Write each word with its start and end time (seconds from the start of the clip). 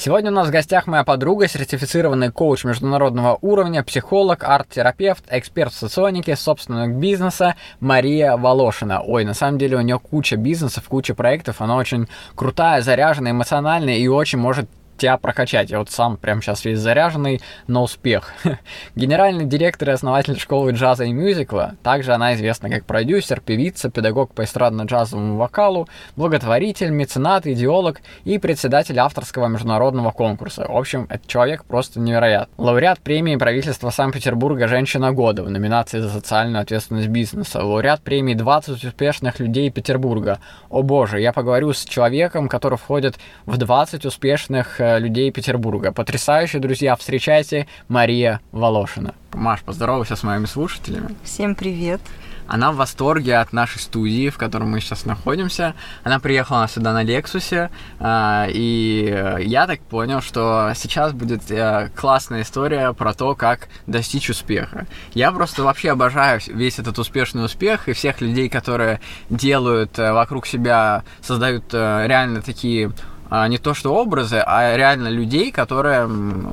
Сегодня 0.00 0.30
у 0.30 0.34
нас 0.34 0.46
в 0.46 0.52
гостях 0.52 0.86
моя 0.86 1.02
подруга, 1.02 1.48
сертифицированный 1.48 2.30
коуч 2.30 2.62
международного 2.62 3.36
уровня, 3.40 3.82
психолог, 3.82 4.44
арт-терапевт, 4.44 5.24
эксперт 5.28 5.72
в 5.72 5.76
соционике, 5.76 6.36
собственного 6.36 6.86
бизнеса 6.86 7.56
Мария 7.80 8.36
Волошина. 8.36 9.02
Ой, 9.02 9.24
на 9.24 9.34
самом 9.34 9.58
деле 9.58 9.76
у 9.76 9.80
нее 9.80 9.98
куча 9.98 10.36
бизнесов, 10.36 10.84
куча 10.88 11.16
проектов, 11.16 11.60
она 11.60 11.74
очень 11.74 12.06
крутая, 12.36 12.80
заряженная, 12.80 13.32
эмоциональная 13.32 13.96
и 13.96 14.06
очень 14.06 14.38
может 14.38 14.70
тебя 14.98 15.16
прокачать. 15.16 15.70
Я 15.70 15.78
вот 15.78 15.90
сам 15.90 16.16
прямо 16.16 16.42
сейчас 16.42 16.64
весь 16.64 16.78
заряженный 16.78 17.40
на 17.66 17.82
успех. 17.82 18.32
Генеральный 18.94 19.46
директор 19.46 19.90
и 19.90 19.92
основатель 19.92 20.38
школы 20.38 20.72
джаза 20.72 21.04
и 21.04 21.12
мюзикла. 21.12 21.76
Также 21.82 22.12
она 22.12 22.34
известна 22.34 22.68
как 22.68 22.84
продюсер, 22.84 23.40
певица, 23.40 23.90
педагог 23.90 24.34
по 24.34 24.42
эстрадно-джазовому 24.42 25.36
вокалу, 25.36 25.88
благотворитель, 26.16 26.90
меценат, 26.90 27.46
идеолог 27.46 28.00
и 28.24 28.38
председатель 28.38 28.98
авторского 28.98 29.46
международного 29.46 30.10
конкурса. 30.10 30.66
В 30.68 30.76
общем, 30.76 31.06
этот 31.08 31.26
человек 31.26 31.64
просто 31.64 32.00
невероятный. 32.00 32.54
Лауреат 32.58 33.00
премии 33.00 33.36
правительства 33.36 33.90
Санкт-Петербурга 33.90 34.68
«Женщина 34.68 35.12
года» 35.12 35.42
в 35.42 35.50
номинации 35.50 36.00
за 36.00 36.10
социальную 36.10 36.62
ответственность 36.62 37.08
бизнеса. 37.08 37.62
Лауреат 37.64 38.02
премии 38.02 38.34
«20 38.34 38.86
успешных 38.86 39.38
людей 39.38 39.70
Петербурга». 39.70 40.40
О 40.68 40.82
боже, 40.82 41.20
я 41.20 41.32
поговорю 41.32 41.72
с 41.72 41.84
человеком, 41.84 42.48
который 42.48 42.78
входит 42.78 43.16
в 43.46 43.56
20 43.56 44.04
успешных 44.04 44.80
э, 44.80 44.87
людей 44.96 45.30
Петербурга. 45.30 45.92
Потрясающе, 45.92 46.58
друзья, 46.58 46.96
встречайте 46.96 47.66
Мария 47.88 48.40
Волошина. 48.52 49.14
Маш, 49.34 49.60
поздоровайся 49.62 50.16
с 50.16 50.22
моими 50.22 50.46
слушателями. 50.46 51.14
Всем 51.22 51.54
привет. 51.54 52.00
Она 52.48 52.72
в 52.72 52.76
восторге 52.76 53.36
от 53.36 53.52
нашей 53.52 53.78
студии, 53.78 54.30
в 54.30 54.38
которой 54.38 54.64
мы 54.64 54.80
сейчас 54.80 55.04
находимся. 55.04 55.74
Она 56.02 56.18
приехала 56.18 56.66
сюда 56.66 56.94
на 56.94 57.02
Лексусе, 57.02 57.70
а, 58.00 58.46
и 58.48 59.36
я 59.40 59.66
так 59.66 59.80
понял, 59.80 60.22
что 60.22 60.72
сейчас 60.74 61.12
будет 61.12 61.50
э, 61.50 61.90
классная 61.94 62.42
история 62.42 62.94
про 62.94 63.12
то, 63.12 63.34
как 63.34 63.68
достичь 63.86 64.30
успеха. 64.30 64.86
Я 65.12 65.30
просто 65.30 65.62
вообще 65.62 65.90
обожаю 65.90 66.40
весь 66.46 66.78
этот 66.78 66.98
успешный 66.98 67.44
успех 67.44 67.86
и 67.86 67.92
всех 67.92 68.22
людей, 68.22 68.48
которые 68.48 69.00
делают 69.28 69.98
э, 69.98 70.12
вокруг 70.12 70.46
себя, 70.46 71.04
создают 71.20 71.64
э, 71.74 72.06
реально 72.06 72.40
такие 72.40 72.92
не 73.30 73.58
то 73.58 73.74
что 73.74 73.94
образы, 73.94 74.42
а 74.44 74.76
реально 74.76 75.08
людей, 75.08 75.52
которые, 75.52 76.08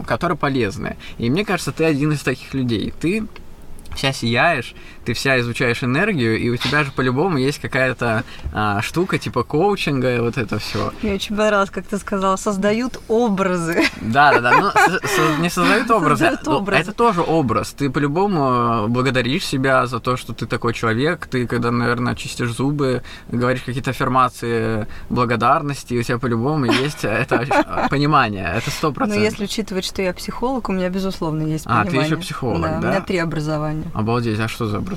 которые 0.05 0.37
полезны. 0.37 0.97
И 1.17 1.29
мне 1.29 1.45
кажется, 1.45 1.71
ты 1.71 1.85
один 1.85 2.11
из 2.11 2.21
таких 2.21 2.53
людей. 2.53 2.93
Ты 2.99 3.27
вся 3.95 4.11
сияешь, 4.11 4.75
ты 5.05 5.13
вся 5.13 5.39
изучаешь 5.39 5.83
энергию, 5.83 6.37
и 6.39 6.49
у 6.49 6.57
тебя 6.57 6.83
же 6.83 6.91
по-любому 6.91 7.37
есть 7.37 7.59
какая-то 7.59 8.23
а, 8.53 8.81
штука 8.81 9.17
типа 9.17 9.43
коучинга 9.43 10.15
и 10.15 10.19
вот 10.19 10.37
это 10.37 10.59
все. 10.59 10.91
Мне 11.01 11.13
очень 11.13 11.35
понравилось, 11.35 11.69
как 11.69 11.85
ты 11.85 11.97
сказала, 11.97 12.35
создают 12.37 12.99
образы. 13.07 13.83
Да, 14.01 14.33
да, 14.33 14.41
да. 14.41 14.51
Ну, 14.59 14.71
со- 14.71 15.41
не 15.41 15.49
создают 15.49 15.89
образы. 15.91 16.25
Создают 16.25 16.47
образы. 16.47 16.81
Это 16.81 16.93
тоже 16.93 17.21
образ. 17.21 17.71
Ты 17.73 17.89
по-любому 17.89 18.87
благодаришь 18.87 19.45
себя 19.45 19.85
за 19.87 19.99
то, 19.99 20.17
что 20.17 20.33
ты 20.33 20.45
такой 20.45 20.73
человек. 20.73 21.27
Ты, 21.27 21.47
когда, 21.47 21.71
наверное, 21.71 22.15
чистишь 22.15 22.51
зубы, 22.51 23.03
говоришь 23.29 23.61
какие-то 23.61 23.91
аффирмации 23.91 24.87
благодарности, 25.09 25.93
у 25.93 26.03
тебя 26.03 26.17
по-любому 26.17 26.65
есть 26.65 27.03
это 27.03 27.45
понимание. 27.89 28.53
Это 28.55 28.69
сто 28.71 28.91
процентов. 28.91 29.17
Но 29.17 29.23
если 29.23 29.43
учитывать, 29.45 29.85
что 29.85 30.01
я 30.01 30.13
психолог, 30.13 30.69
у 30.69 30.71
меня, 30.71 30.89
безусловно, 30.89 31.43
есть 31.43 31.65
понимание. 31.65 31.89
А, 31.89 31.91
ты 32.01 32.05
еще 32.05 32.17
психолог, 32.17 32.61
да? 32.61 32.77
У 32.77 32.81
меня 32.81 33.01
три 33.01 33.17
образования. 33.17 33.85
Обалдеть, 33.93 34.39
а 34.39 34.47
что 34.47 34.65
за 34.65 34.77
образование? 34.77 34.94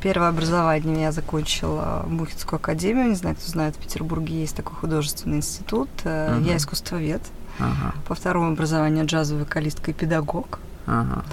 Первое 0.00 0.28
образование 0.28 1.00
я 1.00 1.12
закончила 1.12 2.04
Бухинскую 2.06 2.58
академию. 2.58 3.08
Не 3.08 3.14
знаю, 3.14 3.36
кто 3.36 3.48
знает, 3.48 3.76
в 3.76 3.78
Петербурге 3.78 4.40
есть 4.40 4.54
такой 4.54 4.76
художественный 4.76 5.38
институт. 5.38 5.88
Угу. 6.00 6.44
Я 6.44 6.56
искусствовед. 6.56 7.22
Ага. 7.58 7.94
По 8.06 8.14
второму 8.14 8.52
образованию 8.52 9.06
джазовый 9.06 9.44
вокалистка 9.44 9.92
и 9.92 9.94
педагог. 9.94 10.58
Ага. 10.86 11.24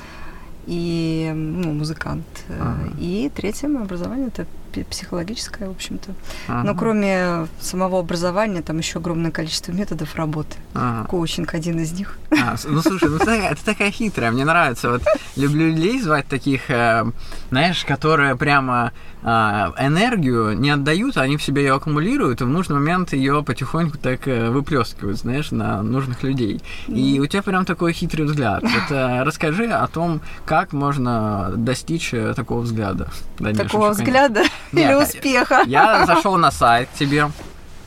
И 0.67 1.31
ну, 1.35 1.73
музыкант. 1.73 2.25
Ага. 2.49 2.93
И 2.99 3.29
третье 3.35 3.67
образование 3.67 4.27
это 4.27 4.45
психологическое, 4.79 5.67
в 5.67 5.71
общем-то. 5.71 6.13
Ага. 6.47 6.63
Но 6.63 6.75
кроме 6.75 7.47
самого 7.59 7.99
образования, 7.99 8.61
там 8.61 8.77
еще 8.77 8.99
огромное 8.99 9.31
количество 9.31 9.71
методов 9.71 10.15
работы. 10.15 10.55
Ага. 10.73 11.07
Коучинг 11.07 11.53
один 11.53 11.79
из 11.79 11.91
них. 11.91 12.17
А, 12.31 12.55
ну 12.65 12.81
слушай, 12.81 13.09
ну 13.09 13.19
ты, 13.19 13.49
ты 13.55 13.65
такая 13.65 13.91
хитрая, 13.91 14.31
мне 14.31 14.45
нравится. 14.45 14.89
Вот 14.91 15.03
люблю 15.35 15.67
людей 15.67 16.01
звать 16.01 16.27
таких, 16.27 16.69
э, 16.69 17.05
знаешь, 17.49 17.83
которые 17.85 18.35
прямо 18.35 18.91
э, 19.21 19.27
энергию 19.27 20.57
не 20.57 20.69
отдают, 20.69 21.17
а 21.17 21.21
они 21.21 21.37
в 21.37 21.43
себе 21.43 21.63
ее 21.63 21.73
аккумулируют, 21.73 22.41
и 22.41 22.43
в 22.43 22.47
нужный 22.47 22.75
момент 22.75 23.13
ее 23.13 23.43
потихоньку 23.43 23.97
так 23.97 24.27
э, 24.27 24.49
выплескивают, 24.49 25.17
знаешь, 25.19 25.51
на 25.51 25.81
нужных 25.81 26.23
людей. 26.23 26.61
И 26.87 27.19
у 27.19 27.25
тебя 27.27 27.41
прям 27.41 27.65
такой 27.65 27.93
хитрый 27.93 28.25
взгляд. 28.25 28.63
Вот 28.63 28.91
э, 28.91 29.23
расскажи 29.23 29.67
о 29.67 29.87
том, 29.87 30.21
как 30.45 30.73
можно 30.73 31.51
достичь 31.55 32.13
такого 32.35 32.61
взгляда. 32.61 33.07
Такого 33.37 33.89
взгляда? 33.89 34.43
Или 34.79 34.93
успеха? 34.93 35.63
Я 35.65 36.05
зашел 36.05 36.37
на 36.37 36.51
сайт 36.51 36.89
тебе, 36.97 37.29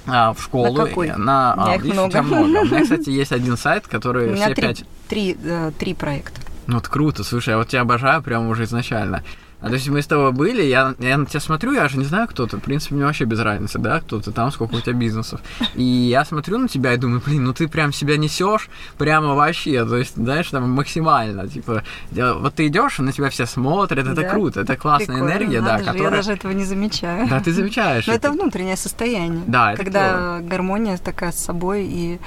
а, 0.07 0.33
в 0.35 0.43
школу. 0.43 0.73
На 0.73 0.87
какой? 0.87 1.13
На, 1.17 1.55
а, 1.55 1.77
их 1.77 1.85
много. 1.85 2.23
много. 2.23 2.43
У 2.43 2.47
меня, 2.47 2.83
кстати, 2.83 3.11
есть 3.11 3.33
один 3.33 3.57
сайт, 3.57 3.87
который 3.87 4.29
У 4.29 4.35
меня 4.35 4.47
все 4.47 4.55
три, 4.55 4.67
пять... 4.67 4.85
Три, 5.09 5.37
э, 5.43 5.73
три 5.79 5.95
проекта. 5.95 6.41
Ну, 6.67 6.75
вот 6.75 6.89
круто, 6.89 7.25
слушай, 7.25 7.51
я 7.51 7.59
вот 7.59 7.69
тебя 7.69 7.83
обожаю 7.83 8.23
прямо 8.23 8.49
уже 8.49 8.65
изначально. 8.65 9.23
А 9.61 9.69
то 9.69 9.75
есть 9.75 9.89
мы 9.89 10.03
с 10.03 10.07
тобой 10.07 10.33
были, 10.33 10.63
я, 10.63 10.95
я 10.99 11.17
на 11.17 11.25
тебя 11.25 11.41
смотрю, 11.41 11.73
я 11.73 11.89
же 11.89 11.99
не 11.99 12.05
знаю, 12.05 12.29
кто 12.29 12.47
ты. 12.47 12.59
В 12.59 12.61
принципе, 12.61 12.97
мне 12.97 13.05
вообще 13.07 13.25
без 13.25 13.41
разницы, 13.41 13.79
да, 13.79 14.01
кто 14.01 14.21
ты 14.21 14.31
там, 14.31 14.53
сколько 14.53 14.75
у 14.75 14.81
тебя 14.81 14.93
бизнесов. 14.93 15.41
И 15.75 15.83
я 15.83 16.25
смотрю 16.25 16.59
на 16.59 16.69
тебя 16.69 16.93
и 16.93 16.97
думаю, 16.99 17.23
блин, 17.25 17.45
ну 17.45 17.55
ты 17.55 17.67
прям 17.67 17.93
себя 17.93 18.17
несешь 18.19 18.69
прямо 18.99 19.35
вообще, 19.35 19.85
то 19.87 19.97
есть, 19.97 20.17
знаешь, 20.17 20.51
там 20.51 20.71
максимально, 20.71 21.49
типа, 21.49 21.83
вот 22.13 22.55
ты 22.55 22.67
идешь, 22.67 22.99
на 22.99 23.13
тебя 23.13 23.31
все 23.31 23.47
смотрят, 23.47 24.07
это 24.07 24.15
да? 24.15 24.29
круто, 24.29 24.61
это 24.61 24.77
классная 24.77 25.17
Прикольно, 25.17 25.31
энергия, 25.33 25.61
да, 25.61 25.79
же, 25.79 25.85
которая... 25.85 26.11
Я 26.11 26.17
даже 26.17 26.33
этого 26.33 26.53
не 26.53 26.65
замечаю. 26.65 27.29
Да, 27.29 27.41
ты 27.41 27.53
замечаешь. 27.53 28.07
Но 28.07 28.13
это 28.13 28.31
внутреннее 28.31 28.77
состояние. 28.77 29.45
Да, 29.47 29.73
это 29.73 29.83
Когда 29.83 30.39
клево. 30.39 30.49
гармония 30.49 30.99
такая 30.99 31.33
с 31.33 31.39
собой 31.39 31.85
и 31.85 32.21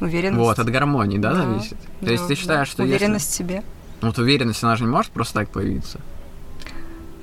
уверенность. 0.00 0.38
Вот, 0.38 0.58
от 0.58 0.68
гармонии, 0.70 1.18
да, 1.18 1.32
да 1.32 1.42
зависит? 1.42 1.76
Да, 2.00 2.06
То 2.06 2.12
есть 2.12 2.26
ты 2.28 2.34
считаешь, 2.34 2.68
да. 2.68 2.72
что 2.72 2.82
Уверенность 2.84 3.30
если... 3.30 3.42
в 3.42 3.48
себе. 3.48 3.62
Ну, 4.00 4.08
вот 4.08 4.18
уверенность, 4.18 4.62
она 4.62 4.76
же 4.76 4.84
не 4.84 4.90
может 4.90 5.12
просто 5.12 5.34
так 5.34 5.48
появиться. 5.48 5.98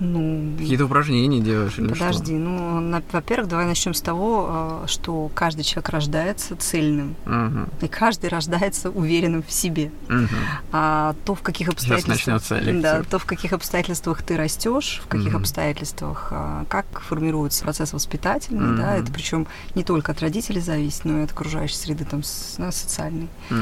Ну, 0.03 0.57
Какие-то 0.57 0.85
упражнения 0.85 1.39
делаешь 1.39 1.78
или 1.78 1.88
Подожди, 1.88 2.34
что? 2.34 2.34
ну, 2.34 3.01
во-первых, 3.12 3.47
давай 3.47 3.67
начнем 3.67 3.94
с 3.94 4.01
того, 4.01 4.81
что 4.88 5.29
каждый 5.35 5.62
человек 5.63 5.89
рождается 5.89 6.56
цельным, 6.56 7.16
угу. 7.25 7.69
и 7.81 7.88
каждый 7.88 8.31
рождается 8.31 8.90
уверенным 8.90 9.44
в 9.44 9.51
себе. 9.51 9.91
Угу. 10.09 10.28
А 10.72 11.16
то, 11.23 11.35
в 11.35 11.41
каких 11.44 11.69
обстоятельствах, 11.69 12.41
да, 12.81 13.03
то, 13.03 13.19
в 13.19 13.25
каких 13.25 13.53
обстоятельствах 13.53 14.23
ты 14.23 14.38
растешь, 14.38 15.03
в 15.06 15.07
каких 15.07 15.34
угу. 15.34 15.38
обстоятельствах, 15.38 16.29
а, 16.31 16.66
как 16.67 16.88
формируется 17.01 17.63
процесс 17.63 17.94
воспитательный, 17.94 18.72
угу. 18.72 18.78
да, 18.78 18.95
это 18.95 19.11
причем 19.11 19.45
не 19.75 19.84
только 19.84 20.13
от 20.13 20.22
родителей 20.22 20.61
зависит, 20.61 21.06
но 21.06 21.19
и 21.19 21.23
от 21.25 21.31
окружающей 21.31 21.75
среды 21.75 22.06
там 22.06 22.23
да, 22.57 22.72
социальной. 22.72 23.29
Угу. 23.51 23.59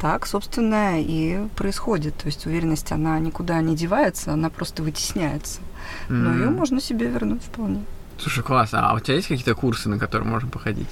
Так, 0.00 0.26
собственно, 0.26 0.98
и 0.98 1.46
происходит. 1.54 2.16
То 2.16 2.26
есть 2.26 2.46
уверенность, 2.46 2.90
она 2.92 3.18
никуда 3.18 3.60
не 3.60 3.76
девается, 3.76 4.32
она 4.32 4.48
просто 4.48 4.82
вытесняется. 4.82 5.60
Но 6.08 6.30
mm. 6.30 6.38
ее 6.38 6.50
можно 6.50 6.80
себе 6.80 7.08
вернуть 7.08 7.42
вполне. 7.42 7.84
Слушай, 8.18 8.44
классно. 8.44 8.88
А 8.88 8.94
у 8.94 9.00
тебя 9.00 9.16
есть 9.16 9.28
какие-то 9.28 9.54
курсы, 9.54 9.88
на 9.88 9.98
которые 9.98 10.28
можно 10.28 10.48
походить? 10.48 10.88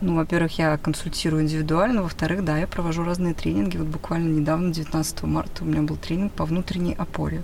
Ну, 0.00 0.16
во-первых, 0.16 0.58
я 0.58 0.76
консультирую 0.78 1.44
индивидуально, 1.44 2.02
во-вторых, 2.02 2.44
да, 2.44 2.58
я 2.58 2.66
провожу 2.66 3.04
разные 3.04 3.34
тренинги. 3.34 3.76
Вот 3.76 3.86
буквально 3.86 4.32
недавно, 4.40 4.72
19 4.72 5.22
марта, 5.22 5.62
у 5.62 5.66
меня 5.66 5.82
был 5.82 5.96
тренинг 5.96 6.32
по 6.32 6.44
внутренней 6.44 6.94
опоре. 6.94 7.42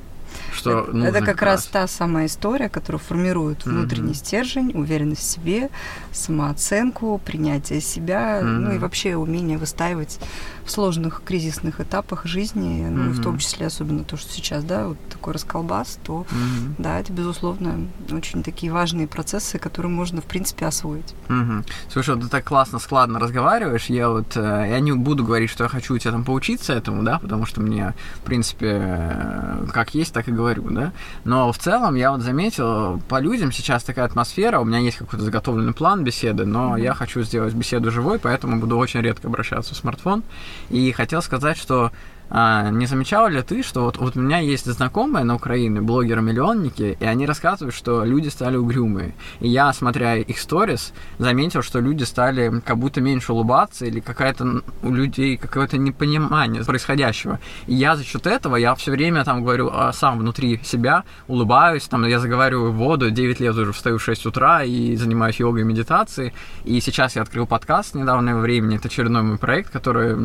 Что 0.53 0.81
это, 0.81 0.99
это 0.99 1.21
как 1.25 1.43
раз. 1.43 1.61
раз 1.61 1.67
та 1.67 1.87
самая 1.87 2.27
история, 2.27 2.69
которая 2.69 3.01
формирует 3.01 3.65
внутренний 3.65 4.13
mm-hmm. 4.13 4.15
стержень, 4.15 4.73
уверенность 4.75 5.23
в 5.23 5.25
себе, 5.25 5.71
самооценку, 6.13 7.21
принятие 7.25 7.81
себя, 7.81 8.41
mm-hmm. 8.41 8.45
ну 8.45 8.73
и 8.73 8.79
вообще 8.79 9.17
умение 9.17 9.57
выстаивать 9.57 10.19
в 10.69 10.71
сложных 10.71 11.23
кризисных 11.25 11.81
этапах 11.81 12.27
жизни, 12.27 12.87
ну, 12.89 13.05
mm-hmm. 13.05 13.13
в 13.13 13.23
том 13.23 13.39
числе 13.39 13.67
особенно 13.67 14.05
то, 14.05 14.19
что 14.19 14.31
сейчас, 14.31 14.65
да, 14.65 14.89
вот 14.89 14.99
такой 15.09 15.33
расколбас, 15.33 15.99
то, 16.05 16.27
mm-hmm. 16.29 16.75
да, 16.77 17.01
это, 17.01 17.11
безусловно, 17.13 17.89
очень 18.11 18.43
такие 18.43 18.71
важные 18.71 19.09
процессы, 19.09 19.59
которые 19.59 19.91
можно, 19.91 20.21
в 20.21 20.27
принципе, 20.27 20.67
освоить. 20.67 21.15
Mm-hmm. 21.29 21.67
Слушай, 21.91 22.15
вот 22.15 22.25
ты 22.25 22.31
так 22.31 22.45
классно, 22.45 22.79
складно 22.79 23.19
разговариваешь, 23.19 23.87
я 23.87 24.11
вот, 24.11 24.37
э, 24.37 24.67
я 24.71 24.79
не 24.81 24.93
буду 24.93 25.25
говорить, 25.25 25.49
что 25.49 25.65
я 25.65 25.71
хочу 25.71 25.95
у 25.95 25.99
тебя 25.99 26.13
там 26.13 26.25
поучиться 26.25 26.75
этому, 26.75 27.03
да, 27.03 27.19
потому 27.19 27.47
что 27.47 27.63
мне, 27.63 27.95
в 28.17 28.21
принципе, 28.21 28.79
э, 28.83 29.67
как 29.73 29.95
есть, 29.95 30.13
так 30.13 30.29
и 30.29 30.33
говорю, 30.33 30.69
да, 30.71 30.93
но 31.25 31.51
в 31.51 31.59
целом 31.59 31.95
я 31.95 32.13
вот 32.13 32.21
заметил, 32.21 33.01
по 33.09 33.21
людям 33.21 33.53
сейчас 33.53 33.85
такая 33.85 34.05
атмосфера, 34.05 34.61
у 34.61 34.67
меня 34.67 34.81
есть 34.81 34.99
какой-то 34.99 35.25
заготовленный 35.25 35.73
план 35.73 36.05
беседы, 36.05 36.45
но 36.45 36.77
mm-hmm. 36.77 36.83
я 36.83 36.93
хочу 36.93 37.23
сделать 37.23 37.55
беседу 37.55 37.91
живой, 37.91 38.19
поэтому 38.19 38.61
буду 38.61 38.77
очень 38.77 39.01
редко 39.01 39.29
обращаться 39.29 39.75
в 39.75 39.79
смартфон, 39.79 40.23
и 40.71 40.93
хотел 40.93 41.23
сказать, 41.23 41.57
что 41.57 41.93
а, 42.31 42.71
не 42.71 42.87
замечала 42.87 43.29
ли 43.29 43.43
ты, 43.43 43.63
что 43.63 43.85
вот, 43.85 43.97
вот 43.97 44.17
у 44.17 44.21
меня 44.21 44.39
есть 44.39 44.67
знакомые 44.67 45.25
на 45.25 45.35
Украине, 45.35 45.81
блогеры-миллионники, 45.81 46.97
и 47.01 47.05
они 47.05 47.27
рассказывают, 47.27 47.75
что 47.75 48.05
люди 48.05 48.29
стали 48.29 48.57
угрюмые. 48.57 49.15
И 49.41 49.49
я, 49.49 49.73
смотря 49.73 50.17
их 50.17 50.39
сторис, 50.39 50.93
заметил, 51.19 51.63
что 51.63 51.81
люди 51.81 52.05
стали 52.05 52.61
как 52.65 52.79
будто 52.79 53.01
меньше 53.01 53.33
улыбаться, 53.33 53.87
или 53.87 54.01
какая-то 54.01 54.63
у 54.83 54.93
людей 54.93 55.37
какое-то 55.37 55.79
непонимание 55.79 56.65
происходящего. 56.65 57.39
И 57.67 57.75
я 57.75 57.97
за 57.97 58.05
счет 58.05 58.27
этого, 58.27 58.57
я 58.57 58.75
все 58.75 58.91
время 58.91 59.25
там 59.25 59.43
говорю 59.43 59.71
а, 59.73 59.93
сам 59.93 60.19
внутри 60.19 60.61
себя, 60.65 61.05
улыбаюсь, 61.29 61.89
там 61.89 62.05
я 62.05 62.19
заговариваю 62.19 62.73
воду, 62.73 63.11
9 63.11 63.41
лет 63.41 63.57
уже 63.57 63.73
встаю 63.73 63.99
в 63.99 64.03
6 64.03 64.27
утра 64.27 64.63
и 64.65 64.97
занимаюсь 64.97 65.41
йогой 65.41 65.63
и 65.63 65.65
медитацией. 65.65 66.33
И 66.65 66.81
сейчас 66.81 67.17
я 67.17 67.23
открыл 67.23 67.47
подкаст 67.47 67.95
недавнего 67.95 68.41
времени, 68.41 68.77
это 68.77 68.89
очередной 68.89 69.23
мой 69.23 69.39
проект, 69.39 69.71
который 69.71 70.17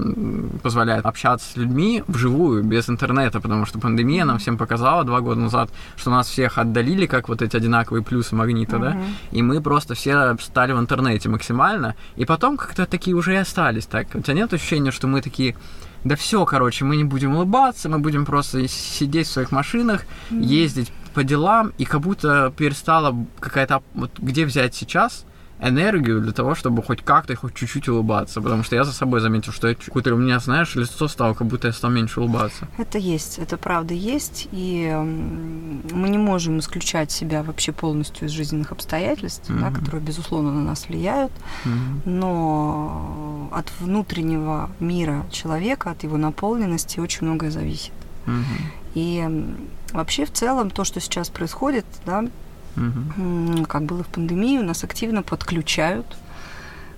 позволяет 0.61 1.05
общаться 1.05 1.51
с 1.51 1.55
людьми, 1.55 1.92
вживую, 2.07 2.63
без 2.63 2.89
интернета, 2.89 3.39
потому 3.39 3.65
что 3.65 3.79
пандемия 3.79 4.25
нам 4.25 4.39
всем 4.39 4.57
показала 4.57 5.03
два 5.03 5.21
года 5.21 5.41
назад, 5.41 5.69
что 5.95 6.09
нас 6.09 6.27
всех 6.27 6.57
отдалили, 6.57 7.05
как 7.05 7.29
вот 7.29 7.41
эти 7.41 7.55
одинаковые 7.55 8.03
плюсы 8.03 8.35
магнита, 8.35 8.77
uh-huh. 8.77 8.79
да, 8.79 8.97
и 9.31 9.41
мы 9.41 9.61
просто 9.61 9.93
все 9.93 10.35
стали 10.39 10.73
в 10.73 10.79
интернете 10.79 11.29
максимально, 11.29 11.95
и 12.15 12.25
потом 12.25 12.57
как-то 12.57 12.85
такие 12.85 13.15
уже 13.15 13.33
и 13.33 13.37
остались, 13.37 13.85
так? 13.85 14.07
У 14.13 14.21
тебя 14.21 14.33
нет 14.33 14.53
ощущения, 14.53 14.91
что 14.91 15.07
мы 15.07 15.21
такие 15.21 15.55
да 16.03 16.15
все, 16.15 16.43
короче, 16.45 16.83
мы 16.83 16.97
не 16.97 17.05
будем 17.05 17.35
улыбаться, 17.35 17.87
мы 17.87 17.99
будем 17.99 18.25
просто 18.25 18.67
сидеть 18.67 19.27
в 19.27 19.31
своих 19.31 19.51
машинах, 19.51 20.01
mm-hmm. 20.29 20.43
ездить 20.43 20.91
по 21.13 21.23
делам, 21.23 21.71
и 21.77 21.85
как 21.85 22.01
будто 22.01 22.53
перестала 22.55 23.15
какая-то... 23.39 23.83
Вот 23.93 24.11
где 24.19 24.45
взять 24.45 24.75
сейчас 24.75 25.25
энергию 25.61 26.21
для 26.21 26.31
того, 26.31 26.55
чтобы 26.55 26.83
хоть 26.83 27.01
как-то, 27.01 27.35
хоть 27.35 27.53
чуть-чуть 27.53 27.87
улыбаться. 27.87 28.41
Потому 28.41 28.63
что 28.63 28.75
я 28.75 28.83
за 28.83 28.91
собой 28.91 29.21
заметил, 29.21 29.51
что 29.51 29.67
я 29.69 29.75
какое-то 29.75 30.13
у 30.13 30.17
меня, 30.17 30.39
знаешь, 30.39 30.75
лицо 30.75 31.07
стало, 31.07 31.33
как 31.33 31.47
будто 31.47 31.67
я 31.67 31.73
стал 31.73 31.91
меньше 31.91 32.19
улыбаться. 32.19 32.67
Это 32.77 32.97
есть, 32.97 33.39
это 33.39 33.57
правда 33.57 33.93
есть. 33.93 34.47
И 34.51 34.91
мы 34.93 36.09
не 36.09 36.17
можем 36.17 36.59
исключать 36.59 37.11
себя 37.11 37.43
вообще 37.43 37.71
полностью 37.71 38.27
из 38.27 38.31
жизненных 38.31 38.71
обстоятельств, 38.71 39.49
mm-hmm. 39.49 39.59
да, 39.59 39.71
которые, 39.71 40.01
безусловно, 40.01 40.51
на 40.51 40.61
нас 40.61 40.87
влияют. 40.87 41.31
Mm-hmm. 41.65 42.01
Но 42.05 43.49
от 43.51 43.71
внутреннего 43.79 44.69
мира 44.79 45.25
человека, 45.31 45.91
от 45.91 46.03
его 46.03 46.17
наполненности 46.17 46.99
очень 46.99 47.25
многое 47.27 47.51
зависит. 47.51 47.93
Mm-hmm. 48.25 48.83
И 48.95 49.55
вообще 49.93 50.25
в 50.25 50.31
целом 50.31 50.69
то, 50.69 50.83
что 50.83 50.99
сейчас 50.99 51.29
происходит, 51.29 51.85
да, 52.05 52.25
угу. 52.75 53.65
как 53.65 53.83
было 53.83 54.03
в 54.03 54.07
пандемию, 54.07 54.63
нас 54.63 54.83
активно 54.83 55.23
подключают 55.23 56.05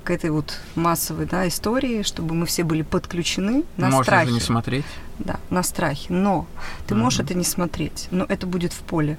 к 0.03 0.11
этой 0.11 0.29
вот 0.29 0.59
массовой 0.75 1.25
да, 1.25 1.47
истории, 1.47 2.03
чтобы 2.03 2.35
мы 2.35 2.45
все 2.45 2.63
были 2.63 2.83
подключены 2.83 3.63
на 3.77 3.87
Можно 3.87 4.03
страхе. 4.03 4.25
Можно 4.25 4.35
не 4.35 4.41
смотреть. 4.41 4.85
Да, 5.19 5.39
на 5.49 5.63
страхе. 5.63 6.13
Но 6.13 6.45
ты 6.87 6.93
угу. 6.93 7.03
можешь 7.03 7.19
это 7.19 7.33
не 7.33 7.43
смотреть, 7.43 8.07
но 8.11 8.25
это 8.29 8.45
будет 8.45 8.71
в 8.71 8.79
поле. 8.79 9.17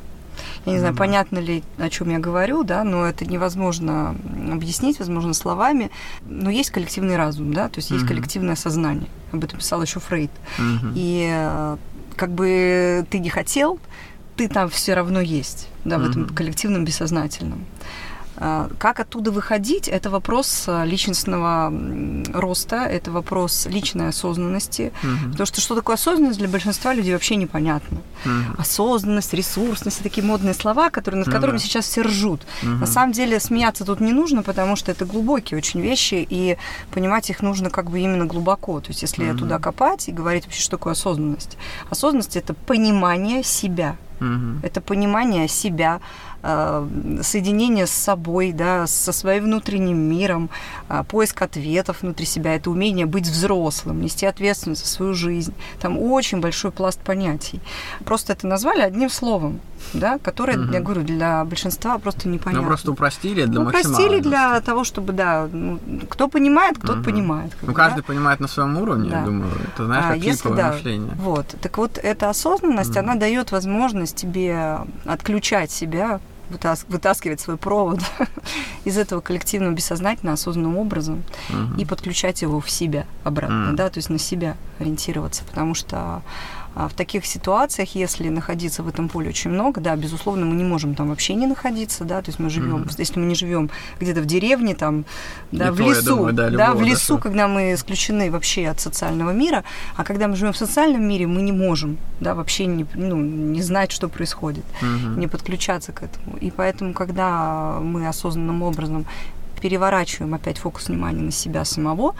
Я 0.66 0.72
не 0.72 0.78
знаю, 0.78 0.94
mm 0.94 0.98
понятно 0.98 1.38
ли, 1.38 1.64
о 1.78 1.88
чем 1.88 2.10
я 2.10 2.18
говорю, 2.18 2.62
да, 2.62 2.84
но 2.84 3.06
это 3.06 3.24
невозможно 3.24 4.14
объяснить, 4.52 4.98
возможно, 4.98 5.34
словами. 5.34 5.90
Но 6.26 6.50
есть 6.50 6.70
коллективный 6.70 7.16
разум, 7.16 7.52
да, 7.52 7.68
то 7.68 7.78
есть 7.78 7.90
есть 7.90 8.06
коллективное 8.06 8.56
сознание. 8.56 9.08
Об 9.32 9.44
этом 9.44 9.58
писал 9.58 9.82
еще 9.82 9.98
Фрейд. 10.00 10.30
mm 10.58 10.92
И 10.94 11.28
э, 11.30 11.76
как 12.16 12.32
бы 12.32 13.06
ты 13.10 13.18
не 13.18 13.30
хотел, 13.30 13.78
ты 14.36 14.48
там 14.48 14.68
все 14.68 14.94
равно 14.94 15.20
есть, 15.20 15.68
да, 15.84 15.98
в 15.98 16.02
mm-hmm. 16.02 16.10
этом 16.10 16.28
коллективном 16.28 16.84
бессознательном. 16.84 17.64
А, 18.38 18.68
как 18.78 19.00
оттуда 19.00 19.30
выходить, 19.30 19.88
это 19.88 20.10
вопрос 20.10 20.64
а, 20.66 20.84
личностного 20.84 21.72
роста, 22.34 22.76
это 22.76 23.10
вопрос 23.10 23.66
личной 23.66 24.08
осознанности. 24.08 24.92
Угу. 25.02 25.30
Потому 25.32 25.46
что 25.46 25.60
что 25.60 25.74
такое 25.74 25.94
осознанность 25.94 26.38
для 26.38 26.48
большинства 26.48 26.92
людей 26.92 27.12
вообще 27.12 27.36
непонятно. 27.36 27.98
Угу. 28.24 28.60
Осознанность, 28.60 29.32
ресурсность, 29.32 30.02
такие 30.02 30.24
модные 30.24 30.54
слова, 30.54 30.90
которые, 30.90 31.20
над 31.20 31.28
ну, 31.28 31.32
которыми 31.32 31.56
да. 31.56 31.62
сейчас 31.62 31.86
все 31.86 32.02
ржут. 32.02 32.42
Угу. 32.62 32.70
На 32.70 32.86
самом 32.86 33.12
деле 33.12 33.40
смеяться 33.40 33.84
тут 33.84 34.00
не 34.00 34.12
нужно, 34.12 34.42
потому 34.42 34.76
что 34.76 34.92
это 34.92 35.06
глубокие 35.06 35.56
очень 35.58 35.80
вещи, 35.80 36.26
и 36.28 36.58
понимать 36.90 37.30
их 37.30 37.40
нужно 37.40 37.70
как 37.70 37.90
бы 37.90 38.00
именно 38.00 38.26
глубоко. 38.26 38.80
То 38.80 38.88
есть 38.88 39.02
если 39.02 39.30
угу. 39.30 39.38
туда 39.38 39.58
копать 39.58 40.08
и 40.08 40.12
говорить 40.12 40.44
вообще, 40.44 40.60
что 40.60 40.72
такое 40.72 40.92
осознанность. 40.92 41.56
Осознанность– 41.90 42.36
это 42.36 42.52
понимание 42.52 43.42
себя. 43.42 43.96
Угу. 44.20 44.60
Это 44.62 44.80
понимание 44.80 45.48
себя, 45.48 46.00
соединение 47.22 47.86
с 47.86 47.90
собой, 47.90 48.52
да, 48.52 48.86
со 48.86 49.12
своим 49.12 49.44
внутренним 49.44 49.98
миром, 49.98 50.50
э, 50.88 51.02
поиск 51.08 51.42
ответов 51.42 52.02
внутри 52.02 52.26
себя, 52.26 52.54
это 52.54 52.70
умение 52.70 53.06
быть 53.06 53.26
взрослым, 53.26 54.00
нести 54.00 54.26
ответственность 54.26 54.84
за 54.84 54.90
свою 54.90 55.14
жизнь. 55.14 55.54
Там 55.80 55.98
очень 55.98 56.40
большой 56.40 56.70
пласт 56.70 57.00
понятий. 57.00 57.60
Просто 58.04 58.32
это 58.32 58.46
назвали 58.46 58.82
одним 58.82 59.10
словом, 59.10 59.60
да, 59.92 60.18
которое, 60.18 60.58
угу. 60.58 60.72
я 60.72 60.80
говорю, 60.80 61.02
для 61.02 61.44
большинства 61.44 61.98
просто 61.98 62.28
непонятно. 62.28 62.62
Ну, 62.62 62.68
просто 62.68 62.92
упростили 62.92 63.44
для 63.44 63.60
ну, 63.60 63.68
Упростили 63.68 64.20
для 64.20 64.60
того, 64.60 64.84
чтобы, 64.84 65.12
да, 65.12 65.48
ну, 65.50 65.78
кто 66.08 66.28
понимает, 66.28 66.78
кто 66.78 66.94
угу. 66.94 67.04
понимает. 67.04 67.56
Ну, 67.62 67.72
каждый 67.72 68.02
да? 68.02 68.06
понимает 68.06 68.40
на 68.40 68.48
своем 68.48 68.76
уровне, 68.78 69.10
да. 69.10 69.20
я 69.20 69.24
думаю. 69.24 69.50
Это, 69.74 69.86
знаешь, 69.86 70.04
а, 70.04 70.08
как 70.14 70.18
если, 70.18 70.48
да, 70.50 70.72
мышление. 70.72 71.12
Вот. 71.16 71.46
Так 71.60 71.78
вот, 71.78 71.98
эта 71.98 72.30
осознанность, 72.30 72.90
угу. 72.90 73.00
она 73.00 73.14
дает 73.14 73.52
возможность 73.52 74.16
тебе 74.16 74.78
отключать 75.04 75.70
себя 75.70 76.20
вытаскивать 76.50 77.40
свой 77.40 77.56
провод 77.56 78.00
из 78.84 78.98
этого 78.98 79.20
коллективного 79.20 79.72
бессознательно 79.72 80.32
осознанным 80.32 80.76
образом 80.76 81.22
uh-huh. 81.48 81.80
и 81.80 81.84
подключать 81.84 82.42
его 82.42 82.60
в 82.60 82.70
себя 82.70 83.06
обратно, 83.24 83.70
uh-huh. 83.70 83.76
да, 83.76 83.90
то 83.90 83.98
есть 83.98 84.10
на 84.10 84.18
себя 84.18 84.56
ориентироваться, 84.78 85.44
потому 85.44 85.74
что 85.74 86.22
в 86.76 86.92
таких 86.94 87.24
ситуациях, 87.24 87.94
если 87.94 88.28
находиться 88.28 88.82
в 88.82 88.88
этом 88.88 89.08
поле 89.08 89.30
очень 89.30 89.50
много, 89.50 89.80
да, 89.80 89.96
безусловно, 89.96 90.44
мы 90.44 90.54
не 90.54 90.64
можем 90.64 90.94
там 90.94 91.08
вообще 91.08 91.34
не 91.34 91.46
находиться, 91.46 92.04
да, 92.04 92.20
то 92.20 92.28
есть 92.28 92.38
мы 92.38 92.50
живем, 92.50 92.82
mm-hmm. 92.82 92.94
если 92.98 93.18
мы 93.18 93.26
не 93.26 93.34
живем 93.34 93.70
где-то 93.98 94.20
в 94.20 94.26
деревне, 94.26 94.74
там, 94.74 95.06
да, 95.52 95.72
в 95.72 95.80
лесу, 95.80 96.04
думаю, 96.04 96.34
да, 96.34 96.50
да, 96.50 96.74
в 96.74 96.82
лесу, 96.82 97.16
да, 97.16 97.22
когда 97.22 97.48
мы 97.48 97.72
исключены 97.72 98.30
вообще 98.30 98.68
от 98.68 98.78
социального 98.78 99.30
мира, 99.30 99.64
а 99.96 100.04
когда 100.04 100.28
мы 100.28 100.36
живем 100.36 100.52
в 100.52 100.58
социальном 100.58 101.08
мире, 101.08 101.26
мы 101.26 101.40
не 101.40 101.52
можем, 101.52 101.96
да, 102.20 102.34
вообще 102.34 102.66
не, 102.66 102.86
ну, 102.94 103.16
не 103.16 103.62
знать, 103.62 103.90
что 103.90 104.08
происходит, 104.08 104.64
mm-hmm. 104.82 105.18
не 105.18 105.28
подключаться 105.28 105.92
к 105.92 106.02
этому. 106.02 106.36
И 106.36 106.50
поэтому, 106.50 106.92
когда 106.92 107.78
мы 107.80 108.06
осознанным 108.06 108.62
образом 108.62 109.06
переворачиваем 109.62 110.34
опять 110.34 110.58
фокус 110.58 110.88
внимания 110.88 111.22
на 111.22 111.32
себя 111.32 111.64
самого, 111.64 112.14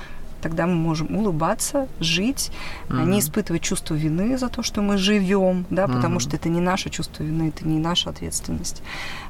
тогда 0.46 0.68
мы 0.68 0.76
можем 0.76 1.16
улыбаться, 1.16 1.88
жить, 1.98 2.52
mm-hmm. 2.88 3.06
не 3.06 3.18
испытывать 3.18 3.62
чувство 3.62 3.94
вины 3.94 4.38
за 4.38 4.48
то, 4.48 4.62
что 4.62 4.80
мы 4.80 4.96
живем, 4.96 5.66
да, 5.70 5.86
mm-hmm. 5.86 5.94
потому 5.94 6.20
что 6.20 6.36
это 6.36 6.48
не 6.48 6.60
наше 6.60 6.88
чувство 6.88 7.24
вины, 7.24 7.48
это 7.48 7.66
не 7.66 7.80
наша 7.80 8.10
ответственность. 8.10 8.80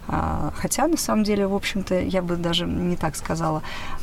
А, 0.09 0.53
хотя, 0.55 0.87
на 0.87 0.99
самом 0.99 1.25
деле, 1.25 1.47
в 1.47 1.55
общем-то, 1.55 1.99
я 1.99 2.21
бы 2.21 2.37
даже 2.37 2.67
не 2.67 2.97
так 2.97 3.17
сказала. 3.17 3.63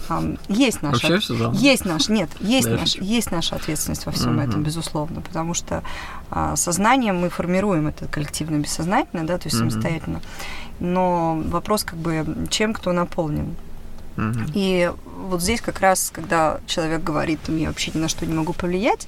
А, 0.09 0.23
есть 0.49 0.81
наша, 0.81 1.07
Вообще 1.07 1.19
все, 1.19 1.51
есть 1.51 1.85
наш, 1.85 2.09
нет, 2.09 2.29
есть 2.39 2.67
наш, 2.67 2.95
есть 2.95 3.29
наша 3.29 3.57
ответственность 3.57 4.07
во 4.07 4.11
всем 4.11 4.39
mm-hmm. 4.39 4.49
этом, 4.49 4.63
безусловно, 4.63 5.21
потому 5.21 5.53
что 5.53 5.83
а, 6.31 6.55
сознанием 6.55 7.21
мы 7.21 7.29
формируем 7.29 7.85
это 7.85 8.07
коллективно 8.07 8.57
бессознательно, 8.57 9.27
да, 9.27 9.37
то 9.37 9.49
есть 9.49 9.55
mm-hmm. 9.55 9.69
самостоятельно. 9.69 10.21
Но 10.79 11.39
вопрос 11.45 11.83
как 11.83 11.99
бы, 11.99 12.25
чем 12.49 12.73
кто 12.73 12.91
наполнен. 12.91 13.55
Mm-hmm. 14.17 14.51
И 14.53 14.91
вот 15.27 15.41
здесь 15.41 15.61
как 15.61 15.79
раз, 15.79 16.11
когда 16.13 16.59
человек 16.67 17.03
говорит, 17.03 17.39
я 17.47 17.67
вообще 17.67 17.91
ни 17.93 17.99
на 17.99 18.07
что 18.07 18.25
не 18.25 18.33
могу 18.33 18.53
повлиять, 18.53 19.07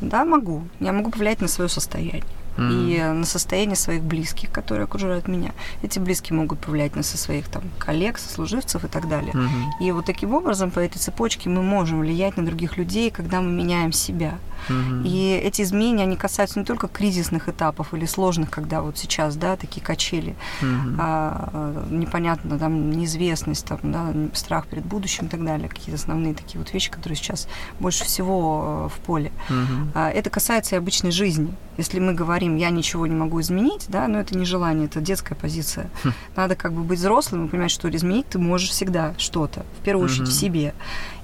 да, 0.00 0.24
могу. 0.24 0.64
Я 0.80 0.92
могу 0.92 1.10
повлиять 1.10 1.40
на 1.40 1.48
свое 1.48 1.68
состояние. 1.68 2.24
Mm-hmm. 2.60 3.14
и 3.14 3.18
на 3.18 3.24
состояние 3.24 3.76
своих 3.76 4.02
близких, 4.02 4.50
которые 4.50 4.84
окружают 4.84 5.28
меня. 5.28 5.52
Эти 5.82 5.98
близкие 5.98 6.36
могут 6.36 6.60
повлиять 6.60 6.96
на 6.96 7.02
со 7.02 7.16
своих 7.16 7.48
там 7.48 7.62
коллег, 7.78 8.18
сослуживцев 8.18 8.84
и 8.84 8.88
так 8.88 9.08
далее. 9.08 9.32
Mm-hmm. 9.32 9.84
И 9.86 9.92
вот 9.92 10.06
таким 10.06 10.34
образом 10.34 10.70
по 10.70 10.80
этой 10.80 10.98
цепочке 10.98 11.48
мы 11.48 11.62
можем 11.62 12.00
влиять 12.00 12.36
на 12.36 12.44
других 12.44 12.76
людей, 12.76 13.10
когда 13.10 13.40
мы 13.40 13.50
меняем 13.50 13.92
себя. 13.92 14.38
Mm-hmm. 14.68 15.02
И 15.06 15.30
эти 15.42 15.62
изменения, 15.62 16.04
они 16.04 16.16
касаются 16.16 16.58
не 16.58 16.64
только 16.64 16.88
кризисных 16.88 17.48
этапов 17.48 17.94
или 17.94 18.06
сложных, 18.06 18.50
когда 18.50 18.82
вот 18.82 18.98
сейчас, 18.98 19.36
да, 19.36 19.56
такие 19.56 19.80
качели, 19.80 20.36
mm-hmm. 20.60 20.96
а, 20.98 21.86
непонятно, 21.90 22.58
там, 22.58 22.90
неизвестность, 22.90 23.66
там, 23.66 23.78
да, 23.82 24.12
страх 24.34 24.66
перед 24.66 24.84
будущим 24.84 25.26
и 25.26 25.28
так 25.28 25.44
далее, 25.44 25.68
какие-то 25.68 25.94
основные 25.94 26.34
такие 26.34 26.58
вот 26.58 26.72
вещи, 26.72 26.90
которые 26.90 27.16
сейчас 27.16 27.48
больше 27.78 28.04
всего 28.04 28.90
э, 28.90 28.94
в 28.94 29.00
поле. 29.00 29.32
Mm-hmm. 29.48 29.88
А, 29.94 30.10
это 30.10 30.30
касается 30.30 30.74
и 30.74 30.78
обычной 30.78 31.10
жизни. 31.10 31.54
Если 31.76 31.98
мы 31.98 32.12
говорим, 32.12 32.49
я 32.56 32.70
ничего 32.70 33.06
не 33.06 33.14
могу 33.14 33.40
изменить, 33.40 33.86
да, 33.88 34.08
но 34.08 34.20
это 34.20 34.36
не 34.36 34.44
желание, 34.44 34.86
это 34.86 35.00
детская 35.00 35.34
позиция. 35.34 35.90
Хм. 36.02 36.12
Надо 36.36 36.56
как 36.56 36.72
бы 36.72 36.82
быть 36.82 36.98
взрослым 36.98 37.46
и 37.46 37.48
понимать, 37.48 37.70
что 37.70 37.88
изменить 37.90 38.26
ты 38.28 38.38
можешь 38.38 38.70
всегда 38.70 39.14
что-то, 39.18 39.64
в 39.80 39.84
первую 39.84 40.06
очередь 40.06 40.28
в 40.28 40.32
себе. 40.32 40.74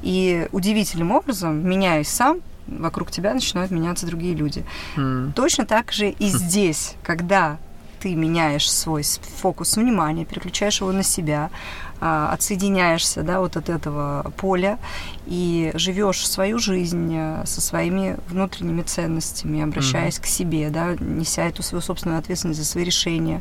И 0.02 0.48
удивительным 0.52 1.10
образом, 1.12 1.66
меняясь 1.68 2.08
сам, 2.08 2.40
вокруг 2.66 3.10
тебя 3.10 3.32
начинают 3.34 3.70
меняться 3.70 4.06
другие 4.06 4.34
люди. 4.34 4.64
Mm. 4.96 5.32
Точно 5.34 5.66
так 5.66 5.92
же 5.92 6.10
и 6.10 6.26
хм. 6.26 6.36
здесь, 6.36 6.94
когда 7.02 7.58
ты 8.00 8.14
меняешь 8.14 8.70
свой 8.70 9.02
фокус 9.02 9.76
внимания, 9.76 10.24
переключаешь 10.24 10.80
его 10.80 10.92
на 10.92 11.02
себя, 11.02 11.50
отсоединяешься 12.00 13.22
да, 13.22 13.40
вот 13.40 13.56
от 13.56 13.68
этого 13.68 14.32
поля 14.36 14.78
и 15.26 15.72
живешь 15.74 16.28
свою 16.28 16.58
жизнь 16.58 17.12
э, 17.14 17.42
со 17.46 17.60
своими 17.60 18.16
внутренними 18.28 18.82
ценностями, 18.82 19.62
обращаясь 19.62 20.18
mm-hmm. 20.18 20.22
к 20.22 20.26
себе, 20.26 20.70
да, 20.70 20.94
неся 20.98 21.46
эту 21.46 21.62
свою 21.62 21.82
собственную 21.82 22.18
ответственность 22.18 22.60
за 22.60 22.66
свои 22.66 22.84
решения. 22.84 23.40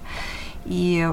И 0.66 1.08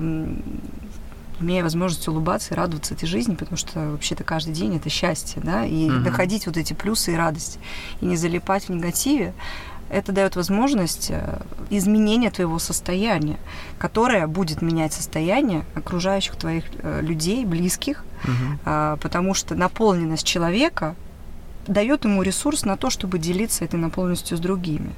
имея 1.40 1.62
возможность 1.62 2.06
улыбаться 2.08 2.54
и 2.54 2.56
радоваться 2.56 2.94
этой 2.94 3.06
жизни, 3.06 3.34
потому 3.34 3.56
что 3.56 3.90
вообще-то 3.90 4.25
каждый 4.25 4.54
день 4.54 4.76
это 4.76 4.88
счастье, 4.88 5.42
да, 5.44 5.66
и 5.66 5.88
mm-hmm. 5.88 5.99
находить 5.99 6.46
вот 6.46 6.56
эти 6.56 6.72
плюсы 6.72 7.12
и 7.12 7.16
радости, 7.16 7.58
и 8.00 8.06
не 8.06 8.16
залипать 8.16 8.68
в 8.68 8.68
негативе, 8.70 9.34
это 9.92 10.12
дает 10.12 10.37
возможность 10.37 11.11
э, 11.11 11.40
изменения 11.70 12.30
твоего 12.30 12.58
состояния, 12.58 13.38
которое 13.78 14.26
будет 14.26 14.62
менять 14.62 14.92
состояние 14.92 15.64
окружающих 15.75 16.37
твоих 16.37 16.64
э, 16.78 17.00
людей, 17.02 17.44
близких, 17.44 18.04
угу. 18.25 18.58
потому 19.00 19.34
что 19.34 19.54
наполненность 19.56 20.25
человека 20.25 20.94
дает 21.66 22.04
ему 22.04 22.22
ресурс 22.22 22.64
на 22.64 22.76
то, 22.76 22.88
чтобы 22.90 23.18
делиться 23.18 23.64
этой 23.64 23.80
наполненностью 23.80 24.37
с 24.37 24.40
другими. 24.40 24.90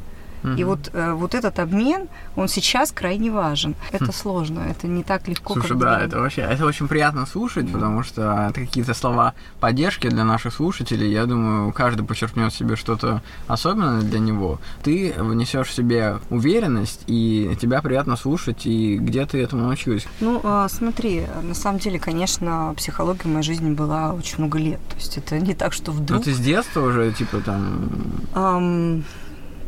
Угу. 0.44 0.52
И 0.52 0.64
вот, 0.64 0.90
э, 0.92 1.12
вот 1.12 1.34
этот 1.34 1.58
обмен, 1.58 2.08
он 2.36 2.48
сейчас 2.48 2.92
крайне 2.92 3.30
важен. 3.30 3.74
Это 3.92 4.06
хм. 4.06 4.12
сложно, 4.12 4.60
это 4.60 4.86
не 4.86 5.02
так 5.02 5.26
легко. 5.26 5.54
Слушай, 5.54 5.78
да, 5.78 6.00
это 6.00 6.20
вообще, 6.20 6.42
это 6.42 6.66
очень 6.66 6.86
приятно 6.86 7.26
слушать, 7.26 7.70
потому 7.72 8.02
что 8.02 8.48
это 8.50 8.60
какие-то 8.60 8.92
слова 8.94 9.34
поддержки 9.60 10.08
для 10.08 10.24
наших 10.24 10.52
слушателей. 10.54 11.10
Я 11.10 11.24
думаю, 11.24 11.72
каждый 11.72 12.04
подчеркнет 12.04 12.52
себе 12.52 12.76
что-то 12.76 13.22
особенное 13.46 14.02
для 14.02 14.18
него. 14.18 14.60
Ты 14.82 15.14
внесешь 15.16 15.68
в 15.68 15.72
себе 15.72 16.18
уверенность, 16.28 17.04
и 17.06 17.56
тебя 17.60 17.80
приятно 17.80 18.16
слушать, 18.16 18.66
и 18.66 18.98
где 18.98 19.24
ты 19.24 19.42
этому 19.42 19.64
научилась? 19.64 20.06
Ну, 20.20 20.40
а, 20.44 20.68
смотри, 20.68 21.22
на 21.42 21.54
самом 21.54 21.78
деле, 21.78 21.98
конечно, 21.98 22.74
психология 22.76 23.22
в 23.22 23.26
моей 23.26 23.42
жизни 23.42 23.72
была 23.72 24.12
очень 24.12 24.38
много 24.38 24.58
лет. 24.58 24.80
То 24.90 24.96
есть 24.96 25.16
это 25.16 25.38
не 25.38 25.54
так, 25.54 25.72
что 25.72 25.92
вдруг... 25.92 26.18
Ну, 26.18 26.24
ты 26.24 26.34
с 26.34 26.38
детства 26.38 26.82
уже, 26.82 27.12
типа, 27.12 27.40
там... 27.40 27.88
Um 28.34 29.04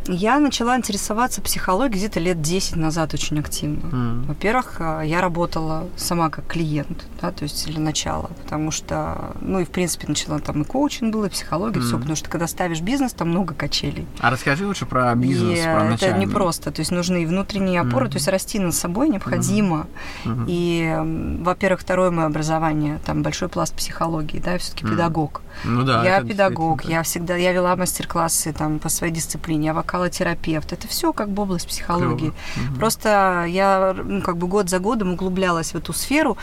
я 0.09 0.39
начала 0.39 0.77
интересоваться 0.77 1.41
психологией 1.41 1.99
где-то 1.99 2.21
лет 2.21 2.41
10 2.41 2.77
назад 2.77 3.15
очень 3.15 3.39
активно. 3.39 3.87
Mm. 3.87 4.27
Во-первых, 4.27 4.77
э, 4.81 5.03
я 5.05 5.21
работала 5.21 5.89
сама 5.97 6.31
как 6.31 6.47
клиент, 6.47 7.07
да, 7.21 7.31
то 7.31 7.45
есть 7.45 7.67
для 7.67 7.81
начала, 7.81 8.31
потому 8.43 8.71
что, 8.71 9.33
ну 9.41 9.61
и 9.61 9.65
в 9.65 9.71
принципе 9.71 10.07
начала 10.09 10.39
там 10.39 10.63
и 10.63 10.65
коучинг 10.65 11.13
был, 11.13 11.25
и 11.25 11.29
психология, 11.29 11.81
mm. 11.81 11.85
все, 11.85 11.99
потому 11.99 12.17
что 12.17 12.31
когда 12.31 12.47
ставишь 12.47 12.81
бизнес, 12.81 13.13
там 13.13 13.31
много 13.31 13.55
качелей. 13.55 14.07
А 14.21 14.31
расскажи 14.31 14.67
лучше 14.67 14.87
про 14.87 15.15
бизнес, 15.15 15.59
и 15.59 15.63
про 15.63 15.85
начальный. 15.85 16.17
Это 16.17 16.19
не 16.19 16.27
просто, 16.27 16.71
то 16.71 16.81
есть 16.81 16.91
нужны 16.91 17.23
и 17.23 17.27
внутренние 17.27 17.81
опоры, 17.81 18.07
mm. 18.07 18.11
то 18.11 18.17
есть 18.17 18.29
расти 18.29 18.59
над 18.59 18.75
собой 18.75 19.09
необходимо. 19.09 19.87
Mm. 20.25 20.45
И, 20.49 21.43
во-первых, 21.43 21.81
второе 21.81 22.11
мое 22.11 22.27
образование, 22.27 23.01
там 23.05 23.23
большой 23.23 23.49
пласт 23.49 23.75
психологии, 23.75 24.39
да, 24.39 24.53
я 24.53 24.59
все-таки 24.59 24.85
mm. 24.85 24.91
педагог. 24.91 25.43
Ну 25.65 25.83
да. 25.83 26.05
Я 26.05 26.23
педагог, 26.23 26.85
я 26.85 27.03
всегда, 27.03 27.37
я 27.37 27.53
вела 27.53 27.77
мастер-классы 27.77 28.53
там 28.53 28.79
по 28.79 28.89
своей 28.89 29.13
дисциплине, 29.13 29.67
я 29.67 29.75
вокалотерапевт. 29.97 30.73
Это 30.73 30.89
все 30.89 31.13
как 31.13 31.31
бы 31.31 31.43
область 31.43 31.67
психологии. 31.67 32.29
Угу. 32.29 32.79
Просто 32.79 33.45
я 33.49 33.95
ну, 33.97 34.23
как 34.23 34.37
бы 34.37 34.47
год 34.47 34.69
за 34.69 34.79
годом 34.79 35.15
углублялась 35.15 35.73
в 35.73 35.77
эту 35.77 35.93
сферу, 35.93 36.37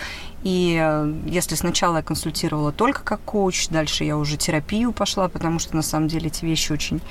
и 0.43 0.77
э, 0.79 1.13
если 1.25 1.55
сначала 1.55 1.97
я 1.97 2.03
консультировала 2.03 2.71
только 2.71 3.03
как 3.03 3.21
коуч, 3.21 3.69
дальше 3.69 4.03
я 4.03 4.17
уже 4.17 4.37
терапию 4.37 4.91
пошла, 4.91 5.29
потому 5.29 5.59
что 5.59 5.75
на 5.75 5.81
самом 5.81 6.09
деле 6.09 6.27
эти 6.27 6.43
вещи 6.43 6.71
очень 6.71 7.01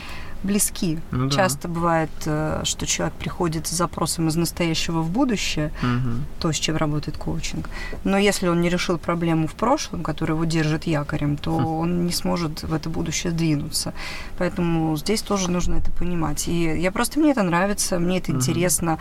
близки. 0.42 0.98
Ну, 1.10 1.28
да. 1.28 1.36
Часто 1.36 1.68
бывает, 1.68 2.10
э, 2.26 2.60
что 2.64 2.86
человек 2.86 3.14
приходит 3.14 3.66
с 3.66 3.70
запросом 3.70 4.28
из 4.28 4.36
настоящего 4.36 5.00
в 5.00 5.10
будущее, 5.10 5.72
угу. 5.82 6.24
то, 6.40 6.52
с 6.52 6.56
чем 6.56 6.76
работает 6.76 7.16
коучинг. 7.16 7.70
Но 8.04 8.18
если 8.18 8.48
он 8.48 8.60
не 8.60 8.68
решил 8.68 8.98
проблему 8.98 9.46
в 9.46 9.54
прошлом, 9.54 10.02
которая 10.02 10.36
его 10.36 10.44
держит 10.44 10.84
якорем, 10.84 11.36
то 11.36 11.56
хм. 11.56 11.66
он 11.66 12.06
не 12.06 12.12
сможет 12.12 12.62
в 12.62 12.74
это 12.74 12.90
будущее 12.90 13.32
двинуться. 13.32 13.94
Поэтому 14.38 14.96
здесь 14.96 15.22
тоже 15.22 15.50
нужно 15.50 15.76
это 15.76 15.90
понимать. 15.92 16.48
И 16.48 16.64
я 16.64 16.92
просто 16.92 17.20
мне 17.20 17.30
это 17.30 17.42
нравится, 17.42 17.98
мне 17.98 18.18
это 18.18 18.32
угу. 18.32 18.40
интересно. 18.40 18.98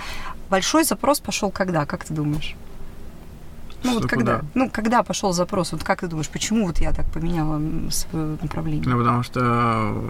Большой 0.49 0.83
запрос 0.83 1.19
пошел 1.19 1.49
когда, 1.51 1.85
как 1.85 2.05
ты 2.05 2.13
думаешь? 2.13 2.55
Ну 3.83 3.95
вот 3.95 4.07
когда, 4.07 4.39
куда? 4.39 4.45
ну 4.53 4.69
когда 4.69 5.03
пошел 5.03 5.33
запрос, 5.33 5.71
вот 5.71 5.83
как 5.83 6.01
ты 6.01 6.07
думаешь, 6.07 6.29
почему 6.29 6.67
вот 6.67 6.79
я 6.79 6.91
так 6.91 7.05
поменяла 7.11 7.61
свое 7.89 8.37
направление? 8.41 8.87
Ну 8.87 8.97
потому 8.97 9.23
что 9.23 9.39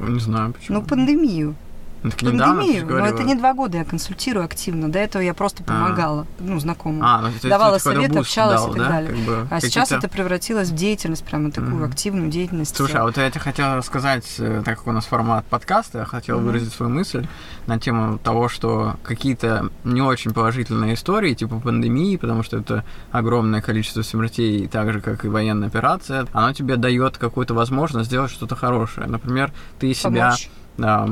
не 0.07 0.19
знаю 0.19 0.53
почему. 0.53 0.79
Ну 0.79 0.85
пандемию. 0.85 1.55
Ну, 2.03 2.09
так 2.09 2.19
пандемию, 2.19 2.87
но 2.87 3.05
это 3.05 3.23
не 3.23 3.35
два 3.35 3.53
года 3.53 3.77
я 3.77 3.85
консультирую 3.85 4.43
активно. 4.43 4.91
До 4.91 4.97
этого 4.97 5.21
я 5.21 5.33
просто 5.35 5.63
а. 5.63 5.71
помогала, 5.71 6.21
а. 6.21 6.25
ну, 6.39 6.59
знакомым. 6.59 7.03
А, 7.03 7.21
ну, 7.21 7.49
Давала 7.49 7.77
совет, 7.77 8.15
общалась 8.15 8.61
дал, 8.61 8.73
и 8.73 8.77
так 8.77 8.87
да? 8.87 8.89
далее. 8.89 9.11
Как 9.11 9.19
бы, 9.19 9.47
а 9.49 9.61
сейчас 9.61 9.91
это 9.91 10.09
превратилось 10.09 10.69
в 10.69 10.75
деятельность, 10.75 11.23
прямо 11.23 11.51
такую 11.51 11.83
mm. 11.83 11.87
активную 11.87 12.29
деятельность. 12.29 12.75
Слушай, 12.75 12.97
а 12.97 13.03
вот 13.03 13.17
я 13.17 13.29
тебе 13.29 13.39
хотел 13.39 13.83
сказать, 13.83 14.25
э, 14.39 14.63
так 14.65 14.79
как 14.79 14.87
у 14.87 14.91
нас 14.91 15.05
формат 15.05 15.45
подкаста, 15.45 15.99
я 15.99 16.05
хотел 16.05 16.39
mm. 16.39 16.43
выразить 16.43 16.73
свою 16.73 16.91
мысль 16.91 17.27
на 17.67 17.79
тему 17.79 18.17
того, 18.17 18.49
что 18.49 18.95
какие-то 19.03 19.69
не 19.83 20.01
очень 20.01 20.31
положительные 20.31 20.95
истории, 20.95 21.35
типа 21.35 21.59
пандемии, 21.59 22.17
потому 22.17 22.41
что 22.41 22.57
это 22.57 22.83
огромное 23.11 23.61
количество 23.61 24.01
смертей, 24.01 24.67
так 24.67 24.91
же, 24.91 25.01
как 25.01 25.23
и 25.25 25.27
военная 25.27 25.67
операция, 25.67 26.25
оно 26.33 26.53
тебе 26.53 26.77
дает 26.77 27.19
какую-то 27.19 27.53
возможность 27.53 28.07
сделать 28.07 28.31
что-то 28.31 28.55
хорошее. 28.55 29.05
Например, 29.07 29.51
ты 29.79 29.93
себя... 29.93 30.31
Помочь 30.31 30.49
да, 30.77 31.07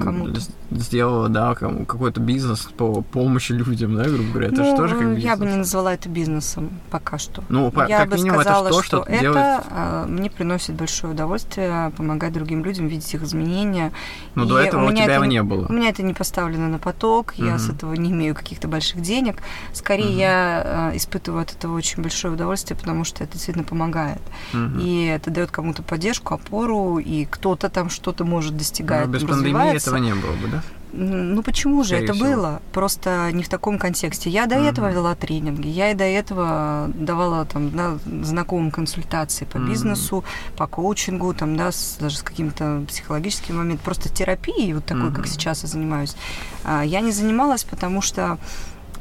сделала, 0.72 1.30
да, 1.30 1.56
какой-то 1.56 2.20
бизнес 2.20 2.70
по 2.78 3.02
помощи 3.02 3.52
людям, 3.52 3.96
да, 3.96 4.04
грубо 4.04 4.32
говоря. 4.32 4.48
Это 4.48 4.58
ну, 4.58 4.72
же 4.72 4.78
тоже 4.78 4.96
как 4.96 5.08
бизнес. 5.08 5.24
Я 5.24 5.36
бы 5.36 5.46
не 5.46 5.56
назвала 5.56 5.94
это 5.94 6.10
бизнесом 6.10 6.70
пока 6.90 7.18
что. 7.18 7.44
Ну, 7.50 7.72
по, 7.72 7.88
я 7.88 8.00
как 8.00 8.10
бы 8.10 8.16
минимум, 8.18 8.42
сказала, 8.42 8.68
это 8.68 8.76
то, 8.76 8.84
что, 8.84 9.04
что 9.04 9.12
это 9.12 9.20
делает... 9.20 9.64
А, 9.70 10.06
мне 10.08 10.30
приносит 10.30 10.76
большое 10.76 11.14
удовольствие 11.14 11.92
помогать 11.98 12.34
другим 12.34 12.64
людям, 12.64 12.88
видеть 12.88 13.14
их 13.14 13.24
изменения. 13.24 13.92
Но 14.36 14.44
и 14.44 14.48
до 14.48 14.60
этого 14.60 14.86
у, 14.86 14.88
у 14.88 14.92
тебя 14.92 15.04
это, 15.04 15.14
его 15.14 15.26
не 15.26 15.44
было. 15.44 15.66
У 15.68 15.74
меня 15.74 15.90
это 15.90 16.04
не 16.04 16.14
поставлено 16.14 16.68
на 16.68 16.80
поток, 16.80 17.34
угу. 17.38 17.46
я 17.46 17.58
с 17.58 17.70
этого 17.70 17.94
не 17.94 18.12
имею 18.12 18.36
каких-то 18.36 18.68
больших 18.68 19.02
денег. 19.02 19.38
Скорее, 19.74 20.10
угу. 20.10 20.20
я 20.20 20.92
э, 20.94 20.98
испытываю 20.98 21.42
от 21.42 21.52
этого 21.52 21.76
очень 21.76 22.02
большое 22.02 22.34
удовольствие, 22.34 22.78
потому 22.78 23.04
что 23.04 23.24
это 23.24 23.34
действительно 23.34 23.66
помогает. 23.66 24.22
Угу. 24.54 24.80
И 24.82 25.06
это 25.06 25.32
дает 25.32 25.52
кому-то 25.52 25.84
поддержку, 25.84 26.34
опору, 26.36 27.00
и 27.00 27.26
кто-то 27.26 27.70
там 27.70 27.90
что-то 27.90 28.24
может 28.24 28.56
достигать. 28.56 29.08
Ну, 29.08 29.12
без 29.12 29.24
пандемии 29.54 29.78
этого 29.78 29.98
не 29.98 30.14
было 30.14 30.34
бы, 30.34 30.48
да? 30.48 30.64
Ну 30.92 31.44
почему 31.44 31.84
же 31.84 31.96
это 31.96 32.14
всего. 32.14 32.28
было? 32.28 32.62
Просто 32.74 33.32
не 33.32 33.44
в 33.44 33.50
таком 33.50 33.78
контексте. 33.78 34.30
Я 34.30 34.48
до 34.48 34.56
uh-huh. 34.56 34.70
этого 34.70 34.92
вела 34.92 35.14
тренинги, 35.14 35.68
я 35.68 35.92
и 35.92 35.94
до 35.94 36.04
этого 36.04 36.90
давала 36.96 37.46
там 37.46 37.70
да, 37.72 38.00
знакомым 38.24 38.72
консультации 38.72 39.46
по 39.46 39.58
uh-huh. 39.58 39.70
бизнесу, 39.70 40.24
по 40.58 40.66
коучингу, 40.66 41.34
там, 41.34 41.56
да, 41.56 41.72
с, 41.72 41.98
даже 42.00 42.18
с 42.18 42.24
каким-то 42.24 42.84
психологическим 42.88 43.58
моментом, 43.58 43.86
просто 43.86 44.10
терапией, 44.10 44.74
вот 44.74 44.86
такой, 44.86 45.10
uh-huh. 45.10 45.16
как 45.16 45.28
сейчас 45.28 45.62
я 45.62 45.70
занимаюсь. 45.70 46.16
А, 46.64 46.84
я 46.84 47.02
не 47.02 47.12
занималась, 47.12 47.64
потому 47.64 48.02
что 48.02 48.40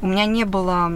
у 0.01 0.07
меня 0.07 0.25
не 0.25 0.45
было 0.45 0.91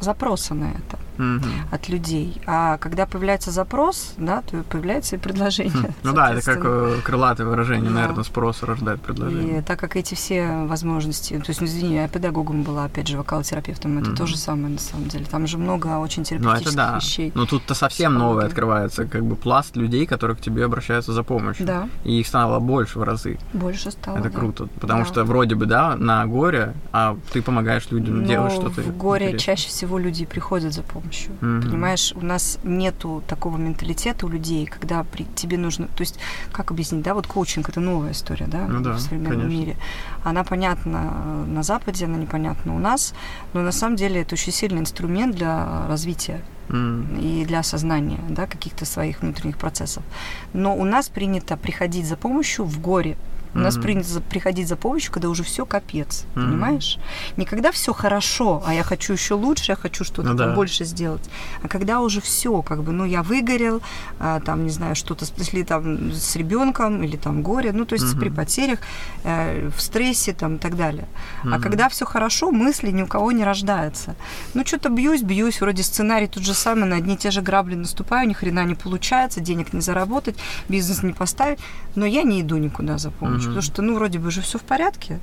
запроса 0.00 0.54
на 0.54 0.70
это. 0.70 0.98
угу. 1.20 1.46
от 1.70 1.88
людей. 1.88 2.40
А 2.46 2.78
когда 2.78 3.06
появляется 3.06 3.50
запрос, 3.50 4.14
да, 4.16 4.42
то 4.42 4.62
появляется 4.64 5.16
и 5.16 5.18
предложение. 5.18 5.94
Ну 6.02 6.12
да, 6.12 6.32
это 6.32 6.42
как 6.42 6.60
э, 6.64 6.96
крылатое 7.04 7.46
выражение, 7.46 7.90
да. 7.90 8.00
наверное, 8.00 8.24
спрос 8.24 8.62
рождает 8.62 9.00
предложение. 9.00 9.58
И 9.58 9.62
так 9.62 9.78
как 9.78 9.96
эти 9.96 10.14
все 10.14 10.64
возможности, 10.66 11.38
то 11.38 11.48
есть, 11.48 11.60
ну, 11.60 11.66
извини, 11.66 11.96
я 11.96 12.08
педагогом 12.08 12.62
была, 12.62 12.84
опять 12.84 13.06
же, 13.06 13.18
вокалотерапевтом, 13.18 13.98
это 13.98 14.10
угу. 14.10 14.16
то 14.16 14.26
же 14.26 14.36
самое 14.36 14.74
на 14.74 14.78
самом 14.78 15.08
деле. 15.08 15.24
Там 15.26 15.46
же 15.46 15.58
много 15.58 15.98
очень 15.98 16.24
терапевтических 16.24 16.76
ну, 16.76 16.82
это 16.82 16.92
да. 16.92 16.96
вещей. 16.96 17.32
Но 17.34 17.46
тут-то 17.46 17.74
совсем 17.74 18.14
новое 18.14 18.46
открывается, 18.46 19.04
как 19.06 19.24
бы 19.24 19.36
пласт 19.36 19.76
людей, 19.76 20.06
которые 20.06 20.36
к 20.36 20.40
тебе 20.40 20.64
обращаются 20.64 21.12
за 21.12 21.22
помощью. 21.22 21.66
Да. 21.66 21.88
И 22.04 22.20
их 22.20 22.26
стало 22.26 22.58
больше 22.60 22.98
в 22.98 23.02
разы. 23.02 23.38
Больше 23.52 23.90
стало. 23.90 24.18
Это 24.18 24.30
да. 24.30 24.38
круто. 24.38 24.68
Потому 24.80 25.00
да. 25.00 25.06
что 25.06 25.24
вроде 25.24 25.54
бы, 25.54 25.66
да, 25.66 25.96
на 25.96 26.26
горе, 26.26 26.74
а 26.92 27.16
ты 27.32 27.42
помогаешь 27.42 27.90
людям 27.90 28.22
Но 28.22 28.26
делать 28.26 28.52
что-то. 28.52 28.82
В 28.82 28.96
горе 28.96 29.26
интересное. 29.26 29.56
чаще 29.56 29.68
всего 29.68 29.89
люди 29.98 30.24
приходят 30.24 30.72
за 30.72 30.82
помощью. 30.82 31.32
Mm-hmm. 31.40 31.62
Понимаешь, 31.62 32.12
у 32.16 32.24
нас 32.24 32.58
нету 32.64 33.22
такого 33.26 33.56
менталитета 33.56 34.26
у 34.26 34.28
людей, 34.28 34.66
когда 34.66 35.04
при, 35.04 35.24
тебе 35.34 35.58
нужно. 35.58 35.86
То 35.88 36.00
есть, 36.00 36.18
как 36.52 36.70
объяснить, 36.70 37.02
да, 37.02 37.14
вот 37.14 37.26
коучинг 37.26 37.68
это 37.68 37.80
новая 37.80 38.12
история, 38.12 38.46
да, 38.46 38.66
ну, 38.66 38.80
да 38.80 38.92
в 38.92 39.00
современном 39.00 39.40
конечно. 39.40 39.58
мире. 39.58 39.76
Она 40.24 40.44
понятна 40.44 41.44
на 41.46 41.62
Западе, 41.62 42.04
она 42.04 42.18
непонятна 42.18 42.74
у 42.74 42.78
нас, 42.78 43.14
но 43.52 43.62
на 43.62 43.72
самом 43.72 43.96
деле 43.96 44.22
это 44.22 44.34
очень 44.34 44.52
сильный 44.52 44.80
инструмент 44.80 45.34
для 45.34 45.86
развития 45.88 46.40
и 46.72 47.44
для 47.48 47.58
осознания 47.58 48.20
да, 48.28 48.46
каких-то 48.46 48.84
своих 48.84 49.22
внутренних 49.22 49.58
процессов. 49.58 50.04
Но 50.52 50.76
у 50.76 50.84
нас 50.84 51.08
принято 51.08 51.56
приходить 51.56 52.06
за 52.06 52.16
помощью 52.16 52.64
в 52.64 52.80
горе. 52.80 53.16
У 53.52 53.58
mm-hmm. 53.58 53.62
нас 53.62 53.76
принято 53.78 54.20
приходить 54.20 54.68
за 54.68 54.76
помощью, 54.76 55.12
когда 55.12 55.28
уже 55.28 55.42
все 55.42 55.66
капец, 55.66 56.24
mm-hmm. 56.34 56.44
понимаешь? 56.44 56.98
Не 57.36 57.44
когда 57.44 57.72
все 57.72 57.92
хорошо, 57.92 58.62
а 58.64 58.72
я 58.72 58.84
хочу 58.84 59.12
еще 59.12 59.34
лучше, 59.34 59.72
я 59.72 59.76
хочу 59.76 60.04
что-то 60.04 60.30
ну, 60.30 60.34
да. 60.34 60.54
больше 60.54 60.84
сделать, 60.84 61.28
а 61.62 61.68
когда 61.68 62.00
уже 62.00 62.20
все, 62.20 62.62
как 62.62 62.84
бы, 62.84 62.92
ну 62.92 63.04
я 63.04 63.22
выгорел, 63.22 63.82
а, 64.20 64.40
там 64.40 64.64
не 64.64 64.70
знаю 64.70 64.94
что-то, 64.94 65.26
если 65.36 65.62
там 65.62 66.12
с 66.12 66.36
ребенком 66.36 67.02
или 67.02 67.16
там 67.16 67.42
горе, 67.42 67.72
ну 67.72 67.84
то 67.84 67.94
есть 67.94 68.14
mm-hmm. 68.14 68.20
при 68.20 68.28
потерях, 68.28 68.78
э, 69.24 69.68
в 69.76 69.80
стрессе 69.80 70.32
там 70.32 70.56
и 70.56 70.58
так 70.58 70.76
далее. 70.76 71.08
Mm-hmm. 71.42 71.54
А 71.54 71.60
когда 71.60 71.88
все 71.88 72.04
хорошо, 72.04 72.52
мысли 72.52 72.90
ни 72.92 73.02
у 73.02 73.06
кого 73.06 73.32
не 73.32 73.44
рождается. 73.44 74.14
Ну 74.54 74.64
что-то 74.64 74.90
бьюсь, 74.90 75.22
бьюсь, 75.22 75.60
вроде 75.60 75.82
сценарий 75.82 76.28
тот 76.28 76.44
же 76.44 76.54
самый, 76.54 76.88
на 76.88 76.96
одни 76.96 77.14
и 77.14 77.16
те 77.16 77.32
же 77.32 77.42
грабли 77.42 77.74
наступаю, 77.74 78.28
ни 78.28 78.32
хрена 78.32 78.64
не 78.64 78.76
получается, 78.76 79.40
денег 79.40 79.72
не 79.72 79.80
заработать, 79.80 80.36
бизнес 80.68 81.02
не 81.02 81.12
поставить, 81.12 81.58
но 81.96 82.06
я 82.06 82.22
не 82.22 82.42
иду 82.42 82.56
никуда 82.56 82.98
за 82.98 83.10
помощью 83.10 83.39
помощь, 83.39 83.39
mm-hmm. 83.44 83.48
потому 83.48 83.62
что, 83.62 83.82
ну, 83.82 83.94
вроде 83.94 84.18
бы 84.18 84.30
же 84.30 84.40
все 84.40 84.58
в 84.58 84.62
порядке. 84.62 85.20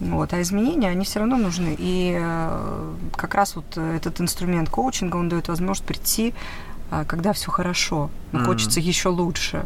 Вот, 0.00 0.32
а 0.32 0.42
изменения, 0.42 0.88
они 0.88 1.04
все 1.04 1.20
равно 1.20 1.36
нужны. 1.36 1.76
И 1.78 2.16
э, 2.20 2.94
как 3.16 3.34
раз 3.34 3.54
вот 3.54 3.76
этот 3.76 4.20
инструмент 4.20 4.68
коучинга, 4.68 5.16
он 5.16 5.28
дает 5.28 5.46
возможность 5.48 5.84
прийти, 5.84 6.34
э, 6.90 7.04
когда 7.06 7.32
все 7.32 7.52
хорошо, 7.52 8.10
но 8.32 8.40
mm-hmm. 8.40 8.44
хочется 8.44 8.80
еще 8.80 9.10
лучше. 9.10 9.64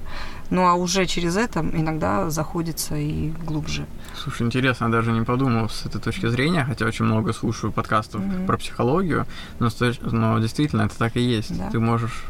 Ну 0.51 0.67
а 0.67 0.75
уже 0.75 1.07
через 1.07 1.37
это 1.37 1.61
иногда 1.61 2.29
заходится 2.31 2.97
и 2.97 3.31
глубже. 3.47 3.87
Слушай, 4.15 4.47
интересно, 4.47 4.85
я 4.85 4.91
даже 4.91 5.11
не 5.11 5.23
подумал 5.23 5.69
с 5.71 5.87
этой 5.87 6.01
точки 6.01 6.27
зрения, 6.29 6.65
хотя 6.65 6.85
очень 6.85 7.07
много 7.07 7.33
слушаю 7.33 7.73
подкастов 7.73 8.21
mm-hmm. 8.21 8.47
про 8.47 8.59
психологию, 8.59 9.27
но, 9.59 9.71
но 10.03 10.39
действительно 10.39 10.83
это 10.83 10.99
так 10.99 11.17
и 11.17 11.21
есть. 11.21 11.57
Да. 11.57 11.71
Ты 11.71 11.81
можешь 11.81 12.25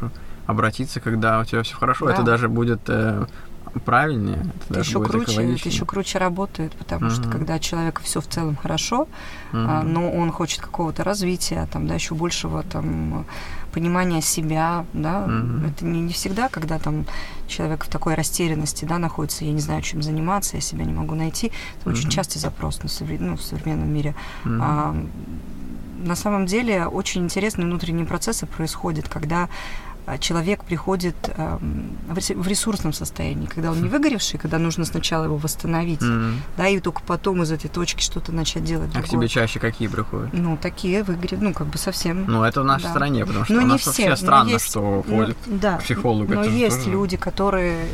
обратиться, 0.45 1.01
когда 1.01 1.41
у 1.41 1.45
тебя 1.45 1.61
все 1.63 1.75
хорошо. 1.75 2.05
Да. 2.05 2.13
Это 2.13 2.23
даже 2.23 2.47
будет 2.47 2.79
э, 2.87 3.25
правильнее. 3.85 4.45
Это, 4.69 4.79
еще 4.79 5.03
круче, 5.03 5.53
это 5.53 5.69
еще 5.69 5.85
круче 5.85 6.19
работает, 6.19 6.73
потому 6.73 7.07
uh-huh. 7.07 7.21
что 7.21 7.29
когда 7.29 7.59
человек 7.59 8.01
все 8.01 8.21
в 8.21 8.27
целом 8.27 8.55
хорошо, 8.55 9.07
uh-huh. 9.51 9.65
а, 9.67 9.83
но 9.83 10.11
он 10.11 10.31
хочет 10.31 10.61
какого-то 10.61 11.03
развития, 11.03 11.67
там, 11.71 11.87
да, 11.87 11.95
еще 11.95 12.15
большего 12.15 12.63
там 12.63 13.25
понимания 13.73 14.21
себя, 14.21 14.85
да, 14.93 15.25
uh-huh. 15.27 15.69
это 15.69 15.85
не, 15.85 16.01
не 16.01 16.13
всегда, 16.13 16.49
когда 16.49 16.79
там 16.79 17.05
человек 17.47 17.85
в 17.85 17.89
такой 17.89 18.15
растерянности, 18.15 18.85
да, 18.85 18.97
находится, 18.97 19.45
я 19.45 19.51
не 19.51 19.61
знаю, 19.61 19.81
чем 19.81 20.01
заниматься, 20.01 20.57
я 20.57 20.61
себя 20.61 20.85
не 20.85 20.93
могу 20.93 21.15
найти, 21.15 21.51
это 21.79 21.89
uh-huh. 21.89 21.93
очень 21.93 22.09
частый 22.09 22.41
запрос 22.41 22.81
на 22.83 22.87
совре- 22.87 23.19
ну, 23.19 23.37
в 23.37 23.41
современном 23.41 23.93
мире. 23.93 24.15
Uh-huh. 24.45 24.59
А, 24.61 24.95
на 25.97 26.15
самом 26.15 26.45
деле 26.45 26.85
очень 26.85 27.23
интересные 27.23 27.65
внутренние 27.65 28.05
процессы 28.05 28.45
происходят, 28.45 29.09
когда 29.09 29.49
человек 30.19 30.63
приходит 30.63 31.15
эм, 31.35 31.97
в 32.07 32.47
ресурсном 32.47 32.93
состоянии, 32.93 33.45
когда 33.45 33.71
он 33.71 33.81
не 33.81 33.89
выгоревший, 33.89 34.39
когда 34.39 34.57
нужно 34.57 34.85
сначала 34.85 35.25
его 35.25 35.35
восстановить, 35.35 36.01
mm-hmm. 36.01 36.33
да, 36.55 36.67
и 36.69 36.79
только 36.79 37.01
потом 37.05 37.43
из 37.43 37.51
этой 37.51 37.67
точки 37.67 38.01
что-то 38.01 38.31
начать 38.31 38.63
делать. 38.63 38.89
А 38.95 39.01
к 39.01 39.09
тебе 39.09 39.27
чаще 39.27 39.59
какие 39.59 39.89
приходят? 39.89 40.31
Ну, 40.31 40.57
такие 40.57 41.03
выгорев, 41.03 41.41
ну, 41.41 41.53
как 41.53 41.67
бы 41.67 41.77
совсем. 41.77 42.25
Ну, 42.25 42.43
это 42.43 42.61
в 42.61 42.65
нашей 42.65 42.83
да. 42.83 42.89
стране, 42.91 43.25
потому 43.25 43.45
что 43.45 43.53
ну, 43.55 43.63
у 43.63 43.65
нас 43.65 43.81
все, 43.81 44.09
вообще 44.09 44.15
странно, 44.15 44.49
есть, 44.49 44.65
что 44.65 45.03
ходят 45.07 45.37
ну, 45.45 45.57
да, 45.57 45.77
к 45.77 45.83
психологу. 45.83 46.33
Но 46.33 46.43
есть 46.43 46.77
тоже... 46.77 46.91
люди, 46.91 47.17
которые 47.17 47.87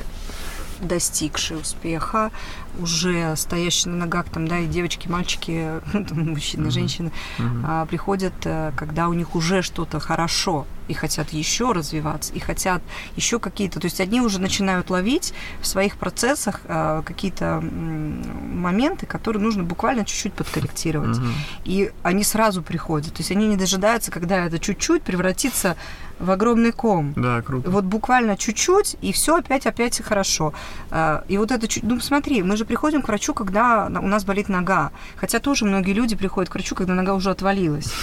достигшие 0.83 1.59
успеха, 1.59 2.31
уже 2.79 3.35
стоящие 3.35 3.93
на 3.93 4.05
ногах, 4.05 4.25
там, 4.29 4.47
да, 4.47 4.59
и 4.59 4.67
девочки, 4.67 5.07
мальчики, 5.07 5.81
мужчины, 6.13 6.67
mm-hmm. 6.67 6.71
женщины, 6.71 7.11
mm-hmm. 7.37 7.61
А, 7.65 7.85
приходят, 7.85 8.33
э, 8.45 8.71
когда 8.75 9.07
у 9.07 9.13
них 9.13 9.35
уже 9.35 9.61
что-то 9.61 9.99
хорошо, 9.99 10.65
и 10.87 10.93
хотят 10.93 11.29
еще 11.29 11.71
развиваться, 11.71 12.33
и 12.33 12.39
хотят 12.39 12.81
еще 13.15 13.39
какие-то, 13.39 13.79
то 13.79 13.85
есть 13.85 14.01
они 14.01 14.21
уже 14.21 14.39
начинают 14.39 14.89
ловить 14.89 15.33
в 15.61 15.67
своих 15.67 15.97
процессах 15.97 16.61
а, 16.65 17.01
какие-то 17.03 17.61
моменты, 17.61 19.05
которые 19.05 19.41
нужно 19.41 19.63
буквально 19.63 20.05
чуть-чуть 20.05 20.33
подкорректировать. 20.33 21.17
Mm-hmm. 21.17 21.31
И 21.65 21.91
они 22.03 22.23
сразу 22.23 22.61
приходят, 22.61 23.13
то 23.13 23.19
есть 23.19 23.31
они 23.31 23.47
не 23.47 23.57
дожидаются, 23.57 24.11
когда 24.11 24.45
это 24.45 24.59
чуть-чуть 24.59 25.03
превратится 25.03 25.77
в 26.19 26.31
огромный 26.31 26.71
ком. 26.71 27.13
Да, 27.15 27.41
круто. 27.41 27.69
Вот 27.69 27.83
буквально 27.85 28.37
чуть-чуть, 28.37 28.97
и 29.01 29.11
все 29.11 29.37
опять, 29.37 29.65
опять 29.65 30.01
хорошо. 30.01 30.53
А, 30.89 31.23
и 31.27 31.37
вот 31.37 31.51
это 31.51 31.67
чуть... 31.67 31.83
Ну, 31.83 31.99
смотри, 31.99 32.43
мы 32.43 32.55
же 32.57 32.62
приходим 32.65 33.01
к 33.01 33.07
врачу, 33.07 33.33
когда 33.33 33.87
у 33.87 34.07
нас 34.07 34.25
болит 34.25 34.49
нога. 34.49 34.91
Хотя 35.15 35.39
тоже 35.39 35.65
многие 35.65 35.93
люди 35.93 36.15
приходят 36.15 36.49
к 36.49 36.53
врачу, 36.53 36.75
когда 36.75 36.93
нога 36.93 37.13
уже 37.13 37.29
отвалилась. 37.29 37.93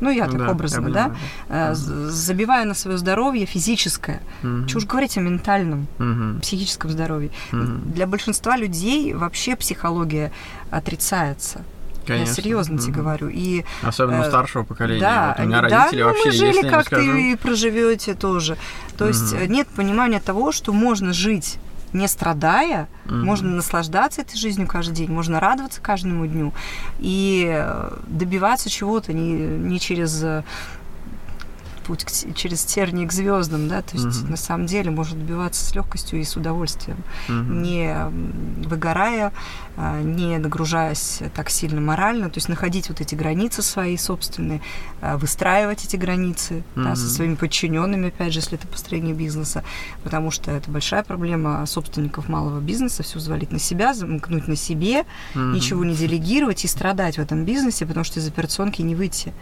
Ну, 0.00 0.10
я 0.10 0.26
ну, 0.26 0.32
так 0.32 0.40
да, 0.40 0.50
образно, 0.50 0.88
я 0.88 0.92
да? 0.92 1.14
да? 1.48 1.74
Забивая 1.74 2.64
на 2.64 2.74
свое 2.74 2.96
здоровье 2.96 3.46
физическое. 3.46 4.22
Угу. 4.42 4.66
Чего 4.66 4.78
уж 4.78 4.86
говорить 4.86 5.18
о 5.18 5.20
ментальном, 5.20 5.86
угу. 5.98 6.40
психическом 6.40 6.90
здоровье. 6.90 7.30
Угу. 7.52 7.92
Для 7.94 8.06
большинства 8.06 8.56
людей 8.56 9.12
вообще 9.12 9.56
психология 9.56 10.32
отрицается. 10.70 11.62
Конечно. 12.06 12.30
Я 12.30 12.34
серьезно 12.34 12.74
mm-hmm. 12.74 12.82
тебе 12.82 12.92
говорю. 12.94 13.28
И, 13.28 13.64
Особенно 13.82 14.20
у 14.20 14.24
э, 14.24 14.28
старшего 14.28 14.64
поколения. 14.64 15.00
Да, 15.00 15.34
вот 15.36 15.44
у 15.44 15.48
меня 15.48 15.60
да, 15.60 15.68
родители 15.68 16.02
ну, 16.02 16.08
вообще, 16.08 16.24
мы 16.24 16.32
жили, 16.32 16.68
как 16.68 16.86
скажу... 16.86 17.12
ты 17.12 17.36
проживете 17.36 18.14
тоже. 18.14 18.56
То 18.96 19.04
mm-hmm. 19.04 19.08
есть 19.08 19.48
нет 19.48 19.68
понимания 19.68 20.18
того, 20.18 20.50
что 20.50 20.72
можно 20.72 21.12
жить 21.12 21.58
не 21.92 22.08
страдая, 22.08 22.88
mm-hmm. 23.04 23.22
можно 23.22 23.50
наслаждаться 23.50 24.20
этой 24.20 24.36
жизнью 24.36 24.66
каждый 24.66 24.94
день, 24.94 25.10
можно 25.10 25.40
радоваться 25.40 25.80
каждому 25.80 26.26
дню 26.26 26.52
и 26.98 27.48
э, 27.50 27.98
добиваться 28.06 28.70
чего-то 28.70 29.12
не, 29.12 29.32
не 29.32 29.80
через 29.80 30.24
путь 31.90 32.04
к, 32.04 32.36
через 32.36 32.62
тернии 32.64 33.04
к 33.04 33.12
звездам, 33.12 33.66
да, 33.66 33.82
то 33.82 33.96
есть 33.96 34.06
mm-hmm. 34.06 34.30
на 34.30 34.36
самом 34.36 34.66
деле 34.66 34.92
можно 34.92 35.18
добиваться 35.18 35.64
с 35.66 35.74
легкостью 35.74 36.20
и 36.20 36.24
с 36.24 36.36
удовольствием, 36.36 36.98
mm-hmm. 37.26 37.60
не 37.62 38.68
выгорая, 38.68 39.32
а, 39.76 40.00
не 40.00 40.38
нагружаясь 40.38 41.18
так 41.34 41.50
сильно 41.50 41.80
морально, 41.80 42.30
то 42.30 42.38
есть 42.38 42.48
находить 42.48 42.88
вот 42.90 43.00
эти 43.00 43.16
границы 43.16 43.62
свои 43.62 43.96
собственные, 43.96 44.60
а, 45.00 45.18
выстраивать 45.18 45.84
эти 45.84 45.96
границы 45.96 46.62
mm-hmm. 46.76 46.84
да, 46.84 46.94
со 46.94 47.08
своими 47.08 47.34
подчиненными, 47.34 48.08
опять 48.08 48.32
же, 48.32 48.38
если 48.38 48.56
это 48.56 48.68
построение 48.68 49.14
бизнеса, 49.14 49.64
потому 50.04 50.30
что 50.30 50.52
это 50.52 50.70
большая 50.70 51.02
проблема 51.02 51.66
собственников 51.66 52.28
малого 52.28 52.60
бизнеса, 52.60 53.02
все 53.02 53.18
взвалить 53.18 53.50
на 53.50 53.58
себя, 53.58 53.94
замкнуть 53.94 54.46
на 54.46 54.54
себе, 54.54 55.06
mm-hmm. 55.34 55.52
ничего 55.54 55.84
не 55.84 55.96
делегировать 55.96 56.64
и 56.64 56.68
страдать 56.68 57.16
в 57.16 57.20
этом 57.20 57.44
бизнесе, 57.44 57.84
потому 57.84 58.04
что 58.04 58.20
из 58.20 58.28
операционки 58.28 58.80
не 58.82 58.94
выйти. 58.94 59.32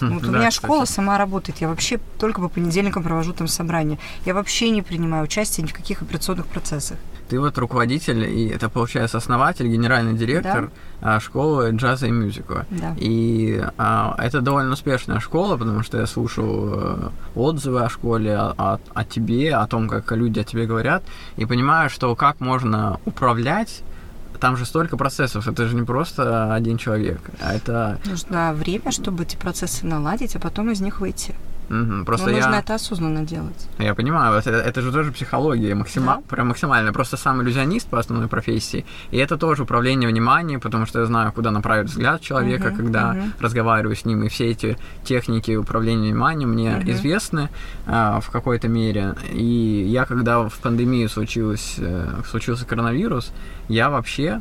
Хм, 0.00 0.14
вот 0.14 0.24
у 0.24 0.30
меня 0.30 0.50
школа 0.50 0.86
сама 0.86 1.18
работает, 1.18 1.60
я 1.60 1.68
вообще 1.68 1.97
только 2.18 2.40
по 2.40 2.48
понедельникам 2.48 3.02
провожу 3.02 3.32
там 3.32 3.48
собрания. 3.48 3.98
Я 4.24 4.34
вообще 4.34 4.70
не 4.70 4.82
принимаю 4.82 5.24
участие 5.24 5.64
ни 5.64 5.68
в 5.68 5.74
каких 5.74 6.02
операционных 6.02 6.46
процессах. 6.46 6.98
Ты 7.28 7.38
вот 7.38 7.58
руководитель, 7.58 8.24
и 8.24 8.48
это, 8.48 8.70
получается, 8.70 9.18
основатель, 9.18 9.68
генеральный 9.68 10.14
директор 10.14 10.70
да. 11.02 11.20
школы 11.20 11.70
джаза 11.72 12.06
и 12.06 12.10
мюзикла. 12.10 12.64
Да. 12.70 12.94
И 12.96 13.62
а, 13.76 14.16
это 14.18 14.40
довольно 14.40 14.72
успешная 14.72 15.20
школа, 15.20 15.58
потому 15.58 15.82
что 15.82 15.98
я 15.98 16.06
слушал 16.06 16.70
э, 16.72 17.10
отзывы 17.34 17.82
о 17.82 17.90
школе, 17.90 18.34
о, 18.34 18.54
о, 18.56 18.78
о 18.94 19.04
тебе, 19.04 19.54
о 19.54 19.66
том, 19.66 19.88
как 19.88 20.10
люди 20.12 20.40
о 20.40 20.44
тебе 20.44 20.64
говорят, 20.64 21.02
и 21.36 21.44
понимаю, 21.44 21.90
что 21.90 22.16
как 22.16 22.40
можно 22.40 22.98
управлять 23.04 23.82
там 24.40 24.56
же 24.56 24.64
столько 24.64 24.96
процессов, 24.96 25.46
это 25.48 25.66
же 25.66 25.74
не 25.74 25.82
просто 25.82 26.54
один 26.54 26.78
человек, 26.78 27.20
а 27.40 27.54
это... 27.54 27.98
Нужно 28.04 28.52
время, 28.54 28.92
чтобы 28.92 29.24
эти 29.24 29.36
процессы 29.36 29.84
наладить, 29.84 30.36
а 30.36 30.38
потом 30.38 30.70
из 30.70 30.80
них 30.80 31.00
выйти. 31.00 31.34
Угу. 31.70 32.04
Просто 32.04 32.26
Но 32.26 32.32
я... 32.32 32.44
нужно 32.44 32.56
это 32.56 32.74
осознанно 32.74 33.24
делать. 33.24 33.68
Я 33.78 33.94
понимаю, 33.94 34.38
это, 34.38 34.50
это 34.50 34.80
же 34.80 34.92
тоже 34.92 35.12
психология, 35.12 35.74
максима... 35.74 36.16
да? 36.16 36.22
прям 36.28 36.48
максимально. 36.48 36.92
Просто 36.92 37.16
сам 37.16 37.42
иллюзионист 37.42 37.88
по 37.88 37.98
основной 37.98 38.28
профессии, 38.28 38.84
и 39.10 39.18
это 39.18 39.36
тоже 39.36 39.62
управление 39.62 40.08
вниманием, 40.08 40.60
потому 40.60 40.86
что 40.86 41.00
я 41.00 41.06
знаю, 41.06 41.32
куда 41.32 41.50
направить 41.50 41.90
взгляд 41.90 42.20
человека, 42.20 42.68
uh 42.68 42.76
когда 42.76 43.14
uh 43.14 43.30
разговариваю 43.40 43.96
с 43.96 44.04
ним, 44.04 44.22
и 44.24 44.28
все 44.28 44.46
эти 44.50 44.76
техники 45.04 45.56
управления 45.56 46.10
вниманием 46.10 46.50
мне 46.50 46.70
uh 46.70 46.90
известны 46.90 47.50
а, 47.86 48.20
в 48.20 48.30
какой-то 48.30 48.68
мере. 48.68 49.14
И 49.32 49.86
я, 49.88 50.04
когда 50.04 50.48
в 50.48 50.58
пандемию 50.58 51.08
случилось, 51.08 51.76
э, 51.78 52.22
случился 52.28 52.64
коронавирус, 52.64 53.32
я 53.68 53.90
вообще 53.90 54.40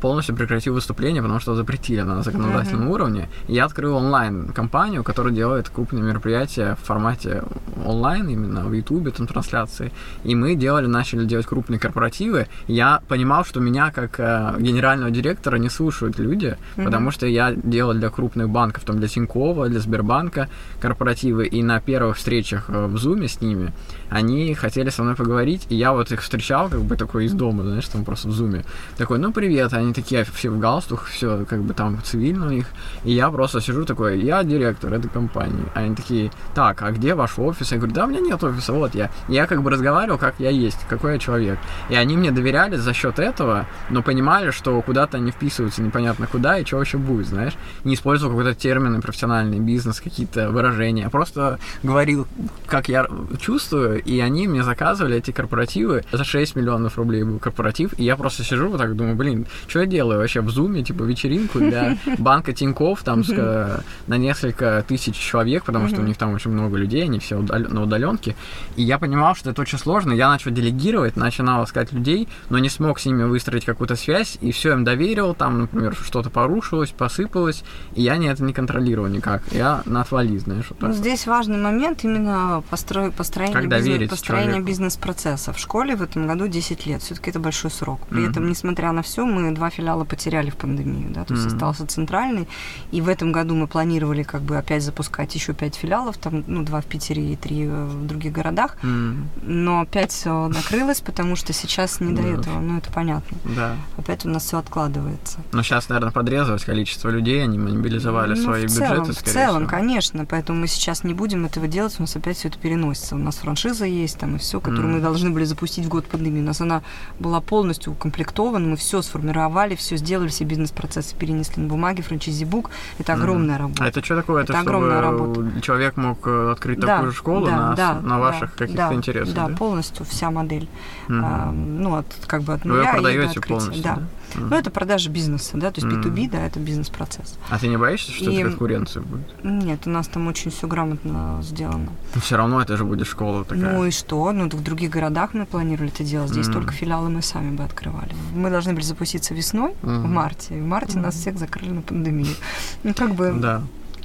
полностью 0.00 0.36
прекратил 0.36 0.74
выступление, 0.74 1.22
потому 1.22 1.40
что 1.40 1.54
запретили 1.54 2.02
на 2.02 2.22
законодательном 2.22 2.88
uh-huh. 2.88 2.94
уровне. 2.94 3.28
Я 3.48 3.64
открыл 3.64 3.96
онлайн-компанию, 3.96 5.02
которая 5.02 5.32
делает 5.32 5.68
крупные 5.68 6.02
мероприятия 6.02 6.76
в 6.80 6.86
формате 6.86 7.42
онлайн, 7.84 8.28
именно 8.28 8.64
в 8.64 8.72
Ютубе, 8.72 9.10
там 9.10 9.26
трансляции. 9.26 9.92
И 10.24 10.34
мы 10.34 10.54
делали, 10.54 10.86
начали 10.86 11.24
делать 11.24 11.46
крупные 11.46 11.78
корпоративы. 11.78 12.46
я 12.68 13.00
понимал, 13.08 13.44
что 13.44 13.60
меня 13.60 13.90
как 13.90 14.20
э, 14.20 14.54
генерального 14.60 15.10
директора 15.10 15.56
не 15.56 15.68
слушают 15.68 16.18
люди, 16.18 16.56
uh-huh. 16.76 16.84
потому 16.84 17.10
что 17.10 17.26
я 17.26 17.52
делал 17.52 17.94
для 17.94 18.10
крупных 18.10 18.48
банков, 18.48 18.84
там 18.84 18.98
для 18.98 19.08
Тинькова, 19.08 19.68
для 19.68 19.80
Сбербанка 19.80 20.48
корпоративы. 20.80 21.46
И 21.46 21.62
на 21.62 21.80
первых 21.80 22.16
встречах 22.16 22.66
э, 22.68 22.86
в 22.86 22.96
Зуме 22.98 23.28
с 23.28 23.40
ними 23.40 23.72
они 24.12 24.54
хотели 24.54 24.90
со 24.90 25.02
мной 25.02 25.14
поговорить, 25.14 25.66
и 25.70 25.74
я 25.74 25.92
вот 25.92 26.12
их 26.12 26.20
встречал 26.20 26.68
как 26.68 26.82
бы 26.82 26.96
такой 26.96 27.24
из 27.24 27.32
дома, 27.32 27.62
знаешь, 27.62 27.88
там 27.88 28.04
просто 28.04 28.28
в 28.28 28.32
Зуме. 28.32 28.62
Такой, 28.98 29.18
ну, 29.18 29.32
привет, 29.32 29.72
они 29.72 29.94
такие 29.94 30.24
все 30.24 30.50
в 30.50 30.58
галстуках, 30.58 31.08
все 31.08 31.46
как 31.48 31.62
бы 31.62 31.72
там 31.72 31.98
цивильно 32.02 32.46
у 32.46 32.50
них. 32.50 32.66
И 33.04 33.12
я 33.12 33.30
просто 33.30 33.62
сижу 33.62 33.86
такой, 33.86 34.20
я 34.20 34.44
директор 34.44 34.92
этой 34.92 35.08
компании. 35.08 35.64
Они 35.74 35.94
такие, 35.96 36.30
так, 36.54 36.82
а 36.82 36.90
где 36.90 37.14
ваш 37.14 37.38
офис? 37.38 37.72
Я 37.72 37.78
говорю, 37.78 37.94
да, 37.94 38.04
у 38.04 38.08
меня 38.08 38.20
нет 38.20 38.44
офиса, 38.44 38.74
вот 38.74 38.94
я. 38.94 39.10
И 39.28 39.32
я 39.32 39.46
как 39.46 39.62
бы 39.62 39.70
разговаривал, 39.70 40.18
как 40.18 40.34
я 40.38 40.50
есть, 40.50 40.78
какой 40.90 41.14
я 41.14 41.18
человек. 41.18 41.58
И 41.88 41.94
они 41.94 42.18
мне 42.18 42.32
доверяли 42.32 42.76
за 42.76 42.92
счет 42.92 43.18
этого, 43.18 43.66
но 43.88 44.02
понимали, 44.02 44.50
что 44.50 44.80
куда-то 44.82 45.16
они 45.16 45.30
вписываются 45.30 45.80
непонятно 45.80 46.26
куда 46.26 46.58
и 46.58 46.66
что 46.66 46.76
вообще 46.76 46.98
будет, 46.98 47.28
знаешь. 47.28 47.54
Не 47.84 47.94
использовал 47.94 48.36
какой-то 48.36 48.58
термины, 48.58 49.00
профессиональный 49.00 49.58
бизнес, 49.58 50.02
какие-то 50.02 50.50
выражения. 50.50 51.04
Я 51.04 51.10
просто 51.10 51.58
говорил, 51.82 52.26
как 52.66 52.88
я 52.88 53.06
чувствую, 53.40 54.01
и 54.04 54.20
они 54.20 54.48
мне 54.48 54.62
заказывали 54.62 55.16
эти 55.16 55.30
корпоративы. 55.30 56.04
За 56.12 56.24
6 56.24 56.56
миллионов 56.56 56.96
рублей 56.96 57.24
был 57.24 57.38
корпоратив, 57.38 57.98
и 57.98 58.04
я 58.04 58.16
просто 58.16 58.44
сижу 58.44 58.68
вот 58.68 58.78
так 58.78 58.96
думаю, 58.96 59.16
блин, 59.16 59.46
что 59.66 59.80
я 59.80 59.86
делаю 59.86 60.18
вообще 60.18 60.40
в 60.40 60.50
зуме, 60.50 60.82
типа 60.82 61.02
вечеринку 61.04 61.58
для 61.58 61.96
банка 62.18 62.52
Тиньков 62.52 63.02
там 63.02 63.24
с, 63.24 63.82
на 64.06 64.18
несколько 64.18 64.84
тысяч 64.86 65.16
человек, 65.16 65.64
потому 65.64 65.88
что 65.88 66.00
у 66.00 66.04
них 66.04 66.16
там 66.16 66.34
очень 66.34 66.50
много 66.50 66.76
людей, 66.76 67.04
они 67.04 67.18
все 67.18 67.40
на 67.40 67.82
удаленке. 67.82 68.36
И 68.76 68.82
я 68.82 68.98
понимал, 68.98 69.34
что 69.34 69.50
это 69.50 69.62
очень 69.62 69.78
сложно. 69.78 70.12
Я 70.12 70.28
начал 70.28 70.50
делегировать, 70.50 71.16
начинал 71.16 71.64
искать 71.64 71.92
людей, 71.92 72.28
но 72.50 72.58
не 72.58 72.68
смог 72.68 73.00
с 73.00 73.06
ними 73.06 73.24
выстроить 73.24 73.64
какую-то 73.64 73.96
связь, 73.96 74.38
и 74.40 74.52
все 74.52 74.72
им 74.72 74.84
доверил, 74.84 75.34
там, 75.34 75.62
например, 75.62 75.96
что-то 76.00 76.30
порушилось, 76.30 76.90
посыпалось, 76.90 77.64
и 77.94 78.02
я 78.02 78.16
не 78.16 78.28
это 78.28 78.42
не 78.44 78.52
контролировал 78.52 79.08
никак. 79.08 79.42
Я 79.52 79.82
на 79.84 80.02
отвали, 80.02 80.36
знаешь. 80.38 80.66
Вот 80.68 80.80
ну, 80.80 80.92
здесь 80.92 81.26
важный 81.26 81.58
момент 81.58 82.04
именно 82.04 82.62
постро... 82.70 83.10
построение, 83.10 83.54
бизнес... 83.62 83.91
построение 83.98 84.60
бизнес-процесса. 84.60 85.52
В 85.52 85.58
школе 85.58 85.96
в 85.96 86.02
этом 86.02 86.26
году 86.26 86.48
10 86.48 86.86
лет. 86.86 87.02
Все-таки 87.02 87.30
это 87.30 87.40
большой 87.40 87.70
срок. 87.70 88.00
При 88.08 88.22
mm-hmm. 88.22 88.30
этом, 88.30 88.48
несмотря 88.48 88.92
на 88.92 89.02
все, 89.02 89.24
мы 89.24 89.50
два 89.52 89.70
филиала 89.70 90.04
потеряли 90.04 90.50
в 90.50 90.56
пандемию, 90.56 91.10
да, 91.10 91.24
то 91.24 91.34
есть 91.34 91.46
mm-hmm. 91.46 91.54
остался 91.54 91.86
центральный, 91.86 92.48
и 92.90 93.00
в 93.00 93.08
этом 93.08 93.32
году 93.32 93.54
мы 93.54 93.66
планировали 93.66 94.22
как 94.22 94.42
бы 94.42 94.56
опять 94.56 94.82
запускать 94.82 95.34
еще 95.34 95.52
пять 95.54 95.74
филиалов, 95.74 96.18
там, 96.18 96.44
ну, 96.46 96.62
два 96.62 96.80
в 96.80 96.86
Питере 96.86 97.32
и 97.32 97.36
три 97.36 97.66
в 97.68 98.06
других 98.06 98.32
городах, 98.32 98.76
mm-hmm. 98.82 99.16
но 99.42 99.80
опять 99.80 100.12
все 100.12 100.48
накрылось, 100.48 101.00
потому 101.00 101.36
что 101.36 101.52
сейчас 101.52 102.00
не 102.00 102.12
до 102.14 102.22
этого, 102.22 102.60
ну, 102.60 102.78
это 102.78 102.90
понятно. 102.92 103.36
Да. 103.44 103.76
Опять 103.96 104.24
у 104.26 104.28
нас 104.28 104.44
все 104.44 104.58
откладывается. 104.58 105.38
Но 105.52 105.62
сейчас, 105.62 105.88
наверное, 105.88 106.12
подрезалось 106.12 106.64
количество 106.64 107.08
людей, 107.08 107.42
они 107.42 107.58
мобилизовали 107.58 108.34
ну, 108.34 108.42
свои 108.42 108.66
в 108.66 108.70
целом, 108.70 109.04
бюджеты, 109.04 109.24
В 109.24 109.32
целом, 109.32 109.66
всего. 109.66 109.70
конечно, 109.70 110.26
поэтому 110.26 110.60
мы 110.60 110.66
сейчас 110.66 111.04
не 111.04 111.14
будем 111.14 111.44
этого 111.44 111.66
делать, 111.66 111.94
у 111.98 112.02
нас 112.02 112.14
опять 112.16 112.36
все 112.36 112.48
это 112.48 112.58
переносится. 112.58 113.14
У 113.14 113.18
нас 113.18 113.36
франшиза 113.36 113.71
есть, 113.80 114.18
там, 114.18 114.36
и 114.36 114.38
все, 114.38 114.60
которую 114.60 114.88
mm-hmm. 114.88 114.96
мы 114.96 115.00
должны 115.00 115.30
были 115.30 115.44
запустить 115.44 115.86
в 115.86 115.88
год 115.88 116.06
пандемии. 116.06 116.40
У 116.40 116.44
нас 116.44 116.60
она 116.60 116.82
была 117.18 117.40
полностью 117.40 117.92
укомплектована, 117.92 118.66
мы 118.66 118.76
все 118.76 119.02
сформировали, 119.02 119.74
все 119.74 119.96
сделали, 119.96 120.28
все 120.28 120.44
бизнес-процессы 120.44 121.14
перенесли 121.16 121.62
на 121.62 121.68
бумаге, 121.68 122.02
франчайзи-бук. 122.02 122.70
Это 122.98 123.14
огромная 123.14 123.56
mm-hmm. 123.56 123.58
работа. 123.58 123.84
А 123.84 123.88
это 123.88 124.04
что 124.04 124.16
такое? 124.16 124.42
Это, 124.42 124.52
это 124.52 124.60
огромная 124.60 125.00
работа. 125.00 125.60
Человек 125.60 125.96
мог 125.96 126.26
э, 126.26 126.52
открыть 126.52 126.78
да, 126.80 126.96
такую 126.96 127.12
школу 127.12 127.46
да, 127.46 127.56
на, 127.56 127.74
да, 127.74 128.00
на 128.00 128.18
ваших 128.18 128.50
да, 128.50 128.56
каких-то 128.58 128.88
да, 128.88 128.94
интересах? 128.94 129.34
Да, 129.34 129.48
да, 129.48 129.56
полностью 129.56 130.06
вся 130.06 130.30
модель. 130.30 130.68
Mm-hmm. 131.08 131.20
А, 131.24 131.52
ну, 131.52 131.96
от, 131.96 132.06
как 132.26 132.42
бы 132.42 132.52
от 132.52 132.64
нуля 132.64 132.80
Вы 132.80 132.86
ее 132.86 132.92
продаете 132.92 133.40
полностью, 133.40 133.82
да. 133.82 133.96
да? 133.96 134.02
Mm. 134.34 134.48
Ну, 134.50 134.56
это 134.56 134.70
продажа 134.70 135.10
бизнеса, 135.10 135.56
да, 135.56 135.70
то 135.70 135.80
есть 135.80 135.94
mm. 135.94 136.02
B2B, 136.02 136.30
да, 136.30 136.46
это 136.46 136.58
бизнес-процесс. 136.58 137.38
А 137.50 137.58
ты 137.58 137.68
не 137.68 137.76
боишься, 137.76 138.12
что 138.12 138.30
и... 138.30 138.36
это 138.36 138.50
конкуренция 138.50 139.02
будет? 139.02 139.26
Нет, 139.42 139.86
у 139.86 139.90
нас 139.90 140.08
там 140.08 140.26
очень 140.26 140.50
все 140.50 140.66
грамотно 140.66 141.40
сделано. 141.42 141.92
Но 142.14 142.20
все 142.20 142.36
равно 142.36 142.60
это 142.60 142.76
же 142.76 142.84
будет 142.84 143.06
школа 143.06 143.44
такая. 143.44 143.72
Ну 143.72 143.86
и 143.86 143.90
что? 143.90 144.32
Ну, 144.32 144.48
в 144.48 144.62
других 144.62 144.90
городах 144.90 145.34
мы 145.34 145.46
планировали 145.46 145.90
это 145.90 146.04
делать. 146.04 146.30
Здесь 146.30 146.48
mm. 146.48 146.52
только 146.52 146.72
филиалы 146.72 147.10
мы 147.10 147.22
сами 147.22 147.54
бы 147.54 147.64
открывали. 147.64 148.14
Мы 148.34 148.50
должны 148.50 148.72
были 148.72 148.84
запуститься 148.84 149.34
весной, 149.34 149.72
mm. 149.82 150.02
в 150.02 150.06
марте. 150.06 150.58
И 150.58 150.60
в 150.60 150.64
марте 150.64 150.98
mm. 150.98 151.02
нас 151.02 151.14
всех 151.14 151.38
закрыли 151.38 151.70
на 151.70 151.82
пандемию. 151.82 152.34
Ну, 152.82 152.94
как 152.94 153.14
бы... 153.14 153.32
Да. 153.32 153.62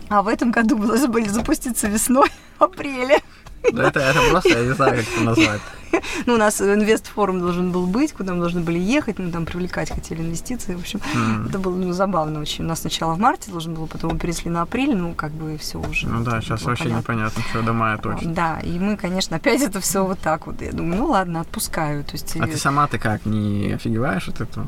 А 0.10 0.22
в 0.22 0.28
этом 0.28 0.52
году 0.52 0.78
мы 0.78 0.88
должны 0.88 1.08
были 1.08 1.28
запуститься 1.28 1.88
весной, 1.88 2.30
в 2.60 2.63
апреле. 2.63 3.20
Ну, 3.72 3.82
это, 3.82 4.00
это 4.00 4.20
просто, 4.30 4.50
я 4.50 4.63
не 4.63 4.74
знаю, 4.74 4.98
как 4.98 5.06
это 5.13 5.24
назвать. 5.24 5.62
Ну, 6.26 6.34
у 6.34 6.38
нас 6.38 6.62
инвестфорум 6.62 7.39
должен 7.39 7.71
был 7.71 7.86
быть, 7.86 8.13
куда 8.13 8.34
мы 8.34 8.39
должны 8.39 8.62
были 8.62 8.80
ехать, 8.80 9.19
мы 9.19 9.32
там 9.32 9.45
привлекать 9.45 9.89
хотели 9.91 10.21
инвестиции. 10.21 10.76
В 10.76 10.80
общем, 10.80 11.00
mm. 11.00 11.50
это 11.50 11.60
было 11.60 11.76
ну, 11.76 11.93
забавно 11.93 12.39
очень. 12.39 12.65
У 12.65 12.67
нас 12.67 12.82
сначала 12.82 13.13
в 13.13 13.19
марте 13.19 13.52
должен 13.52 13.73
был, 13.73 13.88
потом 13.88 14.13
мы 14.13 14.19
перенесли 14.19 14.50
на 14.50 14.63
апрель, 14.63 14.95
ну, 14.95 15.13
как 15.13 15.32
бы 15.32 15.58
все 15.58 15.80
уже. 15.80 16.08
Ну 16.08 16.23
да, 16.23 16.41
сейчас 16.41 16.63
вообще 16.63 16.86
понятно. 16.86 17.02
непонятно, 17.02 17.43
что 17.50 17.62
до 17.62 17.73
мая 17.73 17.97
точно. 17.97 18.34
Да, 18.34 18.60
и 18.60 18.80
мы, 18.80 18.97
конечно, 18.97 19.38
опять 19.38 19.62
это 19.62 19.80
все 19.80 20.06
вот 20.06 20.19
так 20.19 20.47
вот. 20.47 20.62
Я 20.62 20.71
думаю, 20.71 20.97
ну 20.97 21.06
ладно, 21.08 21.41
отпускаю. 21.41 22.04
То 22.04 22.13
есть, 22.13 22.36
а 22.38 22.47
ты 22.47 22.58
сама 22.58 22.88
ты 22.88 22.97
как, 22.97 23.26
не 23.26 23.73
офигеваешь 23.73 24.28
от 24.28 24.41
этого? 24.41 24.65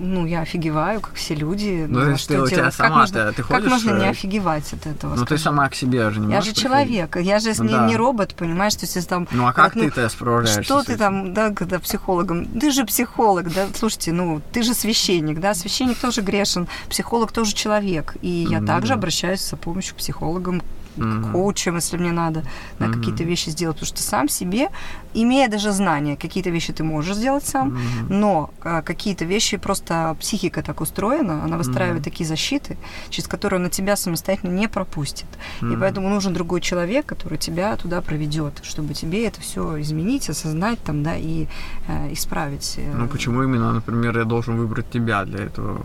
Ну, 0.00 0.26
я 0.26 0.40
офигеваю, 0.40 1.00
как 1.00 1.14
все 1.14 1.34
люди. 1.34 1.86
Ну, 1.88 2.00
ну 2.00 2.16
что 2.16 2.34
ты, 2.34 2.40
у 2.40 2.46
тебя 2.48 2.70
сама, 2.70 2.88
как 2.88 2.98
можно, 2.98 3.32
ты 3.32 3.42
ходишь... 3.42 3.62
Как 3.62 3.72
можно 3.72 3.90
не 3.98 4.08
офигевать 4.08 4.72
от 4.72 4.86
этого? 4.86 5.14
Ну, 5.14 5.24
ты 5.24 5.38
сама 5.38 5.68
к 5.68 5.74
себе 5.74 6.06
уже 6.06 6.20
не 6.20 6.32
Я 6.32 6.40
же 6.40 6.52
человек, 6.52 7.16
я 7.16 7.38
же 7.38 7.52
ну, 7.58 7.64
не, 7.64 7.70
да. 7.70 7.86
не 7.86 7.96
робот, 7.96 8.34
понимаешь, 8.34 8.74
то 8.74 8.86
есть 8.86 9.08
там... 9.08 9.28
Ну, 9.30 9.46
а 9.46 9.52
как, 9.52 9.66
как 9.66 9.76
ну, 9.76 9.82
ты-то 9.82 10.08
справляешься? 10.08 10.62
Что 10.62 10.82
ты 10.82 10.96
там, 10.96 11.34
да, 11.34 11.50
когда 11.50 11.78
психологом... 11.78 12.46
Ты 12.46 12.70
же 12.70 12.84
психолог, 12.84 13.52
да, 13.52 13.66
слушайте, 13.74 14.12
ну, 14.12 14.40
ты 14.52 14.62
же 14.62 14.74
священник, 14.74 15.40
да, 15.40 15.54
священник 15.54 15.98
тоже 15.98 16.22
грешен, 16.22 16.66
психолог 16.88 17.32
тоже 17.32 17.54
человек, 17.54 18.16
и 18.22 18.28
я 18.28 18.58
mm-hmm. 18.58 18.66
также 18.66 18.94
обращаюсь 18.94 19.48
за 19.48 19.56
помощью 19.56 19.94
к 19.94 19.98
психологам 19.98 20.62
mm-hmm. 20.96 21.32
коучем, 21.32 21.76
если 21.76 21.96
мне 21.96 22.12
надо 22.12 22.44
да, 22.78 22.86
mm-hmm. 22.86 22.92
какие-то 22.92 23.24
вещи 23.24 23.50
сделать, 23.50 23.76
потому 23.76 23.86
что 23.86 24.02
сам 24.02 24.28
себе, 24.28 24.68
имея 25.14 25.48
даже 25.48 25.72
знания, 25.72 26.16
какие-то 26.16 26.50
вещи 26.50 26.72
ты 26.72 26.84
можешь 26.84 27.16
сделать 27.16 27.44
сам, 27.44 27.70
mm-hmm. 27.70 28.06
но 28.08 28.50
а, 28.62 28.82
какие-то 28.82 29.24
вещи 29.24 29.56
просто 29.56 30.16
психика 30.20 30.62
так 30.62 30.80
устроена, 30.80 31.44
она 31.44 31.56
выстраивает 31.56 32.02
mm-hmm. 32.02 32.04
такие 32.04 32.26
защиты, 32.26 32.76
через 33.08 33.28
которые 33.28 33.60
на 33.60 33.70
тебя 33.70 33.96
самостоятельно 33.96 34.52
не 34.52 34.68
пропустит, 34.68 35.26
mm-hmm. 35.60 35.74
и 35.74 35.76
поэтому 35.76 36.08
нужен 36.08 36.32
другой 36.34 36.60
человек, 36.60 37.06
который 37.06 37.38
тебя 37.38 37.76
туда 37.76 38.00
проведет, 38.00 38.60
чтобы 38.62 38.94
тебе 38.94 39.26
это 39.26 39.40
все 39.40 39.80
изменить, 39.80 40.28
осознать 40.30 40.82
там, 40.82 41.02
да, 41.02 41.16
и 41.16 41.46
э, 41.88 42.12
исправить. 42.12 42.74
Э. 42.78 42.94
Ну 42.96 43.08
почему 43.08 43.42
именно, 43.42 43.72
например, 43.72 44.18
я 44.18 44.24
должен 44.24 44.56
выбрать 44.56 44.90
тебя 44.90 45.24
для 45.24 45.44
этого? 45.44 45.80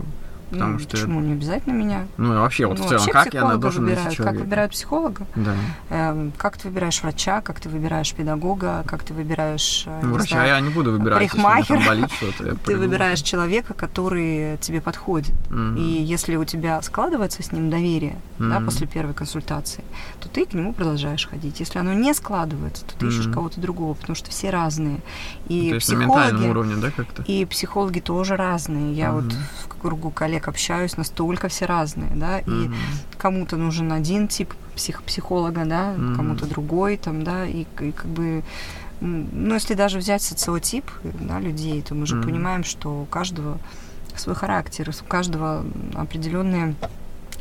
Потому 0.50 0.72
ну, 0.74 0.78
что 0.78 0.90
почему 0.90 1.20
не 1.20 1.32
обязательно 1.32 1.72
меня? 1.72 2.06
Ну 2.16 2.34
и 2.34 2.36
вообще, 2.36 2.66
вот 2.66 2.78
ну, 2.78 2.84
в 2.84 2.88
целом, 2.88 3.08
как 3.10 3.34
я 3.34 3.56
должен 3.56 3.84
выбирают, 3.84 4.16
Как 4.16 4.34
выбирают 4.34 4.72
психолога? 4.72 5.26
Да. 5.34 5.54
Эм, 5.90 6.32
как 6.36 6.56
ты 6.56 6.68
выбираешь 6.68 7.02
врача, 7.02 7.40
как 7.40 7.60
ты 7.60 7.68
выбираешь 7.68 8.12
педагога, 8.14 8.84
как 8.86 9.02
ты 9.02 9.12
выбираешь... 9.12 9.86
Ну, 10.02 10.14
врача 10.14 10.36
знаю, 10.36 10.48
я 10.48 10.60
не 10.60 10.70
буду 10.70 10.92
выбирать, 10.92 11.18
парикмахера. 11.18 11.76
если 11.76 11.88
болит 11.88 12.10
что-то. 12.12 12.56
Ты 12.64 12.76
выбираешь 12.76 13.20
человека, 13.20 13.74
который 13.74 14.56
тебе 14.58 14.80
подходит. 14.80 15.34
Mm-hmm. 15.50 15.78
И 15.78 16.02
если 16.02 16.36
у 16.36 16.44
тебя 16.44 16.80
складывается 16.82 17.42
с 17.42 17.52
ним 17.52 17.70
доверие, 17.70 18.16
mm-hmm. 18.38 18.50
да, 18.50 18.60
после 18.60 18.86
первой 18.86 19.14
консультации, 19.14 19.84
то 20.20 20.28
ты 20.28 20.46
к 20.46 20.52
нему 20.52 20.72
продолжаешь 20.72 21.26
ходить. 21.26 21.60
Если 21.60 21.78
оно 21.78 21.92
не 21.92 22.14
складывается, 22.14 22.84
то 22.84 22.96
ты 22.96 23.06
mm-hmm. 23.06 23.08
ищешь 23.08 23.32
кого-то 23.32 23.60
другого, 23.60 23.94
потому 23.94 24.16
что 24.16 24.30
все 24.30 24.50
разные. 24.50 25.00
И 25.48 25.70
то 25.70 25.74
есть 25.76 25.86
психологи, 25.86 26.08
на 26.08 26.14
ментальном 26.14 26.50
уровне, 26.50 26.76
да, 26.76 26.90
как-то? 26.90 27.22
И 27.22 27.44
психологи 27.44 28.00
тоже 28.00 28.36
разные. 28.36 28.94
Я 28.94 29.06
mm-hmm. 29.06 29.12
вот 29.12 29.32
в 29.64 29.68
кругу 29.80 30.10
коллег 30.10 30.45
общаюсь, 30.48 30.96
настолько 30.96 31.48
все 31.48 31.66
разные, 31.66 32.10
да, 32.14 32.40
mm-hmm. 32.40 32.66
и 32.66 33.16
кому-то 33.18 33.56
нужен 33.56 33.92
один 33.92 34.28
тип 34.28 34.52
псих 34.74 35.02
психолога, 35.02 35.64
да, 35.64 35.94
mm-hmm. 35.94 36.16
кому-то 36.16 36.46
другой, 36.46 36.96
там, 36.96 37.24
да, 37.24 37.46
и, 37.46 37.66
и 37.80 37.92
как 37.92 38.06
бы, 38.06 38.42
ну, 39.00 39.54
если 39.54 39.74
даже 39.74 39.98
взять 39.98 40.22
социотип, 40.22 40.90
да, 41.02 41.40
людей, 41.40 41.82
то 41.82 41.94
мы 41.94 42.06
же 42.06 42.16
mm-hmm. 42.16 42.24
понимаем, 42.24 42.64
что 42.64 43.02
у 43.02 43.04
каждого 43.06 43.58
свой 44.14 44.34
характер, 44.34 44.90
у 44.90 45.04
каждого 45.04 45.64
определенные 45.94 46.74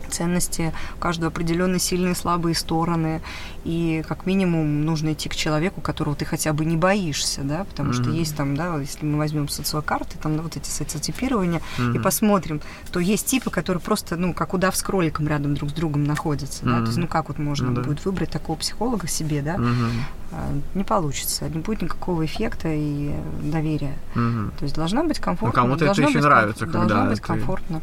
ценности, 0.10 0.74
у 0.96 1.00
каждого 1.00 1.28
определенные 1.28 1.80
сильные 1.80 2.14
и 2.14 2.16
слабые 2.16 2.56
стороны, 2.56 3.22
и 3.64 4.04
как 4.08 4.26
минимум 4.26 4.86
нужно 4.86 5.14
идти 5.14 5.30
к 5.30 5.36
человеку, 5.36 5.82
которого 5.82 6.16
ты 6.16 6.26
хотя 6.26 6.54
бы 6.54 6.66
не 6.66 6.78
боишься, 6.78 7.42
да, 7.42 7.64
потому 7.66 7.92
mm-hmm. 7.92 8.02
что 8.02 8.10
есть 8.12 8.36
там, 8.36 8.56
да, 8.56 8.78
если 8.80 9.06
мы 9.06 9.18
возьмем 9.18 9.50
социокарты, 9.50 10.18
там 10.22 10.38
да, 10.38 10.44
вот 10.44 10.58
эти 10.58 10.70
социотипирования, 10.70 11.62
mm-hmm. 11.78 11.96
и 11.96 12.00
посмотрим, 12.00 12.62
то 12.92 13.00
есть 13.00 13.26
типы, 13.26 13.50
которые 13.50 13.82
просто, 13.82 14.16
ну, 14.16 14.34
как 14.34 14.54
удав 14.54 14.76
с 14.76 14.82
кроликом 14.82 15.28
рядом 15.28 15.56
друг 15.56 15.72
с 15.72 15.74
другом 15.74 16.04
находятся, 16.04 16.64
mm-hmm. 16.64 16.70
да, 16.70 16.80
то 16.80 16.86
есть, 16.86 16.98
ну, 16.98 17.08
как 17.08 17.28
вот 17.30 17.40
можно 17.40 17.70
mm-hmm. 17.70 17.84
будет 17.84 18.06
выбрать 18.06 18.30
такого 18.30 18.58
психолога 18.58 19.08
себе, 19.08 19.42
да, 19.42 19.56
mm-hmm. 19.56 20.62
не 20.76 20.84
получится, 20.84 21.50
не 21.50 21.60
будет 21.60 21.82
никакого 21.82 22.26
эффекта 22.26 22.70
и 22.70 23.14
доверия. 23.42 23.98
Mm-hmm. 24.16 24.58
То 24.58 24.64
есть 24.64 24.76
должна 24.76 25.04
быть 25.04 25.20
комфортно. 25.20 25.62
Ну, 25.62 25.68
кому-то 25.68 25.86
это 25.86 26.02
еще 26.02 26.20
нравится, 26.20 26.66
когда 26.66 26.86
Должно 26.86 27.10
быть 27.10 27.22
комфортно. 27.22 27.82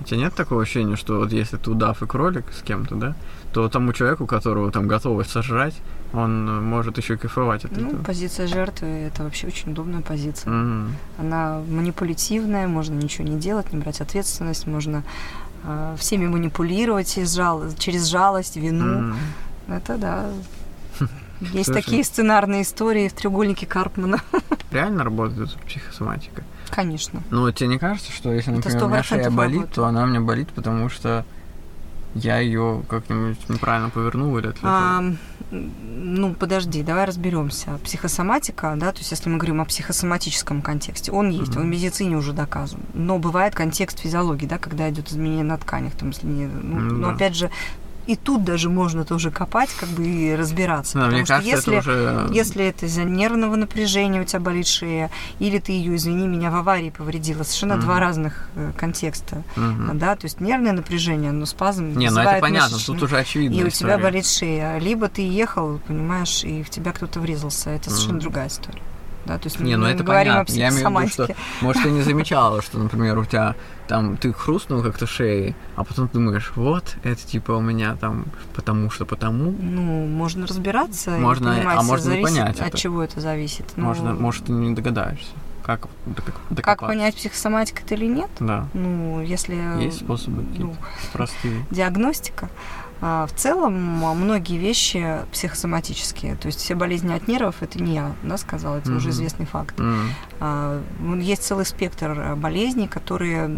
У 0.00 0.04
тебя 0.04 0.18
нет 0.20 0.34
такого 0.34 0.62
ощущения, 0.62 0.96
что 0.96 1.18
вот 1.18 1.32
если 1.32 1.56
ты 1.56 1.70
удав 1.70 2.02
и 2.02 2.06
кролик 2.06 2.44
с 2.52 2.62
кем-то, 2.62 2.94
да, 2.94 3.14
то 3.52 3.68
тому 3.68 3.92
человеку, 3.92 4.26
которого 4.26 4.70
там 4.70 4.86
готовы 4.86 5.24
сожрать, 5.24 5.74
он 6.12 6.64
может 6.64 6.98
еще 6.98 7.16
кайфовать 7.16 7.64
от 7.64 7.72
ну, 7.72 7.88
этого. 7.88 8.02
Позиция 8.02 8.46
жертвы 8.46 8.86
это 8.86 9.24
вообще 9.24 9.46
очень 9.46 9.72
удобная 9.72 10.02
позиция. 10.02 10.52
Mm-hmm. 10.52 10.88
Она 11.18 11.62
манипулятивная, 11.68 12.68
можно 12.68 12.94
ничего 12.94 13.26
не 13.26 13.38
делать, 13.38 13.72
не 13.72 13.78
брать 13.78 14.00
ответственность, 14.00 14.66
можно 14.66 15.02
э, 15.64 15.96
всеми 15.98 16.26
манипулировать 16.26 17.16
из 17.16 17.34
жал... 17.34 17.62
через 17.78 18.06
жалость, 18.06 18.56
вину. 18.56 19.14
Mm-hmm. 19.14 19.76
Это 19.76 19.96
да. 19.98 20.30
Есть 21.52 21.72
такие 21.72 22.04
сценарные 22.04 22.62
истории 22.62 23.08
в 23.08 23.14
треугольнике 23.14 23.66
Карпмана. 23.66 24.20
Реально 24.70 25.04
работает 25.04 25.54
психосоматика? 25.66 26.42
Конечно. 26.70 27.22
Ну, 27.30 27.50
тебе 27.52 27.68
не 27.68 27.78
кажется, 27.78 28.12
что 28.12 28.32
если, 28.32 28.50
например, 28.50 28.84
у 28.84 28.88
меня 28.88 29.02
шея 29.02 29.30
болит, 29.30 29.54
работает. 29.54 29.74
то 29.74 29.86
она 29.86 30.04
у 30.04 30.06
меня 30.06 30.20
болит, 30.20 30.48
потому 30.48 30.88
что 30.88 31.24
я 32.14 32.38
ее 32.38 32.82
как-нибудь 32.88 33.48
неправильно 33.48 33.90
повернул 33.90 34.36
или 34.38 34.52
а, 34.62 35.04
Ну, 35.50 36.34
подожди, 36.34 36.82
давай 36.82 37.04
разберемся. 37.04 37.78
Психосоматика, 37.84 38.74
да, 38.76 38.92
то 38.92 38.98
есть 38.98 39.10
если 39.10 39.28
мы 39.28 39.36
говорим 39.36 39.60
о 39.60 39.66
психосоматическом 39.66 40.62
контексте, 40.62 41.12
он 41.12 41.30
есть, 41.30 41.52
mm-hmm. 41.52 41.60
он 41.60 41.64
в 41.64 41.66
медицине 41.66 42.16
уже 42.16 42.32
доказан. 42.32 42.80
Но 42.94 43.18
бывает 43.18 43.54
контекст 43.54 43.98
физиологии, 43.98 44.46
да, 44.46 44.58
когда 44.58 44.88
идет 44.88 45.10
изменение 45.10 45.44
на 45.44 45.58
тканях, 45.58 45.94
там, 45.94 46.08
если 46.10 46.26
не, 46.26 46.46
ну, 46.46 46.78
mm-hmm. 46.78 46.96
но 46.96 47.10
опять 47.10 47.36
же, 47.36 47.50
и 48.06 48.16
тут 48.16 48.44
даже 48.44 48.68
можно 48.68 49.04
тоже 49.04 49.30
копать, 49.30 49.70
как 49.78 49.88
бы 49.90 50.06
и 50.06 50.34
разбираться. 50.34 50.94
Потому 50.94 51.12
мне 51.12 51.24
что 51.24 51.34
кажется, 51.34 51.56
если, 51.56 51.76
это 51.78 52.26
уже... 52.26 52.34
если 52.34 52.64
это 52.64 52.86
из-за 52.86 53.04
нервного 53.04 53.56
напряжения 53.56 54.20
у 54.20 54.24
тебя 54.24 54.40
болит 54.40 54.66
шея, 54.66 55.10
или 55.38 55.58
ты 55.58 55.72
ее, 55.72 55.96
извини 55.96 56.26
меня, 56.26 56.50
в 56.50 56.56
аварии 56.56 56.90
повредила, 56.90 57.42
совершенно 57.42 57.74
угу. 57.74 57.82
два 57.82 58.00
разных 58.00 58.48
э, 58.54 58.72
контекста. 58.76 59.42
Угу. 59.56 59.94
Да, 59.94 60.16
то 60.16 60.24
есть 60.24 60.40
нервное 60.40 60.72
напряжение, 60.72 61.32
но 61.32 61.46
спазм. 61.46 61.96
Не, 61.96 62.10
ну 62.10 62.20
это 62.20 62.40
понятно, 62.40 62.78
тут 62.78 63.02
уже 63.02 63.18
очевидно. 63.18 63.54
И 63.54 63.64
у 63.64 63.70
тебя 63.70 63.98
болит 63.98 64.26
шея. 64.26 64.78
Либо 64.78 65.08
ты 65.08 65.22
ехал, 65.22 65.78
понимаешь, 65.86 66.44
и 66.44 66.62
в 66.62 66.70
тебя 66.70 66.92
кто-то 66.92 67.20
врезался. 67.20 67.70
Это 67.70 67.90
совершенно 67.90 68.16
угу. 68.16 68.22
другая 68.22 68.48
история. 68.48 68.82
Да, 69.26 69.38
то 69.38 69.46
есть 69.46 69.58
не, 69.60 69.76
ну 69.76 69.86
это 69.86 70.04
понятно. 70.04 70.52
Я 70.52 70.68
имею 70.68 70.88
в 70.88 71.00
виду, 71.00 71.08
что, 71.08 71.28
может, 71.60 71.82
ты 71.82 71.90
не 71.90 72.02
замечала, 72.02 72.62
что, 72.62 72.78
например, 72.78 73.18
у 73.18 73.24
тебя 73.24 73.56
там 73.88 74.16
ты 74.16 74.32
хрустнул 74.32 74.82
как-то 74.82 75.06
шеей, 75.06 75.54
а 75.74 75.84
потом 75.84 76.08
думаешь, 76.12 76.52
вот, 76.54 76.96
это 77.02 77.26
типа 77.26 77.52
у 77.52 77.60
меня 77.60 77.96
там 77.96 78.26
потому 78.54 78.90
что 78.90 79.04
потому. 79.04 79.52
Ну, 79.60 80.06
можно 80.06 80.46
разбираться 80.46 81.10
можно, 81.10 81.50
и 81.50 81.56
понимать, 81.56 81.78
а 81.78 81.82
можно 81.82 82.04
зависит, 82.04 82.24
понять 82.24 82.60
от 82.60 82.68
это. 82.68 82.78
чего 82.78 83.02
это 83.02 83.20
зависит. 83.20 83.76
Можно, 83.76 84.12
ну, 84.12 84.20
может, 84.20 84.44
ты 84.44 84.52
не 84.52 84.74
догадаешься. 84.74 85.32
Как, 85.64 85.88
докопаться. 86.06 86.62
как 86.62 86.78
понять, 86.78 87.16
психосоматика 87.16 87.82
это 87.82 87.96
или 87.96 88.06
нет? 88.06 88.30
Да. 88.38 88.68
Ну, 88.72 89.20
если... 89.20 89.56
Есть 89.82 89.98
способы 89.98 90.44
ну, 90.56 90.76
простые. 91.12 91.66
Диагностика. 91.72 92.48
А, 93.00 93.26
в 93.26 93.34
целом 93.34 93.74
многие 93.74 94.56
вещи 94.56 95.18
психосоматические, 95.32 96.36
то 96.36 96.46
есть 96.46 96.60
все 96.60 96.74
болезни 96.74 97.12
от 97.12 97.28
нервов, 97.28 97.56
это 97.62 97.82
не 97.82 97.94
я 97.94 98.12
да, 98.22 98.38
сказала, 98.38 98.76
это 98.76 98.90
mm-hmm. 98.90 98.96
уже 98.96 99.10
известный 99.10 99.46
факт. 99.46 99.78
Mm-hmm. 99.78 101.20
Есть 101.22 101.42
целый 101.42 101.66
спектр 101.66 102.34
болезней, 102.36 102.88
которые 102.88 103.50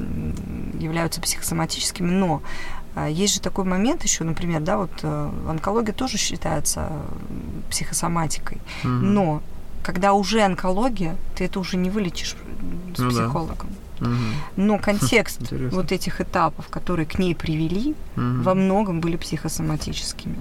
являются 0.75 1.21
психосоматическими, 1.21 2.11
но 2.11 2.43
а, 2.95 3.09
есть 3.09 3.35
же 3.35 3.41
такой 3.41 3.65
момент 3.65 4.03
еще, 4.03 4.25
например, 4.25 4.61
да, 4.61 4.79
вот 4.79 5.05
онкология 5.05 5.95
тоже 5.95 6.19
считается 6.19 6.91
психосоматикой, 7.71 8.59
mm-hmm. 8.83 8.89
но 8.89 9.43
когда 9.85 10.13
уже 10.13 10.43
онкология, 10.43 11.17
ты 11.35 11.45
это 11.45 11.61
уже 11.61 11.77
не 11.77 11.91
вылечишь 11.91 12.37
с 12.95 12.99
ну 12.99 13.11
психологом. 13.11 13.69
Да. 13.71 13.88
Но 14.57 14.79
контекст 14.79 15.43
Интересно. 15.43 15.77
вот 15.77 15.93
этих 15.93 16.21
этапов, 16.21 16.69
которые 16.69 17.07
к 17.07 17.19
ней 17.19 17.35
привели, 17.35 17.95
угу. 18.17 18.43
во 18.43 18.55
многом 18.55 19.01
были 19.01 19.17
психосоматическими. 19.17 20.37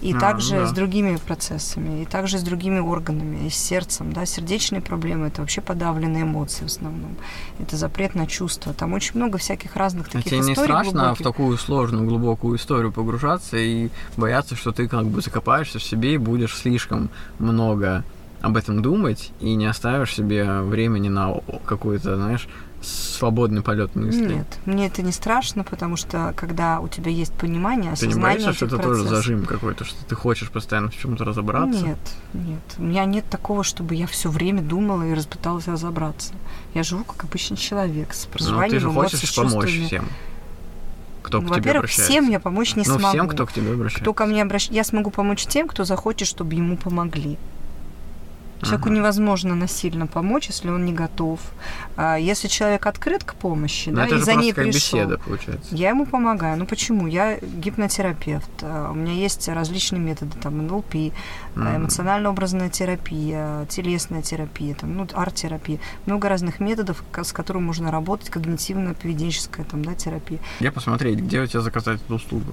И 0.00 0.12
а, 0.12 0.18
также 0.18 0.56
да. 0.56 0.66
с 0.66 0.72
другими 0.72 1.16
процессами, 1.16 2.02
и 2.02 2.04
также 2.04 2.38
с 2.38 2.42
другими 2.42 2.78
органами, 2.78 3.46
и 3.46 3.50
с 3.50 3.56
сердцем. 3.56 4.12
Да? 4.12 4.26
Сердечные 4.26 4.80
проблемы– 4.80 5.26
это 5.28 5.40
вообще 5.40 5.60
подавленные 5.60 6.22
эмоции 6.22 6.64
в 6.64 6.66
основном. 6.66 7.16
Это 7.58 7.76
запрет 7.76 8.14
на 8.14 8.26
чувства. 8.26 8.72
Там 8.72 8.92
очень 8.92 9.12
много 9.16 9.38
всяких 9.38 9.76
разных 9.76 10.08
а 10.08 10.10
таких 10.10 10.24
тебе 10.24 10.40
историй 10.40 10.48
не 10.50 10.54
страшно 10.54 10.92
глубоких. 10.92 11.20
в 11.20 11.22
такую 11.22 11.58
сложную, 11.58 12.06
глубокую 12.06 12.56
историю 12.56 12.92
погружаться 12.92 13.56
и 13.56 13.90
бояться, 14.16 14.56
что 14.56 14.72
ты 14.72 14.88
как 14.88 15.06
бы 15.06 15.20
закопаешься 15.20 15.78
в 15.78 15.82
себе 15.82 16.14
и 16.14 16.18
будешь 16.18 16.56
слишком 16.56 17.10
много 17.38 18.04
об 18.40 18.56
этом 18.56 18.82
думать 18.82 19.32
и 19.40 19.54
не 19.54 19.66
оставишь 19.66 20.14
себе 20.14 20.62
времени 20.62 21.08
на 21.08 21.34
какую-то, 21.66 22.16
знаешь, 22.16 22.48
свободный 22.82 23.62
полет 23.62 23.94
мысли. 23.94 24.34
Нет, 24.34 24.58
мне 24.64 24.86
это 24.86 25.02
не 25.02 25.12
страшно, 25.12 25.64
потому 25.64 25.96
что 25.96 26.32
когда 26.36 26.80
у 26.80 26.88
тебя 26.88 27.10
есть 27.10 27.32
понимание, 27.34 27.92
осознание 27.92 28.14
Ты 28.14 28.18
не 28.18 28.22
боишься, 28.22 28.52
что 28.52 28.66
это 28.66 28.78
тоже 28.78 29.04
зажим 29.04 29.44
какой-то, 29.44 29.84
что 29.84 30.04
ты 30.04 30.14
хочешь 30.14 30.50
постоянно 30.50 30.90
в 30.90 30.96
чем-то 30.96 31.24
разобраться? 31.24 31.84
Нет, 31.84 31.98
нет. 32.32 32.60
У 32.78 32.82
меня 32.82 33.04
нет 33.04 33.24
такого, 33.28 33.64
чтобы 33.64 33.94
я 33.94 34.06
все 34.06 34.30
время 34.30 34.62
думала 34.62 35.02
и 35.02 35.20
пыталась 35.22 35.68
разобраться. 35.68 36.32
Я 36.74 36.82
живу 36.82 37.04
как 37.04 37.24
обычный 37.24 37.56
человек 37.56 38.14
с 38.14 38.26
проживанием 38.26 38.72
Но 38.72 38.78
ты 38.78 38.80
же 38.80 38.90
хочешь 38.90 39.34
помочь 39.34 39.86
всем 39.86 40.04
кто 41.22 41.40
ну, 41.40 41.48
к 41.48 41.56
тебе 41.56 41.72
обращается? 41.72 42.12
всем 42.12 42.28
я 42.28 42.40
помочь 42.40 42.74
не 42.74 42.82
ну, 42.86 42.98
смогу. 42.98 43.08
всем, 43.08 43.28
кто 43.28 43.46
к 43.46 43.52
тебе 43.52 43.72
обращается. 43.72 44.02
Кто 44.02 44.14
ко 44.14 44.26
мне 44.26 44.42
обращается. 44.42 44.74
Я 44.74 44.84
смогу 44.84 45.10
помочь 45.10 45.46
тем, 45.46 45.68
кто 45.68 45.84
захочет, 45.84 46.26
чтобы 46.26 46.54
ему 46.54 46.76
помогли. 46.76 47.38
Человеку 48.62 48.88
ага. 48.88 48.96
невозможно 48.96 49.54
насильно 49.54 50.06
помочь, 50.06 50.48
если 50.48 50.68
он 50.68 50.84
не 50.84 50.92
готов. 50.92 51.40
А 51.96 52.16
если 52.16 52.48
человек 52.48 52.86
открыт 52.86 53.24
к 53.24 53.34
помощи, 53.34 53.88
Но 53.88 54.06
да, 54.06 54.16
и 54.16 54.18
за 54.20 54.34
ней 54.34 54.52
пришел, 54.52 55.00
беседа, 55.00 55.18
получается. 55.18 55.74
я 55.74 55.90
ему 55.90 56.04
помогаю. 56.04 56.58
Ну 56.58 56.66
почему? 56.66 57.06
Я 57.06 57.38
гипнотерапевт. 57.38 58.50
А, 58.62 58.90
у 58.90 58.94
меня 58.94 59.12
есть 59.12 59.48
различные 59.48 60.00
методы, 60.00 60.36
там 60.38 60.66
НЛП, 60.66 60.94
mm 60.94 61.12
эмоционально-образная 61.80 62.68
терапия, 62.68 63.66
телесная 63.68 64.22
терапия, 64.22 64.74
там, 64.74 64.96
ну, 64.96 65.06
арт-терапия. 65.12 65.78
Много 66.06 66.28
разных 66.28 66.60
методов, 66.60 67.02
с 67.16 67.32
которыми 67.32 67.62
можно 67.62 67.90
работать, 67.90 68.28
когнитивно-поведенческая 68.28 69.64
там, 69.64 69.84
да, 69.84 69.94
терапия. 69.94 70.38
Я 70.60 70.72
посмотреть, 70.72 71.20
где 71.20 71.40
у 71.40 71.46
тебя 71.46 71.60
заказать 71.60 72.00
эту 72.02 72.14
услугу. 72.14 72.52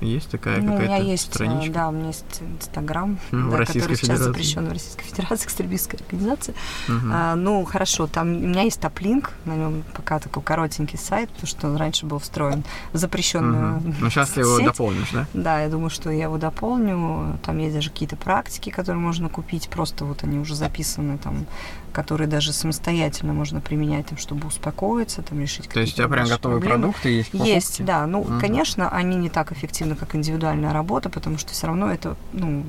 Есть 0.00 0.30
такая 0.30 0.60
ну, 0.60 0.72
какая-то 0.72 0.92
у 0.92 0.96
меня 0.96 1.12
есть, 1.12 1.32
страничка? 1.32 1.72
Да, 1.72 1.88
у 1.88 1.92
меня 1.92 2.06
есть 2.08 2.40
Инстаграм, 2.40 3.18
mm, 3.30 3.50
да, 3.50 3.58
который 3.58 3.82
сейчас 3.82 4.00
Федерации. 4.00 4.24
запрещен 4.24 4.68
в 4.68 4.72
Российской 4.72 5.04
Федерации, 5.04 5.44
экстремистская 5.46 6.00
организация. 6.00 6.54
Uh-huh. 6.88 7.10
А, 7.12 7.34
ну, 7.34 7.64
хорошо, 7.64 8.06
там 8.06 8.28
у 8.28 8.38
меня 8.38 8.62
есть 8.62 8.80
топлинк, 8.80 9.32
на 9.44 9.56
нем 9.56 9.84
пока 9.94 10.18
такой 10.18 10.42
коротенький 10.42 10.98
сайт, 10.98 11.30
потому 11.30 11.46
что 11.46 11.68
он 11.68 11.76
раньше 11.76 12.06
был 12.06 12.18
встроен 12.18 12.64
в 12.92 12.98
запрещенную 12.98 13.80
uh-huh. 13.80 13.94
Ну, 14.00 14.10
сейчас 14.10 14.30
ты 14.30 14.40
его 14.40 14.60
дополнишь, 14.60 15.10
да? 15.12 15.26
Да, 15.34 15.60
я 15.60 15.68
думаю, 15.68 15.90
что 15.90 16.10
я 16.10 16.24
его 16.24 16.38
дополню. 16.38 17.38
Там 17.42 17.58
есть 17.58 17.74
даже 17.74 17.90
какие-то 17.90 18.16
практики, 18.16 18.70
которые 18.70 19.00
можно 19.00 19.28
купить, 19.28 19.68
просто 19.68 20.04
вот 20.04 20.24
они 20.24 20.38
уже 20.38 20.54
записаны 20.54 21.18
там 21.18 21.46
которые 21.92 22.28
даже 22.28 22.52
самостоятельно 22.52 23.32
можно 23.32 23.60
применять, 23.60 24.06
там, 24.06 24.18
чтобы 24.18 24.48
успокоиться, 24.48 25.22
там, 25.22 25.40
решить 25.40 25.68
То 25.68 25.80
есть 25.80 25.94
у 25.94 25.96
тебя 25.96 26.08
прям 26.08 26.26
готовые 26.26 26.60
проблемы. 26.60 26.82
продукты 26.84 27.08
есть? 27.10 27.30
Покупки? 27.30 27.48
Есть, 27.48 27.84
да. 27.84 28.06
Ну, 28.06 28.20
угу. 28.20 28.40
конечно, 28.40 28.88
они 28.88 29.16
не 29.16 29.28
так 29.28 29.52
эффективны, 29.52 29.94
как 29.94 30.14
индивидуальная 30.14 30.72
работа, 30.72 31.10
потому 31.10 31.38
что 31.38 31.52
все 31.52 31.66
равно 31.66 31.92
это, 31.92 32.16
ну, 32.32 32.64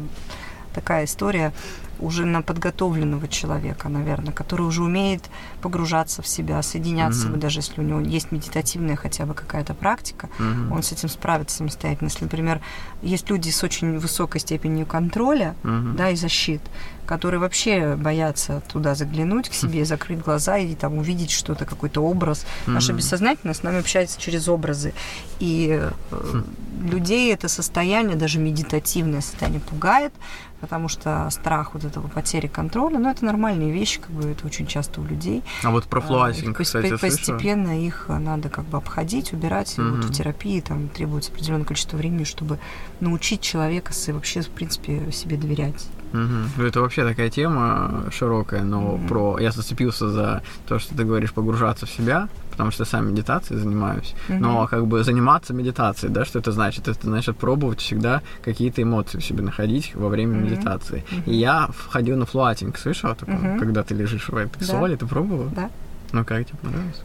такая 0.74 1.06
история 1.06 1.54
уже 2.00 2.26
на 2.26 2.42
подготовленного 2.42 3.28
человека, 3.28 3.88
наверное, 3.88 4.34
который 4.34 4.64
уже 4.64 4.84
умеет 4.84 5.24
погружаться 5.62 6.22
в 6.22 6.28
себя, 6.28 6.62
соединяться, 6.62 7.28
mm-hmm. 7.28 7.38
даже 7.38 7.60
если 7.60 7.80
у 7.80 7.84
него 7.84 8.00
есть 8.02 8.32
медитативная 8.32 8.96
хотя 8.96 9.26
бы 9.26 9.34
какая-то 9.34 9.74
практика, 9.74 10.30
mm-hmm. 10.38 10.74
он 10.74 10.84
с 10.84 10.92
этим 10.92 11.08
справится 11.08 11.58
самостоятельно. 11.58 12.08
Если, 12.08 12.26
например, 12.26 12.62
есть 13.02 13.30
люди 13.30 13.50
с 13.50 13.64
очень 13.64 14.00
высокой 14.00 14.42
степенью 14.42 14.86
контроля, 14.86 15.56
mm-hmm. 15.64 15.94
да, 15.94 16.10
и 16.10 16.16
защит, 16.16 16.62
которые 17.06 17.40
вообще 17.40 17.96
боятся 17.96 18.62
туда 18.72 18.96
заглянуть 18.96 19.50
к 19.50 19.54
себе, 19.54 19.86
закрыть 19.86 20.20
глаза 20.20 20.58
и 20.58 20.76
там 20.76 20.98
увидеть 20.98 21.32
что-то, 21.32 21.66
какой-то 21.66 22.02
образ. 22.02 22.46
Mm-hmm. 22.66 22.72
Наше 22.72 22.94
бессознательное 22.94 23.54
с 23.54 23.64
нами 23.64 23.80
общается 23.80 24.20
через 24.20 24.48
образы. 24.48 24.94
И 25.40 25.70
э, 25.72 25.92
mm-hmm. 26.12 26.90
людей 26.90 27.34
это 27.34 27.48
состояние, 27.48 28.16
даже 28.16 28.40
медитативное 28.40 29.22
состояние 29.22 29.62
пугает, 29.62 30.14
потому 30.62 30.88
что 30.88 31.28
страх 31.30 31.74
вот 31.74 31.84
этого 31.84 32.08
потери 32.08 32.48
контроля. 32.48 32.98
Но 32.98 33.12
это 33.12 33.26
нормальные 33.26 33.72
вещи, 33.72 34.00
как 34.00 34.12
бы 34.12 34.30
это 34.30 34.46
очень 34.46 34.66
часто 34.66 35.02
у 35.02 35.04
людей. 35.04 35.44
А 35.64 35.72
вот 35.72 35.86
про 35.86 36.00
флуасинг, 36.00 36.60
а, 36.60 36.64
кстати, 36.64 36.96
Постепенно 36.98 37.66
слышала? 37.66 37.86
их 37.86 38.06
надо 38.08 38.50
как 38.50 38.66
бы 38.66 38.78
обходить, 38.78 39.34
убирать. 39.34 39.78
Угу. 39.78 39.90
вот 39.90 40.06
в 40.06 40.14
терапии 40.14 40.62
там 40.62 40.88
требуется 40.88 41.32
определенное 41.32 41.66
количество 41.66 41.98
времени, 41.98 42.24
чтобы 42.24 42.60
научить 43.02 43.42
человека 43.42 43.92
вообще, 44.08 44.42
в 44.42 44.50
принципе, 44.50 45.12
себе 45.12 45.36
доверять. 45.36 45.86
Угу. 46.14 46.64
Это 46.64 46.82
вообще 46.82 47.04
такая 47.04 47.30
тема 47.30 48.06
широкая, 48.12 48.64
но 48.64 48.94
угу. 48.94 49.08
про 49.08 49.40
я 49.40 49.52
зацепился 49.52 50.10
за 50.10 50.44
то, 50.68 50.80
что 50.80 50.96
ты 50.96 51.04
говоришь, 51.04 51.34
погружаться 51.34 51.86
в 51.86 51.90
себя, 51.90 52.30
потому 52.52 52.72
что 52.72 52.84
я 52.84 52.86
сам 52.86 53.10
медитацией 53.10 53.60
занимаюсь. 53.60 54.14
Угу. 54.30 54.38
Но 54.38 54.68
как 54.68 54.88
бы 54.88 55.04
заниматься 55.04 55.54
медитацией, 55.54 56.14
да, 56.14 56.24
что 56.24 56.40
это 56.40 56.52
значит? 56.52 56.88
Это 56.88 57.08
значит 57.08 57.38
пробовать 57.38 57.82
всегда 57.82 58.22
какие-то 58.44 58.82
эмоции 58.82 59.18
в 59.18 59.26
себе 59.26 59.44
находить 59.44 59.96
во 59.96 60.08
время 60.10 60.38
угу. 60.38 60.46
медитации. 60.46 61.04
Угу. 61.12 61.32
И 61.32 61.36
я 61.36 61.68
входил 61.68 62.18
на 62.18 62.26
флуатинг, 62.26 62.78
слышала 62.78 63.16
такое? 63.16 63.54
Угу. 63.54 63.60
Когда 63.60 63.84
ты 63.84 63.96
лежишь 63.96 64.30
в 64.30 64.36
этой 64.36 64.60
да. 64.60 64.66
соли, 64.66 64.96
ты 64.96 65.06
пробовала? 65.06 65.50
Да. 65.56 65.70
Ну 66.12 66.24
как 66.24 66.46
тебе 66.46 66.58
понравилось? 66.62 67.02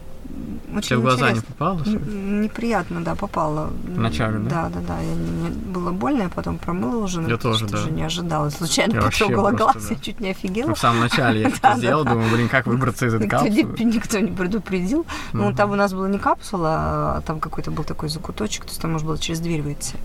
Очень 0.71 0.89
Тебе 0.89 0.97
в 0.97 1.01
глаза 1.01 1.31
не 1.31 1.41
попало? 1.41 1.83
Неприятно, 1.85 3.01
да, 3.01 3.15
попало. 3.15 3.71
Вначале, 3.83 4.37
да? 4.39 4.49
Да, 4.49 4.69
да, 4.69 4.79
да. 4.87 4.99
Я, 4.99 5.15
мне 5.15 5.49
было 5.49 5.91
больно, 5.91 6.23
я 6.23 6.29
потом 6.29 6.57
промыла 6.57 7.03
уже. 7.03 7.21
Я 7.23 7.37
тоже, 7.37 7.65
да. 7.65 7.79
уже 7.79 7.91
не 7.91 8.03
ожидала. 8.03 8.49
Случайно 8.49 8.93
я 8.93 9.01
потрогала 9.01 9.51
глаз, 9.51 9.87
да. 9.89 9.95
я 9.95 9.99
чуть 9.99 10.19
не 10.19 10.29
офигела. 10.29 10.69
Ну, 10.69 10.75
в 10.75 10.79
самом 10.79 10.99
начале 11.01 11.41
я 11.41 11.47
это 11.55 11.75
сделал, 11.77 12.05
думаю, 12.05 12.29
блин, 12.31 12.49
как 12.49 12.67
выбраться 12.67 13.07
из 13.07 13.13
этой 13.15 13.27
капсулы? 13.27 13.75
Никто 13.79 14.19
не 14.19 14.31
предупредил. 14.31 15.05
Ну, 15.33 15.53
там 15.53 15.71
у 15.71 15.75
нас 15.75 15.93
была 15.93 16.07
не 16.07 16.19
капсула, 16.19 17.17
а 17.17 17.21
там 17.25 17.39
какой-то 17.39 17.71
был 17.71 17.83
такой 17.83 18.09
закуточек, 18.09 18.65
то 18.65 18.69
есть 18.69 18.81
там 18.81 18.91
можно 18.91 19.07
было 19.07 19.17
через 19.17 19.39
дверь 19.39 19.61
выйти. 19.61 19.95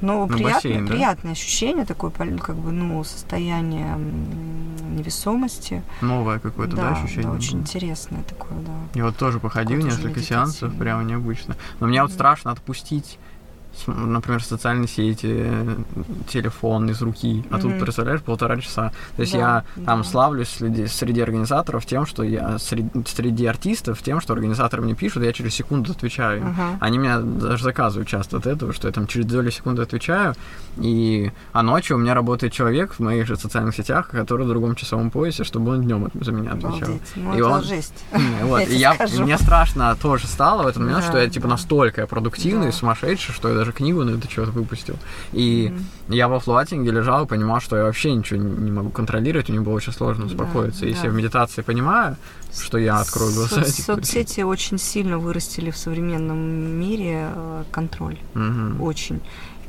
Но 0.00 0.26
приятное, 0.26 0.86
приятное 0.86 1.32
ощущение, 1.32 1.84
такое, 1.84 2.10
как 2.10 2.56
бы, 2.56 2.72
ну, 2.72 3.04
состояние 3.04 3.98
невесомости. 4.94 5.82
Новое 6.00 6.38
какое-то, 6.38 6.76
да, 6.76 6.92
ощущение? 6.92 7.24
Да, 7.24 7.32
очень 7.32 7.60
интересное 7.60 8.22
такое, 8.22 8.58
да. 8.58 8.72
Я 8.94 9.04
вот 9.04 9.16
тоже 9.16 9.40
походил 9.40 9.73
несколько 9.76 10.20
сеансов, 10.20 10.76
прямо 10.76 11.02
необычно. 11.04 11.56
Но 11.80 11.86
мне 11.86 12.02
вот 12.02 12.12
страшно 12.12 12.50
отпустить 12.50 13.18
например, 13.86 14.42
социальные 14.42 14.88
сети, 14.88 15.50
телефон 16.28 16.90
из 16.90 17.00
руки, 17.02 17.44
а 17.50 17.54
mm-hmm. 17.54 17.60
тут, 17.60 17.80
представляешь, 17.80 18.22
полтора 18.22 18.58
часа. 18.58 18.92
То 19.16 19.22
есть 19.22 19.32
да, 19.32 19.38
я 19.38 19.64
да. 19.76 19.84
там 19.84 20.04
славлюсь 20.04 20.48
среди, 20.48 20.86
среди 20.86 21.20
организаторов 21.20 21.86
тем, 21.86 22.06
что 22.06 22.22
я 22.22 22.58
среди, 22.58 22.90
среди 23.06 23.46
артистов 23.46 24.02
тем, 24.02 24.20
что 24.20 24.32
организаторы 24.32 24.82
мне 24.82 24.94
пишут, 24.94 25.24
я 25.24 25.32
через 25.32 25.54
секунду 25.54 25.92
отвечаю. 25.92 26.42
Uh-huh. 26.42 26.76
Они 26.80 26.98
меня 26.98 27.20
даже 27.20 27.64
заказывают 27.64 28.08
часто 28.08 28.38
от 28.38 28.46
этого, 28.46 28.72
что 28.72 28.88
я 28.88 28.92
там 28.92 29.06
через 29.06 29.26
долю 29.26 29.50
секунды 29.50 29.82
отвечаю, 29.82 30.34
и 30.76 31.30
а 31.52 31.62
ночью 31.62 31.96
у 31.96 32.00
меня 32.00 32.14
работает 32.14 32.52
человек 32.52 32.94
в 32.94 33.00
моих 33.00 33.26
же 33.26 33.36
социальных 33.36 33.74
сетях, 33.74 34.08
который 34.08 34.46
в 34.46 34.48
другом 34.48 34.74
часовом 34.74 35.10
поясе, 35.10 35.44
чтобы 35.44 35.72
он 35.72 35.82
днем 35.82 36.10
за 36.14 36.32
меня 36.32 36.52
отвечал. 36.52 36.98
Ну, 37.16 37.36
и 37.36 37.40
он, 37.40 37.62
жесть. 37.62 38.04
Вот, 38.42 38.68
и 38.68 38.76
я, 38.76 38.96
мне 39.18 39.38
страшно 39.38 39.96
тоже 40.00 40.26
стало 40.26 40.64
в 40.64 40.66
этот 40.66 40.82
момент, 40.82 41.04
что 41.04 41.18
я 41.18 41.28
типа 41.28 41.48
настолько 41.48 42.06
продуктивный, 42.06 42.72
сумасшедший, 42.72 43.34
что 43.34 43.48
я 43.48 43.63
даже 43.64 43.72
книгу 43.72 44.04
на 44.04 44.16
это 44.16 44.30
что-то 44.30 44.52
выпустил. 44.52 44.96
И 45.32 45.72
mm-hmm. 45.72 46.14
я 46.14 46.28
во 46.28 46.38
флуатинге 46.38 46.90
лежал 46.90 47.24
и 47.24 47.26
понимал, 47.26 47.60
что 47.60 47.76
я 47.76 47.84
вообще 47.84 48.12
ничего 48.12 48.40
не 48.40 48.70
могу 48.70 48.90
контролировать, 48.90 49.48
мне 49.48 49.60
было 49.60 49.74
очень 49.74 49.92
сложно 49.92 50.26
успокоиться. 50.26 50.82
Да, 50.82 50.86
Если 50.86 51.02
да. 51.02 51.06
я 51.08 51.12
в 51.12 51.16
медитации 51.16 51.62
понимаю, 51.62 52.16
что 52.52 52.78
я 52.78 53.00
открою 53.00 53.32
глаза. 53.32 53.64
Со- 53.64 53.82
соцсети 53.82 54.42
очень 54.42 54.78
сильно 54.78 55.18
вырастили 55.18 55.70
в 55.70 55.76
современном 55.76 56.38
мире 56.38 57.30
э, 57.34 57.64
контроль. 57.70 58.18
Mm-hmm. 58.34 58.80
Очень. 58.82 59.20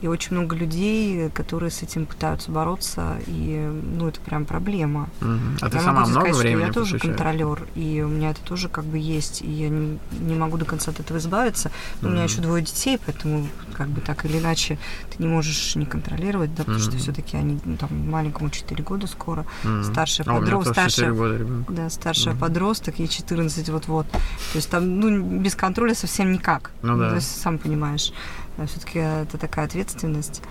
И 0.01 0.07
очень 0.07 0.35
много 0.35 0.55
людей, 0.55 1.29
которые 1.29 1.71
с 1.71 1.81
этим 1.83 2.05
пытаются 2.05 2.51
бороться, 2.51 3.17
и 3.27 3.69
ну 3.97 4.07
это 4.07 4.19
прям 4.19 4.45
проблема. 4.45 5.09
Угу. 5.21 5.29
А 5.61 5.65
я 5.65 5.69
ты 5.69 5.79
сама 5.79 6.05
много 6.05 6.27
сказать, 6.27 6.35
времени 6.35 6.71
что 6.71 6.79
Я 6.79 6.85
тоже 6.85 6.99
контролер, 6.99 7.67
и 7.75 8.01
у 8.01 8.07
меня 8.07 8.31
это 8.31 8.41
тоже 8.41 8.69
как 8.69 8.85
бы 8.85 8.97
есть, 8.97 9.41
и 9.41 9.49
я 9.49 9.69
не, 9.69 9.99
не 10.11 10.35
могу 10.35 10.57
до 10.57 10.65
конца 10.65 10.91
от 10.91 10.99
этого 10.99 11.17
избавиться. 11.17 11.71
Но 12.01 12.07
угу. 12.07 12.09
у 12.09 12.13
меня 12.13 12.23
еще 12.23 12.41
двое 12.41 12.63
детей, 12.63 12.99
поэтому 13.03 13.47
как 13.73 13.87
бы 13.89 14.01
так 14.01 14.25
или 14.25 14.39
иначе 14.39 14.77
ты 15.09 15.23
не 15.23 15.27
можешь 15.27 15.75
не 15.75 15.85
контролировать, 15.85 16.53
да, 16.53 16.63
потому 16.63 16.77
угу. 16.77 16.83
что 16.83 16.97
все-таки 16.97 17.37
они 17.37 17.59
ну, 17.65 17.77
там 17.77 18.09
маленькому 18.09 18.49
4 18.49 18.83
года 18.83 19.07
скоро, 19.07 19.45
угу. 19.63 19.83
старшая 19.83 20.27
а, 20.27 20.39
подросток, 20.39 20.73
старшая, 20.73 21.11
года 21.11 21.45
да, 21.69 21.89
старшая 21.89 22.33
угу. 22.33 22.41
подросток, 22.41 22.99
ей 22.99 23.07
14 23.07 23.69
вот-вот. 23.69 24.07
То 24.11 24.19
есть 24.55 24.69
там 24.69 24.99
ну 24.99 25.39
без 25.39 25.55
контроля 25.55 25.95
совсем 25.95 26.31
никак. 26.31 26.71
Ну, 26.81 26.97
да. 26.97 27.09
То 27.09 27.15
есть 27.15 27.41
сам 27.41 27.57
понимаешь. 27.57 28.11
А 28.57 28.65
все-таки 28.65 28.99
это 28.99 29.37
такая 29.37 29.65
ответственность. 29.65 30.41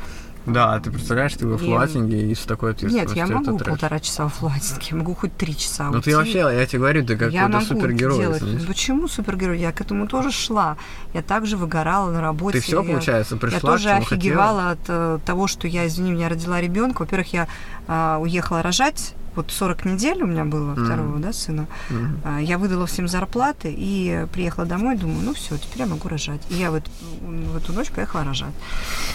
Да, 0.47 0.79
ты 0.79 0.91
представляешь, 0.91 1.33
ты 1.35 1.47
во 1.47 1.57
флуатинге 1.57 2.31
и 2.31 2.35
с 2.35 2.41
такой 2.41 2.73
ответственностью. 2.73 3.17
Нет, 3.17 3.29
я 3.29 3.35
могу 3.35 3.59
полтора 3.59 3.99
часа 3.99 4.29
в 4.29 4.35
флуатинге, 4.35 4.87
я 4.91 4.97
могу 4.97 5.15
хоть 5.15 5.35
три 5.37 5.57
часа 5.57 5.91
Ну 5.91 6.03
ты 6.03 6.15
вообще, 6.15 6.39
я 6.39 6.67
тебе 6.67 6.81
говорю, 6.81 7.07
ты 7.07 7.17
какой-то 7.17 7.61
супергерой. 7.63 8.19
Делать. 8.19 8.67
Почему 8.67 9.09
супергерой? 9.09 9.59
Я 9.59 9.73
к 9.73 9.81
этому 9.81 10.07
тоже 10.07 10.31
шла. 10.31 10.77
Я 11.15 11.23
также 11.23 11.57
выгорала 11.57 12.11
на 12.11 12.21
работе. 12.21 12.59
Ты 12.59 12.65
все, 12.65 12.83
я, 12.83 12.89
получается, 12.89 13.37
пришла 13.37 13.57
Я 13.57 13.61
тоже 13.61 13.91
офигевала 13.91 14.77
хотела? 14.79 15.15
от 15.15 15.21
uh, 15.21 15.25
того, 15.25 15.47
что 15.47 15.67
я, 15.67 15.87
извини, 15.87 16.13
меня 16.13 16.29
родила 16.29 16.61
ребенка. 16.61 17.01
Во-первых, 17.01 17.33
я 17.33 17.49
uh, 17.87 18.21
уехала 18.21 18.63
рожать 18.63 19.15
вот 19.37 19.51
40 19.51 19.85
недель 19.85 20.23
у 20.23 20.27
меня 20.27 20.45
было 20.45 20.75
mm-hmm. 20.75 20.85
второго, 20.85 21.19
да, 21.19 21.33
сына. 21.33 21.67
Mm-hmm. 21.91 22.45
Я 22.45 22.59
выдала 22.59 22.87
всем 22.87 23.09
зарплаты 23.09 23.75
и 23.77 24.27
приехала 24.33 24.67
домой, 24.67 24.97
думаю, 24.97 25.21
ну 25.23 25.35
все, 25.35 25.57
теперь 25.57 25.81
я 25.81 25.87
могу 25.87 26.09
рожать. 26.09 26.41
И 26.51 26.55
я 26.55 26.71
вот 26.71 26.85
в 27.21 27.57
эту 27.57 27.73
ночь 27.73 27.91
поехала 27.91 28.25
рожать. 28.25 28.55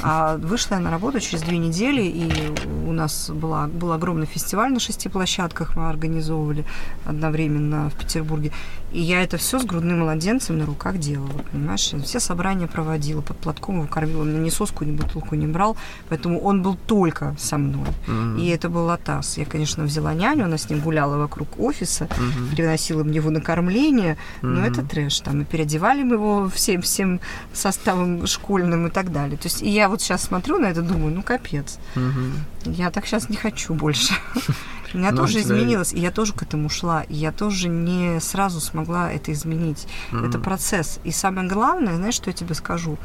А 0.01 0.37
вышла 0.37 0.75
я 0.75 0.81
на 0.81 0.91
работу 0.91 1.19
через 1.19 1.43
две 1.43 1.57
недели, 1.57 2.01
и 2.01 2.53
у 2.87 2.91
нас 2.91 3.29
была, 3.29 3.67
был 3.67 3.91
огромный 3.91 4.25
фестиваль 4.25 4.71
на 4.71 4.79
шести 4.79 5.09
площадках, 5.09 5.75
мы 5.75 5.89
организовывали 5.89 6.65
одновременно 7.05 7.89
в 7.89 7.95
Петербурге. 7.95 8.51
И 8.91 9.01
я 9.01 9.23
это 9.23 9.37
все 9.37 9.59
с 9.59 9.65
грудным 9.65 9.99
младенцем 9.99 10.57
на 10.57 10.65
руках 10.65 10.97
делала, 10.97 11.43
понимаешь? 11.51 11.93
Все 12.03 12.19
собрания 12.19 12.67
проводила, 12.67 13.21
под 13.21 13.37
платком 13.37 13.77
его 13.77 13.87
кормила. 13.87 14.21
Он 14.21 14.43
ни 14.43 14.49
соску, 14.49 14.83
ни 14.83 14.91
бутылку 14.91 15.35
не 15.35 15.47
брал, 15.47 15.77
поэтому 16.09 16.39
он 16.39 16.63
был 16.63 16.75
только 16.87 17.35
со 17.39 17.57
мной. 17.57 17.87
Mm-hmm. 18.07 18.41
И 18.41 18.47
это 18.47 18.69
был 18.69 18.89
Атас. 18.89 19.37
Я, 19.37 19.45
конечно, 19.45 19.83
взяла 19.83 20.13
няню, 20.13 20.45
она 20.45 20.57
с 20.57 20.69
ним 20.69 20.79
гуляла 20.79 21.17
вокруг 21.17 21.59
офиса, 21.59 22.05
mm-hmm. 22.05 22.55
приносила 22.55 23.03
мне 23.03 23.17
его 23.17 23.29
накормление, 23.29 24.17
mm-hmm. 24.41 24.47
но 24.47 24.65
это 24.65 24.83
трэш. 24.83 25.19
Там 25.19 25.41
и 25.41 25.45
переодевали 25.45 26.03
мы 26.03 26.15
его 26.15 26.49
всем, 26.49 26.81
всем 26.81 27.19
составом 27.53 28.25
школьным 28.25 28.87
и 28.87 28.89
так 28.89 29.11
далее. 29.11 29.37
То 29.37 29.47
есть 29.47 29.61
и 29.61 29.69
я 29.69 29.89
вот 29.89 30.01
сейчас 30.01 30.23
смотрю 30.23 30.57
на 30.57 30.65
это, 30.65 30.81
думаю, 30.81 31.13
ну 31.13 31.21
капец. 31.21 31.77
Mm-hmm. 31.95 32.73
Я 32.73 32.89
так 32.89 33.05
сейчас 33.05 33.29
не 33.29 33.37
хочу 33.37 33.73
больше. 33.73 34.13
У 34.93 34.97
меня 34.97 35.11
ну, 35.11 35.17
тоже 35.17 35.39
изменилось, 35.39 35.93
и 35.93 35.99
я 35.99 36.11
тоже 36.11 36.33
к 36.33 36.41
этому 36.41 36.69
шла, 36.69 37.03
и 37.03 37.15
я 37.15 37.31
тоже 37.31 37.69
не 37.69 38.19
сразу 38.19 38.59
смогла 38.59 39.11
это 39.11 39.31
изменить. 39.31 39.87
Mm-hmm. 40.11 40.29
Это 40.29 40.39
процесс. 40.39 40.99
И 41.03 41.11
самое 41.11 41.47
главное, 41.47 41.95
знаешь, 41.95 42.15
что 42.15 42.29
я 42.29 42.33
тебе 42.33 42.55
скажу? 42.55 42.97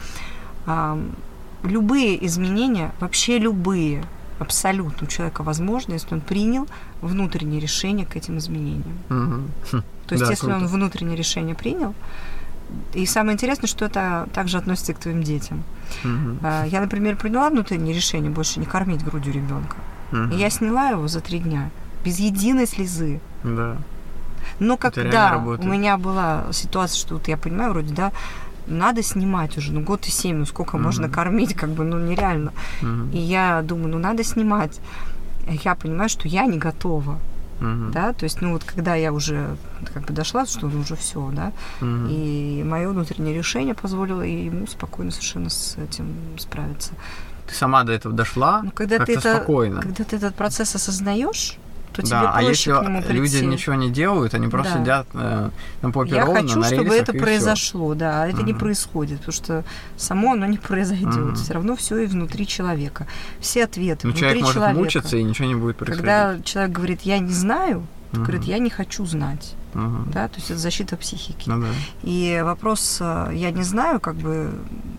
А, 0.67 0.99
любые 1.63 2.25
изменения, 2.27 2.93
вообще 3.01 3.39
любые, 3.39 4.05
абсолютно 4.39 5.07
у 5.07 5.11
человека 5.11 5.43
возможны, 5.43 5.95
если 5.95 6.15
он 6.15 6.21
принял 6.21 6.67
внутреннее 7.03 7.61
решение 7.61 8.07
к 8.07 8.17
этим 8.17 8.39
изменениям. 8.39 8.99
Mm-hmm. 9.09 9.83
То 10.07 10.15
есть, 10.15 10.25
да, 10.25 10.31
если 10.31 10.47
круто. 10.47 10.57
он 10.57 10.67
внутреннее 10.67 11.17
решение 11.17 11.55
принял, 11.55 11.95
и 12.95 13.07
самое 13.07 13.35
интересное, 13.35 13.69
что 13.69 13.85
это 13.85 14.27
также 14.33 14.57
относится 14.59 14.93
и 14.93 14.95
к 14.95 14.99
твоим 14.99 15.23
детям. 15.23 15.63
Mm-hmm. 16.03 16.69
Я, 16.71 16.81
например, 16.81 17.17
приняла 17.17 17.51
внутреннее 17.51 17.95
решение 17.95 18.31
больше 18.31 18.59
не 18.59 18.67
кормить 18.67 19.05
грудью 19.05 19.33
ребенка. 19.33 19.77
Угу. 20.15 20.35
И 20.35 20.37
я 20.37 20.49
сняла 20.51 20.91
его 20.91 21.09
за 21.09 21.21
три 21.21 21.41
дня, 21.41 21.71
без 22.05 22.19
единой 22.19 22.67
слезы. 22.67 23.21
Да. 23.43 23.77
Но 24.61 24.77
когда 24.77 25.39
у 25.39 25.67
меня 25.67 25.97
была 25.97 26.45
ситуация, 26.53 26.99
что 26.99 27.15
вот 27.15 27.29
я 27.29 27.37
понимаю, 27.37 27.73
вроде, 27.73 27.93
да, 27.93 28.13
надо 28.67 29.03
снимать 29.03 29.59
уже, 29.59 29.73
ну 29.73 29.81
год 29.81 30.07
и 30.07 30.11
семь, 30.11 30.37
ну 30.37 30.47
сколько 30.47 30.77
mm 30.77 30.81
можно 30.81 31.09
кормить, 31.09 31.55
как 31.55 31.71
бы, 31.71 31.85
ну 31.85 31.99
нереально. 31.99 32.53
mm 32.81 33.13
И 33.13 33.19
я 33.19 33.63
думаю, 33.63 33.89
ну 33.89 33.99
надо 33.99 34.23
снимать. 34.25 34.81
Я 35.47 35.75
понимаю, 35.75 36.09
что 36.09 36.29
я 36.29 36.47
не 36.47 36.59
готова. 36.59 37.19
mm 37.61 37.91
Да, 37.91 38.13
то 38.13 38.25
есть, 38.25 38.41
ну 38.41 38.53
вот 38.53 38.65
когда 38.65 38.95
я 38.95 39.13
уже 39.13 39.57
как 39.93 40.05
бы 40.05 40.15
дошла, 40.15 40.47
что 40.47 40.69
ну, 40.69 40.81
уже 40.81 40.97
все, 40.97 41.31
да, 41.33 41.53
mm 41.81 42.09
и 42.11 42.63
мое 42.65 42.89
внутреннее 42.89 43.37
решение 43.37 43.75
позволило 43.75 44.23
ему 44.23 44.67
спокойно 44.67 45.11
совершенно 45.11 45.51
с 45.51 45.77
этим 45.77 46.15
справиться 46.39 46.93
ты 47.47 47.55
сама 47.55 47.85
до 47.85 47.93
этого 47.93 48.15
дошла, 48.15 48.63
ну, 48.63 48.71
когда 48.71 49.05
ты 49.05 49.13
это, 49.13 49.37
спокойно. 49.37 49.81
Когда 49.81 50.05
ты 50.05 50.17
этот 50.17 50.35
процесс 50.35 50.75
осознаешь, 50.75 51.59
то 51.95 52.03
да, 52.03 52.09
тебе 52.09 52.31
а 52.33 52.43
если 52.43 52.73
к 52.73 52.83
нему 52.83 53.03
прийти. 53.03 53.15
люди 53.15 53.45
ничего 53.45 53.77
не 53.77 53.91
делают, 53.91 54.35
они 54.35 54.49
просто 54.49 54.75
да. 54.75 54.81
сидят 54.81 55.07
э, 55.15 55.51
на 55.83 55.91
попе 55.91 56.17
Я 56.17 56.25
ровно, 56.27 56.43
хочу, 56.43 56.59
на 56.59 56.67
чтобы 56.67 56.95
это 56.95 57.13
произошло, 57.13 57.91
всё. 57.91 57.99
да, 57.99 58.27
это 58.27 58.39
угу. 58.39 58.47
не 58.47 58.55
происходит, 58.55 59.19
потому 59.19 59.33
что 59.33 59.65
само 59.97 60.33
оно 60.33 60.47
не 60.47 60.59
произойдет. 60.69 61.17
Угу. 61.17 61.35
Все 61.37 61.53
равно 61.55 61.77
все 61.77 61.99
и 61.99 62.07
внутри 62.07 62.47
человека. 62.47 63.07
Все 63.41 63.65
ответы 63.65 64.09
Но 64.09 64.13
внутри 64.13 64.21
человек 64.21 64.43
человека. 64.43 64.61
может 64.61 64.79
мучиться, 64.79 65.17
и 65.17 65.23
ничего 65.23 65.47
не 65.47 65.55
будет 65.55 65.77
происходить. 65.77 66.05
Когда 66.05 66.41
человек 66.43 66.73
говорит, 66.73 67.03
я 67.03 67.19
не 67.21 67.33
знаю, 67.33 67.87
угу. 68.13 68.23
говорит, 68.23 68.43
я 68.45 68.59
не 68.59 68.71
хочу 68.71 69.07
знать. 69.07 69.55
Угу. 69.75 70.13
Да, 70.13 70.29
то 70.29 70.37
есть 70.37 70.51
это 70.51 70.59
защита 70.59 70.97
психики. 70.97 71.49
Ну, 71.49 71.61
да. 71.61 71.69
И 72.03 72.41
вопрос, 72.45 72.99
э, 73.01 73.31
я 73.35 73.53
не 73.53 73.63
знаю, 73.63 74.01
как 74.01 74.17
бы, 74.17 74.51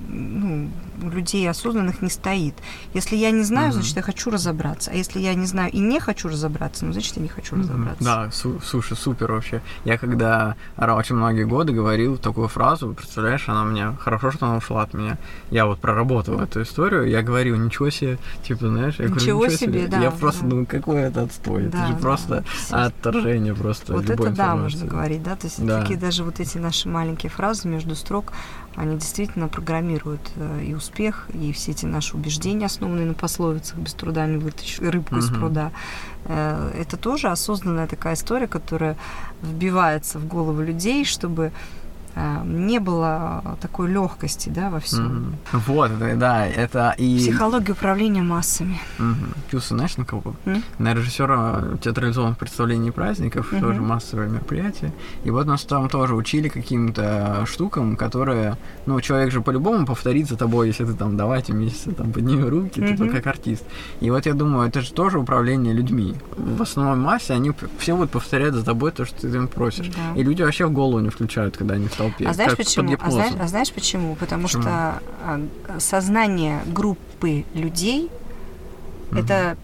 ну, 0.07 0.69
людей 1.01 1.49
осознанных 1.49 2.01
не 2.01 2.09
стоит. 2.09 2.55
Если 2.93 3.15
я 3.15 3.31
не 3.31 3.43
знаю, 3.43 3.71
значит, 3.71 3.95
я 3.95 4.01
хочу 4.01 4.29
разобраться. 4.29 4.91
А 4.91 4.93
если 4.93 5.19
я 5.19 5.33
не 5.33 5.45
знаю 5.45 5.71
и 5.71 5.79
не 5.79 5.99
хочу 5.99 6.29
разобраться, 6.29 6.85
ну, 6.85 6.93
значит, 6.93 7.15
я 7.17 7.23
не 7.23 7.29
хочу 7.29 7.55
разобраться. 7.55 8.03
Да, 8.03 8.31
су- 8.31 8.59
слушай, 8.63 8.97
супер 8.97 9.31
вообще. 9.31 9.61
Я 9.83 9.97
когда 9.97 10.55
очень 10.77 11.15
многие 11.15 11.45
годы 11.45 11.73
говорил 11.73 12.17
такую 12.17 12.47
фразу, 12.47 12.93
представляешь, 12.93 13.47
она 13.47 13.63
мне, 13.63 13.97
хорошо, 13.99 14.31
что 14.31 14.45
она 14.47 14.57
ушла 14.57 14.83
от 14.83 14.93
меня. 14.93 15.17
Я 15.51 15.65
вот 15.65 15.79
проработал 15.79 16.39
эту 16.39 16.61
историю, 16.61 17.07
я 17.07 17.21
говорил, 17.21 17.55
ничего 17.57 17.89
себе, 17.89 18.17
типа, 18.43 18.67
знаешь, 18.67 18.95
я 18.99 19.05
ничего, 19.05 19.39
говорю, 19.39 19.53
ничего 19.53 19.65
себе, 19.65 19.79
себе, 19.79 19.87
да. 19.87 19.99
Я 20.01 20.11
просто 20.11 20.43
да. 20.43 20.49
думаю, 20.49 20.65
какой 20.65 21.01
это 21.01 21.21
отстой. 21.23 21.63
Да, 21.63 21.77
это 21.77 21.87
же 21.87 21.93
да, 21.93 21.99
просто 21.99 22.43
да. 22.69 22.85
отторжение 22.85 23.53
просто. 23.53 23.93
Вот 23.93 24.09
это 24.09 24.29
да, 24.31 24.55
можно 24.55 24.85
говорить, 24.85 25.23
да. 25.23 25.35
То 25.35 25.47
есть 25.47 25.65
да. 25.65 25.81
такие 25.81 25.99
даже 25.99 26.23
вот 26.23 26.39
эти 26.39 26.57
наши 26.57 26.87
маленькие 26.89 27.29
фразы 27.29 27.67
между 27.67 27.95
строк, 27.95 28.33
они 28.75 28.97
действительно 28.97 29.47
программируют 29.47 30.31
э, 30.35 30.63
и 30.63 30.73
успех, 30.73 31.27
и 31.33 31.51
все 31.53 31.71
эти 31.71 31.85
наши 31.85 32.15
убеждения, 32.15 32.65
основанные 32.65 33.05
на 33.05 33.13
пословицах, 33.13 33.77
без 33.77 33.93
труда 33.93 34.25
не 34.27 34.37
вытащишь 34.37 34.79
рыбку 34.79 35.15
угу. 35.15 35.23
из 35.23 35.29
пруда. 35.29 35.71
Э, 36.25 36.71
это 36.77 36.97
тоже 36.97 37.29
осознанная 37.29 37.87
такая 37.87 38.15
история, 38.15 38.47
которая 38.47 38.97
вбивается 39.41 40.19
в 40.19 40.27
голову 40.27 40.61
людей, 40.61 41.05
чтобы 41.05 41.51
не 42.45 42.79
было 42.79 43.57
такой 43.61 43.89
легкости, 43.89 44.49
да, 44.49 44.69
во 44.69 44.79
всем. 44.79 45.35
Mm-hmm. 45.51 45.59
Вот, 45.67 46.17
да, 46.17 46.45
это 46.47 46.95
и... 46.97 47.17
Психология 47.17 47.73
управления 47.73 48.21
массами. 48.21 48.79
Mm-hmm. 48.97 49.37
Плюс, 49.49 49.67
знаешь, 49.67 49.97
на 49.97 50.05
кого? 50.05 50.35
Mm-hmm. 50.45 50.63
На 50.79 50.93
режиссера 50.93 51.63
театрализованных 51.81 52.37
представлений 52.37 52.91
праздников, 52.91 53.51
mm-hmm. 53.51 53.59
тоже 53.59 53.81
массовое 53.81 54.27
мероприятие. 54.27 54.93
И 55.23 55.31
вот 55.31 55.45
нас 55.45 55.63
там 55.63 55.89
тоже 55.89 56.15
учили 56.15 56.47
каким-то 56.47 57.45
штукам, 57.45 57.97
которые, 57.97 58.57
ну, 58.85 59.01
человек 59.01 59.31
же 59.31 59.41
по-любому 59.41 59.85
повторит 59.85 60.29
за 60.29 60.37
тобой, 60.37 60.67
если 60.67 60.85
ты 60.85 60.93
там 60.93 61.17
давайте 61.17 61.53
вместе 61.53 61.91
там 61.91 62.11
подними 62.11 62.43
руки, 62.43 62.79
mm-hmm. 62.79 62.97
типа 62.97 63.09
как 63.09 63.27
артист. 63.27 63.65
И 63.99 64.09
вот 64.09 64.25
я 64.25 64.33
думаю, 64.33 64.69
это 64.69 64.81
же 64.81 64.93
тоже 64.93 65.19
управление 65.19 65.73
людьми. 65.73 66.15
В 66.37 66.61
основной 66.61 66.95
массе 66.95 67.33
они 67.33 67.51
все 67.77 67.95
будут 67.95 68.11
повторять 68.11 68.53
за 68.53 68.63
тобой 68.63 68.91
то, 68.91 69.05
что 69.05 69.19
ты 69.21 69.27
им 69.27 69.47
просишь. 69.47 69.87
Да. 69.87 70.19
И 70.19 70.23
люди 70.23 70.43
вообще 70.43 70.65
в 70.65 70.71
голову 70.71 70.99
не 70.99 71.09
включают, 71.09 71.57
когда 71.57 71.75
они 71.75 71.87
в 71.87 71.95
толпе. 72.09 72.27
А 72.27 72.33
знаешь 72.33 72.55
почему? 72.57 72.95
А 72.99 73.11
знаешь, 73.11 73.33
а 73.39 73.47
знаешь 73.47 73.71
почему? 73.71 74.15
Потому 74.15 74.43
почему? 74.43 74.63
что 74.63 75.01
а, 75.23 75.41
сознание 75.79 76.61
группы 76.65 77.45
людей 77.53 78.09
угу. 79.11 79.19
это 79.19 79.57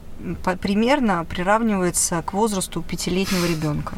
по, 0.44 0.56
примерно 0.56 1.26
приравнивается 1.26 2.22
к 2.22 2.34
возрасту 2.34 2.82
пятилетнего 2.82 3.46
ребенка. 3.46 3.96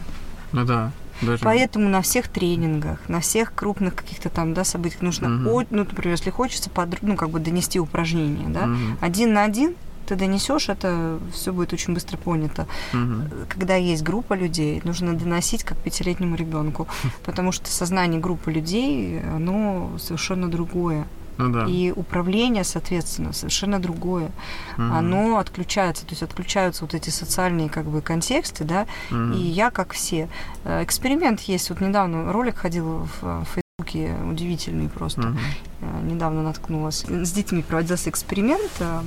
Ну 0.52 0.66
да. 0.66 0.92
Даже... 1.22 1.44
Поэтому 1.44 1.90
на 1.90 2.02
всех 2.02 2.28
тренингах, 2.28 3.00
на 3.08 3.22
всех 3.22 3.54
крупных 3.54 3.96
каких-то 3.96 4.30
там 4.30 4.54
да, 4.54 4.64
событиях 4.64 5.02
нужно, 5.02 5.28
угу. 5.28 5.66
ну, 5.70 5.80
например, 5.80 6.12
если 6.12 6.32
хочется 6.32 6.70
под, 6.70 7.02
ну, 7.02 7.16
как 7.16 7.30
бы 7.30 7.40
донести 7.40 7.80
упражнение, 7.80 8.50
да, 8.50 8.64
угу. 8.64 8.98
один 9.00 9.34
на 9.34 9.44
один 9.44 9.76
ты 10.06 10.16
донесешь, 10.16 10.70
это 10.70 11.20
все 11.32 11.52
будет 11.52 11.74
очень 11.74 11.94
быстро 11.94 12.18
понято. 12.18 12.68
Угу. 12.94 13.48
Когда 13.50 13.76
есть 13.76 14.04
группа 14.04 14.34
людей, 14.34 14.82
нужно 14.84 15.18
доносить 15.18 15.64
как 15.64 15.78
пятилетнему 15.78 16.36
ребенку, 16.36 16.88
потому 17.26 17.52
что 17.52 17.70
сознание 17.70 18.20
группы 18.20 18.52
людей, 18.52 19.22
оно 19.22 19.92
совершенно 20.00 20.50
другое. 20.50 21.08
Ну, 21.38 21.50
да. 21.50 21.66
И 21.68 21.92
управление, 21.92 22.64
соответственно, 22.64 23.34
совершенно 23.34 23.80
другое. 23.80 24.32
Угу. 24.78 24.84
Оно 24.84 25.38
отключается, 25.38 26.06
то 26.06 26.12
есть 26.12 26.24
отключаются 26.24 26.84
вот 26.84 26.94
эти 26.94 27.10
социальные 27.10 27.70
как 27.70 27.86
бы 27.86 28.02
контексты, 28.02 28.64
да, 28.64 28.86
угу. 29.10 29.34
и 29.34 29.40
я 29.40 29.72
как 29.72 29.94
все. 29.94 30.30
Э, 30.64 30.84
эксперимент 30.84 31.42
есть, 31.42 31.70
вот 31.70 31.82
недавно 31.82 32.32
ролик 32.32 32.58
ходил 32.58 33.08
в 33.22 33.46
Фейсбуке, 33.82 34.14
удивительный 34.30 34.88
просто. 34.88 35.22
Угу. 35.22 35.38
Э, 35.82 36.02
недавно 36.04 36.44
наткнулась. 36.44 37.06
С 37.08 37.32
детьми 37.32 37.64
проводился 37.64 38.12
эксперимент. 38.12 38.72
Э, 38.80 39.02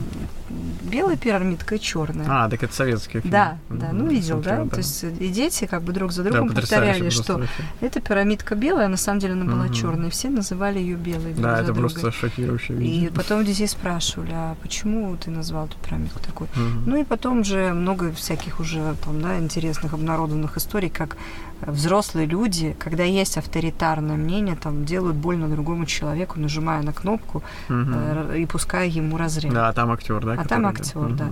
белая 0.82 1.16
пирамидка 1.16 1.76
и 1.76 1.80
черная. 1.80 2.26
А, 2.28 2.48
так 2.50 2.64
это 2.64 2.74
советский 2.74 3.20
фильм. 3.20 3.30
Да, 3.30 3.58
да, 3.70 3.92
ну 3.92 4.08
видел, 4.08 4.40
да? 4.40 4.64
да? 4.64 4.70
То 4.70 4.78
есть 4.78 5.04
э, 5.04 5.10
и 5.20 5.28
дети 5.28 5.66
как 5.66 5.82
бы 5.82 5.92
друг 5.92 6.10
за 6.10 6.24
другом 6.24 6.48
да, 6.48 6.60
повторяли, 6.60 7.10
что 7.10 7.40
эта 7.80 8.00
пирамидка 8.00 8.56
белая, 8.56 8.86
а 8.86 8.88
на 8.88 8.96
самом 8.96 9.20
деле 9.20 9.34
она 9.34 9.44
была 9.44 9.66
угу. 9.66 9.72
черная. 9.72 10.10
Все 10.10 10.30
называли 10.30 10.80
ее 10.80 10.96
белой. 10.96 11.32
Да, 11.34 11.60
это 11.60 11.72
другой. 11.72 11.90
просто 11.90 12.10
шокирующе. 12.10 12.74
И 12.74 13.08
потом 13.14 13.44
детей 13.44 13.68
спрашивали, 13.68 14.32
а 14.32 14.56
почему 14.62 15.16
ты 15.16 15.30
назвал 15.30 15.66
эту 15.66 15.78
пирамидку 15.78 16.18
такой? 16.18 16.48
Угу. 16.48 16.86
Ну 16.86 16.96
и 16.96 17.04
потом 17.04 17.44
же 17.44 17.72
много 17.72 18.12
всяких 18.12 18.58
уже 18.58 18.96
там, 19.04 19.22
да, 19.22 19.38
интересных 19.38 19.94
обнародованных 19.94 20.56
историй, 20.56 20.90
как 20.90 21.16
взрослые 21.60 22.26
люди, 22.26 22.76
когда 22.78 23.04
есть 23.04 23.38
авторитарное 23.38 24.16
мнение, 24.16 24.56
там 24.66 24.84
делают 24.84 25.16
больно 25.16 25.48
другому 25.48 25.86
человеку, 25.86 26.40
нажимая 26.40 26.82
на 26.82 26.92
кнопку 26.92 27.42
угу. 27.68 27.76
э, 27.94 28.38
и 28.38 28.46
пуская 28.46 28.86
ему 28.86 29.16
разряд. 29.16 29.52
Да, 29.52 29.68
а 29.68 29.72
там 29.72 29.90
актер, 29.92 30.24
да? 30.24 30.34
А 30.38 30.44
там 30.44 30.66
актер, 30.66 30.98
угу. 30.98 31.14
да. 31.14 31.28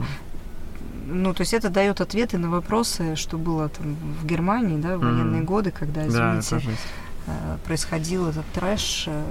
Ну, 1.07 1.35
то 1.35 1.43
есть 1.43 1.53
это 1.53 1.68
дает 1.68 2.01
ответы 2.01 2.39
на 2.39 2.49
вопросы, 2.49 3.16
что 3.16 3.37
было 3.37 3.68
там 3.68 3.97
в 4.22 4.26
Германии, 4.26 4.80
да, 4.80 4.97
в 4.97 5.01
военные 5.01 5.43
угу. 5.43 5.49
годы, 5.49 5.70
когда, 5.72 6.07
извините, 6.07 6.61
да, 6.64 6.72
происходил 7.66 8.28
этот 8.28 8.44
трэш 8.52 9.04
э, 9.06 9.24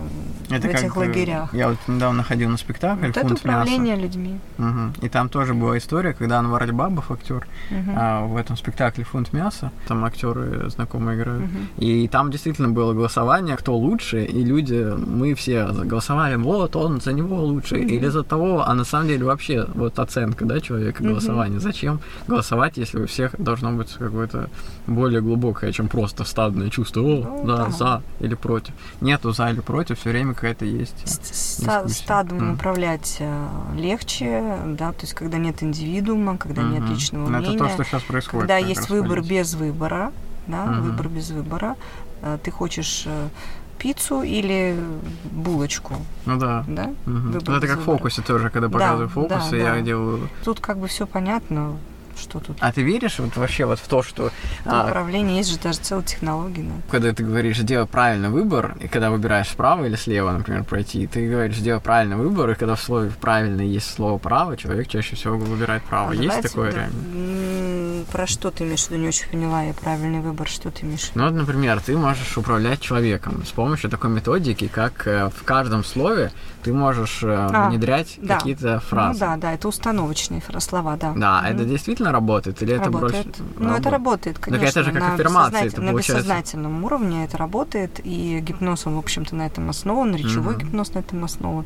это 0.49 0.67
в 0.67 0.71
этих 0.71 0.87
как, 0.87 0.95
лагерях. 0.95 1.53
Я 1.53 1.69
вот 1.69 1.77
недавно 1.87 2.23
ходил 2.23 2.49
на 2.49 2.57
спектакль 2.57 3.07
вот 3.07 3.15
«Фунт 3.15 3.31
это 3.31 3.35
управление 3.35 3.95
мяса». 3.95 4.01
людьми. 4.01 4.39
Угу. 4.57 5.05
И 5.05 5.09
там 5.09 5.29
тоже 5.29 5.53
была 5.53 5.77
история, 5.77 6.13
когда 6.13 6.39
Анвар 6.39 6.63
Альбабов, 6.63 7.11
актер, 7.11 7.47
угу. 7.69 7.91
а, 7.95 8.25
в 8.25 8.37
этом 8.37 8.57
спектакле 8.57 9.03
«Фунт 9.03 9.33
мяса», 9.33 9.71
там 9.87 10.03
актеры 10.05 10.69
знакомые 10.69 11.19
играют. 11.19 11.43
Угу. 11.43 11.85
И 11.85 12.07
там 12.07 12.31
действительно 12.31 12.69
было 12.69 12.93
голосование, 12.93 13.55
кто 13.57 13.75
лучше, 13.75 14.23
и 14.23 14.43
люди, 14.43 14.93
мы 14.97 15.35
все 15.35 15.67
голосовали, 15.67 16.35
вот 16.35 16.75
он 16.75 16.99
за 16.99 17.13
него 17.13 17.43
лучше, 17.43 17.75
угу. 17.75 17.85
или 17.85 18.07
за 18.07 18.23
того, 18.23 18.63
а 18.67 18.73
на 18.73 18.85
самом 18.85 19.07
деле 19.07 19.25
вообще 19.25 19.67
вот 19.73 19.99
оценка, 19.99 20.45
да, 20.45 20.59
человека, 20.59 21.03
голосования. 21.03 21.57
Угу. 21.57 21.63
Зачем 21.63 21.99
голосовать, 22.27 22.77
если 22.77 22.99
у 23.01 23.05
всех 23.05 23.35
должно 23.37 23.71
быть 23.71 23.93
какое-то 23.93 24.49
более 24.87 25.21
глубокое, 25.21 25.71
чем 25.71 25.87
просто 25.87 26.23
стадное 26.23 26.69
чувство, 26.69 27.01
о, 27.01 27.05
ну, 27.05 27.43
да, 27.45 27.65
да 27.65 27.82
за 27.83 28.01
или 28.19 28.35
против. 28.35 28.73
Нету 29.01 29.31
за 29.31 29.49
или 29.49 29.61
против, 29.61 29.99
все 29.99 30.09
время 30.09 30.33
какая-то 30.33 30.65
есть. 30.65 30.95
Ста- 31.05 31.87
стадом 31.87 32.39
mm. 32.39 32.53
управлять 32.53 33.17
э, 33.19 33.47
легче, 33.75 34.57
да, 34.65 34.91
то 34.91 35.01
есть 35.01 35.13
когда 35.13 35.37
нет 35.37 35.61
индивидуума, 35.63 36.37
когда 36.37 36.61
mm-hmm. 36.61 36.79
нет 36.79 36.89
личного 36.89 37.29
Но 37.29 37.39
мнения. 37.39 37.55
Это 37.55 37.65
то, 37.65 37.69
что 37.69 37.83
сейчас 37.83 38.03
происходит. 38.03 38.47
Когда 38.47 38.57
есть 38.57 38.89
выбор 38.89 39.21
без 39.21 39.53
выбора, 39.53 40.11
да, 40.47 40.65
mm-hmm. 40.65 40.81
выбор 40.81 41.09
без 41.09 41.29
выбора. 41.31 41.75
Э, 42.21 42.37
ты 42.41 42.51
хочешь 42.51 43.03
э, 43.05 43.29
пиццу 43.77 44.23
или 44.23 44.77
булочку. 45.25 45.95
Ну 46.25 46.39
да. 46.39 46.63
Да? 46.67 46.83
Угу. 47.05 47.41
Ну, 47.45 47.57
это 47.57 47.67
как 47.67 47.79
в 47.79 47.83
фокусе 47.83 48.21
тоже, 48.21 48.49
когда 48.49 48.69
показываю 48.69 49.07
да, 49.07 49.13
фокусы, 49.13 49.51
да, 49.51 49.57
я 49.57 49.73
да. 49.73 49.81
делаю. 49.81 50.29
Тут 50.45 50.61
как 50.61 50.77
бы 50.77 50.87
все 50.87 51.05
понятно 51.05 51.75
что 52.23 52.39
тут. 52.39 52.57
А 52.59 52.71
ты 52.71 52.81
веришь 52.81 53.19
вот 53.19 53.35
вообще 53.35 53.65
вот 53.65 53.79
в 53.79 53.87
то, 53.87 54.01
что... 54.01 54.31
А, 54.65 54.87
управление 54.87 55.37
есть 55.37 55.51
же 55.51 55.59
даже 55.59 55.79
целая 55.79 56.03
технология. 56.03 56.63
Да. 56.63 56.73
Когда 56.89 57.13
ты 57.13 57.23
говоришь, 57.23 57.57
сделай 57.57 57.85
правильный 57.85 58.29
выбор, 58.29 58.75
и 58.79 58.87
когда 58.87 59.11
выбираешь 59.11 59.49
справа 59.49 59.85
или 59.85 59.95
слева, 59.95 60.31
например, 60.31 60.63
пройти, 60.63 61.07
ты 61.07 61.29
говоришь, 61.29 61.57
сделай 61.57 61.81
правильный 61.81 62.17
выбор, 62.17 62.51
и 62.51 62.55
когда 62.55 62.75
в 62.75 62.81
слове 62.81 63.11
правильный 63.21 63.67
есть 63.67 63.93
слово 63.93 64.17
право, 64.17 64.57
человек 64.57 64.87
чаще 64.87 65.15
всего 65.15 65.37
выбирает 65.37 65.83
право. 65.83 66.11
А 66.11 66.15
есть 66.15 66.41
такое 66.41 66.71
да. 66.71 66.77
реально? 66.77 68.05
Про 68.11 68.27
что 68.27 68.51
ты 68.51 68.63
имеешь 68.63 68.85
в 68.85 68.91
виду? 68.91 69.01
Не 69.01 69.07
очень 69.07 69.29
поняла 69.29 69.63
я 69.63 69.73
правильный 69.73 70.19
выбор. 70.19 70.47
Что 70.47 70.71
ты 70.71 70.85
имеешь? 70.85 71.11
Ну, 71.15 71.25
вот, 71.25 71.33
например, 71.33 71.81
ты 71.81 71.97
можешь 71.97 72.37
управлять 72.37 72.79
человеком 72.81 73.43
с 73.45 73.51
помощью 73.51 73.89
такой 73.89 74.09
методики, 74.09 74.67
как 74.67 75.07
э, 75.07 75.29
в 75.29 75.43
каждом 75.43 75.83
слове 75.83 76.31
ты 76.63 76.73
можешь 76.73 77.23
э, 77.23 77.27
а, 77.29 77.69
внедрять 77.69 78.15
да. 78.17 78.37
какие-то 78.37 78.79
фразы. 78.79 79.19
Ну 79.19 79.19
да, 79.19 79.37
да, 79.37 79.53
это 79.53 79.67
установочные 79.67 80.41
слова, 80.59 80.95
да. 80.95 81.13
Да, 81.15 81.43
mm-hmm. 81.43 81.53
это 81.53 81.65
действительно 81.65 82.11
работает 82.11 82.61
или 82.63 82.73
работает. 82.73 83.27
это 83.27 83.43
больше? 83.43 83.59
Ну, 83.59 83.75
это 83.75 83.89
работает, 83.89 84.39
конечно. 84.39 84.65
Так 84.65 84.69
это 84.69 84.83
же 84.83 84.91
как 84.91 85.01
на 85.01 85.13
аффирмация, 85.13 85.65
это 85.65 85.81
На 85.81 85.93
бессознательном 85.93 86.83
уровне 86.83 87.25
это 87.25 87.37
работает, 87.37 87.99
и 88.03 88.39
гипноз, 88.39 88.87
он, 88.87 88.95
в 88.95 88.99
общем-то, 88.99 89.35
на 89.35 89.45
этом 89.45 89.69
основан, 89.69 90.15
речевой 90.15 90.55
mm-hmm. 90.55 90.63
гипноз 90.63 90.93
на 90.93 90.99
этом 90.99 91.23
основан. 91.23 91.65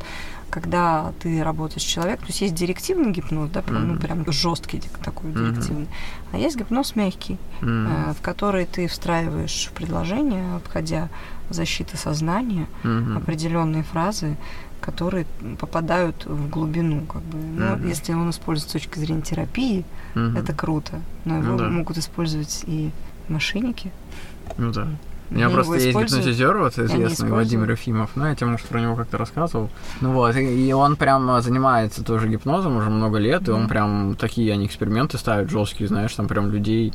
Когда 0.50 1.12
ты 1.20 1.44
работаешь 1.44 1.82
с 1.82 1.86
человеком, 1.86 2.26
то 2.26 2.30
есть 2.30 2.40
есть 2.40 2.54
директивный 2.54 3.12
гипноз, 3.12 3.50
да, 3.50 3.60
прям, 3.60 3.82
mm-hmm. 3.82 3.86
ну, 3.86 4.00
прям 4.00 4.32
жесткий 4.32 4.82
такой 5.04 5.32
директивный, 5.32 5.84
mm-hmm. 5.84 6.28
а 6.32 6.38
есть 6.38 6.56
гипноз 6.56 6.96
мягкий, 6.96 7.38
mm-hmm. 7.60 8.10
э, 8.10 8.14
в 8.14 8.22
который 8.22 8.64
ты 8.64 8.88
встраиваешь 8.88 9.70
предложение, 9.74 10.56
обходя 10.56 11.10
защиты 11.50 11.96
сознания, 11.96 12.66
mm-hmm. 12.82 13.16
определенные 13.16 13.82
фразы, 13.82 14.36
которые 14.80 15.26
попадают 15.58 16.24
в 16.26 16.48
глубину, 16.48 17.02
как 17.06 17.22
бы. 17.22 17.38
Ну, 17.38 17.64
mm-hmm. 17.64 17.88
если 17.88 18.12
он 18.12 18.30
использует 18.30 18.70
с 18.70 18.72
точки 18.72 18.98
зрения 18.98 19.22
терапии, 19.22 19.84
mm-hmm. 20.14 20.38
это 20.38 20.52
круто. 20.52 21.00
Но 21.24 21.38
его 21.38 21.52
ну, 21.52 21.58
да. 21.58 21.68
могут 21.68 21.98
использовать 21.98 22.64
и 22.66 22.90
мошенники. 23.28 23.90
Ну 24.56 24.72
да. 24.72 24.88
У 25.30 25.34
меня 25.34 25.50
просто 25.50 25.74
есть 25.74 25.88
гипнотизер, 25.88 26.56
вот 26.56 26.78
известный 26.78 27.28
Владимир 27.28 27.70
Ефимов, 27.70 28.10
ну, 28.14 28.26
я 28.26 28.34
тебе, 28.34 28.46
может, 28.46 28.66
про 28.66 28.80
него 28.80 28.96
как-то 28.96 29.18
рассказывал. 29.18 29.68
Ну 30.00 30.12
вот, 30.12 30.34
и, 30.36 30.68
и 30.68 30.72
он 30.72 30.96
прям 30.96 31.42
занимается 31.42 32.02
тоже 32.02 32.28
гипнозом 32.28 32.76
уже 32.76 32.88
много 32.88 33.18
лет, 33.18 33.42
mm-hmm. 33.42 33.50
и 33.50 33.52
он 33.52 33.68
прям 33.68 34.16
такие 34.18 34.52
они 34.54 34.64
эксперименты 34.66 35.18
ставит 35.18 35.50
жесткие, 35.50 35.88
знаешь, 35.88 36.14
там 36.14 36.28
прям 36.28 36.50
людей 36.50 36.94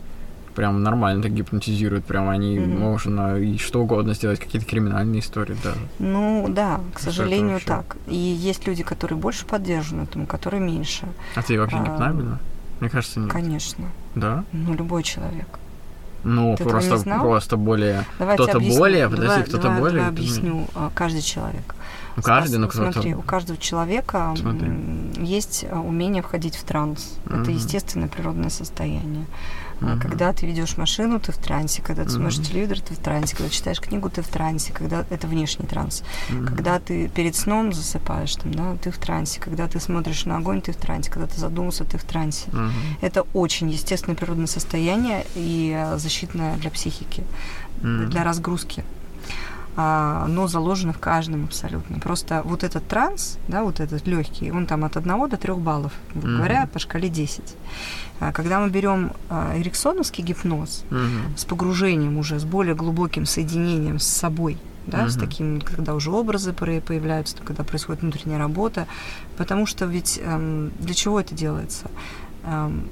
прям 0.53 0.83
нормально 0.83 1.23
так 1.23 1.33
гипнотизируют, 1.33 2.05
прям 2.05 2.29
они 2.29 2.57
mm-hmm. 2.57 2.77
можно 2.77 3.37
и 3.39 3.57
что 3.57 3.81
угодно 3.81 4.13
сделать, 4.13 4.39
какие-то 4.39 4.67
криминальные 4.67 5.21
истории 5.21 5.55
даже. 5.63 5.79
Ну 5.99 6.45
да, 6.49 6.79
к 6.93 6.99
сожалению 6.99 7.59
так. 7.65 7.97
И 8.07 8.15
есть 8.15 8.67
люди, 8.67 8.83
которые 8.83 9.17
больше 9.17 9.45
поддержаны 9.45 10.03
этому, 10.03 10.25
которые 10.25 10.61
меньше. 10.61 11.07
А 11.35 11.41
ты 11.41 11.59
вообще 11.59 11.77
а, 11.77 11.83
гипнабельна? 11.83 12.39
Мне 12.79 12.89
кажется, 12.89 13.19
нет. 13.19 13.31
Конечно. 13.31 13.85
Да? 14.15 14.43
Ну, 14.51 14.73
любой 14.73 15.03
человек. 15.03 15.59
Ну, 16.23 16.55
Ты 16.57 16.63
просто, 16.63 16.97
просто 17.19 17.57
более... 17.57 18.05
Кто-то 18.17 18.59
более, 18.59 19.09
подожди, 19.09 19.43
кто-то 19.43 19.69
более. 19.71 19.97
Давай 19.97 20.09
объясню. 20.09 20.67
А, 20.73 20.89
каждый 20.95 21.21
человек. 21.21 21.75
Ну, 22.15 22.23
каждый, 22.23 22.57
ну 22.57 22.67
кто-то... 22.67 22.93
Смотри, 22.93 23.15
у 23.15 23.21
каждого 23.21 23.57
человека 23.59 24.33
Смотри. 24.37 24.69
Есть 25.23 25.65
а, 25.69 25.79
умение 25.79 26.21
входить 26.21 26.55
в 26.55 26.63
транс. 26.63 27.17
Угу. 27.25 27.35
Это 27.35 27.51
естественное 27.51 28.07
природное 28.07 28.49
состояние. 28.49 29.25
Uh-huh. 29.83 29.99
Когда 29.99 30.31
ты 30.33 30.45
ведешь 30.45 30.77
машину, 30.77 31.19
ты 31.19 31.31
в 31.31 31.37
трансе. 31.37 31.81
Когда 31.81 32.03
ты 32.03 32.09
uh-huh. 32.09 32.15
смотришь 32.15 32.47
телевизор, 32.47 32.79
ты 32.79 32.93
в 32.93 32.99
трансе. 32.99 33.35
Когда 33.35 33.49
читаешь 33.49 33.81
книгу, 33.81 34.09
ты 34.09 34.21
в 34.21 34.27
трансе. 34.27 34.71
Когда 34.71 35.05
это 35.09 35.27
внешний 35.27 35.65
транс. 35.65 36.03
Uh-huh. 36.29 36.47
Когда 36.47 36.79
ты 36.79 37.09
перед 37.09 37.35
сном 37.35 37.73
засыпаешь, 37.73 38.35
там, 38.35 38.53
да, 38.53 38.77
ты 38.81 38.91
в 38.91 38.97
трансе. 38.97 39.41
Когда 39.41 39.67
ты 39.67 39.79
смотришь 39.79 40.25
на 40.25 40.37
огонь, 40.37 40.61
ты 40.61 40.71
в 40.71 40.77
трансе. 40.77 41.11
Когда 41.11 41.27
ты 41.27 41.39
задумался, 41.39 41.83
ты 41.83 41.97
в 41.97 42.03
трансе. 42.03 42.49
Uh-huh. 42.49 42.71
Это 43.01 43.23
очень 43.33 43.69
естественное 43.69 44.15
природное 44.15 44.47
состояние 44.47 45.25
и 45.35 45.73
э, 45.75 45.97
защитное 45.97 46.55
для 46.57 46.69
психики, 46.69 47.23
uh-huh. 47.81 48.07
для 48.07 48.23
разгрузки 48.23 48.83
а, 49.75 50.27
но 50.27 50.47
заложено 50.47 50.93
в 50.93 50.99
каждом 50.99 51.45
абсолютно. 51.45 51.99
Просто 51.99 52.41
вот 52.45 52.63
этот 52.63 52.87
транс, 52.87 53.39
да, 53.47 53.63
вот 53.63 53.79
этот 53.79 54.05
легкий, 54.07 54.51
он 54.51 54.65
там 54.65 54.83
от 54.83 54.97
1 54.97 55.29
до 55.29 55.37
3 55.37 55.53
баллов, 55.53 55.93
mm-hmm. 56.13 56.37
говоря, 56.37 56.67
по 56.71 56.79
шкале 56.79 57.09
10. 57.09 57.55
А, 58.19 58.31
когда 58.31 58.59
мы 58.59 58.69
берем 58.69 59.11
а, 59.29 59.57
эриксоновский 59.57 60.23
гипноз 60.23 60.83
mm-hmm. 60.89 61.37
с 61.37 61.45
погружением 61.45 62.17
уже, 62.17 62.39
с 62.39 62.45
более 62.45 62.75
глубоким 62.75 63.25
соединением 63.25 63.99
с 63.99 64.07
собой, 64.07 64.57
да, 64.85 65.05
uh-huh. 65.05 65.09
с 65.09 65.15
таким, 65.15 65.61
когда 65.61 65.95
уже 65.95 66.11
образы 66.11 66.53
появляются, 66.53 67.37
когда 67.37 67.63
происходит 67.63 68.01
внутренняя 68.01 68.37
работа, 68.37 68.85
потому 69.37 69.65
что 69.65 69.85
ведь 69.85 70.19
эм, 70.21 70.71
для 70.79 70.93
чего 70.93 71.21
это 71.21 71.33
делается? 71.33 71.89
Эм, 72.43 72.89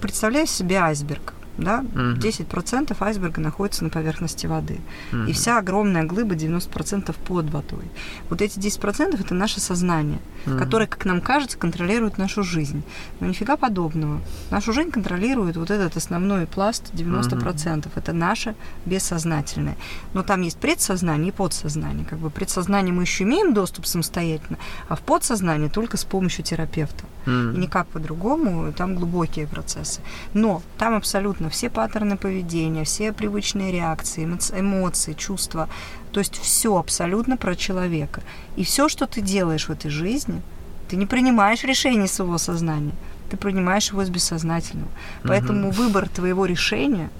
представляю 0.00 0.46
себе 0.48 0.78
айсберг, 0.78 1.34
да, 1.58 1.80
угу. 1.80 1.98
10% 1.98 2.96
айсберга 3.00 3.40
находится 3.40 3.84
на 3.84 3.90
поверхности 3.90 4.46
воды. 4.46 4.80
Угу. 5.12 5.22
И 5.22 5.32
вся 5.32 5.58
огромная 5.58 6.04
глыба 6.04 6.34
90% 6.34 7.14
под 7.26 7.50
водой. 7.50 7.84
Вот 8.28 8.42
эти 8.42 8.58
10% 8.58 9.20
это 9.20 9.34
наше 9.34 9.60
сознание, 9.60 10.18
угу. 10.46 10.58
которое, 10.58 10.86
как 10.86 11.04
нам 11.04 11.20
кажется, 11.20 11.58
контролирует 11.58 12.18
нашу 12.18 12.42
жизнь. 12.42 12.82
Но 13.20 13.26
нифига 13.26 13.56
подобного. 13.56 14.20
Нашу 14.50 14.72
жизнь 14.72 14.90
контролирует 14.90 15.56
вот 15.56 15.70
этот 15.70 15.96
основной 15.96 16.46
пласт 16.46 16.92
90%. 16.92 17.78
Угу. 17.78 17.90
Это 17.94 18.12
наше 18.12 18.54
бессознательное. 18.84 19.76
Но 20.14 20.22
там 20.22 20.42
есть 20.42 20.58
предсознание 20.58 21.28
и 21.28 21.32
подсознание. 21.32 22.04
Как 22.04 22.18
бы 22.18 22.30
предсознание 22.30 22.92
мы 22.92 23.02
еще 23.02 23.24
имеем 23.24 23.54
доступ 23.54 23.86
самостоятельно, 23.86 24.58
а 24.88 24.96
в 24.96 25.00
подсознание 25.00 25.70
только 25.70 25.96
с 25.96 26.04
помощью 26.04 26.44
терапевта. 26.44 27.04
Mm. 27.26 27.54
И 27.54 27.58
никак 27.58 27.86
по-другому, 27.88 28.72
там 28.72 28.94
глубокие 28.94 29.46
процессы. 29.46 30.00
Но 30.32 30.62
там 30.78 30.94
абсолютно 30.94 31.45
все 31.48 31.70
паттерны 31.70 32.16
поведения, 32.16 32.84
все 32.84 33.12
привычные 33.12 33.72
реакции, 33.72 34.24
эмоции, 34.24 35.12
чувства, 35.12 35.68
то 36.12 36.20
есть 36.20 36.36
все 36.36 36.76
абсолютно 36.76 37.36
про 37.36 37.54
человека. 37.54 38.22
И 38.56 38.64
все, 38.64 38.88
что 38.88 39.06
ты 39.06 39.20
делаешь 39.20 39.68
в 39.68 39.72
этой 39.72 39.90
жизни, 39.90 40.42
ты 40.88 40.96
не 40.96 41.06
принимаешь 41.06 41.64
решение 41.64 42.08
своего 42.08 42.38
сознания, 42.38 42.92
ты 43.30 43.36
принимаешь 43.36 43.90
его 43.90 44.02
из 44.02 44.10
бессознательного. 44.10 44.88
Mm-hmm. 44.88 45.28
Поэтому 45.28 45.70
выбор 45.70 46.08
твоего 46.08 46.46
решения 46.46 47.10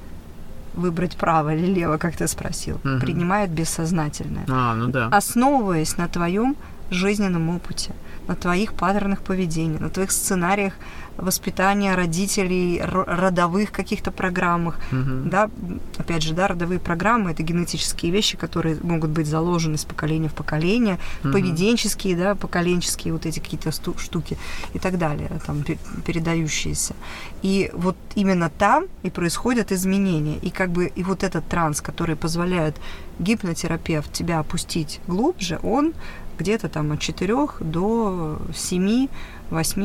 выбрать 0.75 1.17
право 1.17 1.55
или 1.55 1.67
лево, 1.67 1.97
как 1.97 2.17
ты 2.17 2.29
спросил, 2.29 2.77
угу. 2.77 3.01
принимает 3.01 3.51
бессознательное. 3.51 4.45
А, 4.47 4.75
ну 4.75 4.89
да. 4.89 5.09
Основываясь 5.09 5.97
на 5.97 6.07
твоем 6.07 6.55
жизненном 6.91 7.49
опыте 7.49 7.95
на 8.29 8.35
твоих 8.35 8.75
паттернах 8.75 9.21
поведения, 9.21 9.79
на 9.79 9.91
твоих 9.91 10.11
сценариях 10.11 10.75
воспитания 11.17 11.95
родителей, 11.95 12.81
родовых 12.83 13.73
каких-то 13.73 14.11
программах. 14.11 14.77
Угу. 14.93 15.29
Да, 15.31 15.51
опять 15.99 16.23
же, 16.23 16.35
да, 16.35 16.49
родовые 16.49 16.79
программы 16.79 17.31
это 17.31 17.43
генетические 17.43 18.13
вещи, 18.13 18.37
которые 18.37 18.77
могут 18.83 19.11
быть 19.11 19.27
заложены 19.27 19.77
с 19.77 19.85
поколения 19.85 20.29
в 20.29 20.35
поколение, 20.35 20.99
угу. 21.25 21.33
поведенческие, 21.33 22.17
да, 22.17 22.35
поколенческие 22.35 23.13
вот 23.13 23.27
эти 23.27 23.41
какие-то 23.41 23.71
штуки 23.73 24.37
и 24.75 24.79
так 24.79 24.99
далее, 24.99 25.31
там 25.47 25.65
передающиеся. 26.05 26.95
И 27.43 27.71
вот 27.75 27.97
именно 28.15 28.51
там 28.51 28.87
и 29.03 29.11
происходят 29.11 29.73
изменения. 29.73 30.39
И 30.43 30.51
как 30.51 30.71
бы 30.71 30.87
и 30.87 31.03
вот 31.03 31.23
этот 31.23 31.47
транс, 31.49 31.81
который 31.81 32.17
позволяет 32.17 32.77
гипнотерапевт 33.19 34.13
тебя 34.13 34.39
опустить 34.41 35.01
глубже, 35.07 35.59
он 35.63 35.95
где-то 36.39 36.69
там 36.69 36.93
от 36.93 37.01
4 37.01 37.35
до 37.61 38.39
7-8 38.51 39.09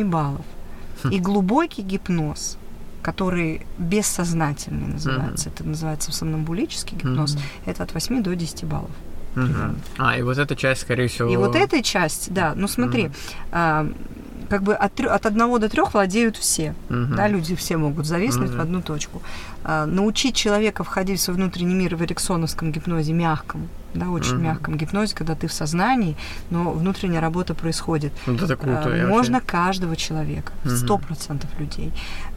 баллов. 0.05 0.45
И 1.09 1.19
глубокий 1.19 1.81
гипноз, 1.81 2.57
который 3.01 3.65
бессознательный 3.77 4.93
называется, 4.93 5.49
mm-hmm. 5.49 5.53
это 5.53 5.63
называется 5.63 6.11
сомнамбулический 6.11 6.97
гипноз, 6.97 7.35
mm-hmm. 7.35 7.41
это 7.65 7.83
от 7.83 7.93
8 7.93 8.23
до 8.23 8.35
10 8.35 8.63
баллов. 8.65 8.91
Mm-hmm. 9.35 9.75
А, 9.97 10.17
и 10.17 10.21
вот 10.21 10.37
эта 10.37 10.55
часть, 10.55 10.81
скорее 10.81 11.07
всего... 11.07 11.29
И 11.29 11.37
вот 11.37 11.55
эта 11.55 11.81
часть, 11.81 12.33
да, 12.33 12.53
ну 12.55 12.67
смотри, 12.67 13.09
mm-hmm. 13.51 13.95
Как 14.51 14.63
бы 14.63 14.75
от, 14.75 14.99
от 14.99 15.25
одного 15.25 15.59
до 15.59 15.69
трех 15.69 15.93
владеют 15.93 16.35
все. 16.35 16.75
Угу. 16.89 17.15
Да, 17.15 17.29
люди 17.29 17.55
все 17.55 17.77
могут 17.77 18.05
зависнуть 18.05 18.49
угу. 18.49 18.57
в 18.57 18.59
одну 18.59 18.81
точку. 18.81 19.21
А, 19.63 19.85
научить 19.85 20.35
человека 20.35 20.83
входить 20.83 21.21
в 21.21 21.23
свой 21.23 21.37
внутренний 21.37 21.73
мир 21.73 21.95
в 21.95 22.01
эриксоновском 22.03 22.73
гипнозе 22.73 23.13
мягком, 23.13 23.69
да, 23.93 24.09
очень 24.09 24.35
угу. 24.35 24.43
мягком 24.43 24.75
гипнозе, 24.75 25.15
когда 25.15 25.35
ты 25.35 25.47
в 25.47 25.53
сознании, 25.53 26.17
но 26.49 26.71
внутренняя 26.71 27.21
работа 27.21 27.53
происходит. 27.53 28.11
Вот 28.25 28.41
это 28.41 28.57
круто. 28.57 28.83
А, 28.87 29.07
можно 29.07 29.35
вообще... 29.35 29.51
каждого 29.51 29.95
человека, 29.95 30.51
сто 30.65 30.97
процентов 30.97 31.49
людей 31.57 31.93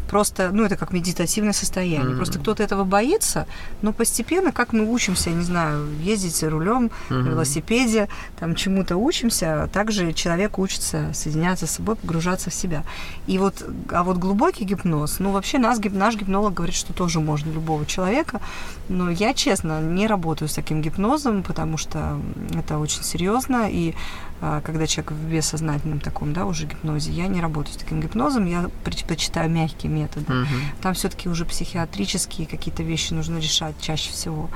просто, 0.08 0.50
ну, 0.52 0.64
это 0.64 0.76
как 0.76 0.92
медитативное 0.92 1.52
состояние. 1.52 2.12
Mm-hmm. 2.12 2.16
Просто 2.16 2.38
кто-то 2.38 2.62
этого 2.62 2.84
боится, 2.84 3.46
но 3.82 3.92
постепенно, 3.92 4.52
как 4.52 4.72
мы 4.72 4.90
учимся, 4.90 5.30
не 5.30 5.44
знаю, 5.44 5.88
ездить 6.00 6.42
рулем, 6.42 6.90
mm-hmm. 7.08 7.14
на 7.14 7.28
велосипеде, 7.28 8.08
там 8.38 8.54
чему-то 8.54 8.96
учимся, 8.96 9.68
также 9.72 10.12
человек 10.12 10.58
учится 10.58 11.10
соединяться 11.14 11.66
с 11.66 11.72
собой, 11.72 11.96
погружаться 11.96 12.50
в 12.50 12.54
себя. 12.54 12.84
И 13.26 13.38
вот, 13.38 13.64
а 13.90 14.02
вот 14.02 14.18
глубокий 14.18 14.64
гипноз, 14.64 15.18
ну, 15.18 15.32
вообще 15.32 15.58
нас, 15.58 15.78
наш 15.78 16.16
гипнолог 16.16 16.54
говорит, 16.54 16.74
что 16.74 16.92
тоже 16.92 17.20
можно 17.20 17.50
любого 17.50 17.86
человека, 17.86 18.40
но 18.88 19.10
я, 19.10 19.34
честно, 19.34 19.80
не 19.80 20.06
работаю 20.06 20.48
с 20.48 20.54
таким 20.54 20.82
гипнозом, 20.82 21.42
потому 21.42 21.76
что 21.76 22.20
это 22.54 22.78
очень 22.78 23.02
серьезно, 23.02 23.68
и 23.70 23.94
а, 24.40 24.60
когда 24.60 24.86
человек 24.86 25.12
в 25.12 25.30
бессознательном 25.30 26.00
таком, 26.00 26.34
да, 26.34 26.44
уже 26.44 26.66
гипнозе, 26.66 27.12
я 27.12 27.28
не 27.28 27.40
работаю 27.40 27.74
с 27.74 27.78
таким 27.78 28.00
гипнозом, 28.00 28.44
я 28.44 28.68
предпочитаю 28.84 29.48
мягкие 29.48 29.90
методы. 29.94 30.32
Угу. 30.32 30.48
Там 30.82 30.94
все-таки 30.94 31.28
уже 31.28 31.44
психиатрические 31.44 32.46
какие-то 32.46 32.82
вещи 32.82 33.12
нужно 33.14 33.38
решать 33.38 33.74
чаще 33.80 34.10
всего, 34.10 34.50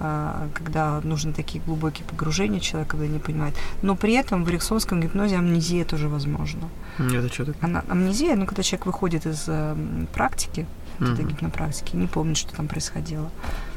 а, 0.00 0.48
когда 0.54 1.00
нужны 1.02 1.32
такие 1.32 1.62
глубокие 1.64 2.06
погружения, 2.06 2.60
человек 2.60 2.88
когда 2.88 3.06
не 3.06 3.18
понимает. 3.18 3.54
Но 3.82 3.96
при 3.96 4.14
этом 4.14 4.44
в 4.44 4.50
эриксонском 4.50 5.00
гипнозе 5.00 5.36
амнезия 5.36 5.84
тоже 5.84 6.08
возможна. 6.08 6.68
Это 6.98 7.28
что 7.32 7.44
такое? 7.44 7.56
Она, 7.60 7.84
амнезия, 7.88 8.36
ну, 8.36 8.46
когда 8.46 8.62
человек 8.62 8.86
выходит 8.86 9.26
из 9.26 9.44
э, 9.48 9.76
практики, 10.12 10.66
mm-hmm. 10.98 11.12
этой 11.12 11.24
гипнопрактики, 11.24 11.96
не 11.96 12.06
помнит, 12.06 12.36
что 12.36 12.54
там 12.54 12.68
происходило. 12.68 13.30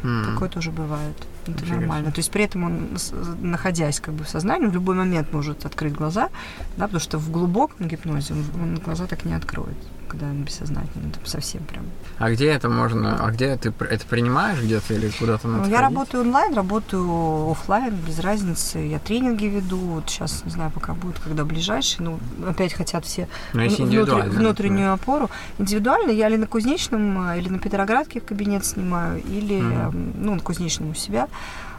Mm-hmm. 0.03 0.33
Такое 0.33 0.49
тоже 0.49 0.71
бывает. 0.71 1.15
Это 1.43 1.51
Интересно. 1.51 1.75
нормально. 1.77 2.11
То 2.11 2.19
есть 2.19 2.31
при 2.31 2.43
этом 2.43 2.63
он, 2.63 2.97
находясь 3.41 3.99
как 3.99 4.13
бы 4.13 4.23
в 4.23 4.29
сознании, 4.29 4.67
в 4.67 4.73
любой 4.73 4.95
момент 4.95 5.33
может 5.33 5.65
открыть 5.65 5.93
глаза, 5.93 6.29
да, 6.77 6.85
потому 6.85 6.99
что 6.99 7.17
в 7.17 7.31
глубоком 7.31 7.87
гипнозе 7.87 8.33
он, 8.33 8.61
он 8.61 8.75
глаза 8.75 9.07
так 9.07 9.25
не 9.25 9.33
откроет 9.33 9.77
когда 10.07 10.27
он 10.27 10.43
бессознательный, 10.43 11.11
там 11.11 11.25
совсем 11.25 11.63
прям. 11.63 11.85
А 12.17 12.31
где 12.31 12.47
это 12.47 12.69
можно, 12.69 13.23
а 13.23 13.31
где 13.31 13.55
ты 13.57 13.73
это 13.79 14.05
принимаешь 14.07 14.59
где-то 14.59 14.93
или 14.93 15.09
куда-то 15.09 15.47
надо 15.47 15.65
ну, 15.65 15.69
Я 15.69 15.81
работаю 15.81 16.23
онлайн, 16.23 16.53
работаю 16.55 17.51
офлайн, 17.51 17.93
без 17.95 18.19
разницы. 18.19 18.79
Я 18.79 18.99
тренинги 18.99 19.45
веду, 19.45 19.77
вот 19.77 20.09
сейчас, 20.09 20.43
не 20.45 20.51
знаю, 20.51 20.71
пока 20.71 20.93
будет, 20.93 21.19
когда 21.19 21.45
ближайший, 21.45 22.01
ну, 22.01 22.19
опять 22.47 22.73
хотят 22.73 23.05
все 23.05 23.27
ну, 23.53 23.67
внутри, 23.67 24.29
внутреннюю 24.29 24.93
опору. 24.93 25.29
Индивидуально 25.59 26.11
я 26.11 26.27
или 26.27 26.37
на 26.37 26.47
Кузнечном, 26.47 27.31
или 27.33 27.49
на 27.49 27.59
Петроградке 27.59 28.19
в 28.19 28.25
кабинет 28.25 28.65
снимаю, 28.65 29.21
или, 29.23 29.59
mm 29.59 30.17
ну, 30.17 30.35
на 30.35 30.41
Кузнечном 30.41 30.91
у 30.91 30.95
себя, 30.95 31.27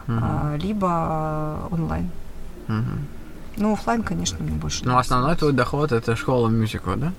mm 0.07 0.57
либо 0.59 1.67
онлайн. 1.71 2.09
mm 2.67 2.99
Ну, 3.57 3.73
офлайн, 3.73 4.03
конечно, 4.03 4.37
мне 4.43 4.53
больше 4.53 4.85
Ну, 4.85 4.97
основной 4.97 5.35
твой 5.35 5.53
доход 5.53 5.91
это 5.91 6.15
школа 6.15 6.47
мюзикла, 6.47 6.95
да? 6.95 7.11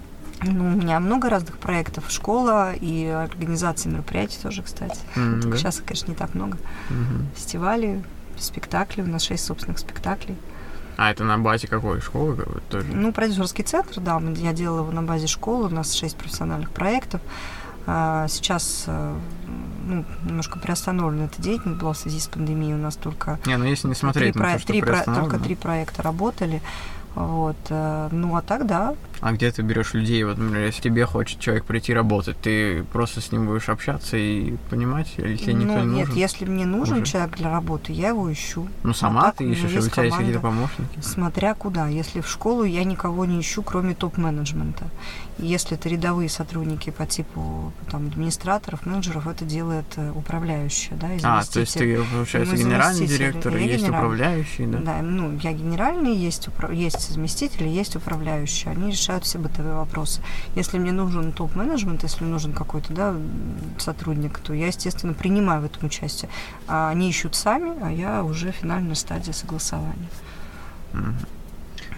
Ну, 0.43 0.69
у 0.69 0.71
меня 0.71 1.01
много 1.01 1.29
разных 1.29 1.59
проектов. 1.59 2.05
Школа 2.11 2.73
и 2.73 3.07
организация 3.07 3.93
мероприятий 3.93 4.39
тоже, 4.43 4.63
кстати. 4.63 4.99
Mm-hmm. 5.15 5.57
Сейчас, 5.57 5.83
конечно, 5.85 6.11
не 6.11 6.17
так 6.17 6.35
много. 6.35 6.57
Mm-hmm. 6.89 7.35
Фестивали, 7.37 8.03
спектакли. 8.39 9.03
У 9.03 9.07
нас 9.07 9.23
шесть 9.23 9.45
собственных 9.45 9.79
спектаклей. 9.79 10.37
А 10.97 11.11
это 11.11 11.25
на 11.25 11.39
базе 11.39 11.67
какой 11.67 12.01
школы 12.01 12.37
тоже? 12.69 12.87
Ну, 12.93 13.13
продюсерский 13.13 13.65
центр, 13.65 14.01
да. 14.01 14.21
Я 14.37 14.53
делала 14.53 14.81
его 14.81 14.93
на 14.93 15.03
базе 15.03 15.27
школы. 15.27 15.67
У 15.67 15.71
нас 15.71 15.93
шесть 15.95 16.17
профессиональных 16.17 16.71
проектов. 16.71 17.21
А 17.87 18.29
сейчас 18.29 18.85
э, 18.87 19.15
ну, 19.87 20.05
немножко 20.25 20.59
приостановлена 20.59 21.25
эта 21.25 21.41
деятельность 21.41 21.81
была 21.81 21.93
в 21.93 21.99
связи 21.99 22.21
с 22.21 22.29
пандемией. 22.29 22.75
У 22.75 22.79
нас 22.79 22.97
только... 22.97 23.39
Не, 23.47 23.57
ну 23.57 23.65
если 23.65 23.89
не 23.89 23.95
смотреть 23.95 24.35
три, 24.35 24.43
на 24.43 24.51
про... 24.51 24.59
то, 24.59 24.67
три 24.67 24.83
про... 24.83 25.03
Только 25.05 25.39
три 25.39 25.55
проекта 25.55 26.03
работали. 26.03 26.61
Вот. 27.15 27.57
Э, 27.71 28.09
ну, 28.13 28.37
а 28.37 28.43
так, 28.43 28.67
да. 28.67 28.95
А 29.21 29.33
где 29.33 29.51
ты 29.51 29.63
берешь 29.63 29.95
людей? 29.95 30.23
Вот, 30.25 30.39
например, 30.39 30.67
если 30.67 30.83
тебе 30.83 31.05
хочет 31.05 31.41
человек 31.41 31.65
прийти 31.65 31.93
работать, 31.93 32.37
ты 32.41 32.85
просто 32.85 33.21
с 33.21 33.33
ним 33.33 33.47
будешь 33.47 33.69
общаться 33.69 34.17
и 34.17 34.57
понимать, 34.71 35.13
или 35.19 35.37
тебе 35.37 35.55
никто 35.55 35.79
ну, 35.79 35.85
не 35.85 35.97
нет, 35.97 36.09
нужен? 36.09 36.21
если 36.21 36.45
мне 36.47 36.65
нужен 36.65 37.03
уже? 37.03 37.13
человек 37.13 37.37
для 37.37 37.51
работы, 37.51 37.93
я 37.93 38.09
его 38.09 38.33
ищу. 38.33 38.67
Ну, 38.83 38.95
сама 38.95 39.21
А 39.21 39.25
так 39.25 39.37
ты 39.37 39.45
у 39.45 39.51
ищешь, 39.51 39.71
у 39.71 39.75
есть 39.75 39.93
тебя 39.93 40.05
есть 40.05 40.17
какие-то 40.17 40.41
помощники? 40.41 41.01
Смотря 41.01 41.55
куда. 41.55 41.89
Если 41.89 42.21
в 42.21 42.29
школу, 42.29 42.65
я 42.65 42.85
никого 42.85 43.25
не 43.27 43.41
ищу, 43.41 43.63
кроме 43.63 43.95
топ-менеджмента. 43.95 44.85
Если 45.43 45.77
это 45.77 45.89
рядовые 45.89 46.29
сотрудники 46.29 46.91
по 46.91 47.07
типу 47.07 47.73
там, 47.91 48.07
администраторов, 48.09 48.85
менеджеров, 48.87 49.27
это 49.27 49.45
делает 49.45 49.87
э, 49.97 50.11
управляющая, 50.15 50.97
да, 50.97 51.09
А, 51.23 51.43
то 51.45 51.61
есть 51.61 51.75
ты, 51.75 51.81
заместитель. 51.81 52.05
получается, 52.13 52.57
генеральный 52.57 53.07
директор, 53.07 53.53
Я 53.57 53.59
есть 53.65 53.79
генеральный. 53.85 53.99
управляющий, 53.99 54.67
да? 54.67 54.79
Да, 54.79 55.03
ну, 55.03 55.37
я 55.43 55.53
генеральный, 55.53 56.15
есть, 56.15 56.49
упра- 56.49 56.75
есть 56.75 57.11
заместители, 57.11 57.69
есть 57.69 57.97
управляющие. 57.97 58.71
Они 58.73 58.91
решают 58.91 59.25
все 59.25 59.39
бытовые 59.39 59.75
вопросы. 59.75 60.21
Если 60.55 60.79
мне 60.79 60.93
нужен 60.93 61.33
топ-менеджмент, 61.33 62.03
если 62.03 62.23
мне 62.25 62.33
нужен 62.33 62.53
какой-то 62.53 62.93
да, 62.93 63.15
сотрудник, 63.79 64.39
то 64.39 64.53
я, 64.55 64.67
естественно, 64.69 65.15
принимаю 65.15 65.63
в 65.63 65.65
этом 65.65 65.87
участие. 65.87 66.31
А 66.69 66.91
они 66.91 67.09
ищут 67.09 67.35
сами, 67.35 67.73
а 67.83 67.91
я 67.91 68.23
уже 68.25 68.53
финальная 68.53 68.95
стадия 68.95 69.33
согласования. 69.33 70.09
Мгм. 70.93 71.17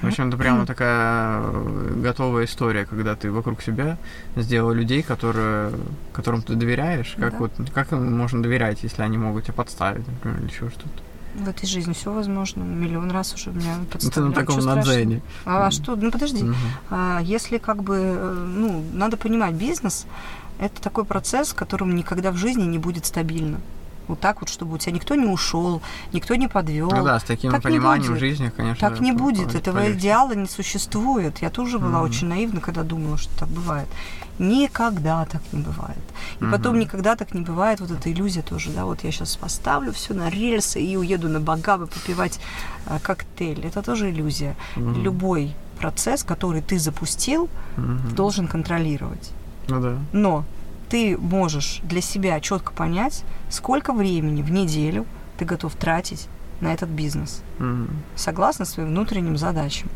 В 0.02 0.06
общем, 0.08 0.28
это 0.28 0.36
прямо 0.36 0.66
такая 0.66 1.40
э, 1.42 1.94
готовая 2.02 2.44
история, 2.44 2.84
когда 2.84 3.14
ты 3.14 3.30
вокруг 3.30 3.62
себя 3.62 3.96
сделал 4.36 4.72
людей, 4.72 5.02
которые, 5.02 5.72
которым 6.12 6.42
ты 6.42 6.54
доверяешь. 6.54 7.14
Как 7.18 7.32
Да. 7.32 7.38
вот 7.38 7.52
как 7.72 7.92
им 7.92 8.16
можно 8.16 8.42
доверять, 8.42 8.82
если 8.82 9.02
они 9.02 9.16
могут 9.18 9.44
тебя 9.44 9.54
подставить, 9.54 10.06
например, 10.06 10.38
или 10.40 10.46
еще 10.48 10.68
что-то? 10.70 10.88
В 11.34 11.48
этой 11.48 11.66
жизни 11.66 11.92
все 11.94 12.12
возможно. 12.12 12.62
Миллион 12.62 13.10
раз 13.10 13.32
уже 13.34 13.50
меня 13.50 13.76
Ну, 13.78 13.86
ты 13.86 13.94
на 14.20 14.32
подставляли. 14.32 14.34
таком 14.34 14.64
надзене. 14.64 15.22
А 15.46 15.70
что? 15.70 15.96
Ну 15.96 16.10
подожди. 16.10 16.42
Мгм. 16.44 16.54
А, 16.90 17.20
Если 17.22 17.56
как 17.58 17.82
бы, 17.82 17.96
э, 17.96 18.32
ну, 18.56 18.84
надо 18.92 19.16
понимать, 19.16 19.54
бизнес– 19.54 20.06
это 20.60 20.82
такой 20.82 21.04
процесс, 21.04 21.48
в 21.52 21.54
котором 21.54 21.94
никогда 21.94 22.32
в 22.32 22.36
жизни 22.36 22.64
не 22.64 22.78
будет 22.78 23.06
стабильно. 23.06 23.60
Вот 24.08 24.20
так 24.20 24.40
вот, 24.40 24.48
чтобы 24.50 24.74
у 24.74 24.78
тебя 24.78 24.92
никто 24.92 25.14
не 25.14 25.26
ушел, 25.26 25.80
никто 26.12 26.34
не 26.34 26.48
подвел. 26.48 26.90
Ну 26.90 27.04
да, 27.04 27.18
с 27.20 27.22
таким 27.24 27.52
так 27.52 27.62
пониманием 27.62 28.16
жизни, 28.18 28.50
конечно. 28.56 28.88
Так 28.88 29.00
не 29.00 29.12
по- 29.12 29.18
будет, 29.18 29.54
этого 29.54 29.78
полегче. 29.78 29.98
идеала 29.98 30.32
не 30.32 30.46
существует. 30.48 31.38
Я 31.40 31.50
тоже 31.50 31.78
была 31.78 31.98
Мгм. 32.00 32.02
очень 32.10 32.26
наивна, 32.26 32.60
когда 32.60 32.82
думала, 32.82 33.16
что 33.16 33.30
так 33.38 33.48
бывает. 33.48 33.86
Никогда 34.38 35.24
так 35.26 35.40
не 35.52 35.60
бывает. 35.62 35.98
И 36.40 36.44
потом 36.44 36.72
Мгм. 36.72 36.80
никогда 36.80 37.14
так 37.16 37.32
не 37.34 37.42
бывает 37.42 37.80
вот 37.80 37.90
эта 37.90 38.10
иллюзия 38.10 38.42
тоже, 38.42 38.70
да, 38.70 38.84
вот 38.84 39.04
я 39.04 39.12
сейчас 39.12 39.36
поставлю 39.36 39.92
все 39.92 40.14
на 40.14 40.28
рельсы 40.30 40.80
и 40.82 40.96
уеду 40.96 41.28
на 41.28 41.38
Багавы 41.40 41.86
попивать 41.86 42.40
а, 42.86 42.98
коктейль. 42.98 43.64
Это 43.64 43.82
тоже 43.82 44.10
иллюзия. 44.10 44.56
Мгм. 44.76 45.02
Любой 45.02 45.54
процесс, 45.78 46.24
который 46.24 46.60
ты 46.62 46.78
запустил, 46.78 47.48
Мгм. 47.76 48.14
должен 48.16 48.48
контролировать. 48.48 49.30
Ну 49.68 49.80
да. 49.80 49.98
Но 50.12 50.44
ты 50.92 51.16
можешь 51.16 51.80
для 51.84 52.02
себя 52.02 52.38
четко 52.40 52.72
понять, 52.74 53.24
сколько 53.48 53.94
времени 53.94 54.42
в 54.42 54.50
неделю 54.50 55.06
ты 55.38 55.46
готов 55.46 55.74
тратить 55.74 56.28
на 56.60 56.68
этот 56.74 56.90
бизнес, 56.90 57.42
Мгм. 57.58 57.88
согласно 58.14 58.66
своим 58.66 58.90
внутренним 58.90 59.38
задачам. 59.38 59.88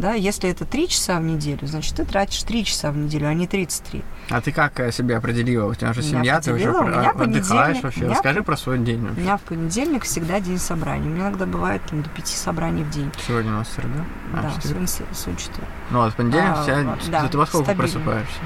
Да, 0.00 0.12
если 0.14 0.50
это 0.50 0.64
3 0.64 0.88
часа 0.88 1.18
в 1.20 1.22
неделю, 1.22 1.66
значит, 1.68 1.94
ты 1.94 2.04
тратишь 2.04 2.42
3 2.42 2.64
часа 2.64 2.90
в 2.90 2.96
неделю, 2.96 3.28
а 3.28 3.32
не 3.32 3.46
33. 3.46 4.02
А 4.28 4.40
ты 4.40 4.50
как 4.50 4.80
э, 4.80 4.90
себя 4.90 5.18
определила? 5.18 5.66
У 5.70 5.74
тебя 5.74 5.92
же 5.92 6.02
семья, 6.02 6.40
ты 6.40 6.50
определила, 6.50 6.80
у 6.80 6.86
меня 6.88 7.10
отдыхаешь 7.12 7.80
вообще. 7.82 8.00
у 8.00 8.04
меня 8.06 8.14
Расскажи 8.14 8.42
про 8.42 8.56
свой 8.56 8.78
день 8.80 9.02
У 9.02 9.06
вообще. 9.06 9.20
меня 9.20 9.36
в 9.36 9.42
понедельник 9.42 10.02
всегда 10.02 10.40
день 10.40 10.58
собраний. 10.58 11.06
У 11.06 11.10
меня 11.12 11.28
иногда 11.28 11.46
бывает 11.46 11.80
там, 11.88 12.02
до 12.02 12.10
5 12.10 12.26
собраний 12.26 12.82
в 12.82 12.90
день. 12.90 13.10
Сегодня 13.26 13.52
у 13.52 13.54
нас 13.54 13.68
среда? 13.68 14.04
А, 14.34 14.42
да, 14.42 14.50
четверг? 14.56 14.88
сегодня, 14.88 15.14
сегодня 15.14 15.38
четверг. 15.40 15.68
Ну 15.90 15.98
вот, 16.00 16.12
в 16.12 16.16
понедельник 16.16 16.54
А, 16.56 16.62
у 16.62 16.66
тебя... 17.06 17.20
да, 17.22 17.28
ты 17.28 17.38
во 17.38 17.46
сколько 17.46 17.64
стабильно. 17.72 17.88
просыпаешься? 17.92 18.40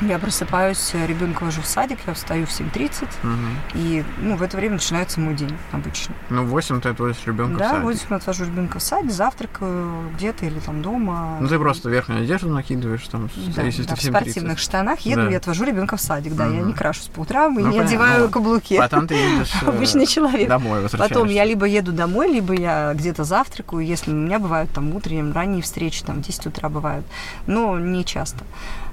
Я 0.00 0.18
просыпаюсь, 0.18 0.92
ребенка 0.94 1.44
вожу 1.44 1.60
в 1.60 1.66
садик, 1.66 1.98
я 2.06 2.14
встаю 2.14 2.46
в 2.46 2.50
7.30, 2.50 3.06
Мгм. 3.22 3.38
и 3.74 4.02
ну, 4.18 4.36
в 4.36 4.42
это 4.42 4.56
время 4.56 4.74
начинается 4.74 5.20
мой 5.20 5.34
день 5.34 5.54
обычно. 5.72 6.14
Ну, 6.30 6.42
в 6.44 6.48
8 6.48 6.80
ты 6.80 6.88
отводишь 6.88 7.18
ребенка 7.26 7.56
в 7.56 7.58
Да, 7.58 7.68
садик. 7.70 7.84
вот 7.84 7.96
я 8.08 8.16
отвожу 8.16 8.44
ребенка 8.46 8.78
в 8.78 8.82
садик, 8.82 9.10
завтракаю 9.10 10.08
где-то 10.16 10.46
или 10.46 10.58
там 10.58 10.80
дома. 10.80 11.36
Ну, 11.38 11.48
ты 11.48 11.58
просто 11.58 11.90
верхнюю 11.90 12.22
одежду 12.22 12.48
накидываешь, 12.48 13.06
там, 13.08 13.28
Да, 13.54 13.62
если 13.62 13.82
да, 13.82 13.88
ты 13.90 13.96
в 13.96 13.98
в 13.98 14.02
7.30. 14.04 14.10
спортивных 14.10 14.58
штанах 14.58 15.00
еду 15.00 15.22
Да. 15.24 15.30
и 15.30 15.34
отвожу 15.34 15.64
ребенка 15.64 15.98
в 15.98 16.00
садик. 16.00 16.34
Да, 16.34 16.44
я 16.46 16.50
Мгм. 16.60 16.68
не 16.68 16.72
крашусь 16.72 17.08
по 17.08 17.20
утрам 17.20 17.58
и 17.58 17.62
Ну, 17.62 17.66
не 17.68 17.72
понятно, 17.72 17.88
одеваю 17.90 18.24
ну, 18.24 18.30
каблуки. 18.30 18.78
Потом 18.78 19.06
ты 19.06 19.14
едешь 19.16 19.52
э, 19.62 19.66
Обычный 19.68 20.06
человек. 20.06 20.48
домой. 20.48 20.88
Потом 20.96 21.28
я 21.28 21.44
либо 21.44 21.66
еду 21.66 21.92
домой, 21.92 22.32
либо 22.32 22.54
я 22.54 22.94
где-то 22.94 23.24
завтракаю, 23.24 23.84
если 23.84 24.12
у 24.12 24.14
меня 24.16 24.38
бывают 24.38 24.70
там 24.72 24.94
утренние, 24.94 25.30
ранние 25.32 25.62
встречи, 25.62 26.02
там 26.04 26.22
в 26.22 26.26
10 26.26 26.46
утра 26.46 26.70
бывают, 26.70 27.04
но 27.46 27.78
не 27.78 28.02
часто. 28.04 28.44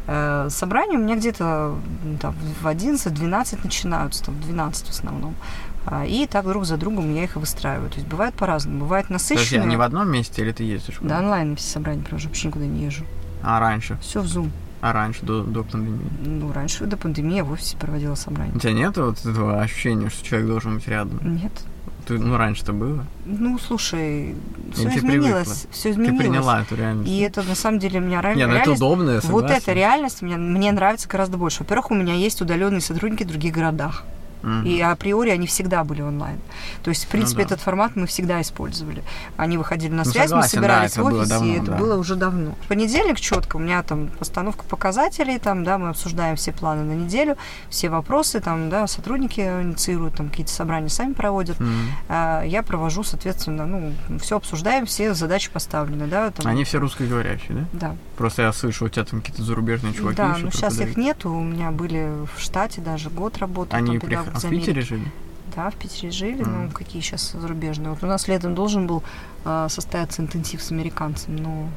Э, 0.07 0.47
Собрания 0.49 0.97
у 0.97 1.01
меня 1.01 1.15
где-то 1.15 1.75
там, 2.21 2.35
в 2.61 2.65
11-12 2.67 3.59
начинаются, 3.63 4.23
там, 4.23 4.35
в 4.35 4.41
12 4.41 4.87
в 4.87 4.89
основном. 4.89 5.35
А, 5.85 6.05
И 6.05 6.25
так 6.27 6.45
друг 6.45 6.65
за 6.65 6.77
другом 6.77 7.13
я 7.13 7.23
их 7.23 7.35
и 7.35 7.39
выстраиваю. 7.39 7.89
То 7.89 7.95
есть 7.97 8.07
бывает 8.07 8.33
по-разному. 8.33 8.79
Бывает 8.79 9.07
Подожди, 9.07 9.35
насыщенно. 9.35 9.63
они 9.63 9.77
в 9.77 9.81
одном 9.81 10.09
месте 10.09 10.41
или 10.41 10.51
ты 10.51 10.63
ездишь? 10.63 10.95
Да, 10.95 11.01
куда-то? 11.01 11.23
онлайн 11.23 11.55
все 11.55 11.69
собрания 11.73 12.01
провожу, 12.03 12.27
вообще 12.27 12.47
никуда 12.47 12.65
не 12.65 12.85
езжу. 12.85 13.05
А 13.43 13.59
раньше? 13.59 13.97
Все 14.01 14.21
в 14.21 14.25
Zoom. 14.25 14.49
А 14.81 14.93
раньше, 14.93 15.25
до, 15.25 15.43
до 15.43 15.63
пандемии? 15.63 16.07
Ну, 16.25 16.51
раньше 16.51 16.85
до 16.85 16.97
пандемии 16.97 17.37
я 17.37 17.43
в 17.43 17.51
офисе 17.51 17.77
проводила 17.77 18.15
собрания. 18.15 18.51
У 18.53 18.59
тебя 18.59 18.73
нет 18.73 18.95
вот 18.97 19.19
этого 19.25 19.61
ощущения, 19.61 20.09
что 20.09 20.23
человек 20.25 20.47
должен 20.47 20.75
быть 20.75 20.87
рядом? 20.87 21.19
Нет. 21.37 21.51
Ты, 22.07 22.17
ну, 22.17 22.37
раньше-то 22.37 22.71
было. 22.71 23.05
Ну, 23.25 23.59
слушай, 23.59 24.33
все 24.73 24.89
ты 24.89 24.97
изменилось. 24.99 25.67
Все 25.71 25.83
Ты 25.83 25.89
изменилось. 25.91 26.17
приняла 26.19 26.61
эту 26.61 26.75
реальность. 26.75 27.09
И 27.11 27.19
это 27.19 27.43
на 27.43 27.53
самом 27.55 27.79
деле 27.79 27.99
меня 27.99 28.21
реально. 28.21 28.37
Не, 28.39 28.47
ну 28.47 28.53
это 28.53 28.71
удобно, 28.71 29.09
я 29.09 29.15
Вот 29.15 29.23
согласен. 29.23 29.55
эта 29.57 29.73
реальность 29.73 30.21
мне, 30.21 30.37
мне 30.37 30.71
нравится 30.71 31.09
гораздо 31.09 31.37
больше. 31.37 31.59
Во-первых, 31.59 31.91
у 31.91 31.95
меня 31.95 32.13
есть 32.13 32.41
удаленные 32.41 32.79
сотрудники 32.79 33.23
в 33.23 33.27
других 33.27 33.53
городах. 33.53 34.03
И 34.65 34.81
априори 34.81 35.29
они 35.29 35.47
всегда 35.47 35.83
были 35.83 36.01
онлайн. 36.01 36.39
То 36.83 36.89
есть, 36.89 37.05
в 37.05 37.07
принципе, 37.07 37.43
Ну 37.43 37.49
да. 37.49 37.55
этот 37.55 37.63
формат 37.63 37.95
мы 37.95 38.07
всегда 38.07 38.41
использовали. 38.41 39.03
Они 39.35 39.57
выходили 39.57 39.91
на 39.91 40.03
Ну, 40.03 40.11
связь, 40.11 40.29
согласен, 40.29 40.38
мы 40.38 40.61
собирались 40.61 40.93
да, 40.93 41.01
в 41.01 41.05
офисе, 41.05 41.29
давно, 41.29 41.47
и 41.47 41.55
это 41.57 41.65
да. 41.71 41.77
было 41.77 41.97
уже 41.97 42.15
давно. 42.15 42.51
В 42.63 42.67
понедельник 42.67 43.19
четко 43.19 43.57
у 43.57 43.59
меня 43.59 43.83
там 43.83 44.07
постановка 44.07 44.63
показателей, 44.63 45.39
там, 45.39 45.63
да, 45.63 45.77
мы 45.77 45.89
обсуждаем 45.89 46.35
все 46.35 46.51
планы 46.53 46.83
на 46.83 46.93
неделю, 46.93 47.38
все 47.69 47.89
вопросы, 47.89 48.39
там, 48.39 48.69
да, 48.69 48.88
сотрудники 48.88 49.41
инициируют, 49.41 50.15
там, 50.15 50.29
какие-то 50.29 50.51
собрания 50.51 50.89
сами 50.89 51.13
проводят. 51.13 51.59
Мгм. 51.59 51.71
А 52.09 52.43
я 52.43 52.63
провожу, 52.63 53.03
соответственно, 53.03 53.65
ну, 53.65 53.93
все 54.19 54.38
обсуждаем, 54.38 54.85
все 54.85 55.13
задачи 55.13 55.49
поставлены, 55.51 56.07
да, 56.07 56.31
там, 56.31 56.47
Они 56.47 56.63
все 56.63 56.79
русскоговорящие, 56.79 57.67
да? 57.73 57.89
да. 57.89 57.95
Просто 58.18 58.41
я 58.41 58.51
слышу, 58.51 58.86
у 58.86 58.89
тебя 58.89 59.05
там 59.05 59.22
какие-то 59.22 59.43
зарубежные 59.43 59.93
чуваки 59.93 60.18
Да, 60.18 60.34
еще 60.34 60.45
но 60.45 60.51
сейчас 60.51 60.80
их 60.80 60.97
нету. 60.97 61.32
У 61.32 61.43
меня 61.43 61.70
были 61.70 62.26
в 62.36 62.39
штате 62.39 62.82
даже 62.82 63.11
год 63.11 63.38
работали. 63.38 63.80
Они 63.80 63.99
приехали 63.99 64.26
педагог 64.26 64.43
в 64.43 64.49
Питере 64.49 64.82
жили? 64.82 65.11
Да, 65.55 65.70
в 65.70 65.76
Питере 65.76 66.11
жили. 66.11 66.41
Мгм. 66.41 66.65
Ну, 66.65 66.72
какие 66.72 67.01
сейчас 67.01 67.32
зарубежные. 67.32 67.91
Вот 67.91 68.03
у 68.03 68.07
нас 68.07 68.28
летом 68.28 68.55
должен 68.55 68.88
был 68.88 69.03
а, 69.45 69.70
состояться 69.70 70.24
интенсив 70.24 70.63
с 70.63 70.72
американцем, 70.72 71.36
но... 71.36 71.70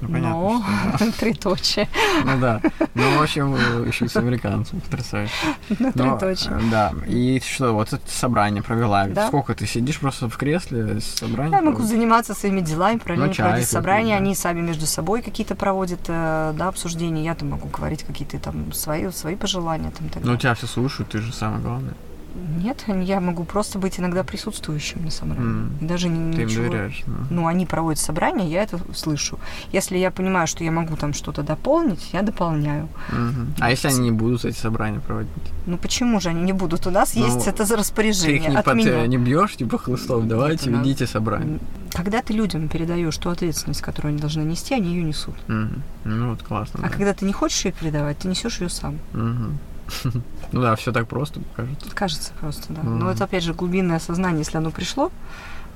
Ну, 0.00 0.08
понятно, 0.08 0.30
но... 0.30 0.62
что 0.96 1.06
да. 1.24 1.88
Ну 2.24 2.40
да. 2.40 2.60
Ну, 2.94 3.18
в 3.18 3.22
общем, 3.22 3.54
э, 3.54 3.86
еще 3.86 4.08
с 4.08 4.16
американцем, 4.16 4.80
потрясающе. 4.80 5.32
Ну, 5.78 5.92
Но, 5.94 6.18
триточие. 6.18 6.54
э, 6.54 6.60
Да. 6.70 6.92
И 7.06 7.40
что, 7.40 7.72
вот 7.72 7.92
это 7.92 8.02
собрание 8.10 8.62
провела. 8.62 9.06
Да. 9.06 9.28
Сколько 9.28 9.54
ты 9.54 9.66
сидишь 9.66 9.98
просто 10.00 10.28
в 10.28 10.36
кресле 10.36 11.00
с 11.00 11.04
собранием? 11.04 11.52
Я 11.52 11.62
могу 11.62 11.82
заниматься 11.82 12.34
своими 12.34 12.60
делами, 12.60 12.98
параллельно 12.98 13.28
Ну, 13.28 13.34
проводить 13.34 13.68
собрания, 13.68 14.12
да. 14.14 14.16
они 14.18 14.34
сами 14.34 14.60
между 14.60 14.86
собой 14.86 15.22
какие-то 15.22 15.54
проводят, 15.54 16.00
э, 16.08 16.52
да, 16.56 16.68
обсуждения, 16.68 17.24
я 17.24 17.34
там 17.34 17.50
могу 17.50 17.68
говорить 17.68 18.02
какие-то 18.04 18.38
там 18.38 18.72
свои, 18.72 19.10
свои 19.10 19.36
пожелания 19.36 19.90
там 19.90 20.08
так 20.08 20.24
Ну, 20.24 20.36
тебя 20.36 20.54
все 20.54 20.66
слушают, 20.66 21.10
ты 21.10 21.18
же 21.18 21.32
самое 21.32 21.62
главное. 21.62 21.94
Нет, 22.34 22.84
я 23.02 23.20
могу 23.20 23.44
просто 23.44 23.78
быть 23.78 24.00
иногда 24.00 24.24
присутствующим 24.24 25.04
на 25.04 25.10
собрании. 25.10 25.70
И 25.80 25.84
даже 25.84 26.08
не, 26.08 26.34
Ты 26.34 26.42
им 26.42 26.48
ничего- 26.48 26.64
доверяешь. 26.64 27.02
ну. 27.06 27.14
ну, 27.30 27.46
они 27.46 27.64
проводят 27.64 28.00
собрание, 28.00 28.50
я 28.50 28.62
это 28.64 28.80
слышу. 28.92 29.38
Если 29.72 29.96
я 29.98 30.10
понимаю, 30.10 30.46
что 30.46 30.64
я 30.64 30.70
могу 30.72 30.96
там 30.96 31.12
что-то 31.14 31.42
дополнить, 31.42 32.10
я 32.12 32.22
дополняю. 32.22 32.88
Мгм. 33.12 33.54
А 33.60 33.70
если 33.70 33.88
они 33.88 33.98
не 34.00 34.10
будут 34.10 34.44
эти 34.44 34.56
собрания 34.56 35.00
проводить? 35.00 35.30
Ну 35.66 35.76
почему 35.78 36.20
же 36.20 36.30
они 36.30 36.42
не 36.42 36.52
будут? 36.52 36.86
У 36.86 36.90
нас 36.90 37.14
Ну, 37.14 37.24
есть 37.24 37.46
это 37.46 37.64
за 37.64 37.74
Ты 37.74 37.80
распоряжение 37.80 38.36
их 38.42 38.48
не, 38.48 38.56
от 38.56 38.64
под- 38.64 38.74
меня. 38.76 39.06
не 39.06 39.16
бьешь, 39.18 39.56
типа 39.56 39.78
хлыстом, 39.78 40.28
давайте, 40.28 40.70
ведите 40.70 41.06
собрание. 41.06 41.58
Когда 41.92 42.20
ты 42.22 42.32
людям 42.32 42.68
передаешь 42.68 43.16
ту 43.16 43.30
ответственность, 43.30 43.80
которую 43.80 44.10
они 44.10 44.18
должны 44.20 44.42
нести, 44.42 44.74
они 44.74 44.94
ее 44.94 45.04
несут. 45.04 45.36
Мгм. 45.46 45.82
Ну, 46.04 46.30
вот 46.30 46.42
классно. 46.42 46.80
А 46.80 46.88
да. 46.88 46.88
когда 46.88 47.14
ты 47.14 47.24
не 47.24 47.32
хочешь 47.32 47.64
ее 47.64 47.72
передавать, 47.72 48.18
ты 48.18 48.26
несешь 48.28 48.60
ее 48.60 48.68
сам. 48.68 48.98
Мгм. 49.12 49.58
Ну 50.52 50.60
да, 50.60 50.76
все 50.76 50.92
так 50.92 51.08
просто, 51.08 51.40
кажется. 51.56 51.90
Кажется 51.94 52.32
просто, 52.40 52.72
да. 52.72 52.82
Но 52.82 53.10
это 53.10 53.24
опять 53.24 53.42
же 53.42 53.54
глубинное 53.54 53.98
сознание, 53.98 54.40
если 54.40 54.58
оно 54.58 54.70
пришло, 54.70 55.10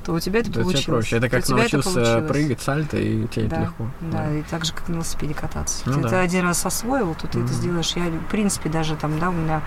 то 0.05 0.13
у 0.13 0.21
тебя 0.21 0.41
это 0.41 0.51
Да, 0.51 0.61
получилось. 0.61 0.85
тебе 0.85 0.93
проще. 0.95 1.17
Это 1.17 1.29
как 1.29 1.49
научился 1.49 1.93
получилось. 1.95 2.29
прыгать 2.29 2.61
сальто, 2.61 2.97
и 2.97 3.27
тебе 3.27 3.47
это 3.47 3.61
легко. 3.61 3.87
Да, 4.01 4.33
и 4.33 4.43
так 4.43 4.65
же, 4.65 4.73
как 4.73 4.89
на 4.89 4.95
велосипеде 4.95 5.35
кататься. 5.35 5.83
Ну 5.87 5.95
ты 5.95 6.01
да. 6.03 6.09
это 6.09 6.21
один 6.21 6.45
раз 6.45 6.65
освоил, 6.65 7.15
то 7.15 7.27
ты 7.27 7.41
это 7.41 7.53
сделаешь. 7.53 7.93
Я, 7.97 8.05
в 8.05 8.31
принципе, 8.31 8.69
даже 8.69 8.95
там, 8.97 9.19
да, 9.19 9.31
у 9.31 9.33
меня 9.33 9.63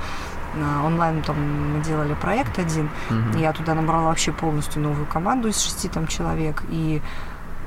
на 0.55 0.85
онлайн 0.85 1.21
там 1.23 1.37
мы 1.77 1.83
делали 1.83 2.13
проект 2.13 2.59
один, 2.59 2.89
я 3.37 3.53
туда 3.53 3.73
набрала 3.73 4.05
вообще 4.09 4.31
полностью 4.31 4.81
новую 4.81 5.05
команду 5.05 5.47
из 5.47 5.57
шести 5.59 5.87
там 5.87 6.07
человек, 6.07 6.63
и 6.69 7.01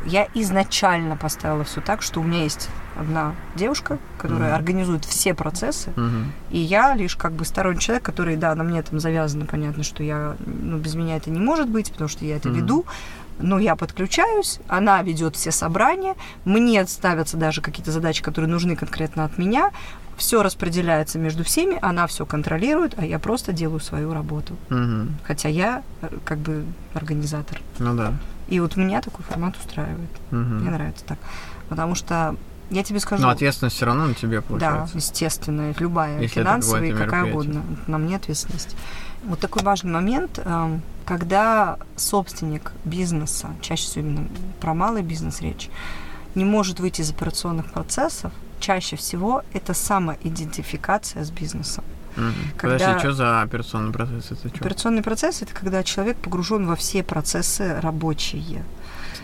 я 0.07 0.29
изначально 0.35 1.17
поставила 1.17 1.65
все 1.65 1.81
так, 1.81 2.03
что 2.03 2.21
у 2.21 2.23
меня 2.23 2.43
есть 2.43 2.69
одна 2.97 3.35
девушка, 3.55 3.99
которая 4.19 4.49
Мгм. 4.51 4.57
организует 4.57 5.05
все 5.05 5.35
процессы, 5.35 5.91
Мгм. 5.97 6.33
и 6.51 6.59
я 6.59 6.95
лишь 6.95 7.17
как 7.17 7.33
бы 7.33 7.45
сторонний 7.45 7.81
человек, 7.81 8.05
который, 8.05 8.37
да, 8.37 8.55
на 8.55 8.65
мне 8.65 8.83
там 8.83 9.01
завязано, 9.01 9.47
понятно, 9.47 9.83
что 9.83 10.03
я, 10.03 10.37
ну, 10.47 10.79
без 10.79 10.95
меня 10.95 11.17
это 11.17 11.31
не 11.31 11.41
может 11.41 11.69
быть, 11.69 11.91
потому 11.93 12.09
что 12.09 12.25
я 12.25 12.37
это 12.37 12.49
Мгм. 12.49 12.59
веду, 12.59 12.87
но 13.41 13.59
я 13.59 13.75
подключаюсь, 13.75 14.61
она 14.69 15.03
ведет 15.03 15.35
все 15.37 15.51
собрания, 15.51 16.15
мне 16.45 16.87
ставятся 16.87 17.37
даже 17.37 17.61
какие-то 17.61 17.91
задачи, 17.91 18.23
которые 18.23 18.49
нужны 18.51 18.77
конкретно 18.77 19.25
от 19.25 19.39
меня, 19.39 19.71
все 20.17 20.45
распределяется 20.45 21.19
между 21.19 21.43
всеми, 21.43 21.77
она 21.83 22.07
все 22.07 22.25
контролирует, 22.25 22.95
а 22.97 23.05
я 23.05 23.19
просто 23.19 23.53
делаю 23.53 23.81
свою 23.81 24.15
работу. 24.15 24.57
Мгм. 24.69 25.17
Хотя 25.25 25.49
я 25.49 25.83
э, 26.03 26.09
как 26.25 26.39
бы 26.39 26.65
организатор. 26.95 27.61
Ну 27.81 27.95
да. 27.97 28.15
И 28.49 28.61
вот 28.61 28.77
меня 28.77 29.01
такой 29.01 29.25
формат 29.25 29.57
устраивает. 29.57 30.11
Мгм. 30.31 30.61
Мне 30.61 30.71
нравится 30.71 31.05
так. 31.05 31.19
Потому 31.69 31.95
что 31.95 32.37
я 32.71 32.83
тебе 32.83 33.01
скажу... 33.01 33.23
Но 33.23 33.29
ответственность 33.31 33.77
все 33.77 33.87
равно 33.87 34.07
на 34.07 34.15
тебе 34.15 34.41
Да, 34.41 34.43
получается. 34.43 34.97
естественно, 34.97 35.75
любая, 35.79 36.21
Если 36.21 36.41
финансовая, 36.41 36.85
и 36.89 36.93
какая 36.93 37.25
угодно. 37.25 37.63
На 37.87 37.99
мне 37.99 38.17
ответственность. 38.17 38.77
Вот 39.25 39.41
такой 39.41 39.63
важный 39.63 39.93
момент, 39.93 40.39
эм, 40.45 40.83
когда 41.07 41.79
собственник 41.97 42.73
бизнеса, 42.85 43.51
чаще 43.61 43.85
всего 43.85 44.07
именно 44.07 44.29
про 44.61 44.75
малый 44.75 45.03
бизнес 45.03 45.41
речь, 45.41 45.71
не 46.35 46.45
может 46.45 46.81
выйти 46.81 47.01
из 47.01 47.11
операционных 47.11 47.71
процессов, 47.71 48.33
чаще 48.61 48.97
всего 48.97 49.43
это 49.53 49.73
самоидентификация 49.75 51.25
с 51.25 51.31
бизнесом. 51.31 51.85
Мгм. 52.17 52.35
Когда- 52.57 52.79
Подожди, 52.79 52.99
что 53.01 53.13
за 53.13 53.43
операционный 53.43 53.93
процесс? 53.93 54.27
Это 54.31 54.49
что? 54.49 54.59
Операционный 54.59 55.03
процесс 55.03 55.43
это 55.43 55.53
когда 55.55 55.83
человек 55.83 56.17
погружен 56.19 56.67
во 56.67 56.77
все 56.77 57.03
процессы 57.03 57.81
рабочие. 57.81 58.65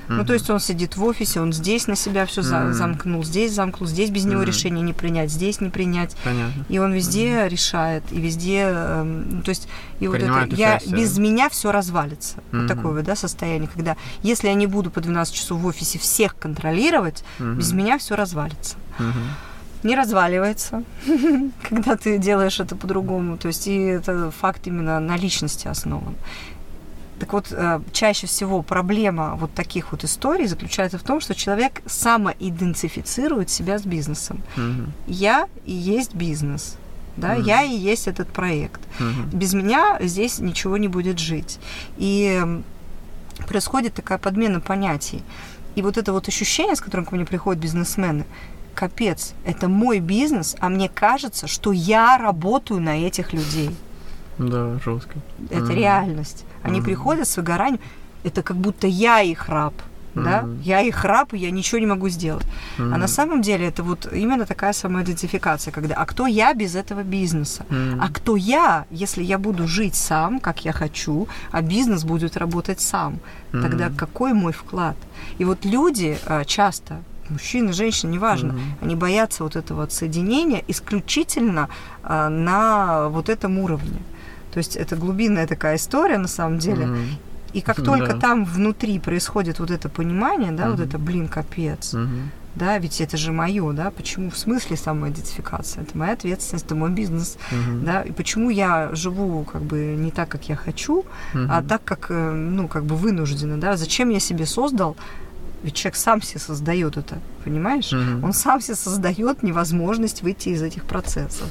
Ну, 0.08 0.24
то 0.24 0.32
есть 0.32 0.50
он 0.50 0.58
сидит 0.58 0.96
в 0.96 1.04
офисе, 1.04 1.40
он 1.40 1.52
здесь 1.52 1.86
на 1.86 1.94
себя 1.94 2.26
все 2.26 2.42
Мгм. 2.42 2.74
замкнул, 2.74 3.22
здесь 3.22 3.52
замкнул, 3.52 3.88
здесь 3.88 4.10
без 4.10 4.24
него 4.24 4.40
Мгм. 4.40 4.48
решение 4.48 4.82
не 4.82 4.92
принять, 4.92 5.30
здесь 5.30 5.60
не 5.60 5.70
принять. 5.70 6.16
Понятно. 6.24 6.64
И 6.68 6.80
он 6.80 6.92
везде 6.92 7.46
решает, 7.48 8.02
и 8.10 8.20
везде, 8.20 8.72
ну, 9.04 9.40
то 9.42 9.50
есть, 9.50 9.68
и 10.00 10.08
вот 10.08 10.16
это, 10.16 10.26
я 10.56 10.74
участие, 10.78 10.96
без 10.96 11.16
меня 11.16 11.48
все 11.48 11.70
развалится. 11.70 12.38
Мгм. 12.50 12.66
Вот 12.66 12.74
такое 12.74 12.92
вот, 12.94 13.04
да, 13.04 13.14
состояние, 13.14 13.70
когда, 13.72 13.96
если 14.24 14.48
я 14.48 14.54
не 14.54 14.66
буду 14.66 14.90
по 14.90 15.00
12 15.00 15.32
часов 15.32 15.60
в 15.60 15.66
офисе 15.66 16.00
всех 16.00 16.36
контролировать, 16.36 17.22
Мгм. 17.38 17.58
без 17.58 17.70
меня 17.72 17.96
все 17.98 18.16
развалится. 18.16 18.74
Мгм. 18.98 19.12
Не 19.82 19.96
разваливается, 19.96 20.82
когда 21.68 21.96
ты 21.96 22.18
делаешь 22.18 22.60
это 22.60 22.76
по-другому. 22.76 23.36
То 23.38 23.48
есть, 23.48 23.66
и 23.66 23.76
это 23.78 24.30
факт 24.30 24.66
именно 24.66 25.00
на 25.00 25.16
личности 25.16 25.68
основан. 25.68 26.14
Так 27.18 27.32
вот, 27.34 27.48
э, 27.52 27.80
чаще 27.92 28.26
всего 28.26 28.62
проблема 28.62 29.36
вот 29.36 29.52
таких 29.54 29.92
вот 29.92 30.04
историй 30.04 30.46
заключается 30.46 30.96
в 30.98 31.02
том, 31.02 31.20
что 31.20 31.34
человек 31.34 31.82
самоидентифицирует 31.86 33.50
себя 33.50 33.78
с 33.78 33.82
бизнесом. 33.82 34.42
Мгм. 34.56 34.92
Я 35.06 35.46
и 35.66 35.72
есть 35.72 36.14
бизнес. 36.14 36.76
Да, 37.16 37.34
Мгм. 37.34 37.42
я 37.42 37.62
и 37.62 37.74
есть 37.74 38.08
этот 38.08 38.28
проект. 38.28 38.80
Мгм. 38.98 39.30
Без 39.38 39.52
меня 39.54 39.98
здесь 40.00 40.38
ничего 40.38 40.78
не 40.78 40.88
будет 40.88 41.18
жить. 41.18 41.58
И 41.98 42.42
происходит 43.46 43.94
такая 43.94 44.18
подмена 44.18 44.60
понятий. 44.60 45.22
И 45.74 45.82
вот 45.82 45.98
это 45.98 46.12
вот 46.12 46.28
ощущение, 46.28 46.74
с 46.74 46.80
которым 46.80 47.04
ко 47.04 47.14
мне 47.14 47.24
приходят 47.26 47.62
бизнесмены, 47.62 48.24
капец, 48.80 49.34
это 49.44 49.68
мой 49.68 50.00
бизнес, 50.00 50.56
а 50.58 50.68
мне 50.70 50.88
кажется, 50.88 51.46
что 51.46 51.72
я 51.72 52.16
работаю 52.18 52.80
на 52.80 52.96
этих 53.06 53.34
людей. 53.34 53.70
Да, 54.38 54.78
жестко. 54.84 55.18
Это 55.50 55.64
Мгм. 55.64 55.74
реальность. 55.74 56.44
Они 56.62 56.76
Мгм. 56.78 56.84
приходят 56.84 57.28
с 57.28 57.36
выгоранием, 57.36 57.80
это 58.24 58.42
как 58.42 58.56
будто 58.56 58.86
я 58.86 59.20
их 59.20 59.48
раб. 59.50 59.74
Да? 60.14 60.42
Мгм. 60.42 60.60
Я 60.64 60.80
их 60.80 61.04
раб, 61.04 61.34
и 61.34 61.38
я 61.38 61.50
ничего 61.52 61.80
не 61.80 61.86
могу 61.86 62.08
сделать. 62.08 62.46
А 62.78 62.98
на 62.98 63.06
самом 63.08 63.42
деле 63.42 63.66
это 63.68 63.82
вот 63.82 64.08
именно 64.12 64.44
такая 64.46 64.72
самоидентификация, 64.72 65.72
когда 65.72 65.94
а 65.94 66.04
кто 66.06 66.26
я 66.26 66.54
без 66.54 66.74
этого 66.74 67.02
бизнеса? 67.02 67.64
Мгм. 67.68 68.00
А 68.00 68.08
кто 68.08 68.36
я, 68.36 68.84
если 68.90 69.22
я 69.22 69.38
буду 69.38 69.68
жить 69.68 69.94
сам, 69.94 70.40
как 70.40 70.64
я 70.64 70.72
хочу, 70.72 71.28
а 71.52 71.60
бизнес 71.62 72.04
будет 72.04 72.36
работать 72.36 72.80
сам? 72.80 73.18
Тогда 73.52 73.86
Мгм. 73.86 73.96
какой 73.96 74.32
мой 74.32 74.52
вклад? 74.52 74.96
И 75.38 75.44
вот 75.44 75.64
люди 75.64 76.18
а, 76.26 76.44
часто, 76.44 77.02
мужчины, 77.30 77.72
женщины, 77.72 78.10
неважно, 78.12 78.52
Мгм. 78.52 78.60
они 78.82 78.96
боятся 78.96 79.44
вот 79.44 79.56
этого 79.56 79.82
отсоединения 79.84 80.62
исключительно 80.68 81.68
а, 82.02 82.28
на 82.28 83.08
вот 83.08 83.28
этом 83.28 83.58
уровне. 83.58 84.00
То 84.52 84.58
есть 84.58 84.76
это 84.76 84.96
глубинная 84.96 85.46
такая 85.46 85.76
история 85.76 86.18
на 86.18 86.28
самом 86.28 86.58
деле. 86.58 86.86
Мгм. 86.86 87.04
И 87.52 87.60
как 87.60 87.76
только 87.82 88.14
Да. 88.14 88.20
там 88.20 88.44
внутри 88.44 88.98
происходит 88.98 89.58
вот 89.58 89.70
это 89.70 89.88
понимание, 89.88 90.52
да, 90.52 90.68
вот 90.70 90.78
Мгм. 90.78 90.88
это, 90.88 90.98
блин, 90.98 91.28
капец, 91.28 91.94
Мгм. 91.94 92.30
да, 92.54 92.78
ведь 92.78 93.00
это 93.00 93.16
же 93.16 93.32
мое, 93.32 93.72
да, 93.72 93.90
почему 93.90 94.30
в 94.30 94.38
смысле 94.38 94.76
самоидентификация? 94.76 95.82
Это 95.82 95.98
моя 95.98 96.12
ответственность, 96.12 96.66
это 96.66 96.74
мой 96.76 96.90
бизнес, 96.90 97.36
Мгм. 97.50 97.84
да, 97.84 98.02
и 98.02 98.12
почему 98.12 98.50
я 98.50 98.90
живу 98.94 99.44
как 99.44 99.62
бы 99.62 99.96
не 99.98 100.10
так, 100.12 100.28
как 100.28 100.48
я 100.48 100.54
хочу, 100.56 101.04
Мгм. 101.34 101.48
а 101.50 101.62
так, 101.62 101.82
как, 101.84 102.06
э, 102.10 102.30
ну, 102.32 102.68
как 102.68 102.84
бы 102.84 102.94
вынуждена, 102.94 103.58
да, 103.58 103.76
зачем 103.76 104.10
я 104.10 104.20
себе 104.20 104.46
создал, 104.46 104.96
ведь 105.62 105.74
человек 105.74 105.96
сам 105.96 106.22
себе 106.22 106.40
создает 106.40 106.96
это, 106.96 107.18
понимаешь? 107.44 107.92
Мгм. 107.92 108.24
Он 108.24 108.32
сам 108.32 108.60
себе 108.60 108.74
создает 108.76 109.42
невозможность 109.42 110.22
выйти 110.22 110.50
из 110.50 110.62
этих 110.62 110.84
процессов. 110.84 111.48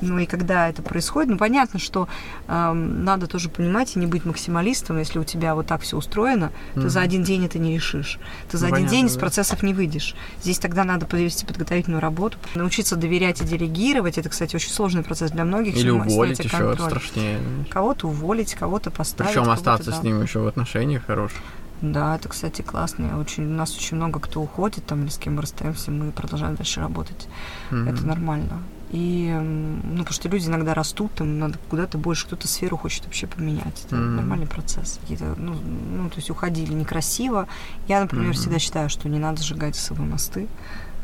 Ну 0.00 0.18
и 0.20 0.26
когда 0.26 0.68
это 0.68 0.80
происходит, 0.80 1.30
ну 1.30 1.38
понятно, 1.38 1.80
что 1.80 2.08
эм, 2.46 3.04
надо 3.04 3.26
тоже 3.26 3.48
понимать 3.48 3.96
и 3.96 3.98
не 3.98 4.06
быть 4.06 4.24
максималистом, 4.24 4.98
если 4.98 5.18
у 5.18 5.24
тебя 5.24 5.56
вот 5.56 5.66
так 5.66 5.80
все 5.82 5.96
устроено, 5.96 6.52
ты 6.74 6.80
Мгм. 6.82 6.88
за 6.90 7.00
один 7.00 7.24
день 7.24 7.44
это 7.46 7.58
не 7.58 7.74
решишь. 7.74 8.20
Ты 8.48 8.58
за 8.58 8.66
Ну, 8.66 8.74
один 8.74 8.76
понятно, 8.86 8.96
день 8.96 9.06
из 9.06 9.14
да. 9.14 9.20
процессов 9.20 9.62
не 9.64 9.74
выйдешь. 9.74 10.14
Здесь 10.40 10.58
тогда 10.60 10.84
надо 10.84 11.06
провести 11.06 11.44
подготовительную 11.44 12.00
работу, 12.00 12.38
научиться 12.54 12.94
доверять 12.94 13.40
и 13.40 13.44
делегировать. 13.44 14.18
Это, 14.18 14.28
кстати, 14.28 14.54
очень 14.54 14.70
сложный 14.70 15.02
процесс 15.02 15.32
для 15.32 15.44
многих. 15.44 15.76
Или 15.76 15.90
уволить 15.90 16.38
еще 16.38 16.76
страшнее. 16.76 17.40
Кого-то 17.68 18.06
уволить, 18.06 18.54
кого-то 18.54 18.92
поставить. 18.92 19.32
Причем 19.32 19.44
кого-то, 19.46 19.58
остаться 19.58 19.90
да. 19.90 19.96
с 19.96 20.02
ним 20.04 20.22
еще 20.22 20.38
в 20.38 20.46
отношениях 20.46 21.06
хороших. 21.06 21.40
Да, 21.80 22.16
это, 22.16 22.28
кстати, 22.28 22.62
классно. 22.62 23.18
Очень, 23.20 23.44
у 23.46 23.56
нас 23.56 23.76
очень 23.76 23.96
много 23.96 24.18
кто 24.20 24.40
уходит, 24.40 24.84
там, 24.86 25.02
или 25.02 25.10
с 25.10 25.18
кем 25.18 25.36
мы 25.36 25.42
расстаемся, 25.42 25.90
мы 25.90 26.10
продолжаем 26.10 26.56
дальше 26.56 26.80
работать. 26.80 27.28
Мгм. 27.70 27.88
Это 27.88 28.06
нормально. 28.06 28.62
И, 28.90 29.30
ну, 29.38 29.98
потому 29.98 30.12
что 30.12 30.28
люди 30.28 30.46
иногда 30.46 30.72
растут, 30.74 31.20
им 31.20 31.38
надо 31.38 31.58
куда-то 31.68 31.98
больше, 31.98 32.26
кто-то 32.26 32.48
сферу 32.48 32.76
хочет 32.78 33.04
вообще 33.04 33.26
поменять. 33.26 33.84
Это 33.86 33.96
Мгм. 33.96 34.16
нормальный 34.16 34.46
процесс. 34.46 34.98
Какие-то, 35.02 35.34
ну, 35.36 35.54
ну, 35.54 36.08
то 36.08 36.16
есть 36.16 36.30
уходили 36.30 36.72
некрасиво. 36.72 37.46
Я, 37.86 38.00
например, 38.00 38.28
Мгм. 38.28 38.34
всегда 38.34 38.58
считаю, 38.58 38.88
что 38.88 39.08
не 39.08 39.18
надо 39.18 39.42
сжигать 39.42 39.76
собой 39.76 40.06
мосты. 40.06 40.48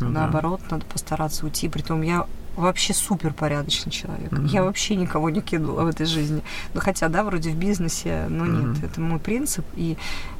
Да. 0.00 0.08
Наоборот, 0.08 0.60
надо 0.70 0.84
постараться 0.86 1.44
уйти. 1.44 1.68
Притом 1.68 2.02
я 2.02 2.26
вообще 2.56 2.94
супер 2.94 3.32
порядочный 3.32 3.92
человек. 3.92 4.32
Мгм. 4.32 4.46
Я 4.46 4.62
вообще 4.62 4.96
никого 4.96 5.30
не 5.30 5.40
кинула 5.40 5.82
в 5.84 5.88
этой 5.88 6.06
жизни. 6.06 6.42
Ну, 6.74 6.80
хотя, 6.80 7.08
да, 7.08 7.22
вроде 7.24 7.50
в 7.50 7.56
бизнесе, 7.56 8.26
но 8.28 8.46
нет, 8.46 8.64
Мгм. 8.78 8.84
это 8.84 9.00
мой 9.00 9.18
принцип. 9.18 9.64
И 9.76 9.96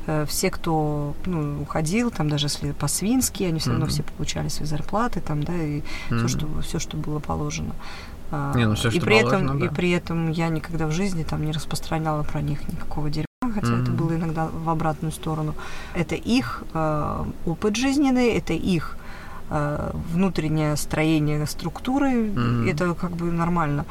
э, 0.07 0.27
все, 0.29 0.51
кто 0.51 1.15
ну, 1.27 1.63
уходил, 1.63 2.11
там 2.11 2.29
даже 2.29 2.47
если 2.47 2.73
по-свински, 2.73 3.45
они 3.45 3.59
все 3.59 3.71
равно 3.71 3.87
Мгм. 3.87 3.93
все 3.93 4.03
получали 4.03 4.49
свои 4.49 4.67
зарплаты, 4.67 5.21
там, 5.21 5.43
да, 5.43 5.55
и 5.55 5.83
все, 6.07 6.15
Мгм. 6.15 6.29
что, 6.29 6.49
все, 6.63 6.79
что 6.79 6.97
было 6.97 7.19
положено. 7.21 7.75
А, 8.31 8.55
Не, 8.57 8.67
ну 8.67 8.75
всё, 8.75 8.89
и 8.89 8.93
что 8.93 9.01
при 9.07 9.21
положено, 9.21 9.45
этом, 9.45 9.59
да. 9.61 9.67
и 9.67 9.69
при 9.69 9.91
этом 9.91 10.31
я 10.31 10.49
никогда 10.49 10.87
в 10.87 10.93
жизни 10.93 11.23
там 11.25 11.45
не 11.45 11.53
распространяла 11.53 12.23
про 12.23 12.41
них 12.41 12.67
никакого 12.69 13.09
дерьма, 13.11 13.27
хотя 13.55 13.69
это 13.75 13.91
Мгм. 13.91 13.97
было 13.97 14.17
иногда 14.17 14.49
в 14.49 14.69
обратную 14.71 15.13
сторону. 15.13 15.55
Это 15.95 16.15
их 16.15 16.65
э, 16.75 17.25
опыт 17.47 17.77
жизненный, 17.77 18.29
это 18.29 18.53
их 18.53 18.97
внутреннее 20.13 20.77
строение 20.77 21.47
структуры, 21.47 22.11
Мгм. 22.11 22.69
это 22.69 22.95
как 22.95 23.13
бы 23.13 23.31
нормально. 23.31 23.85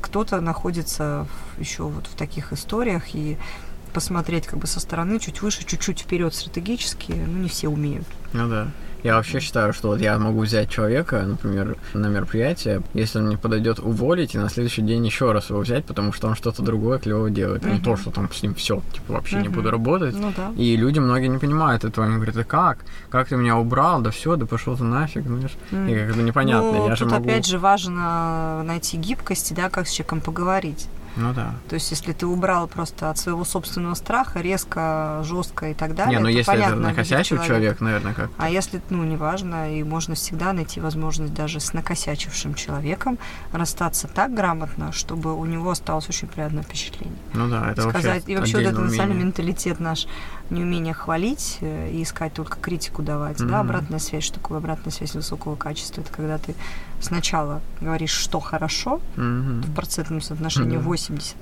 Кто-то 0.00 0.40
находится 0.40 1.26
еще 1.58 1.84
вот 1.84 2.06
в 2.06 2.14
таких 2.14 2.52
историях 2.52 3.14
и 3.14 3.36
посмотреть 3.92 4.46
как 4.46 4.58
бы 4.58 4.66
со 4.66 4.80
стороны 4.80 5.18
чуть 5.18 5.40
выше, 5.42 5.64
чуть-чуть 5.64 6.00
вперед 6.00 6.34
стратегически, 6.34 7.12
ну 7.12 7.38
не 7.42 7.48
все 7.48 7.68
умеют. 7.68 8.06
Ну 8.32 8.48
да. 8.48 8.68
Я 9.04 9.16
вообще 9.16 9.38
считаю, 9.38 9.74
что 9.74 9.88
вот 9.88 10.00
я 10.00 10.18
могу 10.18 10.40
взять 10.40 10.70
человека, 10.70 11.22
например, 11.22 11.76
на 11.92 12.06
мероприятие, 12.06 12.82
если 12.94 13.18
он 13.18 13.26
мне 13.26 13.36
подойдет 13.36 13.78
уволить, 13.78 14.34
и 14.34 14.38
на 14.38 14.48
следующий 14.48 14.80
день 14.80 15.04
еще 15.04 15.30
раз 15.32 15.50
его 15.50 15.60
взять, 15.60 15.84
потому 15.84 16.14
что 16.14 16.26
он 16.26 16.34
что-то 16.34 16.62
другое 16.62 16.98
клево 16.98 17.28
делает. 17.28 17.66
А 17.66 17.68
не 17.70 17.80
то, 17.80 17.96
что 17.96 18.10
там 18.10 18.32
с 18.32 18.42
ним 18.42 18.54
все, 18.54 18.80
типа, 18.94 19.12
вообще 19.12 19.36
не 19.36 19.48
Мгм. 19.48 19.56
буду 19.56 19.70
работать. 19.70 20.16
Ну 20.18 20.32
да. 20.34 20.52
И 20.56 20.74
люди 20.76 21.00
многие 21.00 21.26
не 21.28 21.36
понимают 21.38 21.84
этого. 21.84 22.06
Они 22.06 22.16
говорят, 22.16 22.34
да 22.34 22.44
как? 22.44 22.78
Как 23.10 23.28
ты 23.28 23.36
меня 23.36 23.58
убрал? 23.58 24.00
Да 24.00 24.10
все, 24.10 24.36
да 24.36 24.46
пошел 24.46 24.74
ты 24.74 24.84
нафиг, 24.84 25.24
знаешь. 25.26 25.52
М. 25.70 25.86
И 25.86 25.94
как 25.94 26.16
бы 26.16 26.22
непонятно. 26.22 26.72
Ну, 26.72 26.88
я 26.88 26.96
же 26.96 27.04
тут 27.04 27.12
могу... 27.12 27.28
опять 27.28 27.46
же 27.46 27.58
важно 27.58 28.62
найти 28.62 28.96
гибкость, 28.96 29.54
да, 29.54 29.68
как 29.68 29.86
с 29.86 29.92
человеком 29.92 30.22
поговорить. 30.22 30.88
Ну 31.16 31.32
да. 31.32 31.54
То 31.68 31.74
есть, 31.74 31.90
если 31.90 32.12
ты 32.12 32.26
убрал 32.26 32.66
просто 32.66 33.10
от 33.10 33.18
своего 33.18 33.44
собственного 33.44 33.94
страха 33.94 34.40
резко, 34.40 35.20
жестко 35.24 35.70
и 35.70 35.74
так 35.74 35.94
далее. 35.94 36.16
Не, 36.16 36.22
ну 36.22 36.28
если 36.28 36.50
понятно, 36.50 36.74
это 36.74 36.82
накосячив 36.82 37.38
человек, 37.38 37.46
человек, 37.46 37.80
наверное, 37.80 38.14
как. 38.14 38.30
А 38.38 38.50
если, 38.50 38.80
ну, 38.90 39.04
неважно, 39.04 39.76
и 39.76 39.82
можно 39.82 40.14
всегда 40.14 40.52
найти 40.52 40.80
возможность 40.80 41.34
даже 41.34 41.60
с 41.60 41.72
накосячившим 41.72 42.54
человеком 42.54 43.18
расстаться 43.52 44.08
так 44.08 44.34
грамотно, 44.34 44.92
чтобы 44.92 45.34
у 45.34 45.44
него 45.44 45.70
осталось 45.70 46.08
очень 46.08 46.28
приятное 46.28 46.62
впечатление. 46.62 47.18
Ну 47.32 47.48
да, 47.48 47.70
это 47.70 47.82
Сказать, 47.82 48.22
вообще 48.22 48.32
И 48.32 48.36
вообще 48.36 48.56
вот 48.58 48.66
этот 48.66 48.78
национальный 48.80 49.24
менталитет 49.24 49.80
наш, 49.80 50.06
неумение 50.50 50.94
хвалить 50.94 51.58
э, 51.60 51.90
и 51.90 52.02
искать 52.02 52.34
только 52.34 52.58
критику 52.58 53.02
давать, 53.02 53.40
mm-hmm. 53.40 53.48
да, 53.48 53.60
обратная 53.60 53.98
связь, 53.98 54.24
что 54.24 54.34
такое 54.34 54.58
обратная 54.58 54.92
связь 54.92 55.14
высокого 55.14 55.56
качества, 55.56 56.00
это 56.00 56.12
когда 56.12 56.38
ты 56.38 56.54
сначала 57.04 57.60
говоришь, 57.80 58.10
что 58.10 58.40
хорошо, 58.40 59.00
mm-hmm. 59.16 59.62
в 59.62 59.74
процентном 59.74 60.20
соотношении 60.20 60.78
mm-hmm. 60.78 60.82
80, 60.82 61.36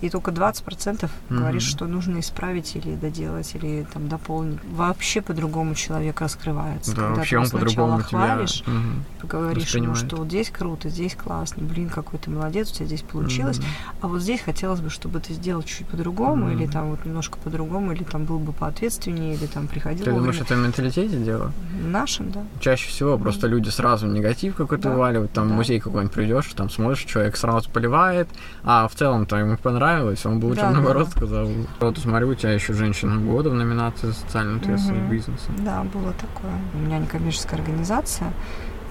и 0.00 0.10
только 0.10 0.30
20% 0.30 0.64
mm-hmm. 0.64 1.10
говоришь, 1.28 1.64
что 1.64 1.86
нужно 1.86 2.20
исправить 2.20 2.76
или 2.76 2.94
доделать, 2.94 3.54
или 3.54 3.86
там 3.92 4.08
дополнить. 4.08 4.58
Вообще 4.70 5.20
по-другому 5.20 5.74
человек 5.74 6.20
раскрывается. 6.20 6.94
Да, 6.94 7.08
когда 7.08 7.24
ты 7.24 7.38
он 7.38 7.46
сначала 7.46 8.00
хвалишь, 8.00 8.62
тебя, 8.62 8.72
mm-hmm. 8.72 9.26
говоришь 9.26 9.74
ему, 9.74 9.94
что 9.94 10.16
вот 10.16 10.28
здесь 10.28 10.50
круто, 10.50 10.88
здесь 10.88 11.14
классно, 11.14 11.64
блин, 11.64 11.88
какой 11.88 12.18
ты 12.18 12.30
молодец, 12.30 12.70
у 12.70 12.74
тебя 12.74 12.86
здесь 12.86 13.02
получилось, 13.02 13.58
mm-hmm. 13.58 13.96
а 14.02 14.08
вот 14.08 14.20
здесь 14.20 14.40
хотелось 14.40 14.80
бы, 14.80 14.90
чтобы 14.90 15.20
ты 15.20 15.32
сделал 15.32 15.62
чуть 15.62 15.86
по-другому, 15.86 16.48
mm-hmm. 16.48 16.54
или 16.54 16.66
там 16.66 16.90
вот 16.90 17.04
немножко 17.04 17.38
по-другому, 17.38 17.92
или 17.92 18.04
там 18.04 18.24
был 18.24 18.38
бы 18.38 18.52
поответственнее, 18.52 19.34
или 19.34 19.46
там 19.46 19.66
приходил 19.66 20.04
Ты 20.04 20.12
думаешь, 20.12 20.40
это 20.40 20.54
в 20.54 20.58
менталитете 20.58 21.18
дело? 21.18 21.52
Нашим, 21.84 22.30
да. 22.30 22.44
Чаще 22.60 22.88
всего 22.88 23.14
mm-hmm. 23.14 23.22
просто 23.22 23.46
люди 23.46 23.70
сразу 23.70 24.06
негатив 24.06 24.54
какой-то 24.54 24.90
да. 24.90 24.96
Вываливают, 24.98 25.32
там 25.32 25.48
да. 25.48 25.54
в 25.54 25.56
музей 25.56 25.80
какой-нибудь 25.80 26.14
придешь, 26.14 26.52
там 26.54 26.68
смотришь, 26.68 27.04
человек 27.04 27.36
сразу 27.36 27.70
поливает, 27.70 28.28
а 28.64 28.88
в 28.88 28.94
целом-то 28.94 29.36
ему 29.36 29.56
понравилось, 29.56 30.26
он 30.26 30.40
бы 30.40 30.46
лучше 30.46 30.62
да, 30.62 30.70
наоборот 30.70 31.06
да. 31.06 31.10
сказал. 31.10 31.48
Вот 31.80 31.98
смотрю, 31.98 32.28
у 32.28 32.34
тебя 32.34 32.52
еще 32.52 32.72
женщина 32.72 33.16
года 33.16 33.50
в 33.50 33.54
номинации 33.54 34.10
социальный 34.10 34.58
ответственность 34.58 35.04
угу. 35.04 35.12
бизнеса. 35.12 35.50
Да, 35.58 35.84
было 35.84 36.12
такое. 36.12 36.52
У 36.74 36.78
меня 36.78 36.98
некоммерческая 36.98 37.60
организация. 37.60 38.32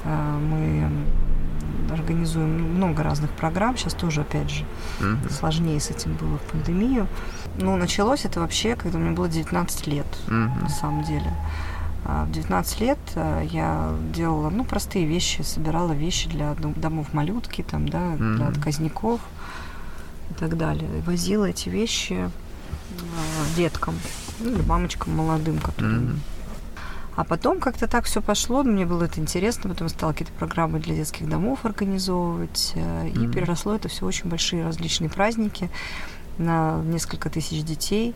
Э, 0.05 0.37
мы 0.39 0.89
организуем 1.91 2.75
много 2.75 3.03
разных 3.03 3.29
программ. 3.31 3.77
Сейчас 3.77 3.93
тоже, 3.93 4.21
опять 4.21 4.49
же, 4.49 4.65
uh 4.99 5.31
сложнее 5.31 5.79
с 5.79 5.89
этим 5.89 6.13
было 6.13 6.37
в 6.37 6.41
пандемию. 6.51 7.07
Ну, 7.57 7.75
началось 7.77 8.25
это 8.25 8.39
вообще, 8.39 8.75
когда 8.75 8.97
мне 8.97 9.11
было 9.11 9.27
19 9.27 9.87
лет, 9.87 10.07
uh 10.27 10.61
на 10.61 10.69
самом 10.69 11.03
деле. 11.03 11.31
А 12.05 12.25
в 12.25 12.31
19 12.31 12.79
лет 12.81 12.97
э, 13.15 13.47
я 13.51 13.93
делала, 14.13 14.49
ну, 14.49 14.63
простые 14.63 15.05
вещи, 15.05 15.41
собирала 15.41 15.91
вещи 15.91 16.29
для 16.29 16.53
домов 16.53 17.13
малютки, 17.13 17.63
там, 17.63 17.89
да, 17.89 18.13
uh 18.13 18.35
для 18.35 18.47
отказников 18.47 19.19
и 20.31 20.33
так 20.33 20.57
далее. 20.57 20.89
И 20.97 21.01
возила 21.01 21.45
эти 21.45 21.69
вещи 21.69 22.13
э, 22.13 22.29
деткам, 23.55 23.95
ну, 24.39 24.51
или 24.51 24.61
мамочкам 24.61 25.15
молодым, 25.15 25.59
которые 25.59 25.97
mm-hmm. 25.99 26.19
А 27.17 27.23
потом 27.23 27.59
как-то 27.59 27.87
так 27.87 28.05
все 28.05 28.21
пошло, 28.21 28.61
мне 28.61 28.85
было 28.85 29.05
это 29.05 29.19
интересно, 29.19 29.71
потом 29.71 29.89
стала 29.89 30.11
какие-то 30.11 30.33
программы 30.33 30.79
для 30.79 30.93
детских 30.93 31.27
домов 31.27 31.65
организовывать, 31.65 32.73
mm-hmm. 32.75 33.25
и 33.25 33.33
переросло 33.33 33.73
это 33.73 33.87
все 33.87 34.05
очень 34.05 34.29
большие 34.29 34.63
различные 34.63 35.09
праздники 35.09 35.71
на 36.37 36.79
несколько 36.83 37.31
тысяч 37.31 37.63
детей. 37.63 38.13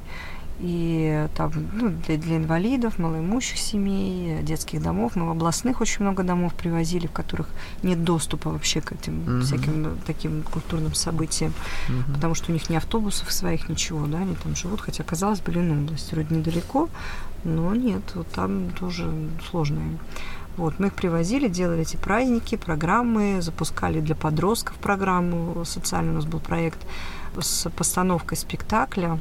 И 0.61 1.27
там 1.35 1.51
ну, 1.73 1.89
для, 2.07 2.17
для 2.17 2.37
инвалидов, 2.37 2.97
малоимущих 2.99 3.57
семей, 3.57 4.41
детских 4.41 4.81
домов. 4.81 5.15
Мы 5.15 5.27
в 5.27 5.31
областных 5.31 5.81
очень 5.81 6.03
много 6.03 6.23
домов 6.23 6.53
привозили, 6.53 7.07
в 7.07 7.11
которых 7.11 7.49
нет 7.83 8.03
доступа 8.03 8.49
вообще 8.49 8.81
к 8.81 8.91
этим 8.91 9.19
mm-hmm. 9.19 9.41
всяким 9.41 9.97
таким 10.05 10.43
культурным 10.43 10.93
событиям. 10.93 11.53
Mm-hmm. 11.87 12.13
Потому 12.13 12.35
что 12.35 12.51
у 12.51 12.53
них 12.53 12.69
ни 12.69 12.75
автобусов 12.75 13.31
своих, 13.31 13.69
ничего, 13.69 14.05
да, 14.07 14.19
они 14.19 14.35
там 14.35 14.55
живут. 14.55 14.81
Хотя, 14.81 15.03
казалось 15.03 15.39
бы, 15.39 15.51
Блин, 15.51 15.83
область 15.83 16.13
вроде 16.13 16.33
недалеко, 16.33 16.87
но 17.43 17.75
нет, 17.75 18.03
вот 18.15 18.27
там 18.27 18.69
тоже 18.71 19.11
сложно. 19.49 19.81
Вот, 20.55 20.79
мы 20.79 20.87
их 20.87 20.93
привозили, 20.93 21.49
делали 21.49 21.81
эти 21.81 21.97
праздники, 21.97 22.55
программы, 22.55 23.41
запускали 23.41 23.99
для 23.99 24.15
подростков 24.15 24.77
программу. 24.77 25.65
Социальный 25.65 26.11
у 26.11 26.15
нас 26.15 26.25
был 26.25 26.39
проект 26.39 26.79
с 27.37 27.69
постановкой 27.71 28.37
спектакля 28.37 29.19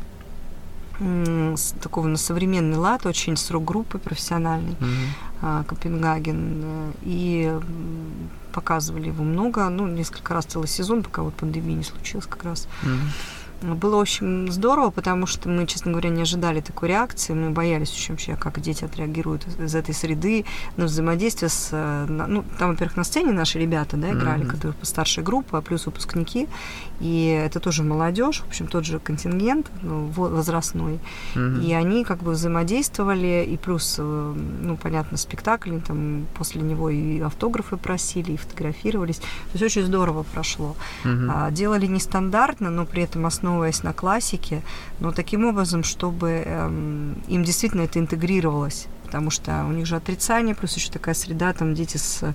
с 1.01 1.75
такого 1.81 2.07
на 2.07 2.17
современный 2.17 2.77
лад, 2.77 3.07
очень 3.07 3.37
с 3.37 3.51
рок-группы 3.51 3.99
профессиональной, 3.99 4.77
mm-hmm. 4.81 5.65
Копенгаген, 5.65 6.61
э, 6.63 6.93
и 7.03 7.59
показывали 8.53 9.09
его 9.09 9.25
много, 9.25 9.69
ну, 9.71 9.87
несколько 9.87 10.35
раз 10.35 10.45
целый 10.45 10.69
сезон, 10.69 11.03
пока 11.03 11.23
вот 11.23 11.35
пандемия 11.35 11.77
не 11.77 11.85
случилась 11.85 12.27
как 12.27 12.45
раз. 12.45 12.69
Mm-hmm. 12.83 12.99
Было 13.63 13.97
очень 13.97 14.51
здорово, 14.51 14.91
потому 14.91 15.27
что 15.27 15.49
мы, 15.49 15.67
честно 15.67 15.91
говоря, 15.91 16.09
не 16.11 16.23
ожидали 16.23 16.61
такой 16.61 16.89
реакции. 16.89 17.35
Мы 17.35 17.51
боялись 17.51 17.93
очень 17.93 18.15
вообще, 18.15 18.35
как 18.37 18.61
дети 18.61 18.85
отреагируют 18.85 19.47
из 19.59 19.75
этой 19.75 19.95
среды 19.95 20.47
на 20.77 20.87
взаимодействие 20.87 21.51
с... 21.51 21.69
Э, 21.73 22.07
ну, 22.09 22.45
там, 22.59 22.71
во-первых, 22.71 22.97
на 22.97 23.05
сцене 23.05 23.33
наши 23.33 23.59
ребята, 23.59 23.97
да, 23.97 24.13
играли, 24.13 24.45
mm-hmm. 24.45 24.51
которые 24.51 24.75
старшая 24.83 25.25
группа, 25.25 25.59
а 25.59 25.63
плюс 25.63 25.87
выпускники. 25.87 26.49
И 27.01 27.27
это 27.27 27.61
тоже 27.61 27.83
молодежь, 27.83 28.41
в 28.41 28.49
общем, 28.49 28.67
тот 28.67 28.85
же 28.87 28.99
контингент 28.99 29.71
ну, 29.83 30.07
возрастной. 30.07 30.99
Mm-hmm. 31.35 31.65
И 31.65 31.73
они 31.75 32.05
как 32.05 32.23
бы 32.23 32.33
взаимодействовали, 32.33 33.47
и 33.47 33.57
плюс, 33.59 33.97
э, 33.99 34.03
ну, 34.63 34.77
понятно, 34.79 35.19
спектакль, 35.19 35.79
там 35.81 36.27
после 36.35 36.63
него 36.63 36.89
и 36.89 37.21
автографы 37.21 37.77
просили, 37.77 38.33
и 38.33 38.37
фотографировались. 38.39 39.19
То 39.19 39.27
есть 39.55 39.63
очень 39.65 39.85
здорово 39.85 40.23
прошло. 40.23 40.77
Mm-hmm. 41.05 41.53
Делали 41.53 41.87
нестандартно, 41.87 42.71
но 42.71 42.87
при 42.87 43.03
этом 43.03 43.27
основа 43.27 43.50
основываясь 43.51 43.83
на 43.83 43.93
классике, 43.93 44.63
но 45.01 45.13
таким 45.13 45.45
образом, 45.45 45.83
чтобы 45.83 46.43
эм, 46.47 47.23
им 47.29 47.45
действительно 47.45 47.83
это 47.83 47.99
интегрировалось, 47.99 48.87
потому 49.05 49.31
что 49.31 49.65
у 49.69 49.73
них 49.73 49.87
же 49.87 49.97
отрицание, 49.97 50.55
плюс 50.55 50.77
еще 50.77 50.91
такая 50.91 51.15
среда, 51.15 51.53
там 51.53 51.75
дети 51.75 51.97
с 51.97 52.35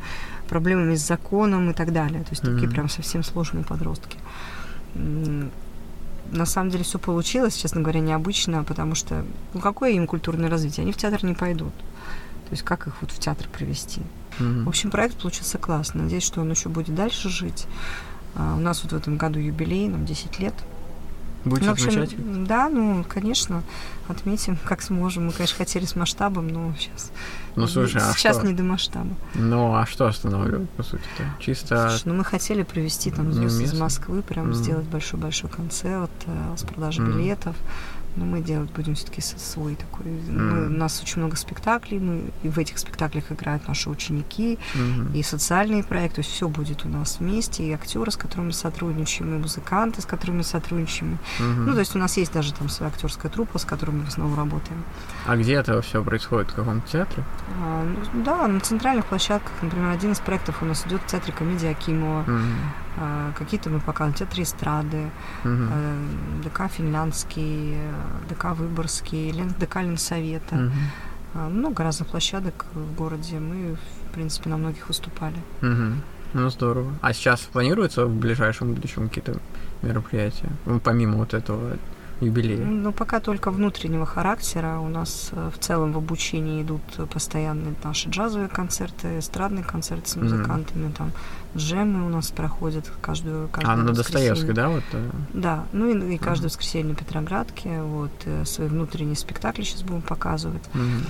проблемами 0.49 0.95
с 0.95 1.07
законом 1.07 1.69
и 1.69 1.73
так 1.73 1.91
далее, 1.91 2.23
то 2.23 2.31
есть 2.31 2.43
mm-hmm. 2.43 2.53
такие 2.53 2.69
прям 2.69 2.89
совсем 2.89 3.23
сложные 3.23 3.63
подростки. 3.63 4.17
На 6.31 6.45
самом 6.45 6.71
деле 6.71 6.83
все 6.83 6.99
получилось, 6.99 7.55
честно 7.55 7.81
говоря, 7.81 7.99
необычно, 7.99 8.63
потому 8.63 8.95
что 8.95 9.23
ну 9.53 9.61
какое 9.61 9.91
им 9.91 10.07
культурное 10.07 10.49
развитие? 10.49 10.83
Они 10.83 10.91
в 10.91 10.97
театр 10.97 11.23
не 11.23 11.33
пойдут. 11.33 11.73
То 12.47 12.51
есть 12.51 12.63
как 12.63 12.87
их 12.87 12.93
вот 13.01 13.11
в 13.11 13.19
театр 13.19 13.47
привести? 13.51 14.01
Mm-hmm. 14.39 14.63
В 14.63 14.67
общем, 14.67 14.91
проект 14.91 15.21
получился 15.21 15.57
классный. 15.57 16.03
Надеюсь, 16.03 16.25
что 16.25 16.41
он 16.41 16.51
еще 16.51 16.69
будет 16.69 16.95
дальше 16.95 17.29
жить. 17.29 17.67
Uh, 18.35 18.57
у 18.57 18.59
нас 18.59 18.83
вот 18.83 18.91
в 18.91 18.95
этом 18.97 19.15
году 19.15 19.39
юбилей, 19.39 19.87
нам 19.87 20.05
10 20.05 20.39
лет. 20.39 20.53
Будете 21.45 21.67
ну, 21.67 21.71
общем, 21.73 21.89
отмечать? 21.89 22.47
Да, 22.47 22.69
ну, 22.69 23.05
конечно, 23.07 23.63
отметим, 24.07 24.57
как 24.63 24.81
сможем. 24.81 25.27
Мы, 25.27 25.31
конечно, 25.31 25.55
хотели 25.57 25.85
с 25.85 25.95
масштабом, 25.95 26.47
но 26.47 26.73
сейчас, 26.77 27.11
ну, 27.55 27.67
слушай, 27.67 28.01
а 28.01 28.13
сейчас 28.13 28.37
что? 28.37 28.47
не 28.47 28.53
до 28.53 28.63
масштаба. 28.63 29.09
Ну, 29.35 29.75
а 29.75 29.85
что 29.85 30.07
останавливает, 30.07 30.69
по 30.71 30.83
сути-то? 30.83 31.23
Чисто... 31.39 31.89
Слушай, 31.89 32.03
ну, 32.05 32.13
мы 32.15 32.23
хотели 32.23 32.63
привезти 32.63 33.11
там 33.11 33.31
звезд 33.31 33.61
из 33.61 33.79
Москвы, 33.79 34.23
прям 34.23 34.49
mm. 34.49 34.53
сделать 34.53 34.85
большой-большой 34.87 35.49
концерт 35.49 36.11
э, 36.25 36.55
с 36.57 36.63
продажей 36.63 37.05
mm. 37.05 37.13
билетов. 37.13 37.55
Но 38.15 38.25
мы 38.25 38.41
делать 38.41 38.71
будем 38.71 38.95
все-таки 38.95 39.21
свой 39.21 39.75
такой. 39.75 40.05
Mm. 40.05 40.31
Мы, 40.31 40.65
у 40.67 40.69
нас 40.69 41.01
очень 41.01 41.21
много 41.21 41.35
спектаклей, 41.35 41.99
мы, 41.99 42.31
и 42.43 42.49
в 42.49 42.57
этих 42.57 42.77
спектаклях 42.77 43.31
играют 43.31 43.67
наши 43.67 43.89
ученики, 43.89 44.57
mm-hmm. 44.73 45.17
и 45.17 45.23
социальные 45.23 45.83
проекты. 45.83 46.15
То 46.15 46.21
есть 46.21 46.31
все 46.31 46.47
будет 46.47 46.85
у 46.85 46.89
нас 46.89 47.17
вместе, 47.19 47.63
и 47.63 47.71
актеры, 47.71 48.11
с 48.11 48.17
которыми 48.17 48.47
мы 48.47 48.53
сотрудничаем, 48.53 49.35
и 49.35 49.37
музыканты, 49.37 50.01
с 50.01 50.05
которыми 50.05 50.37
мы 50.37 50.43
сотрудничаем. 50.43 51.17
Mm-hmm. 51.39 51.55
Ну, 51.55 51.73
то 51.73 51.79
есть 51.79 51.95
у 51.95 51.99
нас 51.99 52.17
есть 52.17 52.31
даже 52.31 52.53
там 52.53 52.69
своя 52.69 52.91
актерская 52.91 53.31
труппа, 53.31 53.59
с 53.59 53.65
которой 53.65 53.91
мы 53.91 54.09
снова 54.09 54.35
работаем. 54.35 54.83
А 55.25 55.35
где 55.35 55.55
это 55.55 55.81
все 55.81 56.03
происходит? 56.03 56.51
В 56.51 56.55
каком 56.55 56.81
театре? 56.81 57.23
А, 57.61 57.83
ну, 57.83 58.23
да, 58.23 58.47
на 58.47 58.59
центральных 58.59 59.05
площадках. 59.05 59.51
Например, 59.61 59.89
один 59.89 60.13
из 60.13 60.19
проектов 60.19 60.61
у 60.61 60.65
нас 60.65 60.85
идет 60.87 61.01
в 61.01 61.07
театре 61.07 61.33
комедии 61.33 61.67
Акимова. 61.67 62.23
Mm-hmm. 62.23 62.84
А, 62.97 63.33
какие-то 63.37 63.69
мы 63.69 63.79
показываем 63.79 64.13
театре 64.13 64.43
эстрады, 64.43 65.11
угу. 65.43 65.63
ДК 66.43 66.71
Финляндский, 66.71 67.77
ДК 68.29 68.53
Выборгский, 68.53 69.33
ДК 69.59 69.77
Ленсовета. 69.81 70.55
Угу. 70.55 71.49
Много 71.49 71.83
разных 71.83 72.07
площадок 72.09 72.65
в 72.73 72.95
городе. 72.95 73.39
Мы, 73.39 73.75
в 73.75 74.13
принципе, 74.13 74.49
на 74.49 74.57
многих 74.57 74.87
выступали. 74.87 75.37
Угу. 75.61 76.01
Ну, 76.33 76.49
здорово. 76.49 76.93
А 77.01 77.13
сейчас 77.13 77.41
планируется 77.41 78.05
в 78.05 78.15
ближайшем 78.15 78.73
будущем 78.73 79.09
какие-то 79.09 79.39
мероприятия? 79.81 80.49
Ну, 80.65 80.79
помимо 80.79 81.17
вот 81.17 81.33
этого 81.33 81.77
юбилея? 82.21 82.63
Ну, 82.63 82.91
пока 82.91 83.19
только 83.19 83.51
внутреннего 83.51 84.05
характера. 84.05 84.79
У 84.79 84.87
нас 84.87 85.29
э, 85.31 85.51
в 85.53 85.59
целом 85.59 85.93
в 85.93 85.97
обучении 85.97 86.61
идут 86.61 86.81
постоянные 87.11 87.75
наши 87.83 88.09
джазовые 88.09 88.49
концерты, 88.49 89.19
эстрадные 89.19 89.63
концерты 89.63 90.09
с 90.09 90.15
музыкантами, 90.15 90.87
mm. 90.87 90.95
там 90.97 91.11
джемы 91.55 92.05
у 92.05 92.09
нас 92.09 92.31
проходят 92.31 92.91
каждую, 93.01 93.47
каждую 93.49 93.73
А 93.73 93.77
на 93.77 93.93
Достоевской, 93.93 94.53
да? 94.53 94.69
Вот? 94.69 94.83
Э? 94.93 95.09
Да, 95.33 95.65
ну 95.71 95.89
и, 95.89 96.15
и 96.15 96.17
каждое 96.17 96.47
mm. 96.47 96.49
воскресенье 96.49 96.89
на 96.89 96.95
Петроградке. 96.95 97.81
Вот, 97.81 98.11
э, 98.25 98.45
свои 98.45 98.67
внутренние 98.67 99.15
спектакли 99.15 99.63
сейчас 99.63 99.83
будем 99.83 100.01
показывать. 100.01 100.63
Mm. 100.73 101.01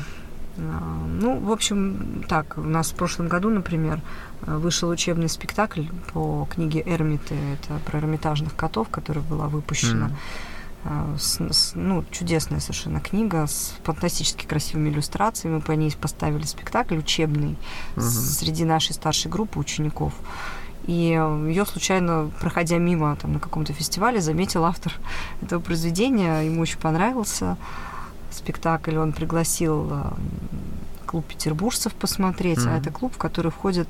Ну, 0.57 1.37
в 1.39 1.51
общем, 1.51 2.23
так, 2.29 2.57
у 2.57 2.61
нас 2.61 2.91
в 2.91 2.95
прошлом 2.95 3.27
году, 3.27 3.49
например, 3.49 3.99
вышел 4.41 4.87
учебный 4.87 5.27
спектакль 5.27 5.83
по 6.13 6.47
книге 6.49 6.81
Эрмиты, 6.85 7.35
это 7.35 7.77
про 7.83 7.99
эрмитажных 7.99 8.55
котов, 8.55 8.87
которая 8.87 9.21
была 9.25 9.49
выпущена. 9.49 10.07
Mm. 10.07 10.13
С, 11.17 11.39
с, 11.39 11.71
ну, 11.73 12.05
чудесная 12.11 12.59
совершенно 12.59 12.99
книга 12.99 13.47
с 13.47 13.73
фантастически 13.83 14.45
красивыми 14.45 14.89
иллюстрациями. 14.89 15.55
Мы 15.55 15.61
по 15.61 15.71
ней 15.71 15.91
поставили 15.99 16.43
спектакль 16.43 16.97
учебный 16.97 17.55
mm-hmm. 17.95 18.01
среди 18.01 18.65
нашей 18.65 18.93
старшей 18.93 19.31
группы 19.31 19.57
учеников. 19.57 20.13
И 20.85 20.93
ее 20.93 21.65
случайно, 21.65 22.29
проходя 22.39 22.77
мимо 22.77 23.15
там, 23.15 23.33
на 23.33 23.39
каком-то 23.39 23.73
фестивале, 23.73 24.21
заметил 24.21 24.63
автор 24.63 24.93
этого 25.41 25.59
произведения. 25.59 26.41
Ему 26.41 26.61
очень 26.61 26.77
понравился 26.77 27.57
спектакль. 28.29 28.97
Он 28.97 29.11
пригласил 29.11 29.91
клуб 31.07 31.25
петербуржцев 31.25 31.93
посмотреть. 31.93 32.59
Mm-hmm. 32.59 32.75
А 32.75 32.77
это 32.77 32.91
клуб, 32.91 33.13
в 33.15 33.17
который 33.17 33.49
входят 33.51 33.87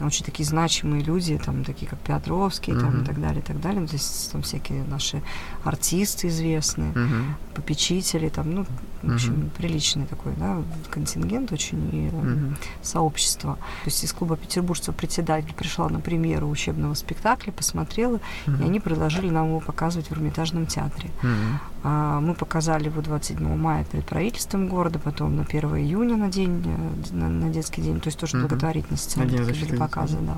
очень 0.00 0.24
такие 0.24 0.46
значимые 0.46 1.02
люди, 1.02 1.38
там, 1.38 1.64
такие 1.64 1.88
как 1.88 1.98
Петровский, 2.00 2.72
mm-hmm. 2.72 2.80
там, 2.80 3.02
и 3.02 3.04
так 3.04 3.20
далее, 3.20 3.40
и 3.40 3.44
так 3.44 3.60
далее. 3.60 3.86
Здесь 3.86 4.30
там 4.32 4.42
всякие 4.42 4.84
наши 4.84 5.22
артисты 5.64 6.28
известные, 6.28 6.92
mm-hmm. 6.92 7.24
попечители, 7.54 8.28
там, 8.28 8.50
ну, 8.54 8.66
в 9.02 9.14
общем, 9.14 9.34
mm-hmm. 9.34 9.50
приличный 9.56 10.06
такой, 10.06 10.32
да, 10.36 10.62
контингент 10.90 11.52
очень 11.52 11.88
и 11.88 12.08
mm-hmm. 12.08 12.56
сообщество. 12.82 13.56
То 13.56 13.86
есть 13.86 14.04
из 14.04 14.12
клуба 14.12 14.36
петербуржцев 14.36 14.94
председатель 14.94 15.52
пришла 15.54 15.88
на 15.88 16.00
премьеру 16.00 16.48
учебного 16.48 16.94
спектакля, 16.94 17.52
посмотрела, 17.52 18.20
mm-hmm. 18.46 18.60
и 18.60 18.64
они 18.64 18.80
предложили 18.80 19.30
нам 19.30 19.48
его 19.48 19.60
показывать 19.60 20.08
в 20.08 20.12
Эрмитажном 20.12 20.66
театре. 20.66 21.10
Mm-hmm. 21.22 21.71
А, 21.84 22.20
мы 22.20 22.34
показали 22.34 22.84
его 22.84 23.02
27 23.02 23.56
мая 23.56 23.84
перед 23.84 24.04
правительством 24.04 24.68
города, 24.68 24.98
потом 24.98 25.36
на 25.36 25.42
1 25.42 25.76
июня 25.76 26.16
на 26.16 26.28
день, 26.28 26.62
э, 26.64 27.14
на, 27.14 27.28
на 27.28 27.50
детский 27.50 27.82
день, 27.82 28.00
то 28.00 28.08
есть 28.08 28.18
тоже 28.18 28.36
mm-hmm. 28.36 28.40
благотворительность 28.40 29.16
были 29.16 29.76
показы, 29.76 30.18
да. 30.20 30.36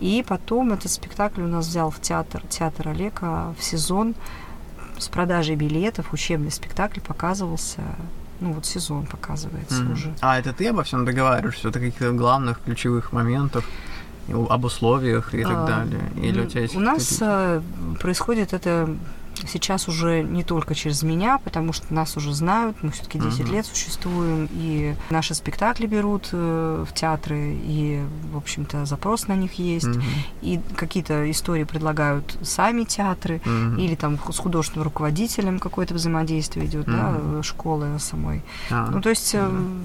И 0.00 0.24
потом 0.26 0.72
этот 0.72 0.90
спектакль 0.90 1.42
у 1.42 1.48
нас 1.48 1.66
взял 1.66 1.90
в 1.90 2.00
театр, 2.00 2.42
театр 2.48 2.88
Олега 2.88 3.54
в 3.58 3.62
сезон 3.62 4.14
с 4.96 5.08
продажей 5.08 5.56
билетов, 5.56 6.12
учебный 6.12 6.50
спектакль 6.50 7.00
показывался 7.00 7.82
ну 8.40 8.52
вот 8.52 8.66
сезон 8.66 9.04
показывается 9.06 9.82
mm-hmm. 9.82 9.92
уже. 9.92 10.14
А 10.20 10.38
это 10.38 10.52
ты 10.52 10.68
обо 10.68 10.84
всем 10.84 11.04
договариваешься, 11.04 11.68
это 11.68 11.80
каких-то 11.80 12.12
главных 12.12 12.60
ключевых 12.62 13.12
моментов, 13.12 13.64
об 14.28 14.64
условиях 14.64 15.34
и 15.34 15.42
так 15.42 15.56
а, 15.56 15.66
далее? 15.66 16.02
Или 16.16 16.42
у 16.42 16.46
тебя 16.46 16.62
есть 16.62 16.76
У 16.76 16.80
нас 16.80 17.18
а, 17.20 17.62
происходит 17.98 18.52
это 18.52 18.94
сейчас 19.46 19.88
уже 19.88 20.22
не 20.22 20.42
только 20.42 20.74
через 20.74 21.02
меня, 21.02 21.38
потому 21.38 21.72
что 21.72 21.92
нас 21.92 22.16
уже 22.16 22.32
знают, 22.32 22.76
мы 22.82 22.90
все-таки 22.90 23.18
10 23.18 23.40
uh-huh. 23.40 23.52
лет 23.52 23.66
существуем, 23.66 24.48
и 24.52 24.94
наши 25.10 25.34
спектакли 25.34 25.86
берут 25.86 26.28
э, 26.32 26.84
в 26.88 26.94
театры, 26.94 27.56
и, 27.62 28.02
в 28.32 28.36
общем-то, 28.36 28.86
запрос 28.86 29.28
на 29.28 29.34
них 29.34 29.54
есть, 29.54 29.86
uh-huh. 29.86 30.02
и 30.42 30.60
какие-то 30.76 31.30
истории 31.30 31.64
предлагают 31.64 32.36
сами 32.42 32.84
театры, 32.84 33.40
uh-huh. 33.44 33.80
или 33.80 33.94
там 33.94 34.18
с 34.30 34.38
художественным 34.38 34.84
руководителем 34.84 35.58
какое-то 35.58 35.94
взаимодействие 35.94 36.66
идет, 36.66 36.88
uh-huh. 36.88 37.36
да, 37.36 37.42
школы 37.42 37.98
самой. 37.98 38.42
Uh-huh. 38.70 38.90
Ну, 38.90 39.00
то 39.00 39.10
есть 39.10 39.34
uh-huh. 39.34 39.82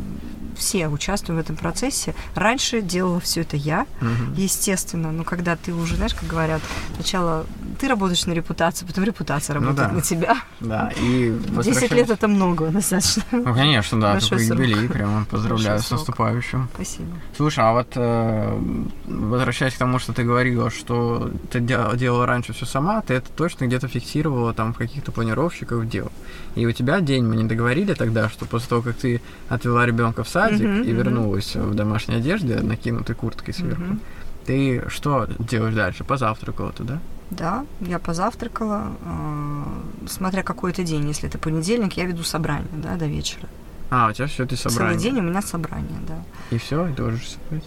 все 0.56 0.88
участвуем 0.88 1.40
в 1.40 1.44
этом 1.44 1.56
процессе. 1.56 2.16
Раньше 2.36 2.82
делала 2.82 3.20
все 3.20 3.42
это 3.42 3.58
я, 3.58 3.86
uh-huh. 4.02 4.40
естественно, 4.40 5.12
но 5.12 5.24
когда 5.24 5.56
ты 5.56 5.74
уже, 5.74 5.96
знаешь, 5.96 6.14
как 6.14 6.28
говорят, 6.28 6.62
сначала 6.96 7.46
ты 7.80 7.88
работаешь 7.88 8.26
на 8.26 8.34
репутацию, 8.34 8.88
потом 8.88 9.04
репутация 9.04 9.43
оказывается, 9.44 9.54
работает 9.54 9.78
ну, 9.80 9.88
да. 9.88 9.96
на 9.96 10.02
тебя. 10.02 10.38
Да, 10.60 10.92
и 10.98 11.32
возвращаясь... 11.50 11.90
10 11.90 11.92
лет 11.92 12.10
это 12.10 12.28
много 12.28 12.68
достаточно. 12.68 13.24
Ну, 13.32 13.54
конечно, 13.54 14.00
да, 14.00 14.14
Большой 14.14 14.48
только 14.48 14.64
юбилей, 14.64 14.90
прямо 14.90 15.26
поздравляю 15.26 15.78
Большой 15.78 15.88
с 15.88 15.92
наступающим. 15.92 16.70
Спасибо. 16.74 17.10
Слушай, 17.36 17.64
а 17.64 17.74
вот 17.74 17.88
э, 17.96 18.60
возвращаясь 19.06 19.74
к 19.74 19.78
тому, 19.78 20.00
что 20.00 20.14
ты 20.14 20.24
говорила, 20.24 20.70
что 20.70 21.32
ты 21.52 21.60
делала 21.60 22.26
раньше 22.26 22.54
все 22.54 22.66
сама, 22.66 23.02
ты 23.02 23.16
это 23.16 23.30
точно 23.36 23.66
где-то 23.66 23.88
фиксировала 23.88 24.54
там 24.54 24.74
в 24.74 24.78
каких-то 24.78 25.12
планировщиках 25.12 25.88
дел. 25.88 26.12
И 26.56 26.66
у 26.66 26.72
тебя 26.72 27.00
день, 27.02 27.26
мы 27.26 27.36
не 27.36 27.44
договорили 27.44 27.94
тогда, 27.94 28.30
что 28.30 28.46
после 28.46 28.70
того, 28.70 28.82
как 28.82 28.96
ты 28.96 29.22
отвела 29.50 29.86
ребенка 29.86 30.24
в 30.24 30.30
садик 30.30 30.62
uh-huh, 30.62 30.86
и 30.86 30.90
uh-huh. 30.90 30.94
вернулась 30.94 31.56
в 31.56 31.74
домашней 31.74 32.16
одежде, 32.16 32.62
накинутой 32.62 33.16
курткой 33.16 33.54
сверху, 33.54 33.82
uh-huh. 33.82 34.00
ты 34.46 34.84
что 34.90 35.28
делаешь 35.40 35.74
дальше? 35.74 36.04
Позавтракала 36.04 36.72
ты, 36.72 36.84
да? 37.30 37.66
Я 37.82 38.00
позавтракала, 38.00 38.96
э, 39.02 40.08
смотря 40.08 40.44
какой 40.44 40.72
это 40.72 40.84
день. 40.84 41.08
Если 41.08 41.30
это 41.30 41.38
понедельник, 41.38 41.94
я 41.94 42.06
веду 42.06 42.24
собрание, 42.24 42.68
да, 42.74 42.96
до 42.96 43.06
вечера. 43.06 43.48
А, 43.90 44.10
у 44.10 44.14
тебя 44.14 44.28
все 44.28 44.44
это 44.44 44.56
собрание. 44.58 44.98
Целый 44.98 45.04
день 45.04 45.20
у 45.20 45.30
меня 45.30 45.42
собрание, 45.42 46.00
да. 46.08 46.24
И 46.52 46.58
все, 46.58 46.88
и 46.88 46.92
должен 46.94 47.22
спать. 47.22 47.64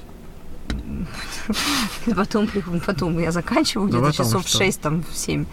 Потом, 2.16 2.48
потом 2.86 3.18
я 3.18 3.30
заканчиваю 3.32 3.90
ну, 3.90 4.00
где-то 4.00 4.16
часов 4.16 4.44
в 4.44 4.48
6, 4.48 4.80
там, 4.80 5.02
в 5.02 5.16
7. 5.16 5.44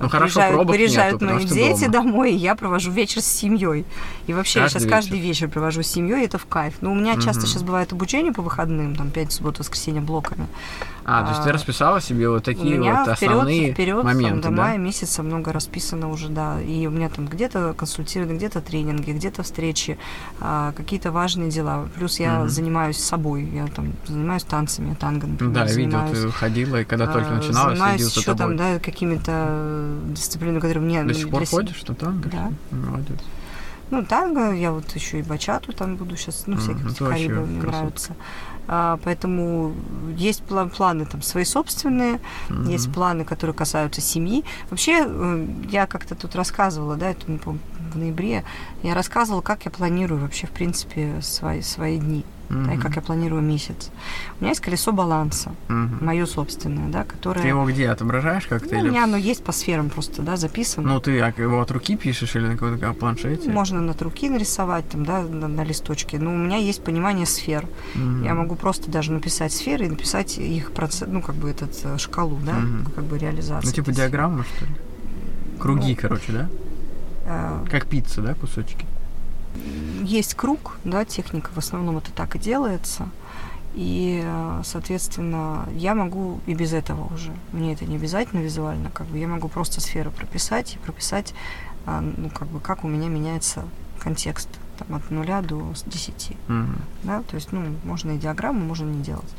Ну, 0.00 0.08
приезжают, 0.08 0.54
хорошо, 0.54 0.64
приезжают 0.72 1.22
нету, 1.22 1.34
мои 1.34 1.44
дети 1.46 1.86
домой, 1.86 2.32
и 2.32 2.36
я 2.36 2.54
провожу 2.54 2.90
вечер 2.90 3.20
с 3.20 3.26
семьей. 3.26 3.84
И 4.26 4.34
вообще 4.34 4.60
я 4.60 4.68
сейчас 4.68 4.84
каждый 4.84 5.20
вечер 5.20 5.48
провожу 5.48 5.82
с 5.82 5.86
семьей, 5.86 6.24
это 6.24 6.38
в 6.38 6.46
кайф. 6.46 6.74
Но 6.80 6.92
у 6.92 6.94
меня 6.94 7.20
часто 7.20 7.46
сейчас 7.46 7.62
бывает 7.62 7.92
обучение 7.92 8.32
по 8.32 8.42
выходным, 8.42 8.96
там, 8.96 9.10
5 9.10 9.32
суббот, 9.32 9.58
воскресенье 9.58 10.00
блоками. 10.00 10.46
А, 11.04 11.24
то 11.24 11.30
есть 11.30 11.42
ты 11.42 11.50
а, 11.50 11.52
расписала 11.52 12.00
себе 12.00 12.28
вот 12.28 12.44
такие 12.44 12.80
вот 12.80 13.08
основные 13.08 13.72
вперед, 13.72 14.04
моменты, 14.04 14.42
там, 14.42 14.54
до 14.54 14.62
мая 14.62 14.78
месяца 14.78 15.22
много 15.22 15.52
расписано 15.52 16.10
уже, 16.10 16.28
да. 16.28 16.60
И 16.60 16.86
у 16.86 16.90
меня 16.90 17.08
там 17.08 17.26
где-то 17.26 17.74
консультирование, 17.76 18.36
где-то 18.36 18.60
тренинги, 18.60 19.10
где-то 19.10 19.42
встречи, 19.42 19.98
а, 20.40 20.72
какие-то 20.72 21.10
важные 21.10 21.50
дела. 21.50 21.88
Плюс 21.94 22.20
я 22.20 22.48
занимаюсь 22.48 22.98
собой, 22.98 23.44
я 23.52 23.66
там 23.66 23.92
занимаюсь 24.06 24.44
танцами, 24.44 24.71
танго, 24.98 25.26
например. 25.26 25.54
Да, 25.54 25.64
видел, 25.66 26.00
ты 26.10 26.30
ходила, 26.30 26.80
и 26.80 26.84
когда 26.84 27.06
только 27.06 27.30
а, 27.30 27.34
начинала, 27.34 27.76
следил 27.76 28.10
за 28.10 28.24
тобой. 28.24 28.36
там, 28.36 28.56
да, 28.56 28.78
какими-то 28.78 29.98
дисциплинами, 30.08 30.60
которые 30.60 30.82
мне... 30.82 31.04
До 31.04 31.14
сих 31.14 31.30
пор 31.30 31.46
ходишь, 31.46 31.76
что 31.76 31.94
танго? 31.94 32.28
Да. 32.30 32.52
Молодец. 32.70 33.18
Ну, 33.90 34.02
танго, 34.06 34.52
я 34.52 34.72
вот 34.72 34.90
еще 34.94 35.18
и 35.18 35.22
бачату 35.22 35.74
там 35.74 35.96
буду 35.96 36.16
сейчас, 36.16 36.44
ну, 36.46 36.56
всякие 36.56 36.86
mm, 36.86 37.10
карибы 37.10 37.46
мне 37.46 37.60
красотка. 37.60 37.78
нравятся. 37.78 38.16
А, 38.66 38.98
поэтому 39.04 39.74
есть 40.16 40.42
план, 40.44 40.70
планы 40.70 41.04
там 41.04 41.20
свои 41.20 41.44
собственные, 41.44 42.20
mm-hmm. 42.48 42.70
есть 42.70 42.90
планы, 42.90 43.26
которые 43.26 43.54
касаются 43.54 44.00
семьи. 44.00 44.44
Вообще, 44.70 45.04
э, 45.06 45.46
я 45.68 45.86
как-то 45.86 46.14
тут 46.14 46.34
рассказывала, 46.36 46.96
да, 46.96 47.10
это, 47.10 47.26
в 47.26 47.98
ноябре, 47.98 48.44
я 48.82 48.94
рассказывала, 48.94 49.42
как 49.42 49.66
я 49.66 49.70
планирую 49.70 50.22
вообще, 50.22 50.46
в 50.46 50.52
принципе, 50.52 51.20
свои, 51.20 51.60
свои 51.60 51.98
дни 51.98 52.24
mm-hmm. 52.48 52.66
да, 52.66 52.74
и 52.74 52.78
как 52.78 52.96
я 52.96 53.02
планирую 53.02 53.42
месяц. 53.42 53.90
У 54.38 54.42
меня 54.42 54.50
есть 54.50 54.60
колесо 54.60 54.92
баланса, 54.92 55.52
mm-hmm. 55.68 56.04
мое 56.04 56.26
собственное, 56.26 56.90
да, 56.90 57.04
которое... 57.04 57.40
Ты 57.40 57.48
его 57.48 57.64
где 57.64 57.88
отображаешь 57.88 58.46
как-то? 58.46 58.74
Ну, 58.74 58.80
или... 58.80 58.88
У 58.88 58.90
меня 58.92 59.04
оно 59.04 59.16
есть 59.16 59.44
по 59.44 59.52
сферам 59.52 59.90
просто, 59.90 60.22
да, 60.22 60.36
записано. 60.36 60.88
Ну, 60.88 61.00
ты 61.00 61.20
а, 61.20 61.32
его 61.36 61.60
от 61.60 61.70
руки 61.70 61.96
пишешь 61.96 62.36
или 62.36 62.46
на 62.46 62.52
каком-то 62.52 62.92
планшете? 62.92 63.50
Можно 63.50 63.80
на 63.80 63.92
руки 63.92 64.28
нарисовать, 64.28 64.88
там, 64.88 65.04
да, 65.04 65.22
на, 65.22 65.48
на 65.48 65.64
листочке. 65.64 66.18
Но 66.18 66.32
у 66.32 66.36
меня 66.36 66.56
есть 66.56 66.82
понимание 66.82 67.26
сфер. 67.26 67.66
Mm-hmm. 67.94 68.24
Я 68.24 68.34
могу 68.34 68.56
просто 68.56 68.90
даже 68.90 69.12
написать 69.12 69.52
сферы 69.52 69.86
и 69.86 69.88
написать 69.88 70.38
их 70.38 70.72
процесс, 70.72 71.08
ну, 71.08 71.22
как 71.22 71.34
бы 71.36 71.50
этот 71.50 71.78
э, 71.84 71.98
шкалу, 71.98 72.38
да, 72.44 72.52
mm-hmm. 72.52 72.94
как 72.94 73.04
бы 73.04 73.18
реализацию. 73.18 73.66
Ну, 73.66 73.72
типа 73.72 73.92
диаграмма, 73.92 74.44
что 74.44 74.64
ли? 74.66 74.72
Круги, 75.58 75.92
ну, 75.92 75.96
короче, 76.00 76.32
да? 76.32 76.48
Э... 77.24 77.64
Как 77.70 77.86
пицца, 77.86 78.20
да, 78.20 78.34
кусочки? 78.34 78.86
Есть 80.04 80.34
круг, 80.34 80.78
да, 80.84 81.04
техника 81.04 81.50
в 81.54 81.58
основном 81.58 81.98
это 81.98 82.12
так 82.12 82.36
и 82.36 82.38
делается. 82.38 83.08
И, 83.74 84.22
соответственно, 84.64 85.66
я 85.74 85.94
могу 85.94 86.40
и 86.46 86.54
без 86.54 86.74
этого 86.74 87.12
уже. 87.12 87.32
Мне 87.52 87.72
это 87.72 87.86
не 87.86 87.96
обязательно 87.96 88.40
визуально, 88.40 88.90
как 88.90 89.06
бы 89.06 89.18
я 89.18 89.26
могу 89.26 89.48
просто 89.48 89.80
сферу 89.80 90.10
прописать 90.10 90.74
и 90.74 90.78
прописать, 90.78 91.32
а, 91.86 92.00
ну, 92.00 92.28
как 92.28 92.48
бы, 92.48 92.60
как 92.60 92.84
у 92.84 92.88
меня 92.88 93.08
меняется 93.08 93.64
контекст 93.98 94.48
там, 94.78 94.94
от 94.96 95.10
нуля 95.10 95.40
до 95.40 95.72
десяти. 95.86 96.36
Mm-hmm. 96.48 96.78
Да? 97.04 97.22
То 97.22 97.36
есть, 97.36 97.52
ну, 97.52 97.62
можно 97.84 98.12
и 98.12 98.18
диаграмму, 98.18 98.60
можно 98.60 98.90
не 98.90 99.02
делать. 99.02 99.30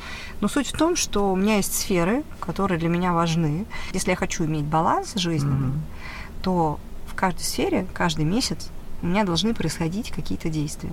Но 0.41 0.47
суть 0.47 0.67
в 0.67 0.77
том, 0.77 0.95
что 0.95 1.31
у 1.31 1.35
меня 1.35 1.57
есть 1.57 1.75
сферы, 1.75 2.23
которые 2.39 2.79
для 2.79 2.89
меня 2.89 3.13
важны. 3.13 3.65
Если 3.93 4.09
я 4.09 4.15
хочу 4.15 4.45
иметь 4.45 4.65
баланс 4.65 5.13
жизненный, 5.15 5.69
mm-hmm. 5.69 6.41
то 6.41 6.79
в 7.07 7.13
каждой 7.13 7.43
сфере, 7.43 7.85
каждый 7.93 8.25
месяц 8.25 8.69
у 9.03 9.07
меня 9.07 9.23
должны 9.23 9.53
происходить 9.53 10.11
какие-то 10.11 10.49
действия. 10.49 10.91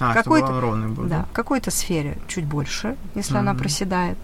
А, 0.00 0.12
какой-то, 0.12 0.60
ровный 0.60 0.88
был, 0.88 1.04
да, 1.04 1.24
в 1.30 1.32
какой-то 1.32 1.70
сфере 1.70 2.18
чуть 2.26 2.44
больше, 2.44 2.96
если 3.14 3.36
mm-hmm. 3.36 3.38
она 3.38 3.54
проседает, 3.54 4.18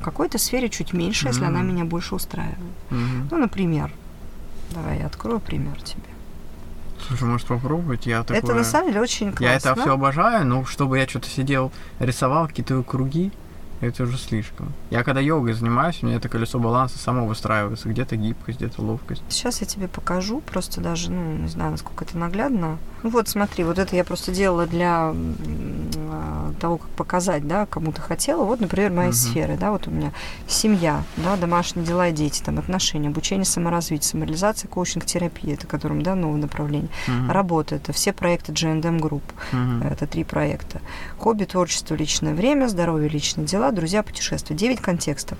в 0.00 0.04
какой-то 0.04 0.38
сфере 0.38 0.68
чуть 0.68 0.92
меньше, 0.92 1.26
mm-hmm. 1.26 1.30
если 1.30 1.44
она 1.44 1.62
меня 1.62 1.84
больше 1.84 2.14
устраивает. 2.14 2.56
Mm-hmm. 2.90 3.28
Ну, 3.30 3.38
например, 3.38 3.92
давай 4.70 5.00
я 5.00 5.06
открою 5.06 5.40
пример 5.40 5.82
тебе. 5.82 6.04
Слушай, 7.08 7.24
может 7.24 7.46
попробовать? 7.46 8.06
Я 8.06 8.22
такое... 8.22 8.38
Это 8.38 8.54
на 8.54 8.64
самом 8.64 8.88
деле 8.88 9.00
очень 9.02 9.32
классно. 9.32 9.44
Я 9.44 9.54
это 9.54 9.74
все 9.74 9.92
обожаю, 9.92 10.46
но 10.46 10.64
чтобы 10.64 10.98
я 10.98 11.08
что-то 11.08 11.28
сидел, 11.28 11.72
рисовал 11.98 12.46
какие-то 12.46 12.82
круги, 12.82 13.32
Это 13.80 14.04
уже 14.04 14.16
слишком. 14.16 14.72
Я 14.90 15.02
когда 15.02 15.20
йогой 15.20 15.52
занимаюсь, 15.52 16.02
у 16.02 16.06
меня 16.06 16.16
это 16.16 16.28
колесо 16.28 16.58
баланса 16.58 16.98
само 16.98 17.26
выстраивается. 17.26 17.88
Где-то 17.88 18.16
гибкость, 18.16 18.58
где-то 18.58 18.82
ловкость. 18.82 19.22
Сейчас 19.28 19.60
я 19.60 19.66
тебе 19.66 19.88
покажу, 19.88 20.40
просто 20.40 20.80
даже, 20.80 21.10
ну, 21.10 21.36
не 21.36 21.48
знаю, 21.48 21.72
насколько 21.72 22.04
это 22.04 22.16
наглядно. 22.16 22.78
Ну 23.02 23.10
вот, 23.10 23.28
смотри, 23.28 23.64
вот 23.64 23.78
это 23.78 23.94
я 23.94 24.04
просто 24.04 24.32
делала 24.32 24.66
для 24.66 25.12
а, 25.12 26.52
того, 26.60 26.78
как 26.78 26.88
показать, 26.90 27.46
да, 27.46 27.66
кому-то 27.66 28.00
хотела. 28.00 28.44
Вот, 28.44 28.60
например, 28.60 28.90
мои 28.90 29.08
угу. 29.08 29.14
сферы, 29.14 29.56
да, 29.56 29.70
вот 29.70 29.86
у 29.86 29.90
меня 29.90 30.12
семья, 30.48 31.02
да, 31.16 31.36
домашние 31.36 31.86
дела 31.86 32.08
и 32.08 32.12
дети, 32.12 32.42
там, 32.42 32.58
отношения, 32.58 33.08
обучение, 33.08 33.44
саморазвитие, 33.44 34.08
самореализация, 34.08 34.68
коучинг, 34.68 35.04
терапия, 35.04 35.54
это 35.54 35.66
которым, 35.66 36.02
да, 36.02 36.14
новое 36.14 36.40
направление. 36.40 36.88
Угу. 37.06 37.32
Работа, 37.32 37.76
это 37.76 37.92
все 37.92 38.12
проекты 38.12 38.52
G&M 38.52 38.96
Group, 38.96 39.22
угу. 39.52 39.84
это 39.84 40.06
три 40.06 40.24
проекта. 40.24 40.80
Хобби, 41.18 41.44
творчество, 41.44 41.94
личное 41.94 42.34
время, 42.34 42.66
здоровье, 42.66 43.08
личные 43.08 43.46
дела, 43.46 43.65
друзья, 43.72 44.02
путешествия. 44.02 44.56
Девять 44.56 44.80
контекстов. 44.80 45.38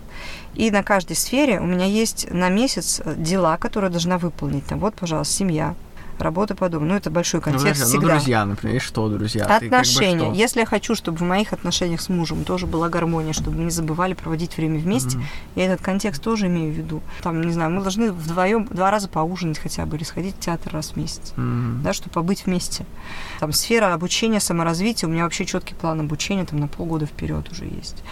И 0.54 0.70
на 0.70 0.82
каждой 0.82 1.16
сфере 1.16 1.60
у 1.60 1.64
меня 1.64 1.84
есть 1.84 2.30
на 2.30 2.48
месяц 2.48 3.00
дела, 3.16 3.56
которые 3.56 3.90
должна 3.90 4.18
выполнить. 4.18 4.66
Там, 4.66 4.80
вот, 4.80 4.94
пожалуйста, 4.94 5.34
семья, 5.34 5.74
работа 6.22 6.54
по 6.54 6.68
дому. 6.68 6.86
Ну, 6.86 6.94
это 6.94 7.10
большой 7.10 7.40
ну, 7.40 7.52
контекст 7.52 7.82
ну, 7.82 7.86
всегда. 7.88 8.06
Ну, 8.06 8.12
друзья, 8.14 8.44
например, 8.44 8.76
и 8.76 8.78
что, 8.78 9.08
друзья? 9.08 9.44
Отношения. 9.44 10.18
Как 10.18 10.28
бы 10.28 10.34
что? 10.34 10.40
Если 10.40 10.60
я 10.60 10.66
хочу, 10.66 10.94
чтобы 10.94 11.18
в 11.18 11.22
моих 11.22 11.52
отношениях 11.52 12.00
с 12.00 12.08
мужем 12.08 12.44
тоже 12.44 12.66
была 12.66 12.88
гармония, 12.88 13.32
чтобы 13.32 13.58
мы 13.58 13.64
не 13.64 13.70
забывали 13.70 14.14
проводить 14.14 14.56
время 14.56 14.78
вместе, 14.78 15.18
mm-hmm. 15.18 15.22
я 15.56 15.66
этот 15.66 15.84
контекст 15.84 16.22
тоже 16.22 16.46
имею 16.46 16.72
в 16.72 16.76
виду. 16.76 17.02
Там, 17.22 17.40
не 17.42 17.52
знаю, 17.52 17.70
мы 17.70 17.82
должны 17.82 18.12
вдвоем 18.12 18.66
два 18.66 18.90
раза 18.90 19.08
поужинать 19.08 19.58
хотя 19.58 19.86
бы 19.86 19.96
или 19.96 20.04
сходить 20.04 20.36
в 20.36 20.40
театр 20.40 20.72
раз 20.72 20.92
в 20.92 20.96
месяц, 20.96 21.32
mm-hmm. 21.36 21.82
да, 21.82 21.92
чтобы 21.92 22.12
побыть 22.12 22.46
вместе. 22.46 22.86
Там 23.40 23.52
сфера 23.52 23.92
обучения, 23.92 24.40
саморазвития, 24.40 25.08
у 25.08 25.12
меня 25.12 25.24
вообще 25.24 25.44
четкий 25.44 25.74
план 25.74 26.00
обучения 26.00 26.44
там 26.44 26.60
на 26.60 26.68
полгода 26.68 27.06
вперед 27.06 27.50
уже 27.50 27.64
есть. 27.64 28.02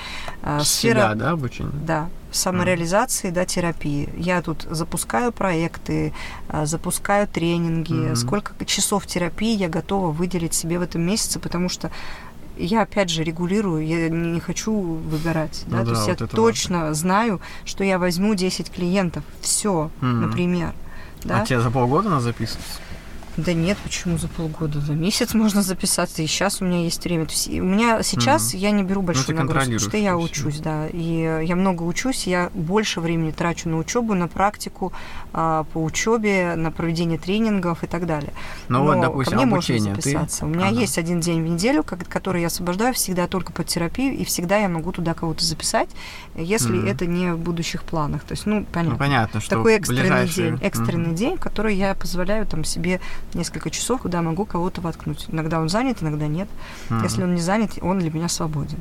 А, 0.43 0.61
сфера, 0.61 0.95
Себя, 0.95 1.15
да, 1.15 1.31
обучение? 1.31 1.73
Да, 1.87 2.09
самореализации, 2.35 3.30
да, 3.30 3.45
терапии. 3.45 4.09
Я 4.16 4.43
тут 4.43 4.66
запускаю 4.70 5.32
проекты, 5.32 6.12
а, 6.49 6.66
запускаю 6.66 7.26
тренинги. 7.28 7.93
Mm-hmm. 7.93 8.16
Сколько 8.16 8.64
часов 8.64 9.07
терапии 9.07 9.55
я 9.57 9.68
готова 9.68 10.11
выделить 10.11 10.55
себе 10.55 10.78
в 10.78 10.82
этом 10.82 11.03
месяце, 11.03 11.39
потому 11.39 11.68
что 11.68 11.91
я 12.57 12.82
опять 12.82 13.11
же 13.11 13.24
регулирую, 13.24 13.87
я 13.87 14.09
не 14.09 14.41
хочу 14.41 14.72
выгорать, 14.72 15.64
да, 15.66 15.78
ну, 15.78 15.85
то 15.85 15.91
да, 15.91 15.97
есть 15.97 16.09
вот 16.09 16.20
я 16.20 16.26
точно 16.26 16.78
важно. 16.78 16.95
знаю, 16.95 17.41
что 17.64 17.82
я 17.82 17.99
возьму 17.99 18.35
10 18.35 18.70
клиентов, 18.70 19.24
все, 19.41 19.91
mm-hmm. 20.01 20.07
например. 20.07 20.72
Да? 21.24 21.41
А 21.41 21.47
тебе 21.47 21.61
за 21.61 21.70
полгода 21.70 22.11
надо 22.11 22.22
записываться? 22.22 22.80
Да 23.37 23.53
нет, 23.53 23.76
почему 23.82 24.16
за 24.16 24.28
полгода? 24.28 24.80
За 24.80 24.93
месяц 24.93 25.35
можно 25.35 25.62
записаться, 25.62 26.22
и 26.22 26.26
сейчас 26.26 26.61
у 26.61 26.64
меня 26.64 26.85
есть 26.85 27.03
время. 27.05 27.26
То 27.26 27.32
есть 27.32 27.49
у 27.49 27.64
меня 27.64 28.03
сейчас 28.03 28.55
mm-hmm. 28.55 28.59
я 28.59 28.70
не 28.70 28.85
беру 28.85 29.03
большую 29.03 29.37
ну, 29.37 29.43
нагрузку, 29.43 29.64
потому 29.64 29.78
что 29.80 29.97
я 29.97 30.16
учусь, 30.16 30.59
да. 30.61 30.87
И 30.89 31.43
я 31.45 31.57
много 31.57 31.82
учусь, 31.82 32.26
я 32.26 32.51
больше 32.55 33.01
времени 33.01 33.32
трачу 33.32 33.68
на 33.68 33.78
учебу, 33.78 34.14
на 34.14 34.28
практику, 34.28 34.93
а, 35.32 35.64
по 35.72 35.82
учебе, 35.82 36.55
на 36.55 36.70
проведение 36.70 37.18
тренингов 37.18 37.82
и 37.82 37.87
так 37.89 38.07
далее. 38.07 38.32
Ну 38.68 38.78
Но 38.78 38.85
вот, 38.85 39.01
допустим, 39.01 39.39
ко 39.39 39.45
мне 39.45 39.53
обучение, 39.53 39.95
можно 39.95 40.03
записаться. 40.03 40.41
Ты... 40.41 40.47
У 40.47 40.49
меня 40.49 40.68
ага. 40.68 40.80
есть 40.80 40.99
один 40.99 41.20
день 41.20 41.43
в 41.43 41.49
неделю, 41.49 41.82
который 41.82 42.41
я 42.41 42.47
освобождаю 42.47 42.95
всегда 42.95 43.26
только 43.26 43.53
под 43.53 43.66
терапию, 43.66 44.14
и 44.14 44.24
всегда 44.24 44.59
я 44.59 44.68
могу 44.68 44.93
туда 44.93 45.14
кого-то 45.14 45.45
записать, 45.45 45.89
если 46.37 46.76
mm-hmm. 46.76 46.91
это 46.91 47.07
не 47.07 47.32
в 47.32 47.39
будущих 47.39 47.82
планах. 47.82 48.22
То 48.22 48.32
есть, 48.32 48.47
ну, 48.47 48.64
понятно. 48.64 48.93
Ну, 48.93 48.99
понятно, 48.99 49.41
что 49.41 49.57
Такой 49.57 49.74
экстренный 49.74 50.03
ближайшие... 50.03 50.51
день, 50.51 50.61
экстренный 50.62 51.11
mm-hmm. 51.11 51.14
день, 51.14 51.37
который 51.37 51.74
я 51.74 51.95
позволяю 51.95 52.47
там 52.47 52.62
себе 52.62 53.01
несколько 53.35 53.70
часов, 53.70 54.03
куда 54.03 54.22
могу 54.22 54.45
кого-то 54.45 54.80
воткнуть. 54.80 55.26
Иногда 55.28 55.61
он 55.61 55.68
занят, 55.68 56.03
иногда 56.03 56.26
нет. 56.26 56.49
Mm-hmm. 56.89 57.03
Если 57.03 57.22
он 57.22 57.35
не 57.35 57.41
занят, 57.41 57.72
он 57.80 57.99
для 57.99 58.11
меня 58.11 58.28
свободен. 58.28 58.78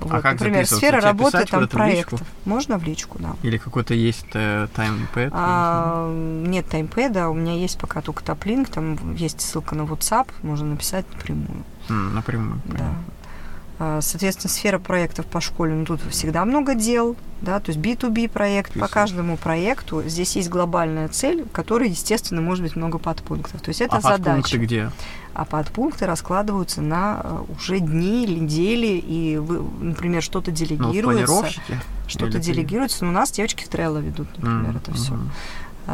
А 0.00 0.04
вот, 0.04 0.12
а 0.14 0.22
как 0.22 0.32
например, 0.40 0.66
сфера 0.66 1.00
работы 1.00 1.44
там 1.44 1.68
проектов. 1.68 2.22
Можно 2.44 2.78
в 2.78 2.84
личку, 2.84 3.18
да. 3.18 3.36
Или 3.42 3.58
какой-то 3.58 3.94
есть 3.94 4.26
э, 4.32 4.68
таймпэд? 4.74 5.30
А, 5.32 6.10
нет 6.46 6.66
таймпэда, 6.68 7.28
у 7.28 7.34
меня 7.34 7.54
есть 7.54 7.78
пока 7.78 8.00
только 8.00 8.24
топлинк, 8.24 8.68
там 8.68 9.14
есть 9.14 9.40
ссылка 9.42 9.74
на 9.74 9.82
WhatsApp, 9.82 10.28
можно 10.42 10.66
написать 10.66 11.04
напрямую. 11.12 11.64
Mm, 11.88 12.12
напрямую. 12.14 12.60
Да. 12.64 12.76
Понятно. 12.78 13.04
А, 13.82 14.02
соответственно, 14.02 14.52
сфера 14.52 14.78
проектов 14.78 15.24
по 15.24 15.40
школе, 15.40 15.72
ну, 15.72 15.86
тут 15.86 16.02
всегда 16.10 16.44
много 16.44 16.74
дел, 16.74 17.16
да, 17.40 17.60
то 17.60 17.72
есть 17.72 17.80
B2B 17.80 18.28
проект. 18.28 18.78
По 18.78 18.88
каждому 18.88 19.38
проекту 19.38 20.02
здесь 20.06 20.36
есть 20.36 20.50
глобальная 20.50 21.08
цель, 21.08 21.46
которой, 21.50 21.88
естественно, 21.88 22.42
может 22.42 22.62
быть 22.62 22.76
много 22.76 22.98
подпунктов. 22.98 23.62
То 23.62 23.70
есть 23.70 23.80
это 23.80 23.96
а 23.96 24.00
задача. 24.02 24.58
где? 24.58 24.90
А 25.32 25.46
подпункты 25.46 26.04
раскладываются 26.04 26.82
на 26.82 27.22
э, 27.24 27.44
уже 27.56 27.78
дни, 27.78 28.26
недели, 28.26 28.98
и, 28.98 29.38
вы, 29.38 29.62
например, 29.80 30.22
что-то 30.22 30.50
делегируется. 30.50 31.32
Ну, 31.68 31.76
что-то 32.06 32.38
делегируется. 32.38 33.06
Но 33.06 33.12
у 33.12 33.14
нас 33.14 33.30
девочки 33.30 33.64
в 33.64 33.70
Trello 33.70 34.02
ведут, 34.02 34.28
например, 34.36 34.74
mm-hmm. 34.74 34.76
это 34.76 34.92
все. 34.92 35.14
А 35.14 35.18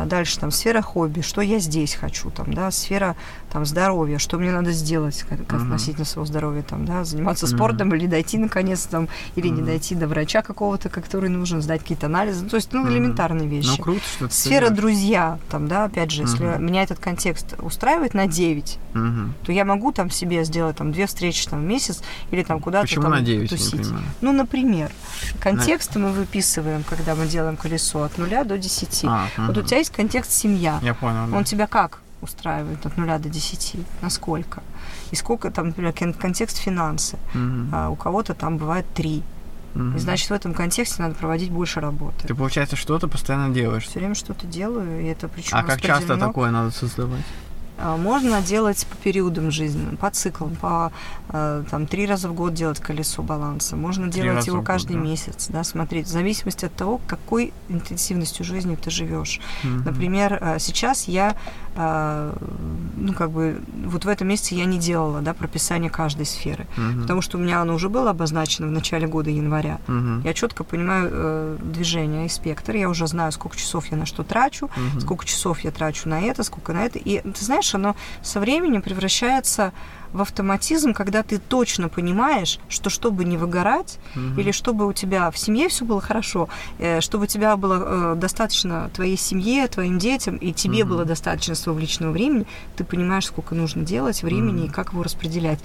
дальше 0.04 0.38
там 0.38 0.50
сфера 0.50 0.82
хобби, 0.82 1.20
что 1.20 1.40
я 1.40 1.58
здесь 1.58 1.94
хочу, 1.94 2.30
там, 2.30 2.52
да, 2.52 2.70
сфера 2.70 3.16
там 3.50 3.64
здоровья, 3.64 4.18
что 4.18 4.38
мне 4.38 4.52
надо 4.52 4.72
сделать 4.72 5.24
как, 5.28 5.40
mm-hmm. 5.40 5.62
относительно 5.62 6.04
своего 6.04 6.26
здоровья, 6.26 6.62
там, 6.62 6.84
да, 6.84 7.04
заниматься 7.04 7.46
mm-hmm. 7.46 7.56
спортом 7.56 7.94
или 7.94 8.06
дойти 8.06 8.38
наконец 8.38 8.82
там, 8.84 9.08
или 9.34 9.48
mm-hmm. 9.48 9.54
не 9.54 9.62
дойти 9.62 9.94
до 9.94 10.08
врача 10.08 10.42
какого-то, 10.42 10.88
который 10.88 11.30
нужен, 11.30 11.62
сдать 11.62 11.80
какие-то 11.80 12.06
анализы, 12.06 12.44
ну, 12.44 12.50
то 12.50 12.56
есть, 12.56 12.72
ну, 12.72 12.88
элементарные 12.90 13.48
вещи. 13.48 13.68
Ну, 13.68 13.76
круто, 13.78 14.02
что 14.16 14.28
Сфера 14.28 14.70
друзья, 14.70 15.38
там, 15.48 15.68
да, 15.68 15.84
опять 15.84 16.10
же, 16.10 16.22
если 16.22 16.58
меня 16.58 16.82
этот 16.82 16.98
контекст 16.98 17.54
устраивает 17.60 18.14
на 18.14 18.26
9, 18.26 18.78
mm-hmm. 18.92 19.30
то 19.44 19.52
я 19.52 19.64
могу 19.64 19.92
там 19.92 20.10
себе 20.10 20.44
сделать 20.44 20.76
там 20.76 20.92
две 20.92 21.06
встречи 21.06 21.46
там 21.48 21.62
в 21.62 21.64
месяц 21.64 22.02
или 22.30 22.42
там 22.42 22.60
куда-то 22.60 22.86
Почему 22.86 23.02
там 23.02 23.12
на 23.12 23.20
9, 23.20 23.48
тусить. 23.48 23.86
Ну, 24.20 24.32
например, 24.32 24.90
контекст 25.40 25.94
на... 25.94 26.02
мы 26.02 26.12
выписываем, 26.12 26.84
когда 26.88 27.14
мы 27.14 27.26
делаем 27.26 27.56
колесо 27.56 28.02
от 28.02 28.18
нуля 28.18 28.44
до 28.44 28.58
10. 28.58 29.04
А, 29.04 29.26
mm-hmm. 29.36 29.46
Вот 29.46 29.58
у 29.58 29.62
тебя 29.62 29.80
есть 29.86 29.96
контекст 29.96 30.32
семья. 30.32 30.78
Я 30.82 30.94
понял. 30.94 31.26
Да. 31.28 31.36
Он 31.36 31.44
тебя 31.44 31.66
как 31.66 32.00
устраивает 32.22 32.84
от 32.86 32.96
нуля 32.96 33.18
до 33.18 33.28
десяти? 33.28 33.84
Насколько? 34.02 34.62
И 35.12 35.16
сколько 35.16 35.50
там, 35.50 35.68
например, 35.68 35.92
контекст 35.92 36.58
финансы? 36.58 37.16
Mm-hmm. 37.34 37.68
А 37.72 37.90
у 37.90 37.96
кого-то 37.96 38.34
там 38.34 38.58
бывает 38.58 38.86
три. 38.94 39.22
Mm-hmm. 39.74 39.96
И 39.96 39.98
значит, 39.98 40.30
в 40.30 40.32
этом 40.32 40.54
контексте 40.54 41.02
надо 41.02 41.14
проводить 41.14 41.50
больше 41.50 41.80
работы. 41.80 42.26
Ты, 42.26 42.34
получается, 42.34 42.76
что-то 42.76 43.08
постоянно 43.08 43.54
делаешь? 43.54 43.84
Все 43.84 43.98
время 43.98 44.14
что-то 44.14 44.46
делаю, 44.46 45.02
и 45.02 45.06
это 45.06 45.28
причем 45.28 45.56
А 45.56 45.62
как 45.62 45.80
часто 45.80 46.16
такое 46.16 46.50
надо 46.50 46.70
создавать? 46.70 47.24
А, 47.78 47.96
можно 47.96 48.40
делать 48.40 48.86
по 48.86 48.96
периодам 48.96 49.50
жизни, 49.50 49.96
по 49.96 50.10
циклам, 50.10 50.56
по 50.56 50.92
э, 51.28 51.64
там 51.70 51.86
три 51.86 52.06
раза 52.06 52.28
в 52.28 52.34
год 52.34 52.54
делать 52.54 52.80
колесо 52.80 53.22
баланса. 53.22 53.76
Можно 53.76 54.10
три 54.10 54.22
делать 54.22 54.46
его 54.46 54.62
каждый 54.62 54.94
год, 54.94 55.02
да. 55.02 55.10
месяц, 55.10 55.46
да, 55.48 55.64
смотреть, 55.64 56.06
в 56.06 56.10
зависимости 56.10 56.64
от 56.64 56.74
того, 56.74 57.00
какой 57.06 57.52
интенсивностью 57.68 58.44
жизни 58.44 58.76
ты 58.76 58.90
живешь. 58.90 59.40
Mm-hmm. 59.62 59.84
Например, 59.84 60.38
э, 60.40 60.58
сейчас 60.58 61.06
я, 61.08 61.36
ну 61.76 63.12
как 63.12 63.30
бы, 63.30 63.60
вот 63.84 64.04
в 64.04 64.08
этом 64.08 64.28
месяце 64.28 64.54
я 64.54 64.64
не 64.64 64.78
делала, 64.78 65.20
да, 65.20 65.34
прописание 65.34 65.90
каждой 65.90 66.24
сферы, 66.24 66.66
mm-hmm. 66.76 67.02
потому 67.02 67.20
что 67.20 67.36
у 67.36 67.40
меня 67.40 67.60
оно 67.60 67.74
уже 67.74 67.88
было 67.88 68.10
обозначено 68.10 68.66
в 68.66 68.70
начале 68.70 69.06
года 69.06 69.30
января. 69.30 69.78
Mm-hmm. 69.86 70.22
Я 70.24 70.32
четко 70.32 70.64
понимаю 70.64 71.10
э, 71.12 71.58
движение 71.60 72.26
и 72.26 72.28
спектр, 72.28 72.76
я 72.76 72.88
уже 72.88 73.06
знаю, 73.06 73.30
сколько 73.32 73.56
часов 73.56 73.86
я 73.88 73.96
на 73.98 74.06
что 74.06 74.22
трачу, 74.22 74.66
mm-hmm. 74.66 75.00
сколько 75.00 75.26
часов 75.26 75.60
я 75.60 75.70
трачу 75.70 76.08
на 76.08 76.20
это, 76.20 76.42
сколько 76.42 76.72
на 76.72 76.84
это, 76.84 76.98
и 76.98 77.20
ты 77.20 77.44
знаешь, 77.44 77.74
оно 77.74 77.94
со 78.22 78.40
временем 78.40 78.80
превращается 78.80 79.72
в 80.12 80.20
автоматизм, 80.20 80.92
когда 80.92 81.22
ты 81.22 81.38
точно 81.38 81.88
понимаешь, 81.88 82.58
что 82.68 82.90
чтобы 82.90 83.24
не 83.24 83.36
выгорать, 83.36 83.98
угу. 84.14 84.40
или 84.40 84.50
чтобы 84.50 84.86
у 84.86 84.92
тебя 84.92 85.30
в 85.30 85.38
семье 85.38 85.68
все 85.68 85.84
было 85.84 86.00
хорошо, 86.00 86.48
э, 86.78 87.00
чтобы 87.00 87.24
у 87.24 87.26
тебя 87.26 87.56
было 87.56 88.14
э, 88.14 88.14
достаточно 88.16 88.90
твоей 88.94 89.16
семье, 89.16 89.66
твоим 89.68 89.98
детям, 89.98 90.36
и 90.36 90.52
тебе 90.52 90.82
угу. 90.82 90.90
было 90.90 91.04
достаточно 91.04 91.54
своего 91.54 91.80
личного 91.80 92.12
времени, 92.12 92.46
ты 92.76 92.84
понимаешь, 92.84 93.26
сколько 93.26 93.54
нужно 93.54 93.82
делать 93.82 94.22
времени 94.22 94.62
угу. 94.62 94.68
и 94.68 94.70
как 94.70 94.92
его 94.92 95.02
распределять. 95.02 95.60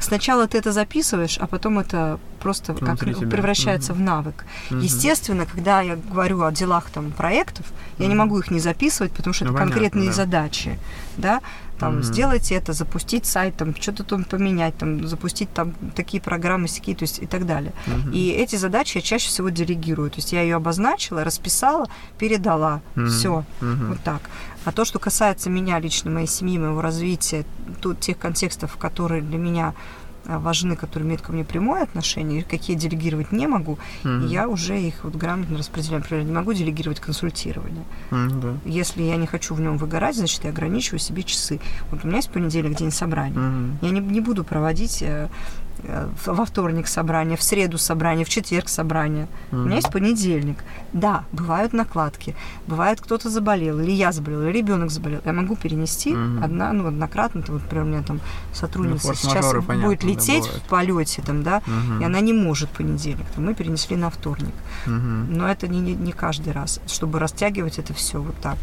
Сначала 0.00 0.48
ты 0.48 0.56
это 0.56 0.72
записываешь, 0.72 1.36
а 1.38 1.46
потом 1.46 1.78
это 1.78 2.18
просто 2.40 2.72
как 2.72 2.98
превращается 2.98 3.92
угу. 3.92 4.00
в 4.00 4.02
навык. 4.02 4.46
Угу. 4.70 4.80
Естественно, 4.80 5.44
когда 5.44 5.82
я 5.82 5.96
говорю 5.96 6.42
о 6.42 6.50
делах 6.50 6.90
там 6.90 7.12
проектов, 7.12 7.66
угу. 7.66 8.02
я 8.02 8.08
не 8.08 8.14
могу 8.14 8.38
их 8.38 8.50
не 8.50 8.60
записывать, 8.60 9.12
потому 9.12 9.34
что 9.34 9.44
ну, 9.44 9.50
это 9.50 9.58
понятно, 9.58 9.74
конкретные 9.74 10.08
да. 10.08 10.14
задачи, 10.14 10.78
да, 11.18 11.40
там 11.80 11.96
угу. 11.96 12.02
сделать 12.02 12.52
это, 12.52 12.72
запустить 12.72 13.26
сайт, 13.26 13.56
там 13.56 13.74
что-то 13.74 14.04
там 14.04 14.24
поменять, 14.24 14.76
там 14.76 15.06
запустить 15.06 15.52
там 15.52 15.72
такие 15.96 16.22
программы, 16.22 16.68
такие, 16.68 16.96
то 16.96 17.04
есть 17.04 17.18
и 17.18 17.26
так 17.26 17.46
далее. 17.46 17.72
Угу. 17.86 18.10
И 18.12 18.28
эти 18.30 18.56
задачи 18.56 18.98
я 18.98 19.02
чаще 19.02 19.28
всего 19.28 19.48
делегирую, 19.48 20.10
то 20.10 20.16
есть 20.16 20.32
я 20.32 20.42
ее 20.42 20.56
обозначила, 20.56 21.24
расписала, 21.24 21.88
передала, 22.18 22.82
угу. 22.94 23.06
все, 23.06 23.44
угу. 23.60 23.86
вот 23.88 24.00
так. 24.04 24.20
А 24.64 24.72
то, 24.72 24.84
что 24.84 24.98
касается 24.98 25.48
меня 25.48 25.80
лично, 25.80 26.10
моей 26.10 26.26
семьи, 26.26 26.58
моего 26.58 26.82
развития, 26.82 27.46
тут 27.80 28.00
тех 28.00 28.18
контекстов, 28.18 28.76
которые 28.76 29.22
для 29.22 29.38
меня 29.38 29.74
важны, 30.38 30.76
которые 30.76 31.06
имеют 31.06 31.22
ко 31.22 31.32
мне 31.32 31.44
прямое 31.44 31.82
отношение, 31.82 32.42
какие 32.42 32.76
делегировать 32.76 33.32
не 33.32 33.46
могу, 33.46 33.78
mm-hmm. 34.04 34.28
я 34.28 34.48
уже 34.48 34.80
их 34.80 35.04
вот 35.04 35.16
грамотно 35.16 35.58
распределяю. 35.58 36.00
Например, 36.00 36.24
не 36.24 36.32
могу 36.32 36.52
делегировать 36.52 37.00
консультирование. 37.00 37.84
Mm-hmm. 38.10 38.58
Если 38.64 39.02
я 39.02 39.16
не 39.16 39.26
хочу 39.26 39.54
в 39.54 39.60
нем 39.60 39.76
выгорать, 39.76 40.16
значит, 40.16 40.44
я 40.44 40.50
ограничиваю 40.50 40.98
себе 40.98 41.22
часы. 41.22 41.60
Вот 41.90 42.04
у 42.04 42.06
меня 42.06 42.18
есть 42.18 42.30
понедельник, 42.30 42.76
день 42.76 42.90
собрания. 42.90 43.36
Mm-hmm. 43.36 43.76
Я 43.82 43.90
не, 43.90 44.00
не 44.00 44.20
буду 44.20 44.44
проводить 44.44 45.02
Э, 45.10 45.28
во 46.26 46.44
вторник 46.44 46.86
собрание, 46.86 47.36
в 47.36 47.42
среду 47.42 47.78
собрание, 47.78 48.24
в 48.24 48.28
четверг 48.28 48.68
собрание. 48.68 49.26
Mm-hmm. 49.50 49.56
У 49.56 49.64
меня 49.64 49.76
есть 49.76 49.90
понедельник. 49.90 50.64
Да, 50.92 51.24
бывают 51.32 51.72
накладки. 51.72 52.34
Бывает, 52.66 53.00
кто-то 53.00 53.30
заболел, 53.30 53.80
или 53.80 53.90
я 53.90 54.12
заболела, 54.12 54.48
или 54.48 54.58
ребенок 54.58 54.90
заболел. 54.90 55.20
Я 55.24 55.32
могу 55.32 55.56
перенести 55.56 56.12
mm-hmm. 56.12 56.44
одна, 56.44 56.72
ну, 56.72 56.86
однократно. 56.86 57.42
Вот, 57.48 57.62
например, 57.62 57.84
у 57.84 57.88
меня 57.88 58.02
там 58.02 58.20
сотрудница 58.52 59.08
ну, 59.08 59.14
сейчас 59.14 59.46
понятно, 59.52 59.88
будет 59.88 60.04
лететь 60.04 60.44
да, 60.44 60.58
в 60.58 60.62
полете, 60.68 61.22
там, 61.22 61.42
да, 61.42 61.58
mm-hmm. 61.58 62.02
и 62.02 62.04
она 62.04 62.20
не 62.20 62.32
может 62.32 62.70
понедельник. 62.70 63.26
То 63.34 63.40
мы 63.40 63.54
перенесли 63.54 63.96
на 63.96 64.10
вторник. 64.10 64.54
Mm-hmm. 64.86 65.26
Но 65.36 65.48
это 65.48 65.68
не, 65.68 65.80
не, 65.80 65.94
не 65.94 66.12
каждый 66.12 66.52
раз, 66.52 66.80
чтобы 66.86 67.18
растягивать 67.18 67.78
это 67.78 67.94
все 67.94 68.20
вот 68.20 68.36
так. 68.40 68.58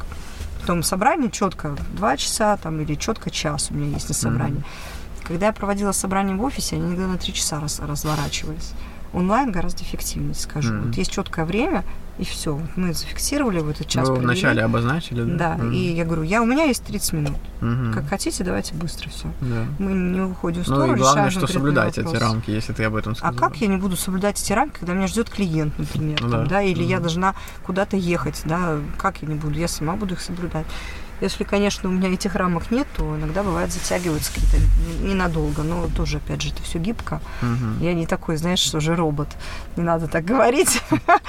В 0.61 0.68
том 0.68 0.84
собрании 0.84 1.30
четко 1.30 1.78
два 1.95 2.18
часа 2.18 2.57
там, 2.57 2.82
или 2.82 2.95
четко 2.95 3.30
час 3.30 3.70
у 3.72 3.74
меня 3.74 3.93
есть 3.93 4.09
на 4.09 4.15
собрании. 4.15 4.59
Mm-hmm. 4.59 4.97
Когда 5.28 5.48
я 5.48 5.54
проводила 5.54 5.92
собрание 5.92 6.36
в 6.36 6.44
офисе, 6.44 6.78
они 6.78 6.88
иногда 6.88 7.08
на 7.08 7.18
три 7.18 7.34
часа 7.34 7.60
раз, 7.60 7.80
разворачивались. 7.80 8.72
Онлайн 9.14 9.52
гораздо 9.52 9.84
эффективнее, 9.84 10.34
скажу. 10.34 10.74
Mm-hmm. 10.74 10.86
Вот 10.86 10.98
есть 10.98 11.12
четкое 11.12 11.46
время, 11.46 11.84
и 12.18 12.24
все. 12.24 12.56
Вот 12.56 12.70
мы 12.76 12.94
зафиксировали 12.94 13.60
в 13.60 13.70
этот 13.70 13.88
час. 13.88 14.08
Вы 14.08 14.16
вначале 14.16 14.62
обозначили, 14.64 15.24
да? 15.24 15.56
Да, 15.56 15.64
mm-hmm. 15.64 15.74
и 15.74 15.96
я 15.96 16.06
говорю, 16.06 16.24
я, 16.24 16.42
у 16.42 16.46
меня 16.46 16.66
есть 16.66 16.84
30 16.84 17.14
минут. 17.14 17.38
Mm-hmm. 17.62 17.94
Как 17.94 18.10
хотите, 18.10 18.44
давайте 18.44 18.76
быстро 18.76 19.10
все. 19.10 19.28
Да. 19.42 19.66
Мы 19.80 19.94
не 19.94 20.22
выходим 20.22 20.62
в 20.62 20.66
сторону, 20.66 20.88
Ну 20.88 20.96
и 20.96 21.00
главное, 21.00 21.30
что 21.30 21.48
соблюдать 21.48 21.98
эти 21.98 22.16
рамки, 22.16 22.52
если 22.52 22.74
ты 22.74 22.84
об 22.84 22.96
этом 22.96 23.16
сказала. 23.16 23.36
А 23.36 23.40
как 23.40 23.58
я 23.58 23.68
не 23.68 23.78
буду 23.78 23.96
соблюдать 23.96 24.42
эти 24.42 24.54
рамки, 24.54 24.80
когда 24.80 24.94
меня 24.94 25.08
ждет 25.08 25.30
клиент, 25.30 25.78
например, 25.80 26.22
ну, 26.22 26.30
там, 26.30 26.44
да. 26.44 26.49
да, 26.49 26.62
или 26.62 26.84
mm-hmm. 26.84 26.90
я 26.90 26.99
должна 26.99 27.36
куда-то 27.66 27.98
ехать, 27.98 28.41
да, 28.45 28.78
как 28.98 29.22
я 29.22 29.28
не 29.28 29.36
буду, 29.36 29.58
я 29.58 29.68
сама 29.68 29.95
буду 29.95 30.16
их 30.16 30.22
соблюдать. 30.22 30.66
Если, 31.22 31.44
конечно, 31.44 31.89
у 31.89 31.91
меня 31.91 32.14
этих 32.14 32.35
рамок 32.35 32.69
нет, 32.72 32.88
то 32.95 33.15
иногда 33.15 33.44
бывает 33.44 33.72
затягиваются 33.72 34.31
какие-то 34.34 34.57
ненадолго, 35.02 35.64
но 35.64 35.88
тоже, 35.88 36.18
опять 36.18 36.41
же, 36.41 36.49
это 36.49 36.61
все 36.64 36.80
гибко. 36.80 37.22
Угу. 37.41 37.84
Я 37.84 37.94
не 37.94 38.06
такой, 38.06 38.38
знаешь, 38.38 38.60
что 38.60 38.80
же 38.80 38.95
робот. 38.95 39.30
Не 39.76 39.84
надо 39.84 40.07
так 40.07 40.26
говорить. 40.26 40.81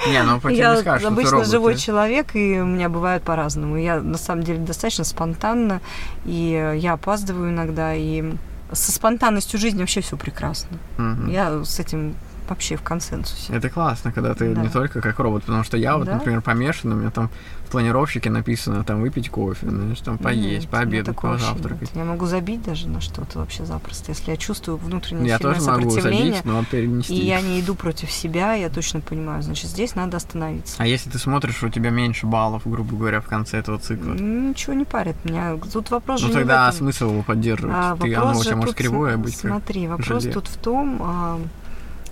Не, 0.07 0.23
ну 0.23 0.39
Я 0.49 0.75
не 0.75 0.81
скажешь, 0.81 1.07
обычно 1.07 1.43
живой 1.43 1.75
человек, 1.75 2.35
и 2.35 2.59
у 2.59 2.65
меня 2.65 2.89
бывает 2.89 3.23
по-разному. 3.23 3.77
Я, 3.77 3.99
на 3.99 4.17
самом 4.17 4.43
деле, 4.43 4.59
достаточно 4.59 5.03
спонтанно, 5.03 5.81
и 6.25 6.75
я 6.77 6.93
опаздываю 6.93 7.51
иногда, 7.51 7.93
и 7.95 8.33
со 8.71 8.91
спонтанностью 8.91 9.59
жизни 9.59 9.79
вообще 9.79 10.01
все 10.01 10.17
прекрасно. 10.17 10.77
Угу. 10.97 11.31
Я 11.31 11.63
с 11.63 11.79
этим 11.79 12.15
вообще 12.49 12.75
в 12.75 12.81
консенсусе. 12.81 13.53
Это 13.53 13.69
классно, 13.69 14.11
когда 14.11 14.33
ты 14.33 14.53
да. 14.53 14.61
не 14.61 14.69
только 14.69 15.01
как 15.01 15.19
робот, 15.19 15.43
потому 15.43 15.63
что 15.63 15.77
я 15.77 15.97
вот, 15.97 16.05
да? 16.05 16.15
например, 16.15 16.41
помешан, 16.41 16.93
у 16.93 16.95
меня 16.95 17.11
там 17.11 17.29
в 17.65 17.71
планировщике 17.71 18.29
написано 18.29 18.83
там 18.83 19.01
выпить 19.01 19.29
кофе, 19.29 19.69
знаешь, 19.69 19.99
там 19.99 20.17
поесть, 20.17 20.63
нет, 20.63 20.69
пообедать, 20.69 21.15
позавтракать. 21.15 21.91
Я 21.93 22.03
могу 22.03 22.25
забить 22.25 22.63
даже 22.63 22.87
на 22.87 22.99
что-то 22.99 23.39
вообще 23.39 23.65
запросто, 23.65 24.11
если 24.11 24.31
я 24.31 24.37
чувствую 24.37 24.77
внутреннее 24.77 25.27
я 25.27 25.37
сильное 25.37 25.55
тоже 25.55 25.69
могу 25.69 25.89
забить, 25.91 26.43
но 26.45 26.63
перенести. 26.63 27.15
И 27.15 27.25
я 27.25 27.41
не 27.41 27.61
иду 27.61 27.75
против 27.75 28.11
себя, 28.11 28.53
я 28.53 28.69
точно 28.69 29.01
понимаю, 29.01 29.43
значит, 29.43 29.69
здесь 29.69 29.95
надо 29.95 30.17
остановиться. 30.17 30.75
А 30.79 30.87
если 30.87 31.09
ты 31.09 31.19
смотришь, 31.19 31.61
у 31.63 31.69
тебя 31.69 31.91
меньше 31.91 32.25
баллов, 32.25 32.63
грубо 32.65 32.95
говоря, 32.95 33.21
в 33.21 33.25
конце 33.25 33.59
этого 33.59 33.77
цикла? 33.77 34.13
Ничего 34.13 34.73
не 34.73 34.85
парит 34.85 35.23
меня. 35.23 35.55
Тут 35.71 35.91
вопрос 35.91 36.21
ну, 36.21 36.27
же 36.27 36.33
тогда 36.33 36.65
не 36.65 36.71
в 36.71 36.75
этом. 36.75 36.87
смысл 36.87 37.11
его 37.11 37.23
поддерживать? 37.23 37.75
А, 37.77 37.95
ты, 37.95 38.15
оно 38.15 38.39
у 38.39 38.43
тебя 38.43 38.55
может 38.55 38.75
кривое 38.75 39.17
быть. 39.17 39.37
Смотри, 39.37 39.87
вопрос 39.87 40.23
желе. 40.23 40.33
тут 40.33 40.47
в 40.47 40.57
том, 40.57 40.99
а, 41.01 41.39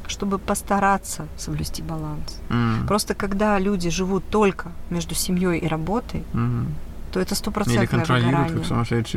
чтобы 0.08 0.40
постараться 0.40 1.28
соблюсти 1.38 1.82
баланс. 1.82 2.40
Mm. 2.50 2.88
Просто 2.88 3.14
когда 3.14 3.60
люди 3.60 3.90
живут 3.90 4.24
только 4.30 4.72
между 4.90 5.16
семьей 5.16 5.60
и 5.60 5.68
работой, 5.68 6.24
mm. 6.34 6.66
то 7.12 7.20
это 7.20 7.36
стопроцентное 7.36 8.06
выгорание. 8.06 8.64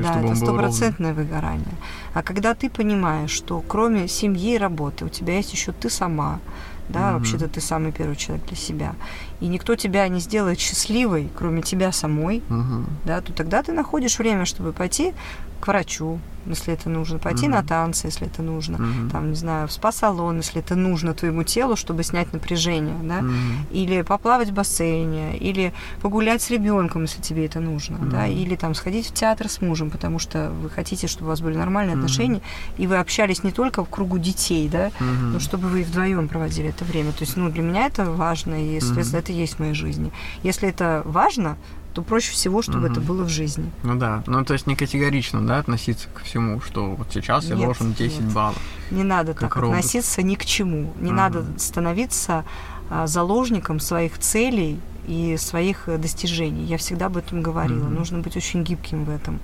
да, 0.03 0.21
это 0.21 0.35
стопроцентное 0.37 1.15
выгорание. 1.15 1.75
А 2.15 2.23
когда 2.23 2.55
ты 2.55 2.71
понимаешь, 2.71 3.31
что 3.31 3.63
кроме 3.67 4.09
семьи 4.09 4.55
и 4.55 4.59
работы 4.59 5.05
у 5.05 5.09
тебя 5.09 5.37
есть 5.37 5.53
еще 5.53 5.73
ты 5.73 5.91
сама, 5.91 6.41
да, 6.89 7.01
mm-hmm. 7.01 7.13
вообще-то 7.15 7.49
ты 7.49 7.61
самый 7.61 7.93
первый 7.93 8.17
человек 8.17 8.47
для 8.47 8.57
себя, 8.57 8.95
и 9.41 9.47
никто 9.47 9.77
тебя 9.77 10.09
не 10.09 10.21
сделает 10.21 10.59
счастливой, 10.59 11.29
кроме 11.37 11.63
тебя 11.63 11.93
самой, 11.93 12.43
mm-hmm. 12.49 12.85
да, 13.05 13.21
то 13.21 13.33
тогда 13.33 13.63
ты 13.63 13.73
находишь 13.73 14.19
время, 14.19 14.45
чтобы 14.45 14.73
пойти 14.73 15.13
к 15.61 15.69
врачу, 15.69 16.19
если 16.47 16.73
это 16.73 16.89
нужно, 16.89 17.19
пойти 17.19 17.47
mm-hmm. 17.47 17.51
на 17.51 17.63
танцы, 17.63 18.07
если 18.07 18.27
это 18.27 18.43
нужно, 18.43 18.77
mm-hmm. 18.77 19.11
там, 19.11 19.31
не 19.31 19.37
знаю, 19.37 19.69
в 19.69 19.73
спа-салон, 19.73 20.39
если 20.39 20.61
это 20.61 20.75
нужно 20.75 21.15
твоему 21.15 21.45
телу, 21.45 21.77
чтобы 21.77 22.03
снять 22.03 22.33
напряжение, 22.33 22.97
да, 23.03 23.21
mm-hmm. 23.21 23.73
или 23.73 24.03
поплавать 24.03 24.49
в 24.49 24.55
бассейне, 24.55 25.37
или 25.37 25.73
погулять 26.01 26.43
с 26.43 26.51
ребенком, 26.51 27.03
если 27.03 27.21
тебе 27.21 27.47
это 27.47 27.61
нужно, 27.61 27.97
mm-hmm. 27.97 28.11
да, 28.11 28.27
или 28.27 28.57
там 28.57 28.75
сходить 28.75 29.09
в 29.09 29.15
театр 29.15 29.49
с 29.49 29.61
мужем, 29.61 29.91
потому 29.91 30.19
что 30.19 30.51
вы 30.51 30.71
хотите, 30.71 31.07
чтобы 31.07 31.27
у 31.27 31.29
вас 31.31 31.41
были 31.41 31.57
нормальные 31.57 31.95
mm-hmm. 31.95 31.99
отношения, 31.99 32.41
и 32.79 32.87
вы 32.87 32.97
общались 32.97 33.45
не 33.45 33.53
только 33.53 33.85
в 33.85 33.89
кругу 33.89 34.19
детей, 34.19 34.69
да, 34.69 34.89
mm-hmm. 34.89 35.33
но 35.33 35.41
чтобы 35.41 35.69
вы 35.69 35.83
вдвоем 35.83 36.29
проводили 36.29 36.71
это 36.71 36.85
время. 36.85 37.13
То 37.13 37.25
есть, 37.25 37.37
ну, 37.37 37.51
для 37.51 37.63
меня 37.63 37.87
это 37.87 38.07
важно, 38.07 38.55
и, 38.55 38.81
соответственно, 38.81 39.21
mm-hmm. 39.21 39.23
это 39.25 39.33
есть 39.33 39.55
в 39.55 39.59
моей 39.59 39.75
жизни. 39.75 40.13
Если 40.43 40.69
это 40.69 41.03
важно, 41.05 41.59
то 41.95 42.03
проще 42.03 42.33
всего, 42.33 42.63
чтобы 42.63 42.87
угу. 42.87 42.93
это 42.93 43.01
было 43.01 43.25
в 43.25 43.29
жизни. 43.29 43.71
Ну 43.83 43.97
да, 43.97 44.23
ну 44.27 44.45
то 44.45 44.53
есть 44.53 44.67
не 44.67 44.77
категорично, 44.77 45.47
да, 45.47 45.59
относиться 45.59 46.09
к 46.15 46.23
всему, 46.23 46.61
что 46.61 46.91
вот 46.91 47.09
сейчас 47.13 47.45
нет, 47.45 47.59
я 47.59 47.65
должен 47.65 47.93
10 47.93 48.21
нет. 48.21 48.33
баллов. 48.33 48.63
Не 48.91 49.03
надо 49.03 49.35
так 49.35 49.57
робот. 49.57 49.79
относиться 49.79 50.23
ни 50.23 50.35
к 50.35 50.45
чему. 50.45 50.93
Не 51.01 51.09
угу. 51.09 51.17
надо 51.17 51.45
становиться 51.59 52.45
а, 52.91 53.07
заложником 53.07 53.81
своих 53.81 54.19
целей 54.19 54.81
и 55.07 55.37
своих 55.37 55.89
э, 55.89 55.99
достижений. 55.99 56.65
Я 56.65 56.77
всегда 56.77 57.07
об 57.07 57.17
этом 57.17 57.43
говорила. 57.43 57.87
Mm-hmm. 57.87 57.99
Нужно 57.99 58.19
быть 58.19 58.37
очень 58.37 58.63
гибким 58.63 59.05
в 59.05 59.11
этом. 59.11 59.41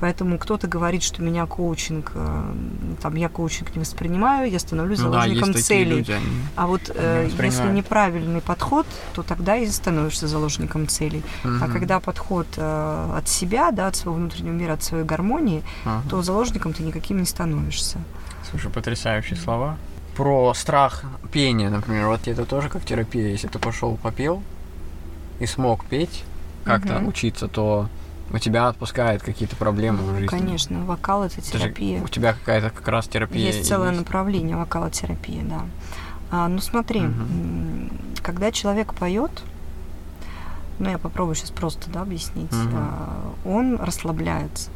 Поэтому 0.00 0.38
кто-то 0.38 0.66
говорит, 0.66 1.02
что 1.02 1.22
меня 1.22 1.46
коучинг, 1.46 2.12
э, 2.14 2.54
там 3.02 3.14
я 3.16 3.28
коучинг 3.28 3.74
не 3.76 3.80
воспринимаю, 3.80 4.50
я 4.50 4.58
становлюсь 4.58 4.98
ну, 4.98 5.12
заложником 5.12 5.52
да, 5.52 5.60
целей. 5.60 5.96
Люди, 5.98 6.12
они 6.12 6.26
а 6.56 6.66
вот 6.66 6.90
э, 6.94 7.28
если 7.30 7.70
неправильный 7.70 8.40
подход, 8.40 8.86
то 9.14 9.22
тогда 9.22 9.56
и 9.56 9.66
становишься 9.66 10.26
заложником 10.26 10.88
целей. 10.88 11.22
Mm-hmm. 11.44 11.58
А 11.62 11.68
когда 11.68 12.00
подход 12.00 12.46
э, 12.56 13.14
от 13.16 13.28
себя, 13.28 13.70
да, 13.70 13.88
от 13.88 13.96
своего 13.96 14.16
внутреннего 14.16 14.54
мира, 14.54 14.72
от 14.72 14.82
своей 14.82 15.04
гармонии, 15.04 15.62
uh-huh. 15.84 16.08
то 16.08 16.22
заложником 16.22 16.72
ты 16.72 16.82
никаким 16.82 17.18
не 17.18 17.26
становишься. 17.26 17.98
Слушай, 18.50 18.70
потрясающие 18.70 19.38
слова. 19.38 19.76
Про 20.16 20.52
страх 20.54 21.04
пения, 21.32 21.70
например, 21.70 22.06
вот 22.08 22.26
это 22.26 22.44
тоже 22.44 22.68
как 22.68 22.84
терапия. 22.84 23.28
Если 23.28 23.48
ты 23.48 23.58
пошел 23.58 23.96
попел, 23.96 24.42
и 25.40 25.46
смог 25.46 25.84
петь, 25.86 26.24
как-то 26.64 26.98
угу. 26.98 27.08
учиться, 27.08 27.48
то 27.48 27.88
у 28.32 28.38
тебя 28.38 28.68
отпускает 28.68 29.22
какие-то 29.22 29.56
проблемы 29.56 30.02
в 30.02 30.14
жизни. 30.14 30.26
Конечно, 30.26 30.84
вокал 30.84 31.24
это 31.24 31.40
терапия. 31.40 31.94
Даже 31.94 32.04
у 32.04 32.08
тебя 32.08 32.32
какая-то 32.32 32.70
как 32.70 32.86
раз 32.88 33.08
терапия. 33.08 33.46
Есть 33.46 33.66
целое 33.66 33.88
есть. 33.88 34.00
направление 34.00 34.56
вокалотерапии, 34.56 35.42
да. 35.42 35.62
А, 36.30 36.48
ну 36.48 36.60
смотри, 36.60 37.00
угу. 37.00 37.90
когда 38.22 38.52
человек 38.52 38.94
поет, 38.94 39.32
ну 40.78 40.90
я 40.90 40.98
попробую 40.98 41.34
сейчас 41.34 41.50
просто 41.50 41.90
да, 41.90 42.02
объяснить, 42.02 42.52
угу. 42.52 42.70
а, 42.72 43.32
он 43.44 43.76
расслабляется. 43.76 44.70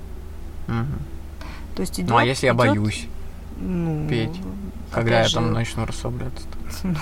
Угу. 0.67 1.47
То 1.77 1.81
есть 1.81 2.01
идет. 2.01 2.11
Ну 2.11 2.17
а 2.17 2.25
если 2.25 2.47
я 2.47 2.55
боюсь 2.55 3.07
ну, 3.61 4.09
петь, 4.09 4.41
когда 4.91 5.21
я 5.21 5.29
же... 5.29 5.35
там 5.35 5.53
начну 5.53 5.87
расслабляться? 5.87 6.45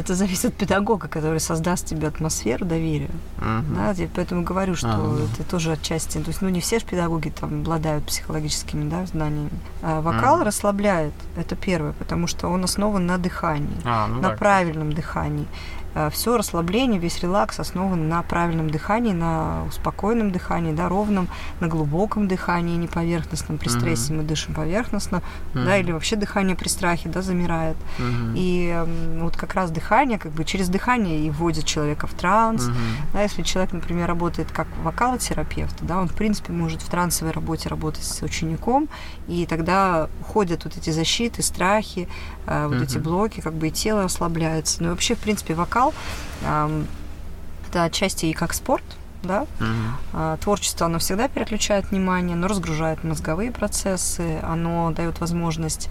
Это 0.00 0.14
зависит 0.14 0.46
от 0.46 0.54
педагога, 0.54 1.08
который 1.08 1.40
создаст 1.40 1.84
тебе 1.84 2.08
атмосферу 2.08 2.64
доверия. 2.64 3.10
Uh-huh. 3.38 3.74
Да, 3.74 4.02
я 4.02 4.08
поэтому 4.14 4.42
говорю, 4.42 4.74
что 4.74 4.88
uh-huh. 4.88 5.28
это 5.34 5.44
тоже 5.50 5.72
отчасти. 5.72 6.18
То 6.18 6.28
есть, 6.28 6.40
ну, 6.40 6.48
не 6.48 6.60
все 6.60 6.78
же 6.78 6.86
педагоги 6.86 7.28
там 7.28 7.60
обладают 7.60 8.04
психологическими 8.06 8.88
да, 8.88 9.04
знаниями. 9.04 9.50
А 9.82 10.00
вокал 10.00 10.40
uh-huh. 10.40 10.44
расслабляет. 10.44 11.12
Это 11.36 11.54
первое, 11.54 11.92
потому 11.92 12.26
что 12.26 12.48
он 12.48 12.64
основан 12.64 13.04
на 13.04 13.18
дыхании, 13.18 13.76
а, 13.84 14.06
ну, 14.06 14.22
на 14.22 14.30
так. 14.30 14.38
правильном 14.38 14.94
дыхании. 14.94 15.46
Э, 15.94 16.10
все 16.10 16.36
расслабление, 16.36 17.00
весь 17.00 17.20
релакс 17.20 17.58
основан 17.58 18.08
на 18.08 18.22
правильном 18.22 18.70
дыхании, 18.70 19.12
на 19.12 19.64
спокойном 19.72 20.30
дыхании, 20.30 20.72
да, 20.72 20.88
ровном, 20.88 21.28
на 21.60 21.68
глубоком 21.68 22.28
дыхании, 22.28 22.76
не 22.76 22.86
поверхностном. 22.86 23.58
При 23.58 23.68
стрессе 23.68 24.12
mm-hmm. 24.12 24.16
мы 24.16 24.22
дышим 24.22 24.54
поверхностно, 24.54 25.16
mm-hmm. 25.16 25.64
да, 25.64 25.76
или 25.78 25.92
вообще 25.92 26.16
дыхание 26.16 26.56
при 26.56 26.68
страхе, 26.68 27.08
да, 27.08 27.22
замирает. 27.22 27.76
Mm-hmm. 27.98 28.32
И 28.36 28.84
вот 29.20 29.36
как 29.36 29.54
раз 29.54 29.70
дыхание, 29.70 30.18
как 30.18 30.32
бы 30.32 30.44
через 30.44 30.68
дыхание 30.68 31.20
и 31.20 31.30
вводит 31.30 31.64
человека 31.64 32.06
в 32.06 32.14
транс. 32.14 32.68
Mm-hmm. 32.68 33.12
Да, 33.14 33.22
если 33.22 33.42
человек, 33.42 33.72
например, 33.72 34.06
работает 34.06 34.50
как 34.52 34.68
вокалотерапевт, 34.82 35.76
да, 35.82 35.98
он, 35.98 36.08
в 36.08 36.14
принципе, 36.14 36.52
может 36.52 36.82
в 36.82 36.88
трансовой 36.88 37.32
работе 37.32 37.68
работать 37.68 38.04
с 38.04 38.22
учеником, 38.22 38.88
и 39.26 39.46
тогда 39.46 40.08
уходят 40.20 40.64
вот 40.64 40.76
эти 40.76 40.90
защиты, 40.90 41.42
страхи, 41.42 42.08
э, 42.50 42.66
вот 42.66 42.76
mm-hmm. 42.76 42.84
эти 42.84 42.98
блоки, 42.98 43.40
как 43.40 43.54
бы 43.54 43.68
и 43.68 43.70
тело 43.70 44.02
расслабляется. 44.02 44.82
Ну 44.82 44.88
и 44.88 44.90
вообще, 44.90 45.14
в 45.14 45.18
принципе, 45.20 45.54
вокал 45.54 45.94
э, 46.42 46.84
это 47.68 47.84
отчасти 47.84 48.26
и 48.26 48.32
как 48.32 48.52
спорт, 48.52 48.84
да. 49.22 49.46
Mm-hmm. 49.60 50.38
Творчество, 50.38 50.86
оно 50.86 50.98
всегда 50.98 51.28
переключает 51.28 51.90
внимание, 51.90 52.34
оно 52.34 52.48
разгружает 52.48 53.04
мозговые 53.04 53.52
процессы, 53.52 54.40
оно 54.42 54.90
дает 54.90 55.20
возможность 55.20 55.88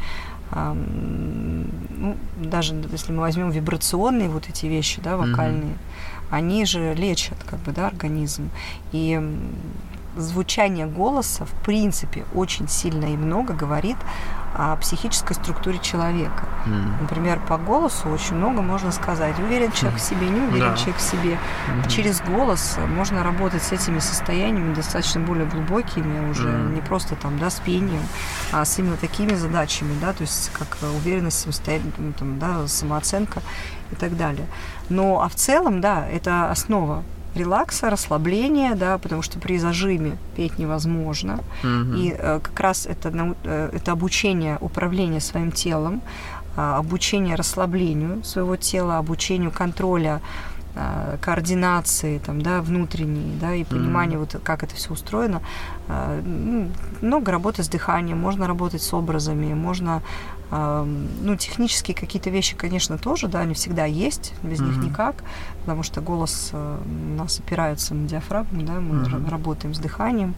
ну, 0.52 2.18
даже 2.38 2.74
если 2.92 3.12
мы 3.12 3.20
возьмем 3.20 3.52
вибрационные 3.52 4.30
вот 4.30 4.50
эти 4.50 4.66
вещи, 4.66 5.00
да, 5.00 5.16
вокальные, 5.16 5.74
mm-hmm. 5.74 6.32
они 6.32 6.66
же 6.66 6.96
лечат, 6.96 7.38
как 7.46 7.60
бы, 7.60 7.72
да, 7.72 7.86
организм. 7.86 8.50
И 8.92 9.22
звучание 10.20 10.86
голоса, 10.86 11.46
в 11.46 11.52
принципе, 11.64 12.26
очень 12.34 12.68
сильно 12.68 13.06
и 13.06 13.18
много 13.18 13.54
говорит 13.54 13.98
о 14.56 14.76
психической 14.78 15.36
структуре 15.36 15.80
человека. 15.80 16.48
Mm. 16.66 17.02
Например, 17.02 17.40
по 17.48 17.58
голосу 17.58 18.10
очень 18.10 18.36
много 18.36 18.62
можно 18.62 18.92
сказать. 18.92 19.38
Уверен 19.40 19.72
человек 19.72 20.00
в 20.00 20.04
себе, 20.04 20.28
не 20.28 20.42
уверен 20.42 20.72
да. 20.72 20.76
человек 20.76 20.98
в 20.98 21.02
себе. 21.02 21.34
Mm-hmm. 21.34 21.90
Через 21.90 22.22
голос 22.22 22.78
можно 22.88 23.24
работать 23.24 23.64
с 23.64 23.72
этими 23.72 24.00
состояниями 24.00 24.74
достаточно 24.74 25.22
более 25.22 25.46
глубокими, 25.46 26.30
уже 26.30 26.50
mm. 26.50 26.74
не 26.74 26.82
просто 26.82 27.16
там, 27.16 27.38
да, 27.40 27.50
с 27.50 27.60
пением, 27.60 28.04
а 28.52 28.66
с 28.66 28.80
именно 28.80 28.98
такими 28.98 29.34
задачами, 29.36 29.94
да, 30.02 30.14
то 30.14 30.22
есть 30.22 30.52
как 30.52 30.78
уверенность, 30.96 31.40
самостоятельность, 31.40 32.18
там, 32.18 32.40
да, 32.40 32.68
самооценка 32.68 33.42
и 33.92 33.96
так 33.96 34.18
далее. 34.18 34.48
Но, 34.90 35.22
а 35.22 35.30
в 35.30 35.36
целом, 35.36 35.80
да, 35.80 36.08
это 36.08 36.50
основа 36.52 37.04
релакса, 37.36 37.90
расслабления, 37.90 38.76
да, 38.76 38.98
потому 38.98 39.22
что 39.22 39.40
при 39.40 39.58
зажиме 39.58 40.18
петь 40.36 40.58
невозможно. 40.60 41.40
Mm-hmm. 41.64 41.98
И 41.98 42.16
э, 42.18 42.40
как 42.42 42.60
раз 42.60 42.86
это, 42.86 43.12
э, 43.44 43.70
это 43.74 43.92
обучение 43.92 44.58
управления 44.62 45.20
своим 45.20 45.52
телом, 45.52 46.02
э, 46.58 46.62
обучение 46.62 47.36
расслаблению 47.36 48.24
своего 48.24 48.56
тела, 48.56 48.98
обучению 48.98 49.52
контроля 49.52 50.22
э, 50.76 51.18
координации 51.22 52.20
там, 52.20 52.42
да, 52.42 52.62
внутренней, 52.62 53.38
да, 53.40 53.54
и 53.54 53.64
понимание 53.64 54.18
mm-hmm. 54.18 54.34
вот 54.34 54.44
как 54.44 54.64
это 54.64 54.76
все 54.76 54.94
устроено. 54.94 55.42
Э, 55.88 56.22
ну, 56.26 56.70
много 57.02 57.32
работы 57.32 57.64
с 57.64 57.70
дыханием, 57.70 58.18
можно 58.18 58.48
работать 58.48 58.82
с 58.82 58.94
образами, 58.94 59.54
можно 59.54 60.02
ну, 60.52 61.36
технические 61.38 61.96
какие-то 61.96 62.30
вещи, 62.30 62.56
конечно, 62.56 62.98
тоже, 62.98 63.28
да, 63.28 63.42
они 63.42 63.54
всегда 63.54 63.86
есть, 63.86 64.34
без 64.42 64.60
mm-hmm. 64.60 64.66
них 64.66 64.78
никак, 64.78 65.24
потому 65.62 65.84
что 65.84 66.02
голос 66.02 66.50
э, 66.54 66.78
у 66.86 67.16
нас 67.16 67.40
опирается 67.40 67.94
на 67.94 68.08
диафрагму, 68.08 68.64
да, 68.64 68.74
мы 68.74 69.04
mm-hmm. 69.04 69.30
работаем 69.30 69.74
с 69.76 69.80
дыханием. 69.80 70.34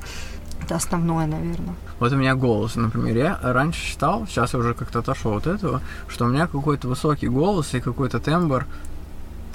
Это 0.62 0.76
основное, 0.76 1.26
наверное. 1.26 1.76
Вот 2.00 2.12
у 2.12 2.16
меня 2.18 2.36
голос, 2.36 2.76
например, 2.76 3.18
я 3.18 3.40
раньше 3.42 3.82
считал, 3.82 4.28
сейчас 4.28 4.54
я 4.54 4.60
уже 4.60 4.74
как-то 4.74 5.00
отошел 5.00 5.36
от 5.36 5.48
этого, 5.48 5.82
что 6.08 6.26
у 6.26 6.28
меня 6.28 6.46
какой-то 6.48 6.88
высокий 6.88 7.28
голос 7.28 7.74
и 7.74 7.80
какой-то 7.80 8.20
тембр, 8.20 8.68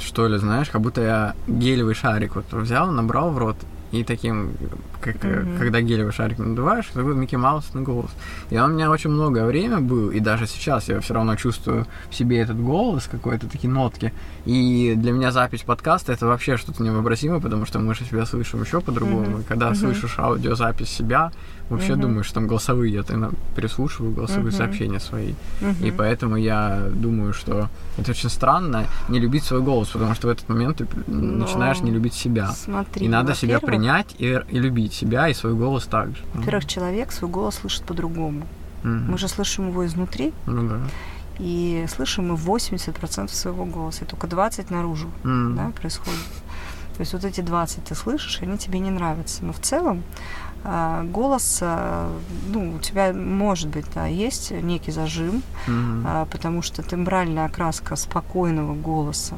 что 0.00 0.26
ли, 0.26 0.38
знаешь, 0.38 0.70
как 0.70 0.80
будто 0.80 1.02
я 1.02 1.34
гелевый 1.46 1.94
шарик 1.94 2.34
вот 2.34 2.52
взял, 2.52 2.90
набрал 2.90 3.30
в 3.30 3.38
рот 3.38 3.56
и 3.92 4.04
таким, 4.04 4.52
как, 5.00 5.16
mm-hmm. 5.16 5.58
когда 5.58 5.80
гелевый 5.80 6.12
шарик 6.12 6.38
надуваешь, 6.38 6.86
такой 6.86 7.14
Микки 7.14 7.36
Маус 7.36 7.72
на 7.74 7.82
голос. 7.82 8.10
И 8.50 8.58
он 8.58 8.72
у 8.72 8.74
меня 8.74 8.90
очень 8.90 9.10
многое 9.10 9.46
время 9.46 9.80
был, 9.80 10.10
и 10.10 10.20
даже 10.20 10.46
сейчас 10.46 10.88
я 10.88 11.00
все 11.00 11.14
равно 11.14 11.36
чувствую 11.36 11.86
в 12.10 12.14
себе 12.14 12.38
этот 12.38 12.60
голос, 12.60 13.08
какой-то 13.10 13.48
такие 13.48 13.72
нотки. 13.72 14.12
И 14.44 14.94
для 14.96 15.12
меня 15.12 15.30
запись 15.30 15.62
подкаста 15.62 16.12
это 16.12 16.26
вообще 16.26 16.56
что-то 16.56 16.82
невообразимое, 16.82 17.40
потому 17.40 17.66
что 17.66 17.78
мы 17.78 17.94
же 17.94 18.04
себя 18.04 18.26
слышим 18.26 18.62
еще 18.62 18.80
по-другому. 18.80 19.38
Mm-hmm. 19.38 19.40
И 19.42 19.44
когда 19.44 19.70
mm-hmm. 19.70 19.74
слышишь 19.74 20.18
аудиозапись 20.18 20.88
себя, 20.88 21.32
вообще 21.68 21.92
mm-hmm. 21.92 22.00
думаешь, 22.00 22.30
там 22.32 22.46
голосовые, 22.46 22.92
я 22.92 23.02
тогда 23.02 23.30
переслушиваю 23.54 24.12
голосовые 24.12 24.52
mm-hmm. 24.52 24.56
сообщения 24.56 25.00
свои. 25.00 25.34
Mm-hmm. 25.60 25.88
И 25.88 25.90
поэтому 25.90 26.36
я 26.36 26.88
думаю, 26.92 27.32
что 27.32 27.68
это 27.98 28.10
очень 28.12 28.30
странно 28.30 28.86
не 29.08 29.18
любить 29.18 29.44
свой 29.44 29.62
голос, 29.62 29.88
потому 29.88 30.14
что 30.14 30.28
в 30.28 30.30
этот 30.30 30.48
момент 30.48 30.78
ты 30.78 30.86
Но... 31.06 31.44
начинаешь 31.44 31.80
не 31.80 31.90
любить 31.90 32.14
себя. 32.14 32.52
Смотри, 32.52 33.06
и 33.06 33.08
надо 33.08 33.34
себя 33.34 33.60
принять 33.60 34.14
и, 34.18 34.40
и 34.48 34.58
любить 34.58 34.92
себя 34.92 35.28
и 35.28 35.34
свой 35.34 35.54
голос 35.54 35.86
также. 35.86 36.22
Во-первых, 36.34 36.64
mm-hmm. 36.64 36.68
человек 36.68 37.12
свой 37.12 37.30
голос 37.30 37.56
слышит 37.56 37.82
по-другому. 37.84 38.46
Mm-hmm. 38.82 39.10
Мы 39.10 39.18
же 39.18 39.28
слышим 39.28 39.68
его 39.68 39.84
изнутри. 39.86 40.32
Ну 40.46 40.68
да. 40.68 40.80
И 41.38 41.84
слышим 41.94 42.28
мы 42.28 42.34
80% 42.36 43.28
своего 43.28 43.64
голоса, 43.66 44.04
и 44.04 44.08
только 44.08 44.26
20% 44.26 44.72
наружу 44.72 45.08
mm-hmm. 45.24 45.54
да, 45.56 45.70
происходит. 45.78 46.20
То 46.96 47.02
есть 47.02 47.12
вот 47.12 47.24
эти 47.24 47.42
20 47.42 47.84
ты 47.84 47.94
слышишь, 47.94 48.40
они 48.40 48.56
тебе 48.56 48.78
не 48.78 48.90
нравятся. 48.90 49.44
Но 49.44 49.52
в 49.52 49.60
целом 49.60 50.02
голос, 51.04 51.58
а, 51.62 52.10
ну, 52.48 52.74
у 52.74 52.78
тебя 52.78 53.12
может 53.12 53.68
быть, 53.68 53.86
да, 53.94 54.06
есть 54.06 54.50
некий 54.50 54.90
зажим, 54.90 55.42
mm-hmm. 55.66 56.28
потому 56.30 56.62
что 56.62 56.82
тембральная 56.82 57.46
окраска 57.46 57.96
спокойного 57.96 58.74
голоса, 58.74 59.34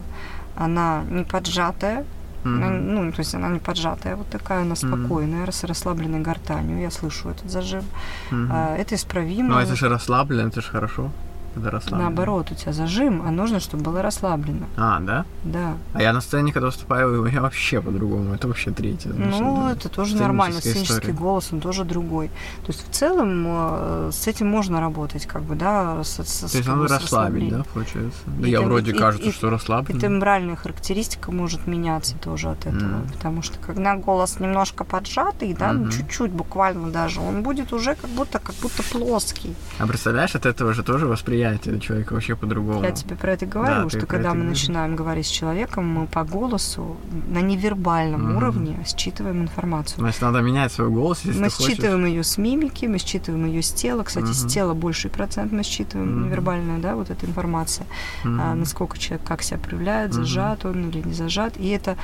она 0.56 1.04
не 1.10 1.24
поджатая, 1.24 2.04
Mm-hmm. 2.44 2.80
Ну, 2.80 3.12
то 3.12 3.18
есть 3.18 3.34
она 3.34 3.48
не 3.48 3.58
поджатая, 3.58 4.14
вот 4.14 4.28
такая 4.28 4.62
она 4.62 4.76
спокойная, 4.76 5.44
mm-hmm. 5.44 5.52
с 5.52 5.64
расслабленной 5.64 6.20
гортанью. 6.20 6.80
Я 6.80 6.90
слышу 6.90 7.30
этот 7.30 7.50
зажим. 7.50 7.82
Mm-hmm. 8.30 8.76
Это 8.76 8.94
исправимо. 8.94 9.48
Ну, 9.48 9.58
это 9.58 9.74
же 9.74 9.88
расслаблено, 9.88 10.48
это 10.48 10.60
же 10.60 10.68
хорошо 10.68 11.10
когда 11.58 11.70
расслаблено? 11.70 12.02
Наоборот, 12.02 12.50
у 12.50 12.54
тебя 12.54 12.72
зажим, 12.72 13.22
а 13.26 13.30
нужно, 13.30 13.60
чтобы 13.60 13.82
было 13.82 14.02
расслаблено. 14.02 14.66
А, 14.76 15.00
да? 15.00 15.24
Да. 15.44 15.76
А 15.94 16.02
я 16.02 16.12
на 16.12 16.20
сцене, 16.20 16.52
когда 16.52 16.66
выступаю, 16.66 17.20
у 17.20 17.24
меня 17.24 17.40
вообще 17.40 17.80
по-другому. 17.80 18.34
Это 18.34 18.48
вообще 18.48 18.70
третье. 18.70 19.10
Ну, 19.10 19.68
это 19.68 19.88
тоже 19.88 20.16
нормально. 20.16 20.60
Сценический 20.60 21.12
голос, 21.12 21.52
он 21.52 21.60
тоже 21.60 21.84
другой. 21.84 22.28
То 22.62 22.72
есть 22.72 22.88
в 22.88 22.90
целом 22.92 23.44
э, 23.46 24.10
с 24.12 24.26
этим 24.26 24.48
можно 24.48 24.80
работать, 24.80 25.26
как 25.26 25.42
бы, 25.42 25.54
да, 25.54 26.02
с, 26.04 26.22
с, 26.22 26.50
То 26.50 26.58
есть 26.58 26.68
надо 26.68 26.88
расслабить, 26.88 27.50
да, 27.50 27.64
получается? 27.74 28.20
Да 28.26 28.46
и 28.46 28.50
я 28.50 28.58
тем, 28.58 28.68
вроде 28.68 28.92
и, 28.92 28.94
кажется, 28.94 29.28
и, 29.28 29.32
что 29.32 29.50
расслаблен. 29.50 29.96
И 29.96 30.00
тембральная 30.00 30.56
характеристика 30.56 31.32
может 31.32 31.66
меняться 31.66 32.16
тоже 32.16 32.50
от 32.50 32.66
этого. 32.66 33.00
Mm. 33.00 33.12
Потому 33.12 33.42
что 33.42 33.58
когда 33.58 33.96
голос 33.96 34.40
немножко 34.40 34.84
поджатый, 34.84 35.54
да, 35.54 35.72
mm-hmm. 35.72 35.92
чуть-чуть 35.92 36.30
буквально 36.30 36.90
даже, 36.90 37.20
он 37.20 37.42
будет 37.42 37.72
уже 37.72 37.94
как 37.94 38.10
будто, 38.10 38.38
как 38.38 38.54
будто 38.56 38.82
плоский. 38.82 39.54
А 39.78 39.86
представляешь, 39.86 40.34
от 40.34 40.46
этого 40.46 40.72
же 40.72 40.82
тоже 40.82 41.06
восприятие 41.06 41.47
восприятие 41.52 41.80
человека 41.80 42.12
вообще 42.12 42.36
по-другому. 42.36 42.82
Я 42.82 42.92
тебе 42.92 43.16
про 43.16 43.32
это 43.32 43.46
говорю, 43.46 43.84
да, 43.84 43.88
что 43.88 44.06
когда 44.06 44.30
мы 44.30 44.42
говоришь. 44.42 44.62
начинаем 44.62 44.96
говорить 44.96 45.26
с 45.26 45.30
человеком, 45.30 45.86
мы 45.86 46.06
по 46.06 46.24
голосу 46.24 46.96
на 47.28 47.40
невербальном 47.40 48.28
mm-hmm. 48.28 48.36
уровне 48.36 48.84
считываем 48.86 49.42
информацию. 49.42 49.98
Значит, 49.98 50.22
надо 50.22 50.40
менять 50.40 50.72
свой 50.72 50.90
голос, 50.90 51.24
если 51.24 51.40
Мы 51.40 51.48
ты 51.48 51.62
считываем 51.62 52.00
хочешь. 52.00 52.14
ее 52.14 52.24
с 52.24 52.38
мимики, 52.38 52.86
мы 52.86 52.98
считываем 52.98 53.46
ее 53.46 53.62
с 53.62 53.72
тела. 53.72 54.02
Кстати, 54.02 54.26
mm-hmm. 54.26 54.48
с 54.48 54.52
тела 54.52 54.74
больший 54.74 55.10
процент 55.10 55.52
мы 55.52 55.62
считываем 55.62 56.08
mm-hmm. 56.08 56.26
невербальная, 56.26 56.78
да, 56.78 56.96
вот 56.96 57.10
эта 57.10 57.26
информация. 57.26 57.86
Mm-hmm. 58.24 58.40
А, 58.40 58.54
насколько 58.54 58.98
человек 58.98 59.26
как 59.26 59.42
себя 59.42 59.58
проявляет, 59.58 60.12
зажат 60.12 60.64
mm-hmm. 60.64 60.70
он 60.70 60.90
или 60.90 61.08
не 61.08 61.12
зажат. 61.14 61.56
И 61.56 61.68
это 61.68 61.96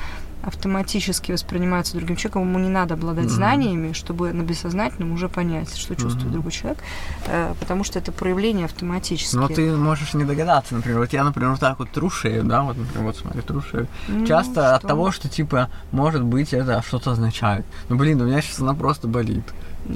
автоматически 0.43 1.31
воспринимается 1.31 1.97
другим 1.97 2.15
человеком, 2.15 2.43
ему 2.43 2.59
не 2.59 2.69
надо 2.69 2.93
обладать 2.93 3.25
mm-hmm. 3.25 3.29
знаниями, 3.29 3.93
чтобы 3.93 4.31
на 4.33 4.43
бессознательном 4.43 5.11
уже 5.13 5.29
понять, 5.29 5.75
что 5.75 5.95
чувствует 5.95 6.27
mm-hmm. 6.27 6.31
другой 6.31 6.51
человек, 6.51 6.79
э, 7.27 7.53
потому 7.59 7.83
что 7.83 7.99
это 7.99 8.11
проявление 8.11 8.65
автоматически. 8.65 9.35
Но 9.35 9.47
ты 9.47 9.75
можешь 9.75 10.13
не 10.13 10.23
догадаться, 10.23 10.75
например, 10.75 10.99
вот 10.99 11.13
я, 11.13 11.23
например, 11.23 11.51
вот 11.51 11.59
так 11.59 11.79
вот 11.79 11.89
тру 11.91 12.09
шею, 12.09 12.43
да, 12.43 12.61
вот, 12.61 12.77
например, 12.77 13.07
вот 13.07 13.17
смотри, 13.17 13.41
тру 13.41 13.61
шею. 13.61 13.87
Ну, 14.07 14.25
Часто 14.25 14.53
что? 14.53 14.75
от 14.75 14.81
того, 14.83 15.11
что, 15.11 15.29
типа, 15.29 15.69
может 15.91 16.23
быть, 16.23 16.53
это 16.53 16.81
что-то 16.81 17.11
означает. 17.11 17.65
Ну, 17.89 17.95
блин, 17.95 18.21
у 18.21 18.25
меня 18.25 18.41
сейчас 18.41 18.59
она 18.59 18.73
просто 18.73 19.07
болит. 19.07 19.45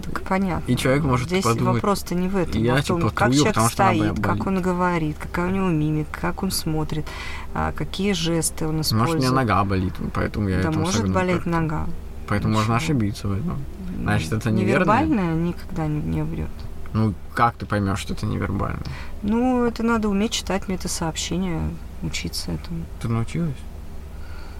Так 0.03 0.21
понятно. 0.21 0.71
И 0.71 0.75
человек 0.75 1.03
может 1.03 1.27
Здесь 1.27 1.43
подумать. 1.43 1.75
вопрос-то 1.75 2.13
не 2.13 2.27
в 2.27 2.37
этом. 2.37 2.61
Я, 2.61 2.75
а 2.75 2.81
в 2.81 2.85
том, 2.85 3.01
типа, 3.01 3.11
как 3.11 3.33
человек 3.33 3.53
потому, 3.55 3.69
стоит, 3.69 4.19
как 4.21 4.45
он 4.45 4.61
говорит, 4.61 5.17
какая 5.19 5.47
у 5.47 5.49
него 5.51 5.67
мимика, 5.67 6.19
как 6.21 6.43
он 6.43 6.51
смотрит, 6.51 7.07
а, 7.53 7.71
какие 7.71 8.13
жесты 8.13 8.67
он 8.67 8.81
использует. 8.81 8.99
Может, 8.99 9.15
у 9.15 9.17
меня 9.19 9.31
нога 9.31 9.63
болит, 9.63 9.93
поэтому 10.13 10.49
я 10.49 10.61
Да, 10.61 10.71
может 10.71 11.11
болеть 11.11 11.45
нога. 11.45 11.87
Поэтому 12.27 12.53
Ничего. 12.53 12.61
можно 12.61 12.75
ошибиться 12.75 13.27
в 13.27 13.31
этом. 13.33 13.57
Значит, 14.01 14.31
это 14.33 14.51
неверно. 14.51 14.83
Невербальное 14.83 15.33
никогда 15.33 15.87
не, 15.87 15.99
не 16.01 16.23
врет. 16.23 16.49
Ну, 16.93 17.13
как 17.33 17.55
ты 17.55 17.65
поймешь, 17.65 17.99
что 17.99 18.13
это 18.13 18.25
невербально? 18.25 18.81
Ну, 19.23 19.65
это 19.65 19.83
надо 19.83 20.09
уметь 20.09 20.31
читать 20.31 20.67
метасообщения, 20.67 21.61
учиться 22.03 22.51
этому. 22.51 22.85
Ты 23.01 23.07
научилась? 23.07 23.55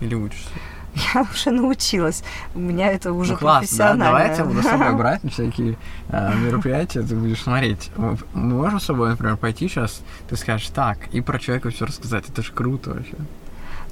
Или 0.02 0.16
учишься? 0.16 0.50
Я 1.14 1.22
уже 1.32 1.52
научилась. 1.52 2.24
У 2.56 2.60
меня 2.60 2.92
это 2.92 3.14
уже 3.14 3.34
ну, 3.34 3.40
класс, 3.40 3.60
профессионально. 3.60 4.06
Да? 4.06 4.06
Давай 4.06 4.28
я 4.28 4.34
тебя 4.34 4.46
буду 4.46 4.62
с 4.62 4.66
собой 4.66 4.94
брать 4.98 5.24
на 5.24 5.30
всякие 5.30 5.78
э, 6.10 6.36
мероприятия, 6.36 7.02
ты 7.02 7.16
будешь 7.16 7.42
смотреть. 7.42 7.92
Мы 7.96 8.18
можем 8.34 8.80
с 8.80 8.86
собой, 8.86 9.10
например, 9.10 9.38
пойти 9.38 9.68
сейчас, 9.68 10.02
ты 10.30 10.36
скажешь 10.36 10.70
так, 10.70 11.08
и 11.12 11.22
про 11.22 11.40
человека 11.40 11.70
все 11.70 11.86
рассказать. 11.86 12.30
Это 12.30 12.42
же 12.42 12.52
круто 12.52 12.92
вообще. 12.92 13.16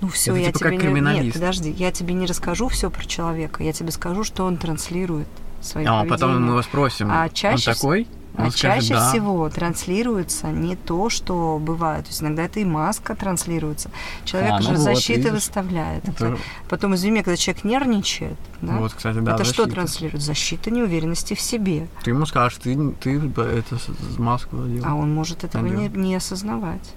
Ну 0.01 0.09
все, 0.09 0.31
это, 0.31 0.39
я 0.39 0.51
типа, 0.51 0.69
тебе 0.71 1.01
не... 1.01 1.01
Нет, 1.01 1.33
подожди, 1.33 1.71
я 1.71 1.91
тебе 1.91 2.13
не 2.13 2.25
расскажу 2.25 2.67
все 2.67 2.89
про 2.89 3.03
человека, 3.03 3.63
я 3.63 3.73
тебе 3.73 3.91
скажу, 3.91 4.23
что 4.23 4.45
он 4.45 4.57
транслирует 4.57 5.27
своим 5.61 5.89
А 5.89 6.05
потом 6.05 6.39
мы 6.41 6.51
его 6.51 6.61
спросим, 6.61 7.09
а 7.11 7.29
чаще... 7.29 7.69
он 7.69 7.75
такой? 7.75 8.07
А 8.35 8.51
скажет, 8.51 8.57
чаще 8.57 8.93
да. 8.93 9.09
всего 9.09 9.49
транслируется 9.49 10.47
не 10.47 10.75
то, 10.75 11.09
что 11.09 11.59
бывает. 11.59 12.05
То 12.05 12.09
есть 12.09 12.21
иногда 12.21 12.43
это 12.43 12.59
и 12.59 12.65
маска 12.65 13.15
транслируется. 13.15 13.89
Человек 14.25 14.51
а, 14.51 14.57
ну 14.57 14.61
же 14.61 14.69
вот, 14.73 14.79
защиты 14.79 15.21
видишь. 15.21 15.33
выставляет. 15.33 16.07
Это... 16.07 16.37
Потом, 16.69 16.93
извини, 16.93 17.23
когда 17.23 17.35
человек 17.35 17.63
нервничает, 17.63 18.37
да? 18.61 18.77
Вот, 18.77 18.93
кстати, 18.93 19.17
да, 19.19 19.33
это 19.33 19.43
защита. 19.43 19.63
что 19.63 19.71
транслирует? 19.71 20.21
Защита 20.21 20.69
неуверенности 20.69 21.33
в 21.33 21.41
себе. 21.41 21.87
Ты 22.03 22.11
ему 22.11 22.25
скажешь, 22.27 22.59
ты, 22.61 22.91
ты 23.01 23.17
это 23.17 23.77
маску 24.19 24.55
надел. 24.55 24.83
А 24.85 24.93
он 24.93 25.13
может 25.13 25.43
этого 25.43 25.65
не, 25.65 25.87
не 25.89 26.15
осознавать. 26.15 26.93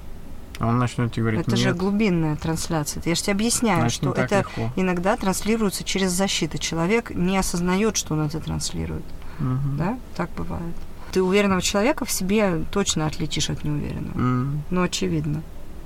А 0.59 0.67
он 0.67 0.79
начнет 0.79 1.11
тебе 1.11 1.23
говорить, 1.23 1.41
Это 1.41 1.53
нет. 1.53 1.61
же 1.61 1.73
глубинная 1.73 2.37
трансляция. 2.37 3.03
Я 3.07 3.15
же 3.15 3.23
тебе 3.23 3.33
объясняю, 3.33 3.81
Значит, 3.81 4.03
что 4.03 4.13
это 4.13 4.41
легко. 4.41 4.71
иногда 4.77 5.17
транслируется 5.17 5.85
через 5.85 6.11
защиту. 6.13 6.59
Человек 6.59 7.13
не 7.15 7.39
осознает, 7.39 7.97
что 7.97 8.13
он 8.13 8.21
это 8.27 8.41
транслирует. 8.41 9.05
Угу. 9.39 9.79
Да? 9.79 9.99
Так 10.15 10.29
бывает. 10.37 10.75
Ты 11.13 11.23
уверенного 11.23 11.61
человека 11.63 12.05
в 12.05 12.11
себе 12.11 12.63
точно 12.71 13.07
отличишь 13.07 13.51
от 13.51 13.65
неуверенного. 13.65 14.17
Mm. 14.19 14.59
Ну, 14.71 14.83
очевидно. 14.83 15.43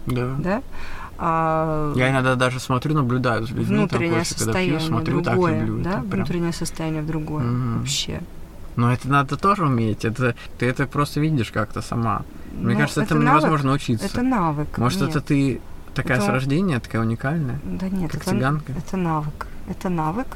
Да. 0.07 0.35
Да? 0.39 0.63
А 1.19 1.93
Я 1.97 2.11
иногда 2.11 2.35
даже 2.35 2.59
смотрю, 2.61 2.95
наблюдаю 2.95 3.47
за 3.47 3.55
людьми. 3.55 3.77
внутреннее 3.77 4.17
там, 4.17 4.25
состояние 4.25 4.79
пью, 4.79 4.87
смотрю, 4.89 5.21
другое, 5.21 5.59
так 5.61 5.69
люблю. 5.69 5.85
да, 5.85 5.91
это 5.91 5.99
прям. 6.01 6.11
внутреннее 6.11 6.53
состояние 6.53 7.03
в 7.03 7.07
другое 7.07 7.45
Мгм. 7.45 7.79
вообще. 7.79 8.21
Но 8.77 8.93
это 8.93 9.09
надо 9.09 9.37
тоже 9.37 9.65
уметь. 9.65 10.05
Это 10.05 10.35
ты 10.59 10.67
это 10.67 10.87
просто 10.87 11.21
видишь 11.21 11.53
как-то 11.53 11.81
сама. 11.83 12.23
Мне 12.53 12.75
Ну, 12.75 12.81
кажется, 12.81 13.03
это 13.03 13.15
этому 13.15 13.23
навык, 13.23 13.41
невозможно 13.43 13.73
учиться. 13.73 14.07
Это 14.07 14.23
навык. 14.23 14.77
Может, 14.79 15.01
Нет. 15.01 15.11
это 15.11 15.21
ты 15.21 15.61
такая 15.95 16.17
Это- 16.19 16.27
с 16.27 16.29
рождения, 16.29 16.81
такая 16.81 17.03
уникальная? 17.03 17.61
Да 17.65 17.89
нет, 17.89 18.11
как 18.11 18.23
это, 18.23 18.31
цыганка? 18.31 18.73
это 18.73 18.97
навык. 18.97 19.47
Это 19.71 19.89
навык. 19.89 20.27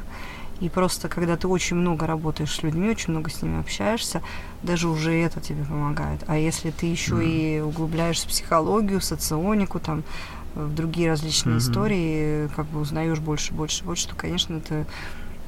И 0.59 0.67
просто, 0.69 1.07
когда 1.07 1.37
ты 1.37 1.47
очень 1.47 1.77
много 1.77 2.05
работаешь 2.05 2.53
с 2.53 2.63
людьми, 2.63 2.89
очень 2.89 3.11
много 3.13 3.29
с 3.29 3.41
ними 3.41 3.59
общаешься, 3.59 4.21
даже 4.61 4.89
уже 4.89 5.13
это 5.13 5.39
тебе 5.39 5.63
помогает. 5.63 6.23
А 6.27 6.37
если 6.37 6.71
ты 6.71 6.85
еще 6.87 7.15
Мгм. 7.15 7.21
и 7.23 7.59
углубляешься 7.61 8.25
в 8.25 8.29
психологию, 8.29 8.99
соционику, 8.99 9.79
там, 9.79 10.03
в 10.55 10.73
другие 10.73 11.09
различные 11.09 11.57
Мгм. 11.57 11.59
истории, 11.59 12.47
как 12.55 12.65
бы 12.67 12.81
узнаешь 12.81 13.19
больше, 13.19 13.53
больше, 13.53 13.85
больше, 13.85 14.09
то, 14.09 14.15
конечно, 14.15 14.55
это 14.57 14.85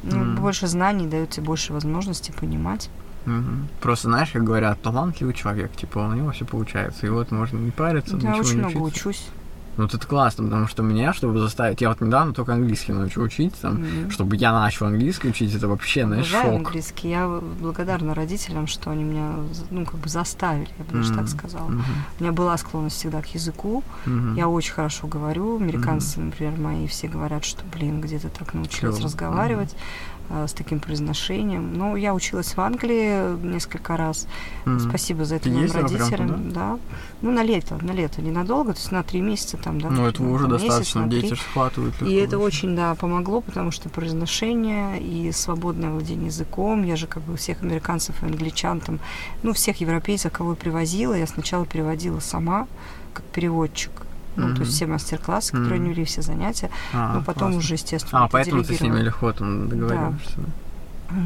ну, 0.04 0.18
Мгм. 0.20 0.36
больше 0.42 0.68
знаний 0.68 1.08
дает 1.08 1.32
тебе 1.32 1.46
больше 1.46 1.74
возможностей 1.74 2.32
понимать. 2.32 2.90
Мгм. 3.26 3.68
Просто 3.82 4.08
знаешь, 4.08 4.32
как 4.32 4.44
говорят, 4.44 4.82
талантливый 4.82 5.34
человек, 5.34 5.76
типа 5.76 6.00
у 6.00 6.14
него 6.14 6.32
все 6.32 6.46
получается. 6.46 7.06
И 7.06 7.10
вот 7.10 7.32
можно 7.32 7.58
не 7.58 7.72
париться, 7.72 8.18
Я 8.18 8.30
ничего 8.30 8.40
очень 8.40 8.54
не 8.54 8.60
много 8.60 8.78
учиться. 8.78 9.10
учусь. 9.10 9.28
Ну, 9.77 9.85
это 9.85 9.98
классно, 10.06 10.43
потому 10.43 10.68
что 10.68 10.84
меня, 10.84 11.14
чтобы 11.14 11.39
заставить... 11.39 11.80
Я 11.81 11.89
вот 11.89 12.02
недавно 12.02 12.34
только 12.34 12.53
английский 12.53 12.91
научил 12.91 13.23
учить, 13.23 13.53
там, 13.61 13.76
Мгм. 13.76 14.11
чтобы 14.11 14.35
я 14.35 14.52
начал 14.52 14.88
английский 14.88 15.30
учить, 15.30 15.56
это 15.56 15.68
вообще, 15.69 16.06
знаешь, 16.06 16.27
Обожаю 16.27 16.52
шок. 16.52 16.56
английский. 16.68 17.10
Я 17.10 17.39
благодарна 17.60 18.14
родителям, 18.14 18.68
что 18.68 18.91
они 18.91 19.03
меня, 19.03 19.34
ну, 19.69 19.85
как 19.85 19.95
бы 19.95 20.10
заставили, 20.10 20.68
я 20.77 20.84
бы 20.84 20.91
даже 20.91 21.14
Мгм. 21.14 21.19
так 21.19 21.27
сказала. 21.30 21.69
Мгм. 21.69 21.84
У 22.19 22.23
меня 22.23 22.34
была 22.34 22.57
склонность 22.57 22.98
всегда 22.98 23.22
к 23.22 23.27
языку. 23.27 23.84
Мгм. 24.06 24.35
Я 24.35 24.49
очень 24.49 24.73
хорошо 24.73 25.07
говорю. 25.07 25.57
Американцы, 25.57 26.19
например, 26.19 26.60
мои 26.60 26.85
все 26.88 27.07
говорят, 27.07 27.45
что, 27.45 27.64
блин, 27.73 28.02
где 28.02 28.19
ты 28.19 28.27
так 28.27 28.53
научилась 28.53 28.95
Клёво. 28.98 29.06
разговаривать 29.06 29.73
а, 29.73 30.11
с 30.48 30.53
таким 30.53 30.80
произношением. 30.80 31.74
Ну, 31.74 31.95
я 31.95 32.14
училась 32.14 32.56
в 32.56 32.60
Англии 32.62 33.36
несколько 33.45 33.98
раз. 33.98 34.28
Мгм. 34.66 34.80
Спасибо 34.80 35.26
за 35.26 35.36
это 35.36 35.45
Ты 35.45 35.49
моим 35.52 35.64
ездила 35.64 35.88
прям 35.88 35.99
родителям. 35.99 36.28
туда? 36.44 36.52
Да. 36.53 36.80
Ну, 37.22 37.32
на 37.32 37.44
лето, 37.44 37.78
на 37.82 37.91
лето, 37.91 38.22
ненадолго, 38.22 38.74
то 38.74 38.80
есть 38.80 38.91
на 38.91 39.03
три 39.03 39.22
месяца 39.22 39.58
там, 39.58 39.80
да. 39.82 39.90
Ну, 39.90 40.06
этого 40.08 40.28
на 40.28 40.34
уже 40.34 40.48
месяц, 40.48 40.62
достаточно, 40.68 41.08
дети 41.08 41.34
схватывают 41.36 41.94
И 42.02 42.14
это 42.14 42.38
вообще. 42.38 42.58
очень, 42.58 42.76
да, 42.76 42.95
помогло, 42.95 43.41
потому 43.41 43.72
что 43.72 43.90
произношение 43.90 44.99
и 45.02 45.32
свободное 45.32 45.90
владение 45.91 46.28
языком, 46.28 46.84
я 46.84 46.95
же 46.95 47.08
как 47.08 47.24
бы 47.24 47.36
всех 47.38 47.62
американцев 47.64 48.22
и 48.24 48.26
англичан 48.26 48.80
там, 48.80 48.99
ну, 49.44 49.53
всех 49.53 49.82
европейцев, 49.82 50.32
кого 50.32 50.52
я 50.52 50.56
привозила, 50.56 51.14
я 51.14 51.28
сначала 51.28 51.66
переводила 51.66 52.20
сама, 52.20 52.68
как 53.14 53.26
переводчик. 53.26 53.91
Ну, 54.38 54.48
Мгм. 54.48 54.56
то 54.56 54.62
есть 54.62 54.74
все 54.74 54.88
мастер-классы, 54.88 55.52
которые 55.52 55.76
Мгм. 55.80 55.86
они 55.86 55.90
вели, 55.94 56.06
все 56.06 56.22
занятия. 56.22 56.70
А, 56.94 57.14
но 57.16 57.20
потом 57.22 57.52
классно. 57.52 57.58
уже, 57.58 57.74
естественно, 57.74 58.22
А, 58.24 58.26
это 58.26 58.32
поэтому 58.32 58.64
ты 58.64 58.76
с 58.76 58.82
ними 58.82 58.99
легко 58.99 59.32
там 59.34 59.68
договариваешься, 59.70 60.36
да? 60.38 60.45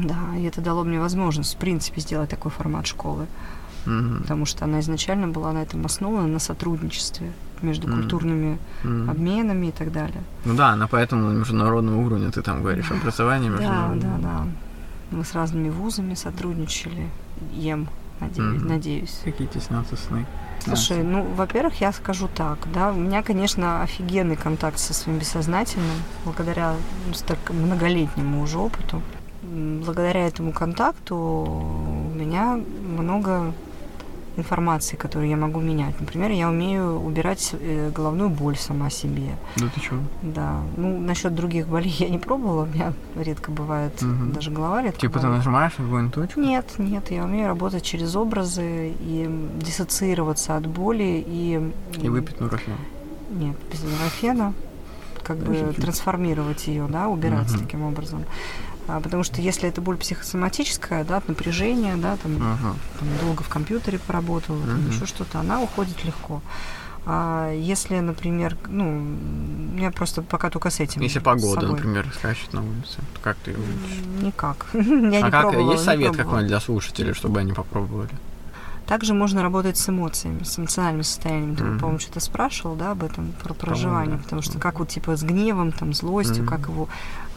Да, 0.02 0.36
и 0.36 0.42
это 0.42 0.60
дало 0.60 0.82
мне 0.82 0.98
возможность, 0.98 1.54
в 1.54 1.58
принципе, 1.58 2.00
сделать 2.00 2.28
такой 2.30 2.50
формат 2.50 2.86
школы, 2.88 3.26
Мгм. 3.86 4.22
потому 4.22 4.44
что 4.46 4.64
она 4.64 4.80
изначально 4.80 5.28
была 5.28 5.52
на 5.52 5.58
этом 5.62 5.84
основана, 5.86 6.26
на 6.26 6.40
сотрудничестве 6.40 7.30
между 7.62 7.86
Мгм. 7.86 7.96
культурными 8.00 8.58
Мгм. 8.82 9.10
обменами 9.10 9.66
и 9.66 9.70
так 9.72 9.92
далее. 9.92 10.22
Ну 10.44 10.54
да, 10.56 10.70
она 10.70 10.88
поэтому 10.88 11.28
на 11.30 11.38
международном 11.38 11.98
уровне 11.98 12.30
ты 12.30 12.42
там 12.42 12.62
говоришь, 12.62 12.90
образование 12.90 13.50
Да, 13.52 13.56
международное. 13.58 14.18
да, 14.18 14.22
да. 14.22 14.46
Мы 15.16 15.24
с 15.24 15.32
разными 15.34 15.70
вузами 15.70 16.14
сотрудничали. 16.14 17.08
Ем, 17.54 17.86
надеюсь. 18.20 18.60
Мгм. 18.62 18.68
надеюсь. 18.68 19.20
Какие 19.24 19.46
теснятся 19.46 19.94
сны. 19.96 20.26
Слушай, 20.66 21.02
ну, 21.04 21.22
во-первых, 21.22 21.80
я 21.80 21.92
скажу 21.92 22.28
так, 22.34 22.58
да, 22.74 22.90
у 22.90 22.94
меня, 22.94 23.22
конечно, 23.22 23.82
офигенный 23.82 24.36
контакт 24.36 24.78
со 24.78 24.92
своим 24.94 25.18
бессознательным, 25.18 26.02
благодаря 26.24 26.74
ну, 27.06 27.14
столько 27.14 27.52
многолетнему 27.52 28.42
уже 28.42 28.58
опыту. 28.58 29.00
Благодаря 29.42 30.26
этому 30.26 30.52
контакту 30.52 31.16
у 31.16 32.14
меня 32.14 32.58
много 32.82 33.54
информации, 34.36 34.96
которую 34.96 35.28
я 35.30 35.36
могу 35.36 35.60
менять. 35.60 35.98
Например, 36.00 36.30
я 36.30 36.48
умею 36.48 37.00
убирать 37.00 37.54
э, 37.58 37.90
головную 37.94 38.28
боль 38.30 38.56
сама 38.56 38.90
себе. 38.90 39.36
Да 39.56 39.66
ты 39.74 39.80
чего? 39.80 39.98
Да. 40.22 40.60
Ну, 40.76 40.98
насчет 41.00 41.34
других 41.34 41.66
болей 41.68 41.90
я 41.98 42.08
не 42.08 42.18
пробовала. 42.18 42.64
У 42.64 42.66
меня 42.66 42.92
редко 43.16 43.50
бывает 43.50 44.00
Мгм. 44.02 44.32
даже 44.32 44.50
голова 44.50 44.82
редко 44.82 45.00
Типа 45.00 45.18
ты 45.18 45.26
болит. 45.26 45.38
нажимаешь 45.38 45.72
на 45.78 45.84
какую-нибудь 45.84 46.14
точку? 46.14 46.40
Нет, 46.40 46.66
нет, 46.78 47.10
я 47.10 47.24
умею 47.24 47.48
работать 47.48 47.82
через 47.82 48.14
образы 48.16 48.94
и 49.00 49.48
диссоциироваться 49.60 50.56
от 50.56 50.66
боли 50.66 51.24
и... 51.26 51.72
И 52.02 52.08
выпить 52.08 52.40
нурофен. 52.40 52.74
Нет, 53.30 53.56
без 53.72 53.82
нурофена. 53.82 54.52
Как 55.22 55.38
бы 55.38 55.74
трансформировать 55.76 56.68
ее, 56.68 56.86
да, 56.88 57.08
убирать 57.08 57.50
Мгм. 57.50 57.58
таким 57.60 57.82
образом. 57.82 58.24
А, 58.88 59.00
потому 59.00 59.24
что 59.24 59.40
если 59.40 59.68
это 59.68 59.80
боль 59.80 59.96
психосоматическая, 59.96 61.04
да, 61.04 61.16
от 61.16 61.28
напряжения, 61.28 61.96
да, 61.96 62.16
там, 62.16 62.36
Ага. 62.40 62.76
там 62.98 63.08
долго 63.20 63.42
в 63.42 63.48
компьютере 63.48 63.98
поработала, 63.98 64.60
там 64.60 64.80
Мгм. 64.82 64.90
еще 64.90 65.06
что-то, 65.06 65.40
она 65.40 65.60
уходит 65.60 66.04
легко. 66.04 66.40
А 67.08 67.52
если, 67.52 68.00
например, 68.00 68.56
ну, 68.66 69.16
я 69.78 69.92
просто 69.92 70.22
пока 70.22 70.50
только 70.50 70.70
с 70.70 70.80
этим. 70.80 71.02
Если 71.02 71.20
погода, 71.20 71.60
собой. 71.60 71.76
например, 71.76 72.08
скачет 72.12 72.52
на 72.52 72.62
улице, 72.62 72.96
то 73.14 73.20
как 73.22 73.36
ты 73.44 73.52
ее 73.52 73.58
Никак. 74.22 74.66
Я 74.74 74.82
не 74.82 75.18
а 75.18 75.30
как, 75.30 75.42
пробовала, 75.42 75.72
есть 75.72 75.82
не 75.82 75.92
совет 75.92 76.16
какой-нибудь 76.16 76.48
для 76.48 76.60
слушателей, 76.60 77.14
чтобы 77.14 77.40
они 77.40 77.52
попробовали? 77.52 78.10
Также 78.86 79.14
можно 79.14 79.42
работать 79.42 79.76
с 79.76 79.88
эмоциями, 79.88 80.44
с 80.44 80.58
эмоциональными 80.60 81.02
состояниями. 81.02 81.56
Ты, 81.56 81.64
Мгм. 81.64 81.78
по-моему, 81.80 81.98
что-то 81.98 82.20
спрашивал, 82.20 82.76
да, 82.76 82.92
об 82.92 83.02
этом, 83.02 83.32
про 83.42 83.52
проживание. 83.52 84.16
да. 84.16 84.22
Потому 84.22 84.42
что 84.42 84.58
как 84.60 84.78
вот, 84.78 84.88
типа, 84.88 85.16
с 85.16 85.24
гневом, 85.24 85.72
там, 85.72 85.92
злостью, 85.92 86.44
Мгм. 86.44 86.46
как 86.48 86.68
его, 86.68 86.88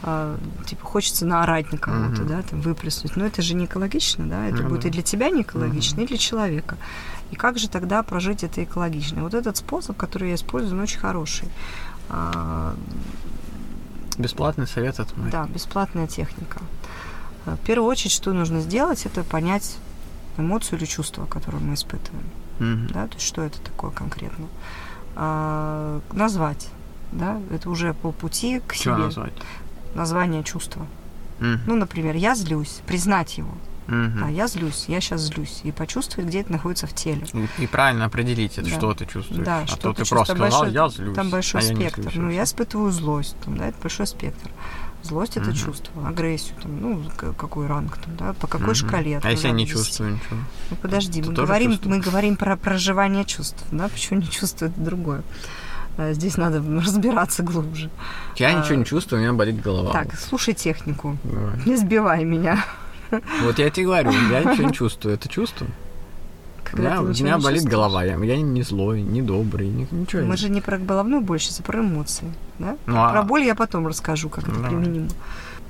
а, 0.02 0.36
типа, 0.66 0.86
хочется 0.86 1.26
наорать 1.26 1.72
на 1.72 1.78
кого-то, 1.78 2.22
Мгм. 2.22 2.26
да, 2.28 2.42
там, 2.42 2.60
выплеснуть. 2.60 3.16
Но 3.16 3.26
это 3.26 3.42
же 3.42 3.54
не 3.54 3.64
экологично, 3.64 4.26
да, 4.28 4.46
это 4.46 4.62
Ну 4.62 4.68
будет 4.68 4.86
и 4.86 4.90
для 4.90 5.02
тебя 5.02 5.28
не 5.30 5.42
экологично, 5.42 5.96
Мгм. 5.96 6.04
и 6.04 6.08
для 6.08 6.18
человека. 6.18 6.76
И 7.32 7.36
как 7.36 7.58
же 7.58 7.68
тогда 7.68 8.02
прожить 8.04 8.44
это 8.44 8.62
экологично? 8.62 9.22
Вот 9.22 9.34
этот 9.34 9.56
способ, 9.56 9.96
который 9.96 10.28
я 10.28 10.34
использую, 10.36 10.76
он 10.76 10.82
очень 10.84 11.00
хороший. 11.00 11.48
А, 12.08 12.74
Бесплатный 14.18 14.66
совет 14.66 15.00
от 15.00 15.16
Майи. 15.16 15.30
да, 15.32 15.46
бесплатная 15.46 16.06
техника. 16.06 16.60
Э, 17.46 17.56
В 17.56 17.66
первую 17.66 17.88
очередь, 17.90 18.12
что 18.12 18.32
нужно 18.32 18.60
сделать, 18.60 19.06
это 19.06 19.24
понять 19.24 19.78
эмоцию 20.38 20.78
или 20.78 20.86
чувство, 20.86 21.26
которое 21.26 21.58
мы 21.58 21.74
испытываем. 21.74 22.24
Мгм. 22.58 22.88
да, 22.88 23.06
то 23.06 23.14
есть 23.14 23.26
что 23.26 23.42
это 23.42 23.58
такое 23.62 23.90
конкретно. 23.90 24.46
А, 25.16 26.00
назвать, 26.12 26.68
да, 27.12 27.40
это 27.50 27.70
уже 27.70 27.94
по 27.94 28.12
пути 28.12 28.60
к 28.66 28.74
себе. 28.74 28.96
назвать? 28.96 29.32
Название 29.94 30.44
чувства. 30.44 30.86
Мгм. 31.40 31.60
Ну, 31.66 31.76
например, 31.76 32.16
я 32.16 32.34
злюсь, 32.34 32.80
признать 32.86 33.38
его. 33.38 33.50
Мгм. 33.86 34.20
Да, 34.20 34.28
я 34.28 34.46
злюсь, 34.46 34.84
я 34.88 35.00
сейчас 35.00 35.22
злюсь. 35.22 35.60
И 35.64 35.72
почувствовать, 35.72 36.28
где 36.28 36.42
это 36.42 36.52
находится 36.52 36.86
в 36.86 36.94
теле. 36.94 37.26
И, 37.58 37.64
и 37.64 37.66
правильно 37.66 38.04
определить, 38.04 38.56
это 38.58 38.68
Да. 38.70 38.76
что 38.76 38.94
ты 38.94 39.06
чувствуешь. 39.06 39.44
Да, 39.44 39.62
а 39.62 39.66
что 39.66 39.76
то 39.78 39.92
ты 39.94 40.04
ты 40.04 40.08
просто 40.10 40.34
сказал, 40.36 40.60
большой- 40.60 40.74
я 40.74 40.88
злюсь. 40.88 41.16
Там 41.16 41.30
большой 41.30 41.60
а 41.60 41.64
я 41.64 41.74
спектр. 41.74 42.02
злюсь 42.02 42.14
ну, 42.14 42.30
я 42.30 42.44
испытываю 42.44 42.92
злость, 42.92 43.36
там, 43.44 43.56
да, 43.56 43.66
это 43.68 43.78
большой 43.82 44.06
спектр. 44.06 44.50
Злость 45.02 45.36
это 45.38 45.46
Мгм. 45.50 45.54
чувство, 45.56 46.08
агрессию, 46.08 46.54
там, 46.62 46.80
ну, 46.80 47.02
какой 47.36 47.66
ранг 47.66 47.96
там, 47.98 48.16
да, 48.16 48.32
по 48.34 48.46
какой 48.46 48.66
Мгм. 48.68 48.74
шкале. 48.74 49.20
А 49.22 49.30
если 49.30 49.48
я 49.48 49.52
не 49.54 49.66
чувствую 49.66 50.12
ничего? 50.14 50.36
Ну 50.70 50.76
подожди, 50.76 51.22
мы 51.22 51.32
говорим, 51.32 51.70
чувствуешь? 51.72 51.96
мы 51.96 52.02
говорим 52.02 52.36
про 52.36 52.56
проживание 52.56 53.24
чувств, 53.24 53.64
да, 53.72 53.88
почему 53.88 54.20
не 54.20 54.28
чувствую, 54.28 54.70
это 54.70 54.80
другое. 54.80 55.22
А, 55.96 56.12
Здесь 56.12 56.36
надо 56.36 56.58
разбираться 56.80 57.42
глубже. 57.42 57.90
Я 58.36 58.48
А, 58.48 58.52
ничего 58.52 58.74
не 58.76 58.84
чувствую, 58.84 59.20
у 59.20 59.24
меня 59.24 59.32
болит 59.32 59.60
голова. 59.62 59.92
Так, 59.92 60.14
слушай 60.18 60.52
технику, 60.54 61.16
Давай. 61.24 61.60
не 61.64 61.76
сбивай 61.76 62.24
меня. 62.24 62.64
Вот 63.42 63.58
я 63.58 63.70
тебе 63.70 63.86
говорю, 63.86 64.12
я 64.30 64.44
ничего 64.44 64.68
не 64.68 64.72
чувствую. 64.74 65.14
Это 65.14 65.28
чувство? 65.28 65.66
У 66.72 66.76
Когда 66.76 66.88
меня, 66.90 66.98
ты 67.00 67.04
у 67.04 67.08
ничего 67.08 67.26
меня 67.26 67.36
не 67.36 67.42
болит 67.42 67.58
чувствуешь. 67.62 67.74
голова. 67.76 68.04
Я, 68.04 68.16
я 68.18 68.36
не 68.40 68.62
злой, 68.62 69.02
не 69.02 69.22
добрый, 69.22 69.68
ни- 69.68 69.88
ничего. 69.90 70.22
Мы 70.22 70.36
же 70.36 70.48
не 70.48 70.60
про 70.60 70.78
головную 70.78 71.22
боль, 71.22 71.40
сейчас 71.40 71.60
а 71.60 71.62
про 71.62 71.80
эмоции. 71.80 72.32
Да? 72.58 72.76
Ну, 72.86 72.96
а- 73.02 73.10
Про 73.10 73.22
боль 73.22 73.42
я 73.44 73.54
потом 73.54 73.86
расскажу, 73.86 74.28
как 74.28 74.44
это 74.44 74.52
Давай. 74.56 74.70
применимо. 74.70 75.08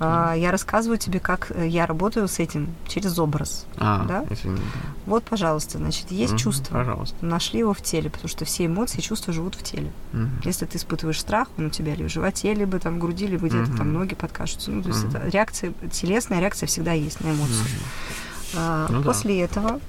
А, 0.03 0.33
я 0.33 0.51
рассказываю 0.51 0.97
тебе, 0.97 1.21
как 1.21 1.53
э, 1.55 1.67
я 1.69 1.85
работаю 1.85 2.27
с 2.27 2.39
этим 2.39 2.69
через 2.89 3.19
образ. 3.19 3.67
А, 3.77 4.07
да? 4.07 4.25
извини, 4.31 4.57
да. 4.57 4.81
Вот, 5.05 5.25
пожалуйста, 5.25 5.77
значит, 5.77 6.11
есть 6.11 6.33
Мгм, 6.33 6.39
чувство. 6.39 6.73
Пожалуйста. 6.73 7.17
Нашли 7.25 7.59
его 7.59 7.75
в 7.75 7.83
теле, 7.83 8.09
потому 8.09 8.29
что 8.29 8.47
все 8.47 8.65
эмоции 8.65 9.01
и 9.01 9.03
чувства 9.03 9.35
живут 9.35 9.57
в 9.57 9.63
теле. 9.63 9.93
Мгм. 10.15 10.41
Если 10.43 10.65
ты 10.65 10.79
испытываешь 10.79 11.21
страх, 11.21 11.49
он 11.59 11.67
у 11.67 11.71
тебя 11.71 11.95
либо 11.95 12.09
в 12.09 12.13
животе, 12.13 12.55
либо 12.55 12.79
там 12.79 12.97
в 12.97 12.99
груди, 12.99 13.27
либо 13.27 13.47
где-то 13.47 13.67
там 13.77 13.89
Мгм. 13.89 13.93
ноги 13.93 14.15
подкашутся. 14.15 14.71
Ну, 14.71 14.83
то 14.83 14.89
есть 14.89 15.05
Мгм. 15.05 15.17
это 15.17 15.29
реакция, 15.29 15.73
телесная 15.93 16.41
реакция 16.41 16.67
всегда 16.67 16.93
есть 16.93 17.21
на 17.21 17.29
эмоцию. 17.33 17.59
Мгм. 17.59 18.57
А, 18.57 18.87
Ну 18.91 18.99
да. 19.01 19.05
После 19.05 19.39
этого 19.43 19.81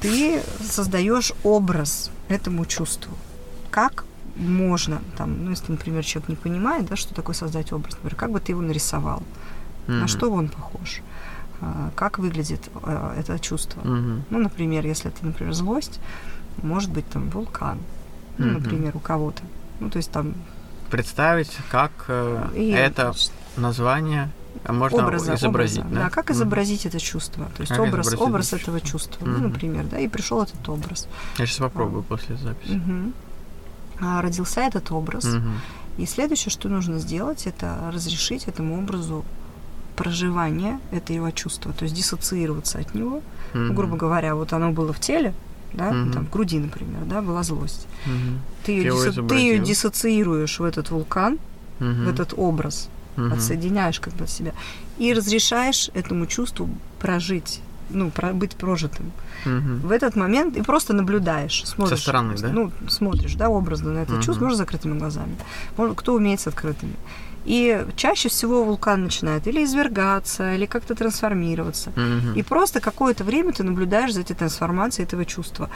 ты 0.00 0.42
создаешь 0.62 1.32
образ 1.42 2.10
этому 2.28 2.64
чувству. 2.66 3.12
Как 3.70 4.04
можно, 4.36 5.00
там, 5.16 5.44
ну, 5.44 5.50
если, 5.50 5.72
например, 5.72 6.04
человек 6.04 6.28
не 6.28 6.36
понимает, 6.36 6.86
да, 6.86 6.96
что 6.96 7.14
такое 7.14 7.34
создать 7.34 7.72
образ, 7.72 7.94
например, 7.94 8.14
как 8.14 8.30
бы 8.30 8.40
ты 8.40 8.52
его 8.52 8.62
нарисовал, 8.62 9.22
на 9.86 9.94
Мгм. 9.94 10.08
что 10.08 10.30
он 10.30 10.48
похож, 10.48 11.00
А, 11.60 11.90
как 11.96 12.20
выглядит 12.20 12.60
а, 12.84 13.16
это 13.18 13.36
чувство. 13.40 13.80
Мгм. 13.80 14.22
Ну, 14.30 14.38
например, 14.38 14.86
если 14.86 15.10
это, 15.10 15.26
например, 15.26 15.52
злость, 15.54 15.98
может 16.62 16.92
быть 16.92 17.08
там 17.10 17.30
вулкан, 17.30 17.78
ну, 18.38 18.46
Мгм. 18.46 18.54
например, 18.54 18.96
у 18.96 19.00
кого-то. 19.00 19.42
Ну, 19.80 19.90
то 19.90 19.96
есть 19.96 20.12
там... 20.12 20.34
Представить, 20.88 21.50
как 21.68 21.90
э, 22.06 22.48
и, 22.54 22.70
это 22.70 23.12
название 23.56 24.30
можно 24.68 25.06
образа, 25.06 25.34
изобразить, 25.34 25.78
образа, 25.78 25.94
да? 25.94 26.04
да? 26.04 26.10
Как 26.10 26.30
изобразить 26.30 26.84
mm. 26.84 26.88
это 26.88 27.00
чувство? 27.00 27.46
То 27.56 27.62
есть 27.62 27.72
как 27.72 27.80
образ, 27.80 28.14
образ 28.14 28.52
это 28.52 28.62
этого 28.62 28.80
чувства, 28.80 29.24
mm-hmm. 29.24 29.36
ну, 29.38 29.48
например, 29.48 29.86
да, 29.86 29.98
и 29.98 30.08
пришел 30.08 30.42
этот 30.42 30.68
образ. 30.68 31.08
Я 31.38 31.46
сейчас 31.46 31.58
попробую 31.58 32.00
а. 32.00 32.04
после 32.04 32.36
записи. 32.36 32.72
Mm-hmm. 32.72 33.12
А, 34.00 34.22
родился 34.22 34.60
этот 34.60 34.92
образ, 34.92 35.24
mm-hmm. 35.24 35.52
и 35.98 36.06
следующее, 36.06 36.50
что 36.50 36.68
нужно 36.68 36.98
сделать, 36.98 37.46
это 37.46 37.90
разрешить 37.92 38.46
этому 38.46 38.78
образу 38.78 39.24
проживание 39.96 40.78
этого 40.92 41.32
чувства, 41.32 41.72
то 41.72 41.84
есть 41.84 41.94
диссоциироваться 41.94 42.78
от 42.78 42.94
него. 42.94 43.16
Mm-hmm. 43.16 43.58
Ну, 43.58 43.74
грубо 43.74 43.96
говоря, 43.96 44.34
вот 44.34 44.52
оно 44.52 44.70
было 44.70 44.92
в 44.92 45.00
теле, 45.00 45.34
да, 45.72 45.90
mm-hmm. 45.90 46.12
там 46.12 46.26
в 46.26 46.30
груди, 46.30 46.58
например, 46.58 47.04
да, 47.06 47.20
была 47.20 47.42
злость. 47.42 47.86
Mm-hmm. 48.06 48.38
Ты, 48.64 48.72
ее 48.72 48.92
дисо- 48.92 49.28
ты 49.28 49.34
ее 49.34 49.58
диссоциируешь 49.58 50.60
в 50.60 50.64
этот 50.64 50.90
вулкан, 50.90 51.38
mm-hmm. 51.80 52.04
в 52.04 52.08
этот 52.08 52.34
образ, 52.36 52.88
mm-hmm. 53.18 53.34
отсоединяешь 53.34 54.00
как 54.00 54.14
бы 54.14 54.24
от 54.24 54.30
себя 54.30 54.52
и 54.98 55.12
разрешаешь 55.12 55.90
этому 55.94 56.26
чувству 56.26 56.68
прожить, 56.98 57.60
ну, 57.90 58.10
про- 58.10 58.32
быть 58.32 58.56
прожитым. 58.56 59.12
Mm-hmm. 59.44 59.86
В 59.86 59.90
этот 59.90 60.16
момент 60.16 60.56
и 60.56 60.62
просто 60.62 60.92
наблюдаешь, 60.92 61.64
смотришь. 61.66 61.98
Со 61.98 62.02
стороны, 62.02 62.36
да? 62.36 62.48
Ну, 62.48 62.72
смотришь, 62.88 63.34
да, 63.34 63.48
образно 63.48 63.92
на 63.92 63.98
это 63.98 64.14
mm-hmm. 64.14 64.22
чувство, 64.22 64.44
можно 64.44 64.56
закрытыми 64.56 64.98
глазами. 64.98 65.36
Может, 65.76 65.96
кто 65.96 66.14
умеет 66.14 66.40
с 66.40 66.46
открытыми. 66.46 66.94
И 67.44 67.86
чаще 67.96 68.28
всего 68.28 68.64
вулкан 68.64 69.04
начинает 69.04 69.46
или 69.46 69.64
извергаться, 69.64 70.54
или 70.54 70.66
как-то 70.66 70.94
трансформироваться. 70.94 71.90
Mm-hmm. 71.90 72.38
И 72.38 72.42
просто 72.42 72.80
какое-то 72.80 73.24
время 73.24 73.52
ты 73.52 73.62
наблюдаешь 73.62 74.12
за 74.12 74.20
этой 74.20 74.36
трансформацией 74.36 75.06
этого 75.06 75.24
чувства. 75.24 75.70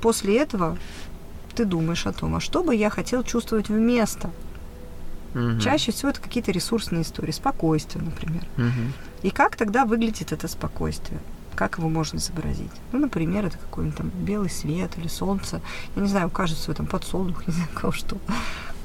После 0.00 0.36
этого 0.36 0.76
ты 1.54 1.64
думаешь 1.64 2.06
о 2.06 2.12
том, 2.12 2.34
а 2.34 2.40
что 2.40 2.62
бы 2.62 2.74
я 2.74 2.90
хотел 2.90 3.22
чувствовать 3.22 3.70
вместо. 3.70 4.30
Mm-hmm. 5.36 5.60
Чаще 5.60 5.92
всего 5.92 6.08
это 6.10 6.20
какие-то 6.20 6.50
ресурсные 6.50 7.02
истории, 7.02 7.30
спокойствие, 7.30 8.02
например. 8.02 8.42
Mm-hmm. 8.56 8.92
И 9.22 9.30
как 9.30 9.56
тогда 9.56 9.84
выглядит 9.84 10.32
это 10.32 10.48
спокойствие? 10.48 11.20
Как 11.54 11.76
его 11.76 11.90
можно 11.90 12.16
изобразить? 12.16 12.70
Ну, 12.92 13.00
например, 13.00 13.44
это 13.44 13.58
какой-нибудь 13.58 13.98
там 13.98 14.08
белый 14.08 14.48
свет 14.48 14.92
или 14.96 15.08
солнце. 15.08 15.60
Я 15.94 16.02
не 16.02 16.08
знаю, 16.08 16.28
у 16.28 16.30
каждого 16.30 16.58
свой 16.58 16.74
там 16.74 16.86
подсолнух, 16.86 17.46
не 17.46 17.52
знаю, 17.52 17.68
кого 17.74 17.92
что. 17.92 18.16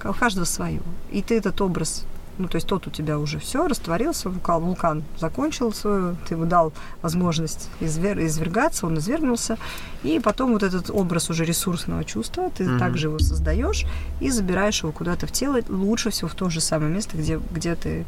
У 0.03 0.13
каждого 0.13 0.43
свое. 0.43 0.81
И 1.09 1.21
ты 1.21 1.37
этот 1.37 1.61
образ 1.61 2.05
ну, 2.37 2.47
то 2.47 2.55
есть 2.55 2.67
тот 2.67 2.87
у 2.87 2.89
тебя 2.89 3.19
уже 3.19 3.39
все, 3.39 3.67
растворился, 3.67 4.29
вулкан, 4.29 4.63
вулкан 4.63 5.03
закончил 5.17 5.73
свою, 5.73 6.15
ты 6.27 6.35
ему 6.35 6.45
дал 6.45 6.73
возможность 7.01 7.69
извер, 7.79 8.19
извергаться, 8.19 8.87
он 8.87 8.97
извергнулся, 8.97 9.57
и 10.03 10.19
потом 10.19 10.53
вот 10.53 10.63
этот 10.63 10.89
образ 10.89 11.29
уже 11.29 11.45
ресурсного 11.45 12.03
чувства, 12.03 12.49
ты 12.49 12.63
mm-hmm. 12.63 12.79
также 12.79 13.07
его 13.07 13.19
создаешь 13.19 13.85
и 14.19 14.29
забираешь 14.29 14.81
его 14.81 14.91
куда-то 14.91 15.27
в 15.27 15.31
тело, 15.31 15.59
лучше 15.69 16.09
всего 16.09 16.27
в 16.27 16.35
то 16.35 16.49
же 16.49 16.61
самое 16.61 16.91
место, 16.91 17.17
где, 17.17 17.39
где 17.51 17.75
ты 17.75 18.05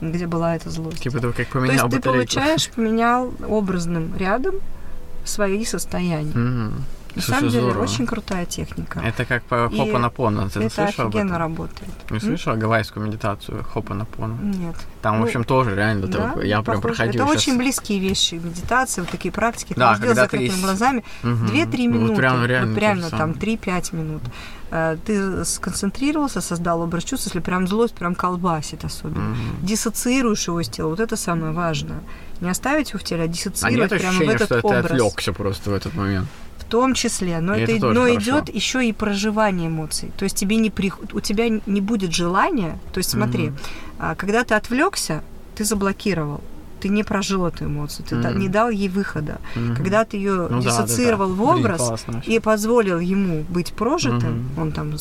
где 0.00 0.26
была 0.26 0.56
эта 0.56 0.70
злость. 0.70 1.00
Типа 1.00 1.20
того, 1.20 1.32
как 1.32 1.48
поменял 1.48 1.68
То 1.68 1.72
есть 1.72 1.96
батарейку. 1.96 2.28
ты 2.28 2.34
получаешь, 2.34 2.70
поменял 2.70 3.32
образным 3.48 4.14
рядом 4.16 4.56
свои 5.24 5.64
состояния. 5.64 6.32
Mm-hmm. 6.32 6.72
На 7.14 7.22
Слушай, 7.22 7.38
самом 7.38 7.50
деле, 7.50 7.64
здорово. 7.64 7.82
очень 7.84 8.06
крутая 8.06 8.44
техника. 8.44 9.00
Это 9.00 9.24
как 9.24 9.44
по 9.44 9.70
Хопанапона. 9.70 10.50
Ты 10.50 10.60
это 10.60 10.74
слышал 10.74 11.06
офигенно 11.06 11.38
работает. 11.38 11.90
Не 12.10 12.18
слышал 12.18 12.56
гавайскую 12.56 13.06
медитацию 13.06 13.62
Хопанапона? 13.62 14.36
Нет. 14.42 14.74
Там, 15.00 15.18
ну, 15.18 15.22
в 15.22 15.26
общем, 15.26 15.44
тоже 15.44 15.76
реально. 15.76 16.08
Да, 16.08 16.30
такое. 16.30 16.46
я 16.46 16.60
прям 16.62 16.80
проходил 16.80 17.22
Это 17.22 17.32
сейчас... 17.32 17.42
очень 17.42 17.58
близкие 17.58 18.00
вещи, 18.00 18.34
медитации, 18.34 19.02
вот 19.02 19.10
такие 19.10 19.30
практики. 19.30 19.74
Да, 19.76 19.94
ты 19.94 20.00
когда 20.00 20.22
закрытыми 20.22 20.48
есть... 20.48 20.62
глазами. 20.62 21.04
Угу. 21.22 21.30
2-3 21.30 21.86
минуты. 21.86 22.06
Вот 22.08 22.16
прям 22.16 22.44
реально, 22.44 22.70
вот 22.72 22.78
прямо 22.78 23.10
там 23.10 23.30
3-5 23.32 23.96
минут. 23.96 24.22
Э, 24.72 24.96
ты 25.06 25.44
сконцентрировался, 25.44 26.40
создал 26.40 26.80
образ 26.80 27.04
чувств, 27.04 27.26
если 27.26 27.38
прям 27.38 27.68
злость 27.68 27.94
прям 27.94 28.16
колбасит 28.16 28.84
особенно. 28.84 29.30
Угу. 29.30 29.66
Диссоциируешь 29.66 30.48
его 30.48 30.60
из 30.60 30.68
тела. 30.68 30.88
Вот 30.88 30.98
это 30.98 31.16
самое 31.16 31.52
важное. 31.52 32.00
Не 32.40 32.50
оставить 32.50 32.90
его 32.90 32.98
в 32.98 33.04
теле, 33.04 33.22
а 33.22 33.28
диссоциировать 33.28 33.92
а 33.92 33.94
нет 33.94 34.02
прямо 34.02 34.16
ощущения, 34.16 34.32
в 34.32 34.42
этот 34.42 34.58
что 34.58 34.66
образ. 34.66 34.82
ты 34.82 34.86
отвлекся 34.94 35.32
просто 35.32 35.70
в 35.70 35.74
этот 35.74 35.94
момент 35.94 36.28
том 36.74 36.94
числе, 36.94 37.40
но, 37.40 37.54
это, 37.54 37.70
это 37.70 37.90
но 37.92 38.08
идет 38.08 38.52
еще 38.52 38.84
и 38.84 38.92
проживание 38.92 39.68
эмоций. 39.68 40.10
То 40.16 40.24
есть 40.24 40.36
тебе 40.36 40.56
не 40.56 40.70
при... 40.70 40.92
у 41.12 41.20
тебя 41.20 41.48
не 41.48 41.80
будет 41.80 42.12
желания. 42.12 42.80
То 42.92 42.98
есть 42.98 43.10
смотри, 43.10 43.52
mm-hmm. 43.98 44.16
когда 44.16 44.42
ты 44.42 44.54
отвлекся, 44.54 45.22
ты 45.54 45.64
заблокировал 45.64 46.40
ты 46.80 46.90
не 46.90 47.02
прожил 47.02 47.46
эту 47.46 47.64
эмоцию, 47.64 48.04
ты 48.04 48.16
mm-hmm. 48.16 48.36
не 48.36 48.48
дал 48.48 48.68
ей 48.68 48.90
выхода. 48.90 49.38
Mm-hmm. 49.54 49.76
Когда 49.76 50.04
ты 50.04 50.18
ее 50.18 50.48
ну, 50.50 50.60
диссоциировал 50.60 51.30
да, 51.30 51.34
да, 51.34 51.42
да. 51.42 51.54
в 51.54 51.58
образ 51.58 52.04
Блин, 52.06 52.22
и 52.26 52.40
позволил 52.40 52.98
ему 52.98 53.42
быть 53.48 53.72
прожитым, 53.72 54.50
mm-hmm. 54.56 54.60
он 54.60 54.72
там, 54.72 54.94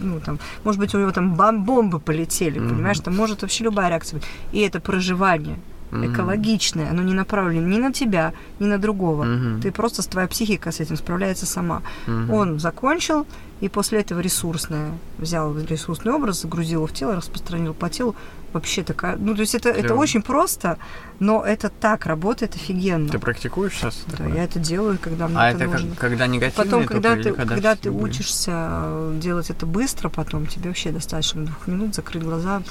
ну, 0.00 0.20
там, 0.20 0.38
может 0.64 0.80
быть, 0.80 0.94
у 0.94 0.98
него 0.98 1.10
там 1.10 1.34
бомбы 1.34 2.00
полетели, 2.00 2.58
mm-hmm. 2.58 2.68
понимаешь, 2.70 3.00
там 3.00 3.14
может 3.14 3.42
вообще 3.42 3.64
любая 3.64 3.90
реакция 3.90 4.20
быть. 4.20 4.28
И 4.52 4.60
это 4.60 4.80
проживание 4.80 5.58
mm-hmm. 5.90 6.12
экологичное, 6.12 6.90
оно 6.90 7.02
не 7.02 7.14
направлено 7.14 7.66
ни 7.66 7.78
на 7.78 7.92
тебя, 7.92 8.32
ни 8.58 8.66
на 8.66 8.78
другого. 8.78 9.24
Mm-hmm. 9.24 9.62
Ты 9.62 9.72
просто 9.72 10.08
твоя 10.08 10.28
психика 10.28 10.70
с 10.70 10.80
этим 10.80 10.96
справляется 10.96 11.46
сама. 11.46 11.82
Mm-hmm. 12.06 12.32
Он 12.32 12.58
закончил, 12.58 13.26
и 13.60 13.68
после 13.68 14.00
этого 14.00 14.20
ресурсное 14.20 14.92
взял 15.18 15.56
ресурсный 15.58 16.12
образ, 16.12 16.42
загрузил 16.42 16.80
его 16.80 16.86
в 16.86 16.92
тело, 16.92 17.16
распространил 17.16 17.74
по 17.74 17.90
телу. 17.90 18.14
Вообще 18.52 18.82
такая... 18.82 19.16
Ну, 19.16 19.34
то 19.34 19.42
есть 19.42 19.54
это, 19.54 19.68
это 19.68 19.94
очень 19.94 20.22
просто, 20.22 20.78
но 21.20 21.44
это 21.44 21.68
так 21.68 22.06
работает 22.06 22.54
офигенно. 22.54 23.08
Ты 23.08 23.18
практикуешь 23.18 23.74
сейчас? 23.74 24.04
Да, 24.06 24.16
такое? 24.16 24.36
я 24.36 24.44
это 24.44 24.58
делаю, 24.58 24.98
когда 24.98 25.28
мне 25.28 25.38
а 25.38 25.50
это, 25.50 25.64
это 25.64 25.72
нужно. 25.72 25.90
Как, 25.90 25.98
когда 25.98 26.26
негативно? 26.26 26.64
Потом, 26.64 26.86
когда 26.86 27.16
ты, 27.16 27.32
когда, 27.34 27.54
когда 27.54 27.76
ты 27.76 27.90
учишься 27.90 29.12
делать 29.20 29.50
это 29.50 29.66
быстро, 29.66 30.08
потом 30.08 30.46
тебе 30.46 30.68
вообще 30.68 30.92
достаточно 30.92 31.44
двух 31.44 31.66
минут 31.66 31.94
закрыть 31.94 32.22
глаза 32.22 32.62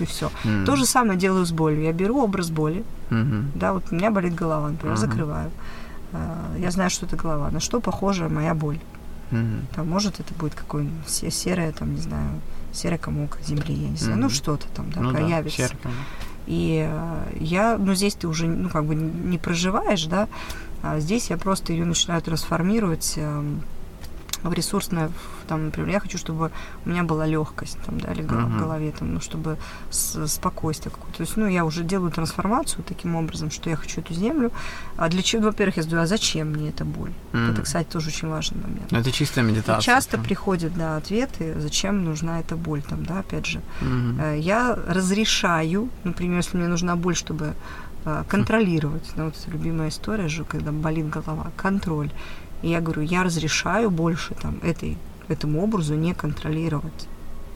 и 0.00 0.04
все. 0.04 0.32
Mm. 0.44 0.64
То 0.64 0.74
же 0.74 0.84
самое 0.84 1.18
делаю 1.18 1.46
с 1.46 1.52
болью. 1.52 1.82
Я 1.82 1.92
беру 1.92 2.20
образ 2.20 2.50
боли, 2.50 2.84
mm-hmm. 3.10 3.52
да, 3.54 3.72
вот 3.72 3.84
у 3.90 3.94
меня 3.94 4.10
болит 4.10 4.34
голова, 4.34 4.70
например, 4.70 4.96
mm-hmm. 4.96 5.00
закрываю. 5.00 5.50
А, 6.12 6.56
я 6.58 6.72
знаю, 6.72 6.90
что 6.90 7.06
это 7.06 7.14
голова. 7.14 7.50
На 7.50 7.60
что 7.60 7.80
похожа 7.80 8.28
моя 8.28 8.54
боль? 8.54 8.80
Mm-hmm. 9.30 9.60
Там, 9.76 9.88
может, 9.88 10.18
это 10.18 10.34
будет 10.34 10.54
какое-нибудь 10.54 11.08
серое, 11.08 11.70
там, 11.70 11.94
не 11.94 12.00
знаю, 12.00 12.40
серый 12.72 12.98
комок 12.98 13.38
земли, 13.42 13.74
я 13.74 13.88
не 13.88 13.96
знаю, 13.96 14.16
mm-hmm. 14.16 14.20
ну 14.20 14.30
что-то 14.30 14.66
там, 14.74 14.90
да, 14.92 15.00
ну, 15.00 15.12
появится. 15.12 15.70
Да, 15.82 15.90
и 16.46 16.88
э, 16.90 17.36
я, 17.38 17.78
ну 17.78 17.94
здесь 17.94 18.14
ты 18.14 18.26
уже, 18.26 18.46
ну 18.46 18.68
как 18.68 18.84
бы 18.84 18.94
не 18.94 19.38
проживаешь, 19.38 20.04
да, 20.06 20.28
а 20.82 20.98
здесь 21.00 21.30
я 21.30 21.36
просто 21.36 21.72
ее 21.72 21.84
начинаю 21.84 22.22
трансформировать 22.22 23.14
э, 23.16 23.44
в 24.42 24.52
ресурсное, 24.52 25.10
там, 25.48 25.66
например, 25.66 25.90
я 25.90 26.00
хочу, 26.00 26.18
чтобы 26.18 26.50
у 26.84 26.88
меня 26.88 27.02
была 27.02 27.26
легкость, 27.26 27.78
там, 27.86 28.00
да, 28.00 28.12
или 28.12 28.24
uh-huh. 28.24 28.46
в 28.46 28.58
голове, 28.58 28.92
там, 28.98 29.14
ну, 29.14 29.20
чтобы 29.20 29.58
с, 29.90 30.26
спокойствие 30.28 30.90
какое-то. 30.90 31.18
То 31.18 31.22
есть, 31.22 31.36
ну, 31.36 31.46
я 31.46 31.64
уже 31.64 31.84
делаю 31.84 32.10
трансформацию 32.10 32.84
таким 32.84 33.16
образом, 33.16 33.50
что 33.50 33.70
я 33.70 33.76
хочу 33.76 34.00
эту 34.00 34.14
землю. 34.14 34.50
А 34.96 35.08
для 35.08 35.22
чего, 35.22 35.44
во-первых, 35.44 35.76
я 35.76 35.82
задаю, 35.82 36.02
а 36.02 36.06
зачем 36.06 36.48
мне 36.52 36.70
эта 36.70 36.84
боль? 36.84 37.12
Uh-huh. 37.32 37.52
Это, 37.52 37.62
кстати, 37.62 37.88
тоже 37.88 38.08
очень 38.08 38.28
важный 38.28 38.62
момент. 38.62 38.92
Это 38.92 39.12
чистая 39.12 39.44
медитация. 39.44 39.80
И 39.80 39.82
часто 39.82 40.16
да. 40.16 40.22
приходят, 40.22 40.74
да, 40.74 40.96
ответы, 40.96 41.60
зачем 41.60 42.04
нужна 42.04 42.40
эта 42.40 42.56
боль, 42.56 42.82
там, 42.82 43.04
да, 43.04 43.20
опять 43.20 43.46
же. 43.46 43.60
Uh-huh. 43.80 44.38
Я 44.38 44.74
разрешаю, 44.86 45.88
например, 46.04 46.38
если 46.38 46.56
мне 46.56 46.68
нужна 46.68 46.96
боль, 46.96 47.14
чтобы 47.14 47.54
э, 48.04 48.24
контролировать. 48.28 49.10
Ну, 49.16 49.26
вот 49.26 49.34
любимая 49.48 49.88
история 49.88 50.28
же, 50.28 50.44
когда 50.44 50.72
болит 50.72 51.08
голова. 51.08 51.50
Контроль. 51.56 52.10
И 52.62 52.68
я 52.68 52.80
говорю, 52.80 53.02
я 53.02 53.22
разрешаю 53.22 53.90
больше 53.90 54.34
там 54.34 54.58
этой, 54.62 54.98
этому 55.28 55.62
образу 55.62 55.94
не 55.94 56.14
контролировать. 56.14 57.08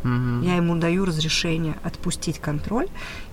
Mm-hmm. 0.05 0.44
Я 0.44 0.56
ему 0.56 0.76
даю 0.76 1.06
разрешение 1.06 1.76
отпустить 1.82 2.39
контроль, 2.39 2.89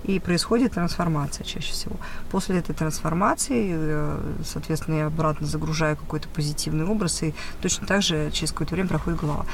и 0.05 0.19
происходит 0.19 0.73
трансформация 0.73 1.43
чаще 1.43 1.71
всего. 1.71 1.97
После 2.31 2.57
этой 2.59 2.73
трансформации, 2.73 3.71
э, 3.73 4.19
соответственно, 4.45 4.95
я 4.95 5.05
обратно 5.07 5.45
загружаю 5.45 5.97
какой-то 5.97 6.29
позитивный 6.29 6.85
образ, 6.85 7.23
и 7.23 7.33
точно 7.61 7.87
так 7.87 8.01
же 8.01 8.31
через 8.31 8.51
какое-то 8.51 8.75
время 8.75 8.87
проходит 8.87 9.19
голова. 9.19 9.45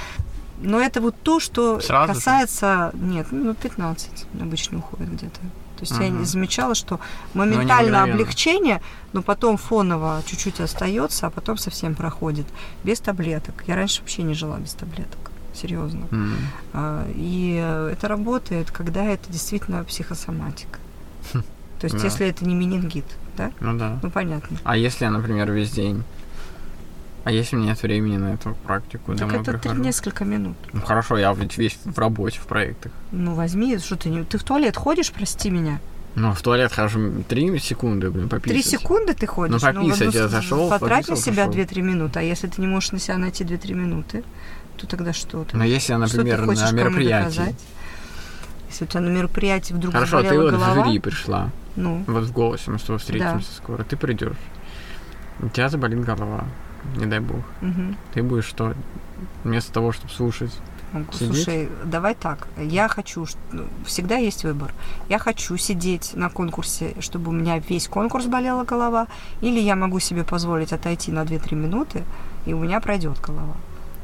Но 0.62 0.80
это 0.80 1.02
вот 1.02 1.16
то, 1.24 1.40
что 1.40 1.80
Сразу 1.80 2.14
касается... 2.14 2.92
Же? 2.94 3.00
Нет, 3.00 3.28
ну, 3.32 3.54
15 3.54 4.28
обычно 4.40 4.80
уходит 4.80 5.14
где-то. 5.14 5.40
То 5.78 5.84
есть 5.84 5.94
uh-huh. 5.94 6.20
я 6.20 6.26
замечала, 6.26 6.76
что 6.76 7.00
моментально 7.34 8.06
но 8.06 8.14
облегчение, 8.14 8.82
но 9.14 9.22
потом 9.22 9.58
фоново 9.58 10.22
чуть-чуть 10.26 10.60
остается, 10.60 11.28
а 11.28 11.30
потом 11.30 11.58
совсем 11.58 11.96
проходит. 11.96 12.46
Без 12.84 13.00
таблеток. 13.00 13.64
Я 13.68 13.76
раньше 13.76 14.02
вообще 14.02 14.24
не 14.24 14.34
жила 14.34 14.58
без 14.58 14.74
таблеток. 14.74 15.32
Серьезно. 15.54 16.08
А, 16.74 17.08
и 17.16 17.56
это 17.92 18.08
работает, 18.08 18.72
когда 18.72 19.06
это 19.06 19.32
действительно 19.32 19.84
психосоматика. 19.84 20.80
Хм. 21.34 21.44
То 21.80 21.86
есть, 21.86 21.98
да. 21.98 22.04
если 22.04 22.28
это 22.28 22.46
не 22.46 22.56
менингит, 22.56 23.06
да? 23.36 23.52
Ну 23.60 23.78
да. 23.78 24.00
Ну 24.02 24.10
понятно. 24.10 24.58
А 24.64 24.76
если 24.76 25.06
я, 25.06 25.12
например, 25.12 25.52
весь 25.52 25.72
день 25.72 26.04
а 27.28 27.30
если 27.30 27.58
у 27.58 27.60
меня 27.60 27.72
нет 27.72 27.84
времени 27.84 28.16
на 28.16 28.36
эту 28.36 28.56
практику, 28.66 29.12
так 29.12 29.28
домой 29.28 29.42
это 29.42 29.58
прихожу? 29.58 29.82
несколько 29.82 30.24
минут. 30.24 30.56
Ну 30.72 30.80
хорошо, 30.80 31.18
я 31.18 31.34
ведь 31.34 31.58
весь 31.58 31.78
в 31.84 32.00
работе, 32.00 32.40
в 32.40 32.48
проектах. 32.48 32.94
Ну 33.12 33.34
возьми, 33.34 33.78
что 33.80 33.98
ты 33.98 34.08
не... 34.08 34.24
Ты 34.24 34.38
в 34.38 34.44
туалет 34.44 34.78
ходишь, 34.78 35.12
прости 35.12 35.50
меня? 35.50 35.82
Ну, 36.16 36.32
в 36.32 36.42
туалет 36.42 36.72
хожу 36.72 37.26
три 37.28 37.60
секунды, 37.60 38.12
блин, 38.12 38.30
пописать. 38.30 38.54
Три 38.54 38.64
секунды 38.64 39.14
ты 39.14 39.28
ходишь? 39.28 39.62
Ну, 39.62 39.74
пописать 39.74 40.06
ну, 40.06 40.12
я 40.12 40.30
зашел, 40.30 40.70
Потрать 40.70 41.10
на 41.10 41.18
себя 41.18 41.48
две-три 41.48 41.82
минуты, 41.82 42.20
а 42.20 42.22
если 42.22 42.48
ты 42.48 42.62
не 42.62 42.68
можешь 42.68 42.94
на 42.94 43.00
себя 43.00 43.18
найти 43.18 43.44
две-три 43.44 43.74
минуты, 43.74 44.24
то 44.78 44.88
тогда 44.88 45.12
что? 45.12 45.46
Но 45.52 45.66
если 45.66 45.92
я, 45.92 46.00
например, 46.00 46.40
ты 46.40 46.46
на 46.46 46.72
мероприятии. 46.72 47.56
Если 48.70 48.86
у 48.86 48.88
тебя 48.88 49.02
на 49.02 49.10
мероприятии 49.10 49.74
вдруг 49.74 49.94
Хорошо, 49.94 50.22
ты 50.22 50.40
вот 50.40 50.52
голова, 50.52 50.72
в 50.72 50.86
жюри 50.86 51.00
пришла. 51.00 51.50
Ну. 51.76 52.06
Вот 52.08 52.24
в 52.24 52.32
голосе 52.32 52.72
мы 52.72 52.80
с 52.80 52.84
тобой 52.84 53.00
встретимся 53.00 53.50
да. 53.50 53.58
скоро. 53.58 53.84
Ты 53.84 53.98
придешь. 53.98 54.38
У 55.42 55.50
тебя 55.50 55.68
заболит 55.68 56.06
голова. 56.06 56.46
Не 56.96 57.06
дай 57.06 57.20
бог. 57.20 57.42
Угу. 57.62 57.96
Ты 58.14 58.24
будешь 58.24 58.46
что? 58.46 58.74
Вместо 59.44 59.72
того, 59.74 59.92
чтобы 59.92 60.12
слушать. 60.14 60.52
Сидеть? 61.12 61.36
Слушай, 61.36 61.70
давай 61.84 62.16
так. 62.16 62.48
Я 62.58 62.88
хочу, 62.88 63.26
ну, 63.52 63.66
всегда 63.86 64.16
есть 64.16 64.44
выбор. 64.44 64.74
Я 65.10 65.20
хочу 65.20 65.58
сидеть 65.58 66.12
на 66.16 66.30
конкурсе, 66.30 66.96
чтобы 67.02 67.30
у 67.30 67.34
меня 67.34 67.60
весь 67.60 67.88
конкурс 67.88 68.26
болела 68.26 68.64
голова, 68.64 69.08
или 69.42 69.60
я 69.60 69.76
могу 69.76 70.00
себе 70.00 70.24
позволить 70.24 70.72
отойти 70.72 71.12
на 71.12 71.24
2-3 71.24 71.56
минуты, 71.56 72.04
и 72.46 72.54
у 72.54 72.60
меня 72.60 72.80
пройдет 72.80 73.20
голова. 73.20 73.56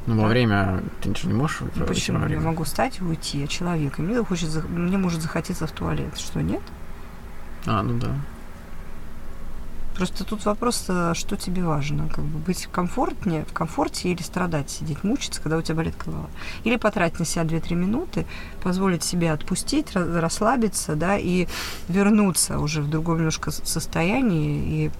Ну, 0.05 0.21
во 0.21 0.27
время 0.27 0.83
ты 1.01 1.09
ничего 1.09 1.31
не 1.31 1.37
можешь 1.37 1.61
ну, 1.75 1.85
Почему? 1.85 2.27
Я 2.27 2.41
могу 2.41 2.65
встать 2.65 2.99
и 2.99 3.03
уйти 3.03 3.45
от 3.45 3.49
человека. 3.49 4.01
Мне, 4.01 4.21
хочет, 4.21 4.49
мне 4.69 4.97
может 4.97 5.21
захотеться 5.21 5.65
в 5.65 5.71
туалет. 5.71 6.17
Что, 6.17 6.41
нет? 6.41 6.61
А, 7.65 7.81
ну 7.81 7.97
да. 7.97 8.13
Просто 9.95 10.23
тут 10.23 10.43
вопрос, 10.45 10.85
э, 10.87 11.13
что 11.13 11.35
тебе 11.35 11.63
важно, 11.63 12.09
как 12.09 12.23
бы 12.23 12.39
быть 12.39 12.67
комфортнее, 12.71 13.45
в 13.45 13.53
комфорте 13.53 14.09
или 14.09 14.21
страдать, 14.21 14.69
сидеть, 14.69 15.03
мучиться, 15.03 15.41
когда 15.41 15.57
у 15.57 15.61
тебя 15.61 15.75
болит 15.75 15.95
голова. 16.03 16.27
Или 16.63 16.77
потратить 16.77 17.19
на 17.19 17.25
себя 17.25 17.43
2-3 17.43 17.75
минуты, 17.75 18.25
позволить 18.63 19.03
себе 19.03 19.31
отпустить, 19.31 19.95
расслабиться, 19.95 20.95
да, 20.95 21.17
и 21.17 21.47
вернуться 21.87 22.59
уже 22.59 22.81
в 22.81 22.89
другом 22.89 23.17
немножко 23.17 23.51
состоянии. 23.51 24.85
И 24.85 24.91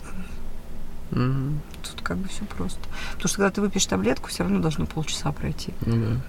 mm-hmm. 1.11 1.57
тут 1.81 2.01
как 2.01 2.17
бы 2.17 2.27
все 2.27 2.45
просто. 2.45 2.81
Потому 3.13 3.27
что 3.27 3.37
когда 3.37 3.51
ты 3.51 3.61
выпьешь 3.61 3.85
таблетку, 3.85 4.29
все 4.29 4.43
равно 4.43 4.59
должно 4.59 4.85
полчаса 4.85 5.31
пройти. 5.31 5.73
Ну 5.85 5.95
да. 5.95 6.21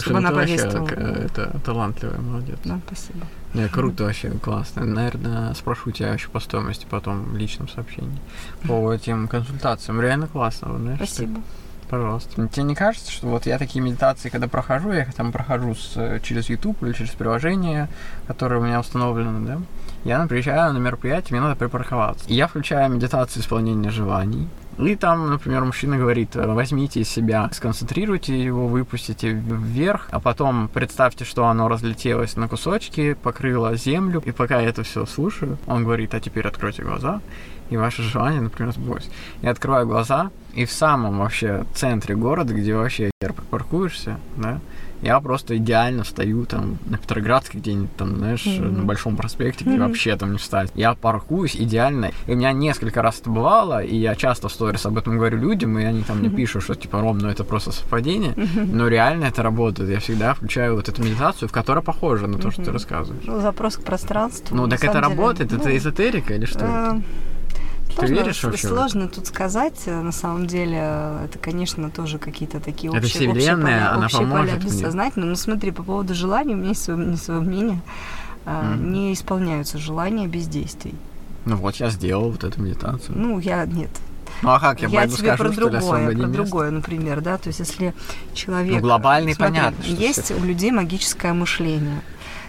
Слушай, 0.00 0.04
чтобы 0.04 0.20
ну 0.20 0.28
она 0.28 0.36
повесила. 0.36 0.88
Это 0.88 1.60
талантливая, 1.64 2.18
молодец. 2.18 2.58
Да, 2.64 2.80
спасибо. 2.86 3.26
Не, 3.54 3.68
круто 3.68 4.04
вообще, 4.04 4.30
классно. 4.30 4.84
Наверное, 4.84 5.52
спрошу 5.54 5.90
тебя 5.90 6.14
еще 6.14 6.28
по 6.28 6.40
стоимости 6.40 6.86
потом 6.88 7.24
в 7.24 7.36
личном 7.36 7.68
сообщении 7.68 8.18
по 8.66 8.92
этим 8.92 9.28
консультациям. 9.28 10.00
Реально 10.00 10.26
классно, 10.28 10.78
знаешь. 10.78 10.96
Спасибо. 10.96 11.34
Так, 11.34 11.90
пожалуйста. 11.90 12.48
Тебе 12.48 12.62
не 12.62 12.74
кажется, 12.74 13.12
что 13.12 13.26
вот 13.26 13.44
я 13.44 13.58
такие 13.58 13.84
медитации, 13.84 14.30
когда 14.30 14.48
прохожу, 14.48 14.92
я 14.92 15.02
их 15.02 15.12
там 15.12 15.30
прохожу 15.30 15.74
с, 15.74 16.20
через 16.22 16.48
YouTube 16.48 16.82
или 16.82 16.94
через 16.94 17.10
приложение, 17.10 17.88
которое 18.26 18.60
у 18.60 18.64
меня 18.64 18.80
установлено, 18.80 19.46
да? 19.46 19.60
Я 20.04 20.26
приезжаю 20.26 20.72
на 20.72 20.78
мероприятие, 20.78 21.32
мне 21.32 21.40
надо 21.42 21.56
припарковаться. 21.56 22.26
И 22.28 22.34
я 22.34 22.46
включаю 22.46 22.90
медитацию 22.90 23.42
исполнения 23.42 23.90
желаний. 23.90 24.48
И 24.78 24.96
там, 24.96 25.30
например, 25.30 25.64
мужчина 25.64 25.98
говорит, 25.98 26.34
возьмите 26.34 27.00
из 27.00 27.08
себя, 27.08 27.48
сконцентрируйте 27.52 28.42
его, 28.42 28.66
выпустите 28.66 29.30
вверх, 29.30 30.08
а 30.10 30.18
потом 30.18 30.68
представьте, 30.68 31.24
что 31.24 31.46
оно 31.46 31.68
разлетелось 31.68 32.36
на 32.36 32.48
кусочки, 32.48 33.14
покрыло 33.14 33.76
землю. 33.76 34.22
И 34.24 34.32
пока 34.32 34.60
я 34.60 34.68
это 34.68 34.82
все 34.82 35.04
слушаю, 35.06 35.58
он 35.66 35.84
говорит, 35.84 36.14
а 36.14 36.20
теперь 36.20 36.48
откройте 36.48 36.82
глаза, 36.82 37.20
и 37.70 37.76
ваше 37.76 38.02
желание, 38.02 38.40
например, 38.40 38.72
сбросить. 38.72 39.10
Я 39.42 39.50
открываю 39.50 39.86
глаза, 39.86 40.30
и 40.54 40.64
в 40.64 40.72
самом 40.72 41.18
вообще 41.18 41.64
центре 41.74 42.14
города, 42.14 42.54
где 42.54 42.74
вообще 42.74 43.10
паркуешься, 43.50 44.18
да, 44.36 44.60
я 45.02 45.18
просто 45.20 45.56
идеально 45.56 46.04
стою 46.04 46.46
там 46.46 46.78
на 46.86 46.96
Петроградской 46.96 47.60
где-нибудь 47.60 47.96
там, 47.96 48.16
знаешь, 48.16 48.46
mm-hmm. 48.46 48.70
на 48.70 48.84
Большом 48.84 49.16
проспекте, 49.16 49.64
где 49.64 49.74
mm-hmm. 49.74 49.88
вообще 49.88 50.16
там 50.16 50.32
не 50.32 50.38
встать. 50.38 50.70
Я 50.76 50.94
паркуюсь 50.94 51.56
идеально. 51.56 52.12
И 52.28 52.32
у 52.32 52.36
меня 52.36 52.52
несколько 52.52 53.02
раз 53.02 53.18
это 53.20 53.28
бывало, 53.28 53.82
и 53.82 53.96
я 53.96 54.14
часто 54.14 54.48
в 54.48 54.52
сторис 54.52 54.86
об 54.86 54.96
этом 54.96 55.16
говорю 55.16 55.38
людям, 55.38 55.76
и 55.78 55.82
они 55.82 56.02
там 56.02 56.20
мне 56.20 56.30
пишут, 56.30 56.62
что 56.62 56.76
типа, 56.76 57.00
Ром, 57.00 57.18
ну 57.18 57.28
это 57.28 57.42
просто 57.42 57.72
совпадение. 57.72 58.32
Mm-hmm. 58.32 58.70
Но 58.72 58.86
реально 58.86 59.24
это 59.24 59.42
работает. 59.42 59.90
Я 59.90 59.98
всегда 59.98 60.34
включаю 60.34 60.76
вот 60.76 60.88
эту 60.88 61.02
медитацию, 61.02 61.48
в 61.48 61.52
которой 61.52 61.82
похоже 61.82 62.28
на 62.28 62.38
то, 62.38 62.48
mm-hmm. 62.48 62.52
что 62.52 62.64
ты 62.64 62.72
рассказываешь. 62.72 63.24
Ну, 63.26 63.40
запрос 63.40 63.76
к 63.76 63.82
пространству. 63.82 64.56
Ну, 64.56 64.68
так 64.68 64.84
это 64.84 64.92
деле, 64.92 65.08
работает? 65.08 65.50
Ну, 65.50 65.58
это 65.58 65.76
эзотерика 65.76 66.34
или 66.34 66.44
что 66.44 66.60
это? 66.60 67.02
Э, 67.92 67.98
Сложно, 67.98 68.16
Ты 68.16 68.22
веришь 68.22 68.44
вообще? 68.44 68.68
Сложно 68.68 69.08
тут 69.08 69.26
сказать. 69.26 69.86
На 69.86 70.12
самом 70.12 70.46
деле, 70.46 70.78
это, 71.24 71.38
конечно, 71.40 71.90
тоже 71.90 72.18
какие-то 72.18 72.60
такие 72.60 72.90
это 72.92 73.04
общие, 73.04 73.30
вселенная, 73.30 73.76
общие 73.76 73.88
она 73.88 74.06
общие 74.06 74.26
поля 74.26 74.56
бессознательно. 74.56 75.26
Но 75.26 75.34
смотри, 75.34 75.70
по 75.70 75.82
поводу 75.82 76.14
желаний, 76.14 76.54
у 76.54 76.58
меня 76.58 76.70
есть 76.70 76.82
свое, 76.82 77.16
свое 77.16 77.40
мнение. 77.40 77.80
Mm. 78.44 78.90
Не 78.90 79.12
исполняются 79.12 79.78
желания 79.78 80.26
без 80.26 80.48
действий. 80.48 80.94
Ну 81.44 81.56
вот, 81.56 81.76
я 81.76 81.90
сделал 81.90 82.30
вот 82.30 82.44
эту 82.44 82.60
медитацию. 82.60 83.16
Ну, 83.16 83.38
я 83.38 83.64
нет. 83.66 83.90
Ну 84.42 84.50
а 84.50 84.58
как 84.58 84.80
я, 84.80 84.88
я 84.88 85.06
тебе 85.06 85.16
скажу, 85.16 85.44
про 85.44 85.50
другое, 85.50 86.16
про 86.16 86.26
другое, 86.26 86.70
например, 86.70 87.20
да, 87.20 87.38
то 87.38 87.48
есть 87.48 87.60
если 87.60 87.94
человек... 88.34 88.74
Ну, 88.74 88.80
глобальный, 88.80 89.34
смотри, 89.34 89.56
понятно. 89.56 89.82
Есть 89.84 90.32
у 90.32 90.44
людей 90.44 90.72
магическое 90.72 91.32
мышление. 91.32 92.00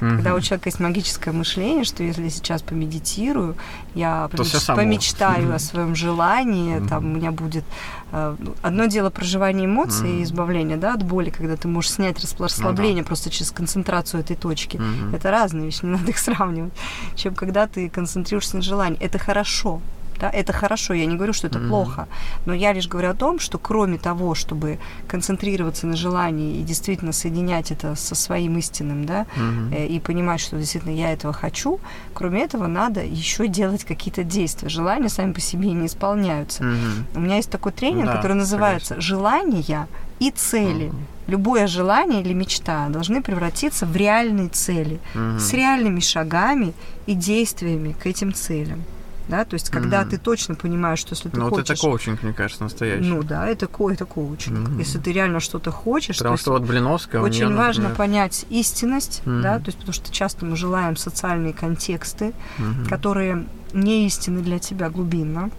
Угу. 0.03 0.15
Когда 0.15 0.35
у 0.35 0.41
человека 0.41 0.67
есть 0.67 0.79
магическое 0.81 1.31
мышление, 1.31 1.85
что 1.85 2.03
если 2.03 2.27
сейчас 2.27 2.61
помедитирую, 2.61 3.55
я 3.95 4.29
помеч... 4.29 4.65
помечтаю 4.65 5.47
угу. 5.47 5.55
о 5.55 5.59
своем 5.59 5.95
желании, 5.95 6.77
угу. 6.77 6.87
там 6.87 7.05
у 7.05 7.15
меня 7.15 7.31
будет 7.31 7.63
э, 8.11 8.35
одно 8.61 8.85
дело 8.87 9.09
проживание 9.09 9.65
эмоций 9.65 10.09
угу. 10.09 10.19
и 10.19 10.23
избавление, 10.23 10.75
да, 10.75 10.95
от 10.95 11.03
боли, 11.03 11.29
когда 11.29 11.55
ты 11.55 11.69
можешь 11.69 11.91
снять 11.91 12.17
расслабление 12.19 12.97
ну, 12.97 13.03
да. 13.03 13.07
просто 13.07 13.29
через 13.29 13.51
концентрацию 13.51 14.19
этой 14.19 14.35
точки. 14.35 14.77
Угу. 14.77 15.15
Это 15.15 15.31
разные 15.31 15.65
вещи, 15.65 15.85
не 15.85 15.91
надо 15.91 16.09
их 16.09 16.17
сравнивать. 16.17 16.73
Чем 17.15 17.33
когда 17.33 17.67
ты 17.67 17.89
концентрируешься 17.89 18.57
на 18.57 18.61
желании. 18.61 18.99
Это 18.99 19.19
хорошо, 19.19 19.81
да, 20.23 20.29
это 20.29 20.53
хорошо, 20.53 20.93
я 20.93 21.05
не 21.05 21.15
говорю, 21.17 21.33
что 21.33 21.47
это 21.47 21.59
mm-hmm. 21.59 21.67
плохо, 21.67 22.07
но 22.45 22.53
я 22.53 22.71
лишь 22.71 22.87
говорю 22.87 23.09
о 23.09 23.13
том, 23.13 23.39
что 23.39 23.57
кроме 23.57 23.97
того, 23.97 24.35
чтобы 24.35 24.79
концентрироваться 25.05 25.85
на 25.85 25.97
желании 25.97 26.61
и 26.61 26.63
действительно 26.63 27.11
соединять 27.11 27.71
это 27.71 27.95
со 27.95 28.15
своим 28.15 28.57
истинным, 28.57 29.05
да, 29.05 29.25
mm-hmm. 29.35 29.87
и 29.87 29.99
понимать, 29.99 30.39
что 30.39 30.57
действительно 30.57 30.95
я 30.95 31.11
этого 31.11 31.33
хочу, 31.33 31.81
кроме 32.13 32.41
этого 32.41 32.67
надо 32.67 33.03
еще 33.03 33.49
делать 33.49 33.83
какие-то 33.83 34.23
действия. 34.23 34.69
Желания 34.69 35.09
сами 35.09 35.33
по 35.33 35.41
себе 35.41 35.71
не 35.71 35.87
исполняются. 35.87 36.63
Mm-hmm. 36.63 37.03
У 37.15 37.19
меня 37.19 37.35
есть 37.35 37.49
такой 37.49 37.73
тренинг, 37.73 38.05
да, 38.05 38.15
который 38.15 38.37
называется 38.37 38.95
конечно. 38.95 39.01
«Желания 39.01 39.87
и 40.19 40.31
цели». 40.31 40.85
Mm-hmm 40.85 41.13
любое 41.25 41.67
желание 41.67 42.21
или 42.21 42.33
мечта 42.33 42.89
должны 42.89 43.21
превратиться 43.21 43.85
в 43.85 43.95
реальные 43.95 44.49
цели 44.49 44.99
угу. 45.15 45.39
с 45.39 45.53
реальными 45.53 46.01
шагами 46.01 46.73
и 47.05 47.13
действиями 47.13 47.93
к 47.93 48.05
этим 48.05 48.33
целям 48.33 48.83
да, 49.27 49.45
то 49.45 49.53
есть 49.53 49.69
когда 49.69 50.01
mm-hmm. 50.01 50.09
ты 50.09 50.17
точно 50.17 50.55
понимаешь, 50.55 50.99
что 50.99 51.13
если 51.13 51.29
ты 51.29 51.37
ну, 51.37 51.49
хочешь... 51.49 51.69
вот 51.69 51.69
это 51.69 51.81
коучинг, 51.81 52.23
мне 52.23 52.33
кажется, 52.33 52.63
настоящий. 52.63 53.07
Ну 53.07 53.23
да, 53.23 53.47
это, 53.47 53.65
это 53.65 54.05
коучинг. 54.05 54.69
Mm-hmm. 54.69 54.79
Если 54.79 54.99
ты 54.99 55.11
реально 55.11 55.39
что-то 55.39 55.71
хочешь... 55.71 56.17
Потому 56.17 56.37
что 56.37 56.51
вот 56.51 56.63
Блиновская 56.63 57.21
Очень 57.21 57.47
нее, 57.47 57.55
важно 57.55 57.89
например... 57.89 57.97
понять 57.97 58.45
истинность, 58.49 59.21
mm-hmm. 59.25 59.41
да, 59.41 59.59
то 59.59 59.65
есть 59.67 59.77
потому 59.77 59.93
что 59.93 60.11
часто 60.11 60.45
мы 60.45 60.55
желаем 60.55 60.97
социальные 60.97 61.53
контексты, 61.53 62.33
mm-hmm. 62.57 62.89
которые 62.89 63.45
не 63.73 64.05
истинны 64.05 64.41
для 64.41 64.59
тебя 64.59 64.89
глубинно. 64.89 65.49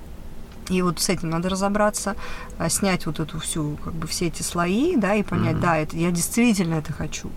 И 0.71 0.81
вот 0.81 0.99
с 0.99 1.11
этим 1.11 1.29
надо 1.31 1.51
разобраться, 1.51 2.17
а, 2.59 2.71
снять 2.71 3.05
вот 3.05 3.21
эту 3.21 3.39
всю, 3.39 3.77
как 3.85 3.93
бы 3.93 4.07
все 4.07 4.29
эти 4.29 4.43
слои, 4.43 4.97
да, 4.97 5.15
и 5.15 5.23
понять, 5.23 5.57
mm-hmm. 5.57 5.61
да, 5.61 5.77
это 5.77 5.97
я 5.97 6.11
действительно 6.11 6.77
это 6.77 6.93
хочу. 6.93 7.31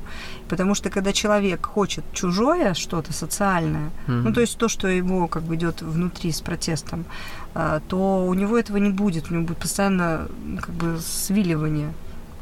Потому 0.50 0.76
что 0.76 0.90
когда 0.90 1.14
человек 1.14 1.66
хочет 1.66 2.04
чужое 2.14 2.74
что-то 2.74 3.14
социальное, 3.14 3.90
mm-hmm. 4.08 4.22
ну 4.24 4.34
то 4.34 4.42
есть 4.42 4.58
то, 4.58 4.68
что 4.68 4.88
его 4.88 5.28
как 5.28 5.44
бы 5.44 5.56
идет 5.56 5.82
внутри 5.82 6.32
с 6.32 6.42
протестом, 6.42 7.06
а, 7.54 7.82
то 7.88 8.26
у 8.26 8.34
него 8.34 8.58
этого 8.58 8.78
не 8.78 8.90
будет, 8.90 9.30
у 9.30 9.34
него 9.34 9.46
будет 9.46 9.58
постоянно 9.58 10.28
как 10.62 10.74
бы 10.76 11.00
свиливание 11.00 11.94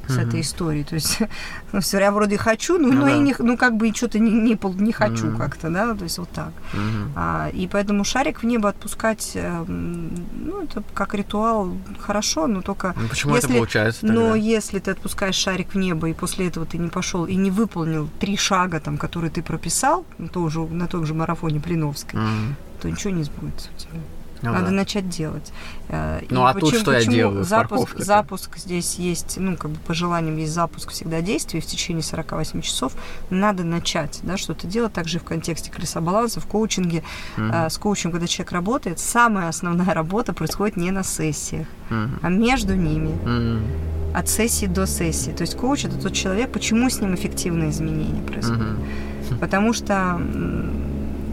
с 0.07 0.11
mm-hmm. 0.11 0.27
этой 0.27 0.41
историей. 0.41 0.83
То 0.83 0.95
есть, 0.95 1.19
ну, 1.71 1.81
все, 1.81 1.99
я 1.99 2.11
вроде 2.11 2.37
хочу, 2.37 2.77
ну, 2.77 2.91
ну, 2.91 3.01
но 3.01 3.07
и 3.09 3.19
не, 3.19 3.35
ну, 3.39 3.57
как 3.57 3.77
бы 3.77 3.91
что-то 3.93 4.19
не, 4.19 4.31
не, 4.31 4.59
не 4.81 4.91
хочу 4.91 5.27
mm-hmm. 5.27 5.37
как-то, 5.37 5.69
да, 5.69 5.93
то 5.95 6.03
есть 6.03 6.17
вот 6.17 6.29
так. 6.29 6.51
Mm-hmm. 6.73 7.11
А, 7.15 7.49
и 7.49 7.67
поэтому 7.67 8.03
шарик 8.03 8.43
в 8.43 8.45
небо 8.45 8.69
отпускать, 8.69 9.31
э, 9.35 9.65
ну, 9.67 10.63
это 10.63 10.83
как 10.93 11.13
ритуал 11.13 11.71
хорошо, 11.99 12.47
но 12.47 12.61
только... 12.61 12.93
Ну, 12.99 13.07
почему 13.07 13.35
если, 13.35 13.49
это 13.49 13.57
получается 13.57 14.01
тогда? 14.01 14.13
Но 14.15 14.35
если 14.35 14.79
ты 14.79 14.91
отпускаешь 14.91 15.35
шарик 15.35 15.73
в 15.73 15.77
небо, 15.77 16.09
и 16.09 16.13
после 16.13 16.47
этого 16.47 16.65
ты 16.65 16.77
не 16.77 16.89
пошел 16.89 17.25
и 17.25 17.35
не 17.35 17.51
выполнил 17.51 18.09
три 18.19 18.37
шага, 18.37 18.79
там, 18.79 18.97
которые 18.97 19.31
ты 19.31 19.41
прописал, 19.41 20.05
тоже, 20.31 20.59
на 20.59 20.87
том 20.87 21.05
же 21.05 21.13
марафоне 21.13 21.59
Плиновской, 21.59 22.19
mm-hmm. 22.19 22.53
то 22.81 22.89
ничего 22.89 23.13
не 23.13 23.23
сбудется 23.23 23.69
у 23.75 23.79
тебя. 23.79 23.99
Ну, 24.45 24.53
Надо 24.53 24.67
да. 24.67 24.71
начать 24.71 25.09
делать. 25.09 25.51
Э, 25.89 26.21
ну 26.29 26.41
и 26.41 26.49
а 26.49 26.53
почему, 26.53 26.71
тут 26.71 26.79
что 26.79 26.93
я 26.93 27.05
делаю? 27.05 27.43
Запуск, 27.43 27.97
запуск 27.97 28.57
здесь 28.57 28.95
есть, 28.95 29.37
ну, 29.37 29.55
как 29.57 29.71
бы 29.71 29.77
по 29.79 29.93
желаниям 29.93 30.37
есть 30.37 30.53
запуск 30.53 30.91
всегда 30.91 31.21
действий 31.21 31.59
в 31.59 31.65
течение 31.65 32.03
48 32.03 32.61
часов. 32.61 32.93
Надо 33.29 33.63
начать, 33.63 34.19
да, 34.23 34.37
что-то 34.37 34.67
делать. 34.67 34.93
Также 34.93 35.19
в 35.19 35.23
контексте 35.23 35.71
колеса 35.71 36.01
баланса, 36.01 36.39
в 36.39 36.47
коучинге. 36.47 37.03
Mm-hmm. 37.37 37.69
с 37.69 37.77
коучем, 37.77 38.11
когда 38.11 38.27
человек 38.27 38.51
работает, 38.51 38.99
самая 38.99 39.49
основная 39.49 39.93
работа 39.93 40.33
происходит 40.33 40.77
не 40.77 40.91
на 40.91 41.03
сессиях, 41.03 41.67
mm-hmm. 41.89 42.19
а 42.21 42.29
между 42.29 42.75
ними. 42.75 43.09
Mm-hmm. 43.23 44.15
От 44.15 44.29
сессии 44.29 44.65
до 44.65 44.87
сессии. 44.87 45.31
То 45.31 45.41
есть 45.41 45.57
коуч 45.57 45.83
это 45.83 45.97
тот 45.97 46.13
человек, 46.13 46.49
почему 46.51 46.89
с 46.89 47.01
ним 47.01 47.15
эффективные 47.15 47.71
изменения 47.71 48.21
происходят. 48.21 48.61
Mm-hmm. 48.61 49.39
Потому 49.39 49.73
что 49.73 50.21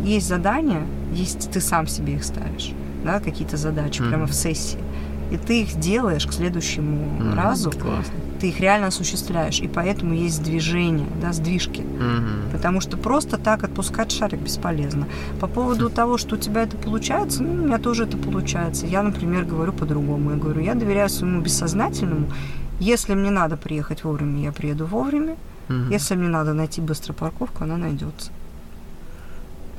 есть 0.03 0.27
задания, 0.27 0.83
есть 1.13 1.51
ты 1.53 1.61
сам 1.61 1.87
себе 1.87 2.15
их 2.15 2.25
ставишь 2.25 2.73
да, 3.05 3.21
какие-то 3.21 3.57
задачи 3.57 4.01
mm-hmm. 4.01 4.09
прямо 4.09 4.27
в 4.27 4.35
сессии, 4.35 4.79
и 5.31 5.37
ты 5.37 5.63
их 5.63 5.79
делаешь 5.79 6.27
к 6.27 6.33
следующему 6.33 6.97
mm-hmm. 6.99 7.35
разу. 7.35 7.71
Классно. 7.71 8.13
ты 8.43 8.49
их 8.49 8.59
реально 8.61 8.89
осуществляешь, 8.89 9.61
и 9.61 9.69
поэтому 9.69 10.15
есть 10.15 10.43
движение, 10.43 11.07
да, 11.23 11.33
сдвижки. 11.33 11.81
Мгм. 11.81 12.51
Потому 12.51 12.81
что 12.81 12.97
просто 12.97 13.39
так 13.39 13.63
отпускать 13.63 14.11
шарик 14.11 14.41
бесполезно. 14.41 15.07
По 15.41 15.47
поводу 15.47 15.89
того, 15.89 16.19
что 16.19 16.35
у 16.35 16.39
тебя 16.39 16.65
это 16.65 16.77
получается, 16.77 17.45
ну, 17.45 17.53
у 17.53 17.67
меня 17.67 17.79
тоже 17.79 18.03
это 18.03 18.17
получается. 18.17 18.85
Я, 18.87 19.05
например, 19.05 19.45
говорю 19.45 19.73
по-другому. 19.73 20.33
Я 20.33 20.37
говорю, 20.37 20.61
я 20.61 20.75
доверяю 20.75 21.09
своему 21.09 21.41
бессознательному. 21.41 22.27
Если 22.81 23.15
мне 23.15 23.31
надо 23.31 23.57
приехать 23.57 24.03
вовремя, 24.03 24.43
я 24.43 24.51
приеду 24.51 24.87
вовремя. 24.87 25.37
Мгм. 25.69 25.91
Если 25.91 26.17
мне 26.17 26.29
надо 26.29 26.53
найти 26.53 26.81
быстро 26.81 27.13
парковку, 27.13 27.63
она 27.63 27.77
найдется. 27.77 28.33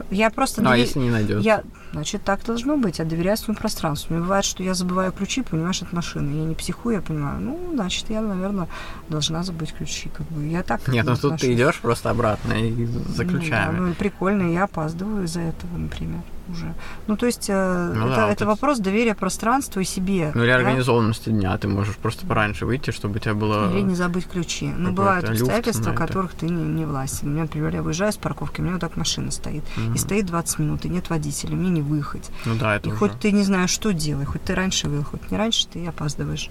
Я 0.09 0.29
просто 0.29 0.61
Ну, 0.61 0.69
а 0.71 0.77
если 0.77 0.99
не 0.99 1.09
найдет? 1.09 1.43
я, 1.43 1.63
значит, 1.91 2.23
так 2.23 2.43
должно 2.45 2.77
быть. 2.77 2.99
Я 2.99 3.05
доверяю 3.05 3.37
своему 3.37 3.59
пространству. 3.59 4.13
Мне 4.13 4.23
бывает, 4.23 4.45
что 4.45 4.63
я 4.63 4.73
забываю 4.73 5.11
ключи, 5.11 5.41
понимаешь, 5.43 5.81
от 5.81 5.93
машины. 5.93 6.35
Я 6.35 6.45
не 6.45 6.55
психую, 6.55 6.95
я 6.95 7.01
понимаю. 7.01 7.39
Ну, 7.41 7.71
значит, 7.73 8.09
я, 8.09 8.21
наверное, 8.21 8.67
должна 9.09 9.43
забыть 9.43 9.73
ключи. 9.73 10.09
Как 10.09 10.25
бы. 10.27 10.43
Я 10.47 10.63
так 10.63 10.87
Нет, 10.87 11.05
ну 11.05 11.15
тут 11.15 11.39
ты 11.41 11.53
идешь 11.53 11.79
просто 11.79 12.09
обратно 12.09 12.53
и 12.53 12.85
за 12.85 13.23
Ну, 13.23 13.31
да, 13.31 13.37
ключами. 13.39 13.79
ну 13.79 13.93
прикольно, 13.93 14.51
я 14.51 14.63
опаздываю 14.63 15.25
из-за 15.25 15.41
этого, 15.41 15.77
например, 15.77 16.21
уже. 16.49 16.73
Ну, 17.07 17.15
то 17.17 17.25
есть, 17.25 17.45
э, 17.49 17.91
Ну 17.95 18.07
это, 18.07 18.15
да, 18.15 18.25
вот 18.27 18.31
это 18.33 18.45
вопрос 18.45 18.79
доверия 18.79 19.15
пространству 19.15 19.79
и 19.81 19.83
себе. 19.85 20.31
Ну, 20.35 20.41
или 20.43 20.49
да? 20.49 20.55
организованности 20.57 21.29
дня. 21.29 21.57
Ты 21.57 21.67
можешь 21.67 21.95
просто 21.97 22.25
пораньше 22.25 22.65
выйти, 22.65 22.91
чтобы 22.91 23.15
у 23.15 23.19
тебя 23.19 23.33
было... 23.33 23.71
Или 23.71 23.81
не 23.81 23.95
забыть 23.95 24.27
ключи. 24.27 24.67
Ну, 24.75 24.91
бывают 24.91 25.29
обстоятельства, 25.29 25.93
которых 25.93 26.33
ты 26.33 26.47
не, 26.49 26.63
не 26.63 26.85
властен. 26.85 27.27
У 27.29 27.31
меня, 27.31 27.43
например, 27.43 27.73
я 27.75 27.81
выезжаю 27.81 28.11
с 28.11 28.17
парковки, 28.17 28.59
у 28.61 28.63
меня 28.63 28.73
вот 28.73 28.81
так 28.81 28.97
машина 28.97 29.31
стоит. 29.31 29.63
Мгм. 29.77 29.93
И 29.93 29.97
стоит 29.97 30.25
20 30.25 30.59
минут, 30.59 30.85
и 30.85 30.89
нет 30.89 31.09
водителя, 31.09 31.55
мне 31.55 31.69
не 31.69 31.81
выехать. 31.81 32.29
Ну 32.45 32.55
да, 32.55 32.75
это 32.75 32.89
И 32.89 32.91
уже... 32.91 32.99
хоть 32.99 33.19
ты 33.19 33.31
не 33.31 33.43
знаешь, 33.43 33.69
что 33.69 33.93
делай, 33.93 34.25
хоть 34.25 34.43
ты 34.43 34.53
раньше 34.55 34.87
выехал, 34.89 35.11
хоть 35.19 35.31
не 35.31 35.37
раньше, 35.37 35.67
ты 35.67 35.85
опаздываешь. 35.87 36.49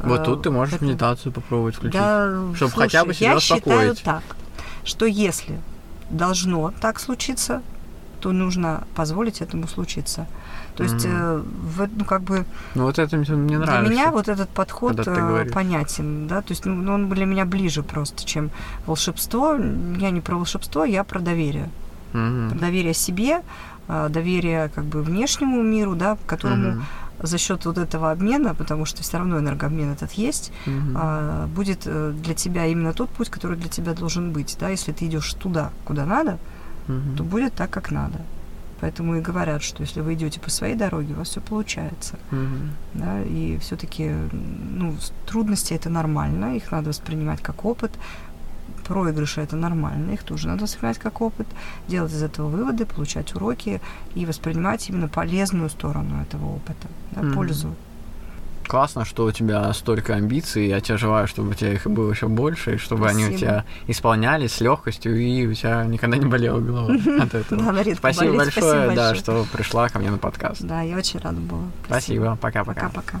Вот 0.00 0.20
А, 0.20 0.24
тут 0.24 0.42
ты 0.42 0.50
можешь 0.50 0.74
это- 0.74 0.84
медитацию 0.84 1.32
попробовать 1.32 1.74
включить. 1.76 1.94
Да, 1.98 2.30
Чтоб 2.54 2.70
слушай, 2.70 2.84
хотя 2.90 3.04
бы 3.04 3.14
себя 3.14 3.32
я 3.32 3.40
считаю 3.40 3.92
успокоить. 3.92 4.02
так, 4.02 4.22
что 4.84 5.06
если 5.06 5.58
должно 6.10 6.72
так 6.80 7.00
случиться, 7.00 7.62
то 8.20 8.32
нужно 8.32 8.84
позволить 8.94 9.40
этому 9.42 9.66
случиться. 9.68 10.26
То 10.76 10.82
есть, 10.84 11.04
Мгм. 11.06 11.14
э, 11.14 11.38
в, 11.38 11.88
ну, 11.96 12.04
как 12.04 12.22
бы 12.22 12.44
Ну 12.74 12.84
вот 12.84 12.98
это 12.98 13.16
мне 13.16 13.30
мне 13.30 13.56
для 13.56 13.66
нравится. 13.66 13.90
меня 13.92 14.10
вот 14.10 14.28
этот 14.28 14.48
подход 14.50 15.06
э, 15.06 15.46
понятен, 15.52 16.26
да, 16.28 16.42
то 16.42 16.52
есть, 16.52 16.66
ну, 16.66 16.74
ну, 16.74 16.92
он 16.94 17.08
для 17.08 17.24
меня 17.26 17.44
ближе 17.44 17.82
просто, 17.82 18.24
чем 18.26 18.50
волшебство. 18.86 19.54
Я 19.98 20.10
не 20.10 20.20
про 20.20 20.36
волшебство, 20.36 20.84
я 20.84 21.02
про 21.04 21.20
доверие. 21.20 21.70
Мгм. 22.12 22.50
Про 22.50 22.58
доверие 22.58 22.94
себе, 22.94 23.40
э, 23.88 24.08
доверие 24.10 24.68
как 24.74 24.84
бы 24.84 25.02
внешнему 25.02 25.62
миру, 25.62 25.94
да, 25.94 26.18
которому 26.26 26.70
Мгм. 26.72 26.84
за 27.22 27.38
счет 27.38 27.64
вот 27.64 27.78
этого 27.78 28.10
обмена, 28.10 28.54
потому 28.54 28.84
что 28.84 29.02
все 29.02 29.16
равно 29.18 29.38
энергообмен 29.38 29.92
этот 29.92 30.12
есть, 30.12 30.52
Мгм. 30.66 30.94
а, 30.94 31.46
будет 31.46 31.82
э, 31.86 32.12
для 32.22 32.34
тебя 32.34 32.66
именно 32.66 32.92
тот 32.92 33.08
путь, 33.08 33.30
который 33.30 33.56
для 33.56 33.70
тебя 33.70 33.94
должен 33.94 34.32
быть. 34.32 34.56
Да? 34.60 34.68
Если 34.68 34.92
ты 34.92 35.06
идешь 35.06 35.32
туда, 35.34 35.70
куда 35.86 36.04
надо, 36.04 36.38
То 37.16 37.24
будет 37.24 37.54
так, 37.54 37.70
как 37.70 37.90
надо. 37.90 38.20
Поэтому 38.80 39.16
и 39.16 39.20
говорят, 39.22 39.62
что 39.62 39.82
если 39.82 40.02
вы 40.02 40.14
идете 40.14 40.38
по 40.38 40.50
своей 40.50 40.76
дороге, 40.76 41.14
у 41.14 41.16
вас 41.16 41.28
все 41.28 41.40
получается. 41.40 42.18
Мгм. 42.30 42.70
Да? 42.94 43.22
И 43.22 43.58
все-таки 43.58 44.12
ну, 44.32 44.94
трудности 45.24 45.72
это 45.72 45.88
нормально, 45.88 46.56
их 46.56 46.70
надо 46.70 46.90
воспринимать 46.90 47.40
как 47.42 47.64
опыт. 47.64 47.92
Проигрыши 48.84 49.40
это 49.40 49.56
нормально, 49.56 50.12
их 50.12 50.22
тоже 50.22 50.46
надо 50.46 50.62
воспринимать 50.62 50.98
как 50.98 51.20
опыт, 51.20 51.46
делать 51.88 52.12
из 52.12 52.22
этого 52.22 52.48
выводы, 52.48 52.86
получать 52.86 53.34
уроки 53.34 53.80
и 54.14 54.26
воспринимать 54.26 54.88
именно 54.88 55.08
полезную 55.08 55.70
сторону 55.70 56.22
этого 56.22 56.56
опыта, 56.56 56.86
да, 57.12 57.22
Мгм. 57.22 57.34
пользу. 57.34 57.74
Классно, 58.66 59.04
что 59.04 59.24
у 59.24 59.32
тебя 59.32 59.72
столько 59.72 60.14
амбиций. 60.14 60.68
Я 60.68 60.80
тебе 60.80 60.98
желаю, 60.98 61.26
чтобы 61.28 61.50
у 61.50 61.54
тебя 61.54 61.72
их 61.72 61.86
было 61.86 62.10
еще 62.10 62.28
больше, 62.28 62.74
и 62.74 62.76
чтобы 62.78 63.08
они 63.08 63.24
у 63.24 63.28
Спасибо. 63.28 63.38
тебя 63.40 63.64
исполнялись 63.86 64.52
с 64.52 64.60
легкостью, 64.60 65.16
и 65.16 65.46
у 65.46 65.54
тебя 65.54 65.84
никогда 65.84 66.16
не 66.16 66.26
болела 66.26 66.60
голова 66.60 66.94
от 67.22 67.34
этого. 67.34 67.62
Да, 67.62 67.94
Спасибо 67.94 68.24
болит. 68.24 68.36
большое, 68.36 68.50
Спасибо 68.50 68.94
да, 68.94 69.08
большое. 69.08 69.14
что 69.16 69.46
пришла 69.56 69.88
ко 69.88 69.98
мне 69.98 70.10
на 70.10 70.18
подкаст. 70.18 70.62
Да, 70.62 70.82
я 70.82 70.96
очень 70.96 71.20
рада 71.20 71.40
была. 71.40 71.62
Спасибо, 71.86 72.36
пока-пока. 72.40 72.88
Пока-пока. 72.88 73.20